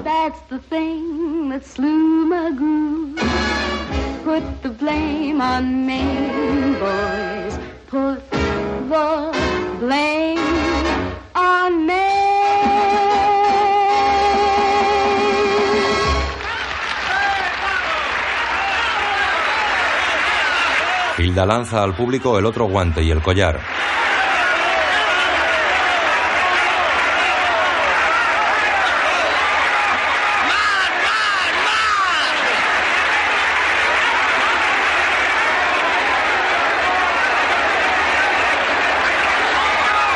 That's 0.05 0.41
the 0.49 0.59
thing 0.71 1.49
that 1.51 1.65
slew 1.65 2.27
my 2.27 2.51
groove. 2.51 3.17
Put 4.25 4.45
the 4.63 4.71
blame 4.71 5.41
on 5.41 5.87
Maine, 5.87 6.75
boys. 6.79 6.88
Lanza 21.47 21.83
al 21.83 21.95
público 21.95 22.39
el 22.39 22.47
otro 22.47 22.65
guante 22.67 23.03
y 23.03 23.11
el 23.11 23.23
collar. 23.23 23.61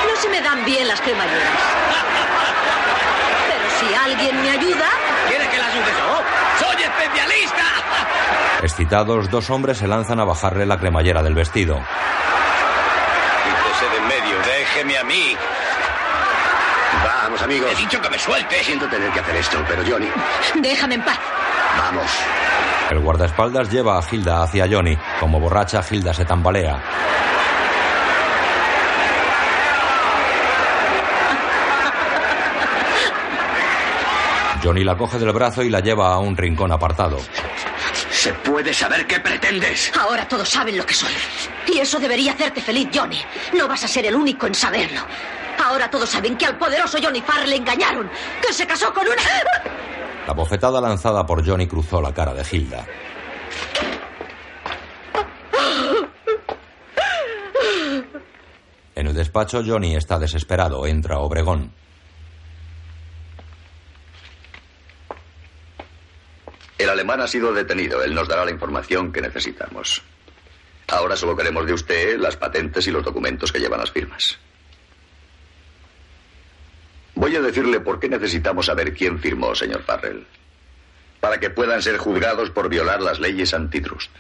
No 0.07 0.20
se 0.20 0.28
me 0.28 0.40
dan 0.40 0.65
bien 0.65 0.89
las 0.89 1.01
cremalleras. 1.01 1.49
Pero 3.49 3.89
si 3.89 3.94
alguien 3.94 4.43
me 4.43 4.51
ayuda, 4.51 4.89
¿Quiere 5.28 5.49
que 5.49 5.59
la 5.59 5.66
ayude 5.66 5.93
yo? 5.99 6.66
¡Soy 6.66 6.82
especialista! 6.82 7.65
Excitados, 8.93 9.31
dos 9.31 9.48
hombres 9.48 9.78
se 9.78 9.89
lanzan 9.89 10.20
a 10.20 10.24
bajarle 10.24 10.66
la 10.66 10.78
cremallera 10.78 11.23
del 11.23 11.35
vestido. 11.35 11.81
Quítese 13.43 13.89
de 13.90 13.97
en 13.97 14.06
medio, 14.06 14.36
déjeme 14.44 14.98
a 14.98 15.05
mí. 15.05 15.35
Vamos, 17.02 17.40
amigos. 17.40 17.73
He 17.73 17.77
dicho 17.77 17.98
que 18.02 18.10
me 18.10 18.19
suelte. 18.19 18.62
Siento 18.62 18.86
tener 18.89 19.10
que 19.12 19.20
hacer 19.20 19.36
esto, 19.36 19.64
pero 19.66 19.82
Johnny, 19.89 20.09
déjame 20.60 20.97
en 20.97 21.05
paz. 21.06 21.19
vamos. 21.78 22.10
El 22.90 22.98
guardaespaldas 22.98 23.70
lleva 23.70 23.98
a 23.98 24.02
Hilda 24.10 24.43
hacia 24.43 24.69
Johnny. 24.70 24.98
Como 25.19 25.40
borracha, 25.40 25.82
Hilda 25.90 26.12
se 26.12 26.27
tambalea. 26.27 26.82
Johnny 34.62 34.85
la 34.85 34.98
coge 34.98 35.19
del 35.19 35.32
brazo 35.32 35.62
y 35.62 35.70
la 35.70 35.81
lleva 35.81 36.12
a 36.12 36.19
un 36.19 36.36
rincón 36.36 36.70
apartado. 36.70 37.16
¿Se 38.23 38.32
puede 38.35 38.73
saber 38.73 39.05
qué 39.09 39.19
pretendes? 39.19 39.90
Ahora 39.99 40.28
todos 40.28 40.49
saben 40.49 40.77
lo 40.77 40.86
que 40.86 40.94
soy. 40.94 41.11
Y 41.66 41.81
eso 41.81 41.99
debería 41.99 42.35
hacerte 42.35 42.61
feliz, 42.61 42.89
Johnny. 42.94 43.20
No 43.53 43.66
vas 43.66 43.82
a 43.82 43.89
ser 43.89 44.07
el 44.07 44.15
único 44.15 44.47
en 44.47 44.55
saberlo. 44.55 45.01
Ahora 45.61 45.90
todos 45.90 46.09
saben 46.09 46.36
que 46.36 46.47
al 46.47 46.57
poderoso 46.57 46.99
Johnny 47.03 47.20
Farr 47.20 47.49
le 47.49 47.57
engañaron. 47.57 48.09
Que 48.40 48.53
se 48.53 48.65
casó 48.65 48.94
con 48.94 49.09
una... 49.09 49.23
La 50.24 50.35
bofetada 50.35 50.81
lanzada 50.81 51.27
por 51.27 51.44
Johnny 51.44 51.66
cruzó 51.66 52.01
la 52.01 52.15
cara 52.15 52.32
de 52.32 52.47
Hilda. 52.49 52.86
En 58.94 59.07
el 59.09 59.15
despacho, 59.15 59.65
Johnny 59.66 59.97
está 59.97 60.20
desesperado. 60.20 60.86
Entra 60.86 61.19
Obregón. 61.19 61.73
El 66.83 66.91
alemán 66.91 67.21
ha 67.21 67.29
sido 67.29 67.55
detenido. 67.55 68.03
Él 68.03 68.13
nos 68.13 68.27
dará 68.27 68.45
la 68.45 68.51
información 68.51 69.13
que 69.13 69.21
necesitamos. 69.21 70.03
Ahora 70.89 71.15
solo 71.15 71.37
queremos 71.37 71.65
de 71.65 71.75
usted 71.75 72.19
las 72.19 72.37
patentes 72.37 72.85
y 72.89 72.91
los 72.91 73.05
documentos 73.05 73.53
que 73.53 73.61
llevan 73.61 73.79
las 73.79 73.93
firmas. 73.93 74.37
Voy 77.15 77.37
a 77.37 77.41
decirle 77.41 77.79
por 77.79 78.01
qué 78.01 78.09
necesitamos 78.09 78.67
saber 78.67 78.93
quién 78.95 79.21
firmó, 79.21 79.55
señor 79.55 79.85
Farrell. 79.85 80.27
Para 81.21 81.39
que 81.39 81.51
puedan 81.51 81.81
ser 81.81 81.99
juzgados 81.99 82.51
por 82.51 82.69
violar 82.69 83.01
las 83.01 83.21
leyes 83.21 83.55
antitrust. 83.55 84.11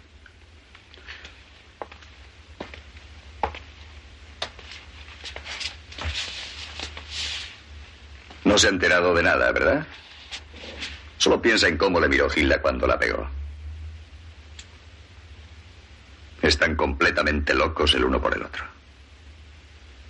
No 8.44 8.56
se 8.56 8.68
ha 8.68 8.70
enterado 8.70 9.12
de 9.14 9.22
nada, 9.24 9.50
¿verdad? 9.50 9.84
Solo 11.22 11.40
piensa 11.40 11.68
en 11.68 11.78
cómo 11.78 12.00
le 12.00 12.08
miró 12.08 12.26
Hilda 12.34 12.60
cuando 12.60 12.84
la 12.84 12.98
pegó. 12.98 13.28
Están 16.42 16.74
completamente 16.74 17.54
locos 17.54 17.94
el 17.94 18.02
uno 18.02 18.20
por 18.20 18.34
el 18.34 18.42
otro. 18.42 18.64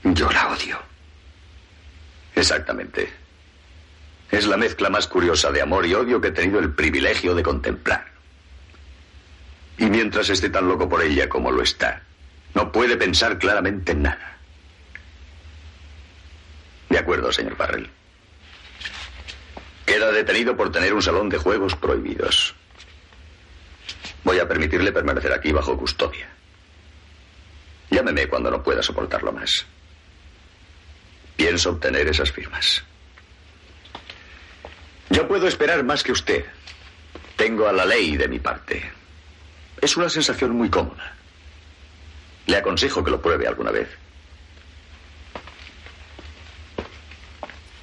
Yo 0.04 0.32
la 0.32 0.48
odio. 0.48 0.80
Exactamente. 2.34 3.12
Es 4.30 4.46
la 4.46 4.56
mezcla 4.56 4.88
más 4.88 5.06
curiosa 5.06 5.52
de 5.52 5.60
amor 5.60 5.84
y 5.84 5.92
odio 5.92 6.18
que 6.18 6.28
he 6.28 6.32
tenido 6.32 6.60
el 6.60 6.72
privilegio 6.72 7.34
de 7.34 7.42
contemplar. 7.42 8.06
Y 9.76 9.90
mientras 9.90 10.30
esté 10.30 10.48
tan 10.48 10.66
loco 10.66 10.88
por 10.88 11.02
ella 11.02 11.28
como 11.28 11.50
lo 11.50 11.60
está, 11.62 12.04
no 12.54 12.72
puede 12.72 12.96
pensar 12.96 13.38
claramente 13.38 13.92
en 13.92 14.04
nada. 14.04 14.38
De 16.88 16.96
acuerdo, 16.96 17.30
señor 17.30 17.54
Farrell. 17.56 17.90
Queda 19.86 20.10
detenido 20.12 20.56
por 20.56 20.70
tener 20.70 20.94
un 20.94 21.02
salón 21.02 21.28
de 21.28 21.38
juegos 21.38 21.74
prohibidos. 21.74 22.54
Voy 24.24 24.38
a 24.38 24.48
permitirle 24.48 24.92
permanecer 24.92 25.32
aquí 25.32 25.52
bajo 25.52 25.76
custodia. 25.76 26.28
Llámeme 27.90 28.26
cuando 28.26 28.50
no 28.50 28.62
pueda 28.62 28.82
soportarlo 28.82 29.32
más. 29.32 29.66
Pienso 31.36 31.70
obtener 31.70 32.08
esas 32.08 32.30
firmas. 32.30 32.82
Yo 35.10 35.26
puedo 35.28 35.46
esperar 35.46 35.82
más 35.84 36.02
que 36.02 36.12
usted. 36.12 36.44
Tengo 37.36 37.68
a 37.68 37.72
la 37.72 37.84
ley 37.84 38.16
de 38.16 38.28
mi 38.28 38.38
parte. 38.38 38.90
Es 39.80 39.96
una 39.96 40.08
sensación 40.08 40.52
muy 40.52 40.70
cómoda. 40.70 41.16
Le 42.46 42.56
aconsejo 42.56 43.02
que 43.02 43.10
lo 43.10 43.20
pruebe 43.20 43.46
alguna 43.46 43.72
vez. 43.72 43.88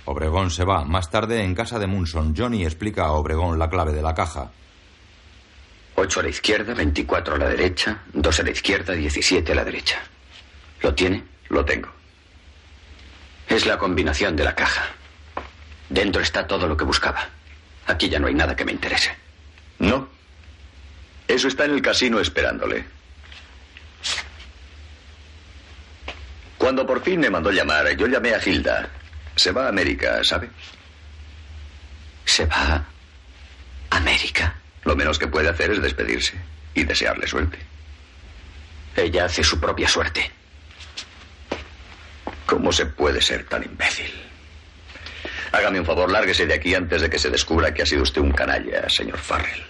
Obregón 0.10 0.50
se 0.50 0.66
va. 0.66 0.84
Más 0.86 1.12
tarde, 1.12 1.44
en 1.44 1.54
casa 1.54 1.78
de 1.78 1.86
Munson, 1.86 2.34
Johnny 2.36 2.64
explica 2.64 3.04
a 3.04 3.12
Obregón 3.12 3.60
la 3.60 3.70
clave 3.70 3.94
de 3.94 4.02
la 4.02 4.16
caja. 4.16 4.50
8 5.94 6.20
a 6.20 6.24
la 6.24 6.30
izquierda, 6.30 6.74
24 6.74 7.36
a 7.36 7.38
la 7.38 7.48
derecha, 7.48 8.02
2 8.14 8.40
a 8.40 8.44
la 8.44 8.50
izquierda, 8.50 8.94
17 8.94 9.52
a 9.52 9.56
la 9.56 9.64
derecha. 9.64 10.00
¿Lo 10.82 10.96
tiene? 10.96 11.24
Lo 11.50 11.64
tengo. 11.64 11.90
Es 13.48 13.68
la 13.68 13.78
combinación 13.78 14.36
de 14.36 14.46
la 14.46 14.56
caja. 14.56 14.82
Dentro 15.90 16.24
está 16.24 16.48
todo 16.48 16.66
lo 16.66 16.76
que 16.76 16.86
buscaba. 16.86 17.30
Aquí 17.86 18.10
ya 18.10 18.18
no 18.18 18.26
hay 18.26 18.34
nada 18.34 18.56
que 18.56 18.66
me 18.66 18.72
interese. 18.72 19.16
No. 19.78 20.08
Eso 21.28 21.48
está 21.48 21.66
en 21.66 21.72
el 21.74 21.84
casino 21.84 22.20
esperándole. 22.20 22.84
Cuando 26.58 26.88
por 26.88 27.04
fin 27.04 27.20
me 27.20 27.30
mandó 27.30 27.52
llamar, 27.52 27.96
yo 27.96 28.08
llamé 28.08 28.34
a 28.34 28.44
Hilda. 28.44 28.90
Se 29.40 29.54
va 29.54 29.68
a 29.68 29.70
América, 29.70 30.22
¿sabe? 30.22 30.50
¿Se 32.26 32.46
va 32.46 32.76
a 33.90 33.96
América? 33.96 34.54
Lo 34.84 34.98
menos 34.98 35.18
que 35.18 35.28
puede 35.28 35.48
hacer 35.48 35.72
es 35.72 35.82
despedirse 35.82 36.34
y 36.74 36.84
desearle 36.84 37.26
suerte. 37.26 37.58
Ella 38.98 39.24
hace 39.24 39.42
su 39.42 39.58
propia 39.58 39.88
suerte. 39.88 40.30
¿Cómo 42.46 42.74
se 42.74 42.88
puede 42.88 43.22
ser 43.22 43.46
tan 43.46 43.64
imbécil? 43.64 44.12
Hágame 45.54 45.80
un 45.80 45.86
favor, 45.86 46.12
lárguese 46.12 46.46
de 46.46 46.56
aquí 46.56 46.76
antes 46.76 47.02
de 47.02 47.10
que 47.10 47.18
se 47.18 47.30
descubra 47.30 47.74
que 47.74 47.84
ha 47.84 47.86
sido 47.86 48.04
usted 48.04 48.20
un 48.20 48.34
canalla, 48.34 48.90
señor 48.90 49.20
Farrell. 49.20 49.64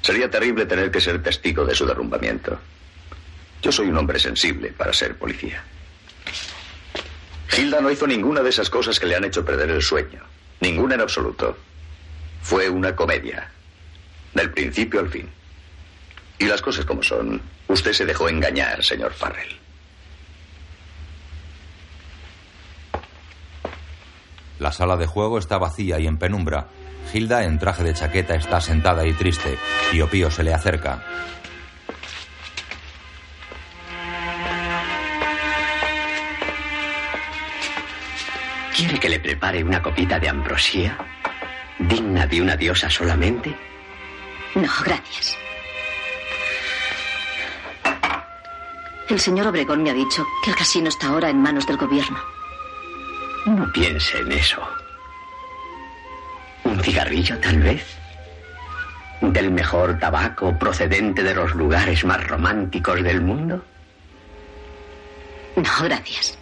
Sería 0.00 0.30
terrible 0.30 0.64
tener 0.64 0.90
que 0.90 1.02
ser 1.02 1.22
testigo 1.22 1.66
de 1.66 1.74
su 1.74 1.84
derrumbamiento. 1.84 2.58
Yo 3.60 3.70
soy 3.70 3.88
un 3.88 3.98
hombre 3.98 4.18
sensible 4.18 4.70
para 4.70 4.94
ser 4.94 5.18
policía. 5.18 5.62
Hilda 7.56 7.80
no 7.80 7.90
hizo 7.90 8.06
ninguna 8.06 8.42
de 8.42 8.50
esas 8.50 8.68
cosas 8.68 8.98
que 8.98 9.06
le 9.06 9.16
han 9.16 9.24
hecho 9.24 9.44
perder 9.44 9.70
el 9.70 9.82
sueño. 9.82 10.22
Ninguna 10.60 10.96
en 10.96 11.02
absoluto. 11.02 11.56
Fue 12.42 12.68
una 12.68 12.96
comedia. 12.96 13.50
Del 14.34 14.50
principio 14.50 15.00
al 15.00 15.08
fin. 15.08 15.28
Y 16.38 16.46
las 16.46 16.60
cosas 16.60 16.84
como 16.84 17.02
son, 17.02 17.40
usted 17.68 17.92
se 17.92 18.04
dejó 18.04 18.28
engañar, 18.28 18.82
señor 18.82 19.12
Farrell. 19.12 19.56
La 24.58 24.72
sala 24.72 24.96
de 24.96 25.06
juego 25.06 25.38
está 25.38 25.58
vacía 25.58 25.98
y 25.98 26.06
en 26.06 26.18
penumbra. 26.18 26.68
Hilda, 27.12 27.44
en 27.44 27.58
traje 27.58 27.84
de 27.84 27.94
chaqueta, 27.94 28.34
está 28.34 28.60
sentada 28.60 29.06
y 29.06 29.12
triste. 29.12 29.58
Tío 29.90 30.08
Pío 30.08 30.30
se 30.30 30.42
le 30.42 30.54
acerca. 30.54 31.04
¿Quiere 38.74 38.98
que 38.98 39.08
le 39.08 39.20
prepare 39.20 39.62
una 39.62 39.80
copita 39.80 40.18
de 40.18 40.28
ambrosía? 40.28 40.98
¿Digna 41.78 42.26
de 42.26 42.42
una 42.42 42.56
diosa 42.56 42.90
solamente? 42.90 43.56
No, 44.56 44.68
gracias. 44.84 45.38
El 49.08 49.20
señor 49.20 49.46
Obregón 49.46 49.84
me 49.84 49.90
ha 49.90 49.94
dicho 49.94 50.26
que 50.42 50.50
el 50.50 50.56
casino 50.56 50.88
está 50.88 51.08
ahora 51.08 51.30
en 51.30 51.40
manos 51.40 51.66
del 51.68 51.76
gobierno. 51.76 52.18
No 53.46 53.70
piense 53.72 54.18
en 54.18 54.32
eso. 54.32 54.60
¿Un 56.64 56.80
cigarrillo, 56.82 57.38
tal 57.38 57.60
vez? 57.60 57.96
¿Del 59.20 59.52
mejor 59.52 60.00
tabaco 60.00 60.58
procedente 60.58 61.22
de 61.22 61.34
los 61.34 61.54
lugares 61.54 62.04
más 62.04 62.26
románticos 62.26 63.02
del 63.04 63.20
mundo? 63.20 63.64
No, 65.54 65.84
gracias. 65.84 66.38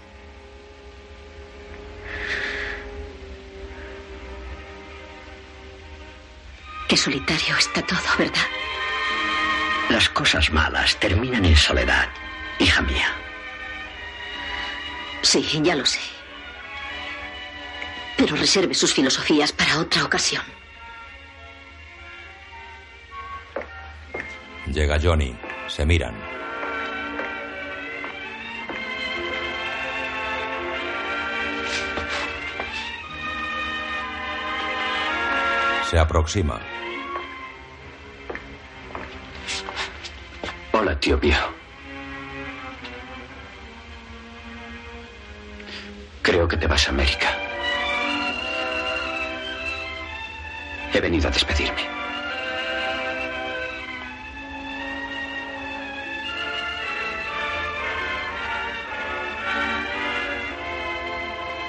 Qué 6.92 6.98
solitario 6.98 7.56
está 7.56 7.80
todo, 7.80 8.02
¿verdad? 8.18 8.46
Las 9.88 10.10
cosas 10.10 10.52
malas 10.52 10.94
terminan 11.00 11.42
en 11.42 11.56
soledad, 11.56 12.06
hija 12.58 12.82
mía. 12.82 13.08
Sí, 15.22 15.42
ya 15.62 15.74
lo 15.74 15.86
sé. 15.86 16.00
Pero 18.18 18.36
reserve 18.36 18.74
sus 18.74 18.92
filosofías 18.92 19.52
para 19.52 19.78
otra 19.78 20.04
ocasión. 20.04 20.42
Llega 24.66 25.00
Johnny. 25.02 25.34
Se 25.68 25.86
miran. 25.86 26.14
Se 35.88 35.98
aproxima. 35.98 36.60
Hola, 40.74 40.98
tío 40.98 41.18
viejo. 41.18 41.52
Creo 46.22 46.48
que 46.48 46.56
te 46.56 46.66
vas 46.66 46.88
a 46.88 46.90
América. 46.90 47.28
He 50.94 51.00
venido 51.00 51.28
a 51.28 51.30
despedirme. 51.30 51.82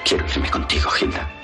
Quiero 0.04 0.26
irme 0.26 0.50
contigo, 0.50 0.90
Hilda. 0.98 1.43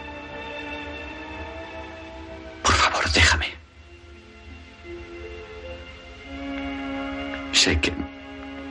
Sé 7.60 7.78
que 7.78 7.92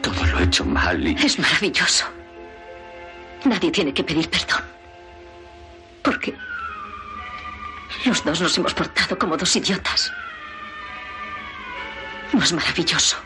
todo 0.02 0.26
lo 0.26 0.40
he 0.40 0.46
hecho 0.46 0.66
mal 0.66 1.08
y... 1.08 1.14
Es 1.24 1.38
maravilloso. 1.38 2.06
Nadie 3.46 3.70
tiene 3.70 3.94
que 3.94 4.04
pedir 4.04 4.28
perdón. 4.28 4.64
Porque 6.02 6.34
los 8.04 8.26
dos 8.26 8.42
nos 8.42 8.58
hemos 8.58 8.74
portado 8.74 9.16
como 9.20 9.38
dos 9.38 9.56
idiotas. 9.56 10.12
No 12.34 12.42
es 12.42 12.52
maravilloso. 12.52 13.18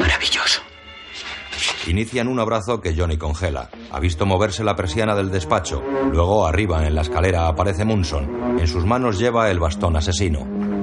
Maravilloso. 0.00 0.60
Inician 1.86 2.26
un 2.26 2.40
abrazo 2.40 2.80
que 2.80 2.92
Johnny 2.96 3.18
congela. 3.18 3.70
Ha 3.92 4.00
visto 4.00 4.26
moverse 4.26 4.64
la 4.64 4.74
persiana 4.74 5.14
del 5.14 5.30
despacho. 5.30 5.80
Luego, 6.10 6.44
arriba 6.44 6.84
en 6.88 6.96
la 6.96 7.02
escalera, 7.02 7.46
aparece 7.46 7.84
Munson. 7.84 8.58
En 8.58 8.66
sus 8.66 8.84
manos 8.84 9.16
lleva 9.16 9.48
el 9.48 9.60
bastón 9.60 9.94
asesino. 9.94 10.73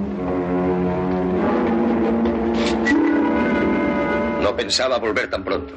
No 4.42 4.56
pensaba 4.56 4.98
volver 4.98 5.30
tan 5.30 5.44
pronto. 5.44 5.74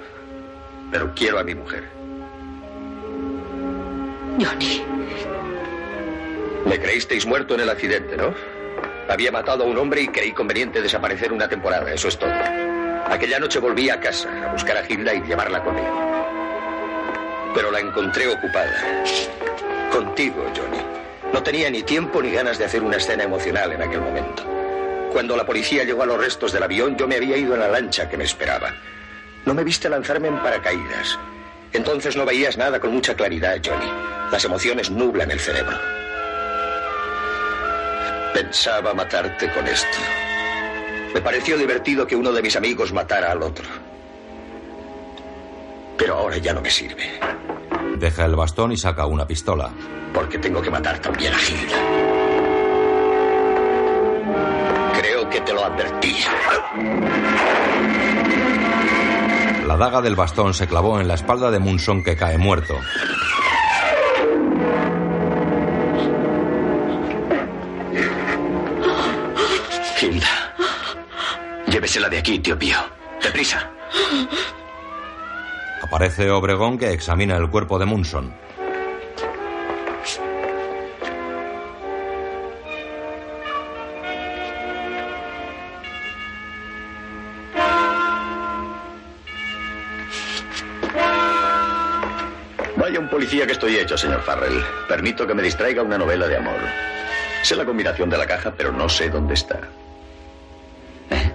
Pero 0.90 1.12
quiero 1.14 1.38
a 1.38 1.44
mi 1.44 1.54
mujer. 1.54 1.84
Johnny. 4.40 4.82
Me 6.64 6.80
creísteis 6.80 7.26
muerto 7.26 7.54
en 7.54 7.60
el 7.60 7.68
accidente, 7.68 8.16
¿no? 8.16 8.34
Había 9.08 9.30
matado 9.30 9.64
a 9.64 9.66
un 9.66 9.76
hombre 9.76 10.00
y 10.00 10.08
creí 10.08 10.32
conveniente 10.32 10.80
desaparecer 10.80 11.30
una 11.30 11.46
temporada, 11.46 11.92
eso 11.92 12.08
es 12.08 12.18
todo. 12.18 12.32
Aquella 13.06 13.38
noche 13.38 13.58
volví 13.58 13.90
a 13.90 14.00
casa 14.00 14.30
a 14.48 14.52
buscar 14.52 14.78
a 14.78 14.88
Hilda 14.88 15.12
y 15.12 15.20
llevarla 15.22 15.62
conmigo. 15.62 16.32
Pero 17.54 17.70
la 17.70 17.80
encontré 17.80 18.26
ocupada. 18.28 19.04
Contigo, 19.92 20.42
Johnny. 20.56 20.82
No 21.34 21.42
tenía 21.42 21.68
ni 21.68 21.82
tiempo 21.82 22.22
ni 22.22 22.32
ganas 22.32 22.58
de 22.58 22.64
hacer 22.64 22.82
una 22.82 22.96
escena 22.96 23.24
emocional 23.24 23.72
en 23.72 23.82
aquel 23.82 24.00
momento. 24.00 24.53
Cuando 25.14 25.36
la 25.36 25.46
policía 25.46 25.84
llegó 25.84 26.02
a 26.02 26.06
los 26.06 26.18
restos 26.18 26.52
del 26.52 26.64
avión, 26.64 26.96
yo 26.96 27.06
me 27.06 27.14
había 27.14 27.36
ido 27.36 27.54
en 27.54 27.60
la 27.60 27.68
lancha 27.68 28.08
que 28.08 28.16
me 28.16 28.24
esperaba. 28.24 28.74
No 29.46 29.54
me 29.54 29.62
viste 29.62 29.88
lanzarme 29.88 30.26
en 30.26 30.42
paracaídas. 30.42 31.16
Entonces 31.72 32.16
no 32.16 32.26
veías 32.26 32.58
nada 32.58 32.80
con 32.80 32.92
mucha 32.92 33.14
claridad, 33.14 33.60
Johnny. 33.64 33.88
Las 34.32 34.44
emociones 34.44 34.90
nublan 34.90 35.30
el 35.30 35.38
cerebro. 35.38 35.76
Pensaba 38.34 38.92
matarte 38.92 39.48
con 39.52 39.64
esto. 39.68 39.98
Me 41.14 41.20
pareció 41.20 41.56
divertido 41.56 42.08
que 42.08 42.16
uno 42.16 42.32
de 42.32 42.42
mis 42.42 42.56
amigos 42.56 42.92
matara 42.92 43.30
al 43.30 43.42
otro. 43.44 43.66
Pero 45.96 46.14
ahora 46.14 46.38
ya 46.38 46.52
no 46.52 46.60
me 46.60 46.70
sirve. 46.70 47.20
Deja 47.98 48.24
el 48.24 48.34
bastón 48.34 48.72
y 48.72 48.76
saca 48.76 49.06
una 49.06 49.28
pistola. 49.28 49.70
Porque 50.12 50.38
tengo 50.38 50.60
que 50.60 50.72
matar 50.72 50.98
también 50.98 51.32
a 51.32 51.40
Hilda. 51.40 52.13
Que 55.34 55.40
te 55.40 55.52
lo 55.52 55.64
advertí. 55.64 56.14
La 59.66 59.76
daga 59.76 60.00
del 60.00 60.14
bastón 60.14 60.54
se 60.54 60.68
clavó 60.68 61.00
en 61.00 61.08
la 61.08 61.14
espalda 61.14 61.50
de 61.50 61.58
Munson 61.58 62.04
que 62.04 62.14
cae 62.14 62.38
muerto. 62.38 62.78
Hilda. 70.00 70.54
Llévesela 71.66 72.08
de 72.08 72.18
aquí, 72.18 72.38
tío 72.38 72.56
Pío. 72.56 72.78
Deprisa. 73.20 73.68
Aparece 75.82 76.30
Obregón 76.30 76.78
que 76.78 76.92
examina 76.92 77.36
el 77.36 77.50
cuerpo 77.50 77.80
de 77.80 77.86
Munson. 77.86 78.32
Que 93.34 93.52
estoy 93.52 93.76
hecho, 93.76 93.98
señor 93.98 94.22
Farrell. 94.22 94.64
Permito 94.88 95.26
que 95.26 95.34
me 95.34 95.42
distraiga 95.42 95.82
una 95.82 95.98
novela 95.98 96.28
de 96.28 96.36
amor. 96.36 96.56
Sé 97.42 97.56
la 97.56 97.64
combinación 97.64 98.08
de 98.08 98.16
la 98.16 98.26
caja, 98.26 98.54
pero 98.56 98.72
no 98.72 98.88
sé 98.88 99.10
dónde 99.10 99.34
está. 99.34 99.58
¿Eh? 101.10 101.30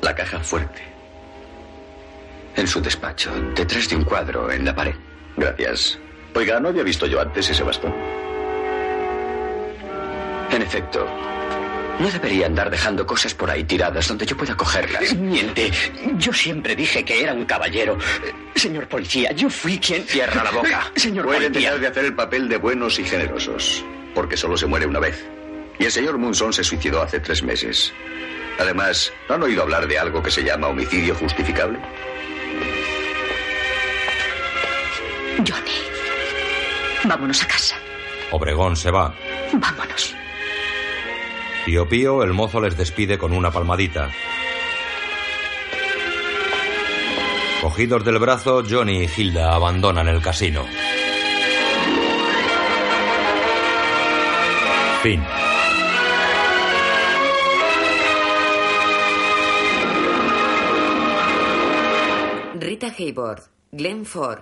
La 0.00 0.14
caja 0.14 0.38
fuerte. 0.38 0.80
En 2.56 2.66
su 2.66 2.80
despacho, 2.80 3.30
detrás 3.54 3.88
de 3.88 3.96
un 3.96 4.04
cuadro 4.04 4.50
en 4.50 4.64
la 4.64 4.74
pared. 4.74 4.94
Gracias. 5.36 5.98
Oiga, 6.34 6.60
¿no 6.60 6.68
había 6.68 6.84
visto 6.84 7.04
yo 7.06 7.20
antes 7.20 7.50
ese 7.50 7.64
bastón? 7.64 7.92
En 10.52 10.62
efecto, 10.62 11.04
No 12.00 12.10
debería 12.10 12.46
andar 12.46 12.70
dejando 12.70 13.06
cosas 13.06 13.34
por 13.34 13.50
ahí 13.50 13.62
tiradas 13.64 14.08
donde 14.08 14.24
yo 14.26 14.36
pueda 14.36 14.56
cogerlas. 14.56 15.14
Miente. 15.14 15.70
Yo 16.16 16.32
siempre 16.32 16.74
dije 16.74 17.04
que 17.04 17.22
era 17.22 17.34
un 17.34 17.44
caballero. 17.44 17.98
Señor 18.56 18.88
policía, 18.88 19.32
yo 19.32 19.50
fui 19.50 19.78
quien... 19.78 20.02
Cierra 20.04 20.42
la 20.42 20.50
boca. 20.50 20.90
Señor 20.96 21.26
Pueden 21.26 21.52
policía. 21.52 21.68
dejar 21.70 21.80
de 21.82 21.86
hacer 21.88 22.04
el 22.06 22.14
papel 22.14 22.48
de 22.48 22.56
buenos 22.56 22.98
y 22.98 23.04
generosos, 23.04 23.84
porque 24.14 24.36
solo 24.36 24.56
se 24.56 24.66
muere 24.66 24.86
una 24.86 24.98
vez. 24.98 25.24
Y 25.78 25.84
el 25.84 25.92
señor 25.92 26.16
Munson 26.18 26.52
se 26.52 26.64
suicidó 26.64 27.02
hace 27.02 27.20
tres 27.20 27.42
meses. 27.42 27.92
Además, 28.58 29.12
¿no 29.28 29.36
han 29.36 29.42
oído 29.42 29.62
hablar 29.62 29.86
de 29.86 29.98
algo 29.98 30.22
que 30.22 30.30
se 30.30 30.42
llama 30.42 30.68
homicidio 30.68 31.14
justificable? 31.14 31.78
Johnny, 35.38 35.72
vámonos 37.04 37.42
a 37.42 37.46
casa. 37.46 37.76
Obregón 38.30 38.76
se 38.76 38.90
va. 38.90 39.14
Vámonos. 39.52 40.14
Pío 41.64 41.88
Pío, 41.88 42.22
el 42.22 42.32
mozo 42.32 42.60
les 42.60 42.76
despide 42.76 43.18
con 43.18 43.32
una 43.32 43.50
palmadita. 43.50 44.10
Cogidos 47.60 48.04
del 48.04 48.18
brazo, 48.18 48.62
Johnny 48.68 49.04
y 49.04 49.08
Hilda 49.14 49.54
abandonan 49.54 50.08
el 50.08 50.22
casino. 50.22 50.64
Fin. 55.02 55.22
Rita 62.58 62.94
Hayworth, 62.98 63.50
Glenn 63.72 64.06
Ford, 64.06 64.40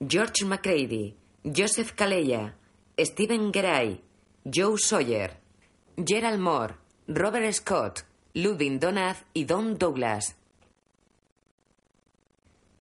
George 0.00 0.44
McCready, 0.46 1.16
Joseph 1.44 1.94
Kaleya, 1.94 2.54
Stephen 2.98 3.52
Geray, 3.52 4.00
Joe 4.44 4.78
Sawyer, 4.78 5.43
Gerald 5.96 6.40
Moore, 6.40 6.74
Robert 7.06 7.52
Scott, 7.52 8.00
Ludwig 8.34 8.80
Donath 8.80 9.18
y 9.32 9.44
Don 9.44 9.78
Douglas. 9.78 10.34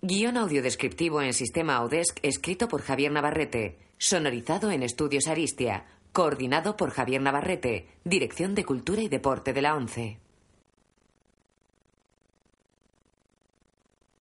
Guión 0.02 0.35
audiodescriptivo 0.35 1.22
en 1.22 1.34
sistema 1.34 1.76
Audesc 1.76 2.19
escrito 2.23 2.68
por 2.68 2.81
Javier 2.81 3.11
Navarrete, 3.11 3.77
sonorizado 3.99 4.72
en 4.72 4.81
Estudios 4.81 5.27
Aristia, 5.27 5.85
coordinado 6.11 6.76
por 6.76 6.90
Javier 6.90 7.22
Navarrete, 7.22 7.88
Dirección 8.03 8.56
de 8.56 8.65
Cultura 8.65 9.03
y 9.03 9.10
Deporte 9.10 9.53
de 9.53 9.61
la 9.61 9.76
ONCE. 9.76 10.23